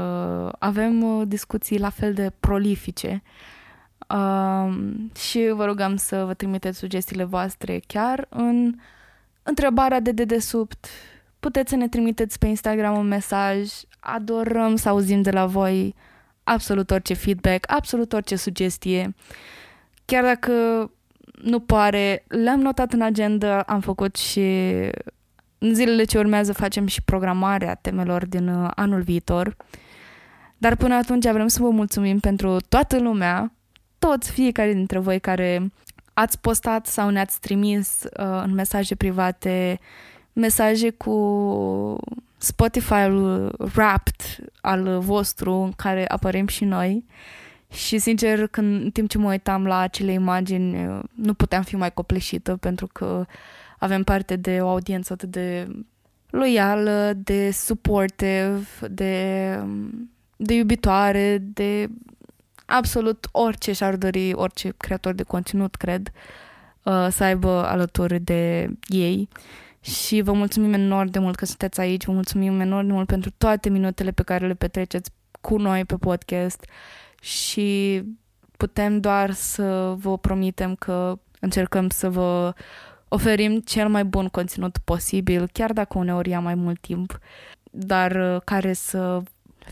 avem 0.59 1.03
uh, 1.03 1.27
discuții 1.27 1.79
la 1.79 1.89
fel 1.89 2.13
de 2.13 2.31
prolifice. 2.39 3.23
Uh, 4.09 4.73
și 5.15 5.51
vă 5.55 5.65
rugăm 5.65 5.95
să 5.95 6.23
vă 6.25 6.33
trimiteți 6.33 6.77
sugestiile 6.77 7.23
voastre 7.23 7.81
chiar 7.87 8.25
în 8.29 8.75
întrebarea 9.43 9.99
de 9.99 10.11
dedesubt. 10.11 10.87
Puteți 11.39 11.69
să 11.69 11.75
ne 11.75 11.87
trimiteți 11.87 12.39
pe 12.39 12.47
Instagram 12.47 12.97
un 12.97 13.07
mesaj. 13.07 13.69
Adorăm 13.99 14.75
să 14.75 14.89
auzim 14.89 15.21
de 15.21 15.31
la 15.31 15.45
voi 15.45 15.95
absolut 16.43 16.91
orice 16.91 17.13
feedback, 17.13 17.71
absolut 17.71 18.13
orice 18.13 18.35
sugestie. 18.35 19.15
Chiar 20.05 20.23
dacă 20.23 20.51
nu 21.41 21.59
pare, 21.59 22.23
le-am 22.27 22.59
notat 22.59 22.93
în 22.93 23.01
agenda, 23.01 23.61
am 23.61 23.79
făcut 23.79 24.15
și 24.15 24.39
în 25.57 25.73
zilele 25.73 26.03
ce 26.03 26.17
urmează 26.17 26.53
facem 26.53 26.87
și 26.87 27.01
programarea 27.01 27.75
temelor 27.75 28.25
din 28.25 28.47
uh, 28.47 28.71
anul 28.75 29.01
viitor. 29.01 29.55
Dar 30.57 30.75
până 30.75 30.95
atunci 30.95 31.29
vrem 31.29 31.47
să 31.47 31.61
vă 31.61 31.69
mulțumim 31.69 32.19
pentru 32.19 32.57
toată 32.69 32.99
lumea, 32.99 33.53
toți, 33.99 34.31
fiecare 34.31 34.73
dintre 34.73 34.99
voi 34.99 35.19
care 35.19 35.71
ați 36.13 36.39
postat 36.39 36.85
sau 36.85 37.09
ne-ați 37.09 37.39
trimis 37.39 38.03
uh, 38.03 38.41
în 38.43 38.53
mesaje 38.53 38.95
private 38.95 39.79
mesaje 40.33 40.89
cu 40.89 41.97
Spotify-ul 42.43 43.55
Wrapped 43.75 44.49
al 44.61 44.99
vostru 44.99 45.53
în 45.53 45.71
care 45.71 46.07
apărem 46.07 46.47
și 46.47 46.65
noi 46.65 47.05
și 47.71 47.97
sincer 47.97 48.47
când 48.47 48.83
în 48.83 48.91
timp 48.91 49.09
ce 49.09 49.17
mă 49.17 49.29
uitam 49.29 49.65
la 49.65 49.77
acele 49.77 50.11
imagini 50.11 51.03
nu 51.13 51.33
puteam 51.33 51.63
fi 51.63 51.75
mai 51.75 51.93
copleșită 51.93 52.55
pentru 52.55 52.87
că 52.87 53.25
avem 53.79 54.03
parte 54.03 54.35
de 54.35 54.59
o 54.61 54.69
audiență 54.69 55.13
atât 55.13 55.31
de 55.31 55.67
loială, 56.29 57.13
de 57.15 57.51
supportive, 57.51 58.63
de, 58.89 59.59
de 60.35 60.53
iubitoare, 60.53 61.37
de 61.41 61.87
absolut 62.65 63.27
orice 63.31 63.71
și-ar 63.71 63.95
dori 63.95 64.33
orice 64.33 64.73
creator 64.77 65.13
de 65.13 65.23
conținut, 65.23 65.75
cred. 65.75 66.11
uh, 66.83 67.07
să 67.11 67.23
aibă 67.23 67.65
alături 67.65 68.19
de 68.19 68.69
ei. 68.87 69.27
Și 69.83 70.21
vă 70.21 70.31
mulțumim 70.31 70.73
enorm 70.73 71.09
de 71.09 71.19
mult 71.19 71.35
că 71.35 71.45
sunteți 71.45 71.79
aici, 71.79 72.05
vă 72.05 72.11
mulțumim 72.11 72.59
enorm 72.59 72.87
de 72.87 72.93
mult 72.93 73.07
pentru 73.07 73.31
toate 73.37 73.69
minutele 73.69 74.11
pe 74.11 74.23
care 74.23 74.47
le 74.47 74.53
petreceți 74.53 75.11
cu 75.41 75.57
noi 75.57 75.85
pe 75.85 75.95
podcast 75.95 76.65
și 77.21 78.01
putem 78.57 78.99
doar 78.99 79.31
să 79.31 79.93
vă 79.97 80.17
promitem 80.17 80.75
că 80.75 81.19
încercăm 81.39 81.89
să 81.89 82.09
vă 82.09 82.53
oferim 83.07 83.59
cel 83.59 83.87
mai 83.87 84.05
bun 84.05 84.27
conținut 84.27 84.77
posibil, 84.77 85.49
chiar 85.51 85.73
dacă 85.73 85.97
uneori 85.97 86.29
ia 86.29 86.39
mai 86.39 86.55
mult 86.55 86.79
timp, 86.79 87.19
dar 87.71 88.35
uh, 88.35 88.41
care 88.43 88.73
să 88.73 89.21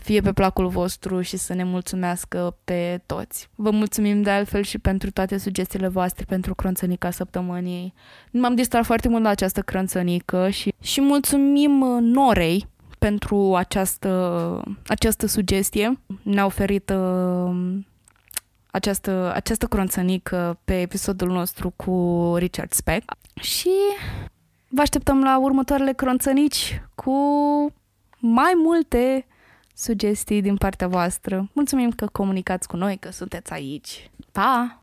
fie 0.00 0.20
pe 0.20 0.32
placul 0.32 0.68
vostru 0.68 1.20
și 1.20 1.36
să 1.36 1.54
ne 1.54 1.64
mulțumească 1.64 2.56
pe 2.64 3.02
toți. 3.06 3.48
Vă 3.54 3.70
mulțumim 3.70 4.22
de 4.22 4.30
altfel 4.30 4.62
și 4.62 4.78
pentru 4.78 5.10
toate 5.10 5.38
sugestiile 5.38 5.88
voastre 5.88 6.24
pentru 6.28 6.54
cronțănica 6.54 7.10
săptămânii. 7.10 7.94
M-am 8.30 8.54
distrat 8.54 8.84
foarte 8.84 9.08
mult 9.08 9.22
la 9.22 9.28
această 9.28 9.60
cronțănică 9.60 10.48
și, 10.48 10.74
și 10.80 11.00
mulțumim 11.00 11.80
uh, 11.80 11.98
Norei 12.00 12.66
pentru 12.98 13.54
această, 13.54 14.62
această 14.86 15.26
sugestie. 15.26 15.98
Ne-a 16.22 16.44
oferit 16.44 16.90
uh, 16.90 17.78
această, 18.70 19.32
această 19.34 19.66
cronțănică 19.66 20.58
pe 20.64 20.80
episodul 20.80 21.28
nostru 21.28 21.72
cu 21.76 22.34
Richard 22.36 22.72
Speck 22.72 23.12
și 23.34 23.70
vă 24.68 24.80
așteptăm 24.80 25.22
la 25.22 25.38
următoarele 25.38 25.92
cronțănici 25.92 26.82
cu 26.94 27.12
mai 28.18 28.52
multe 28.64 29.26
sugestii 29.74 30.42
din 30.42 30.56
partea 30.56 30.88
voastră. 30.88 31.50
Mulțumim 31.52 31.90
că 31.90 32.06
comunicați 32.12 32.68
cu 32.68 32.76
noi, 32.76 32.96
că 32.96 33.10
sunteți 33.10 33.52
aici. 33.52 34.10
Pa! 34.32 34.81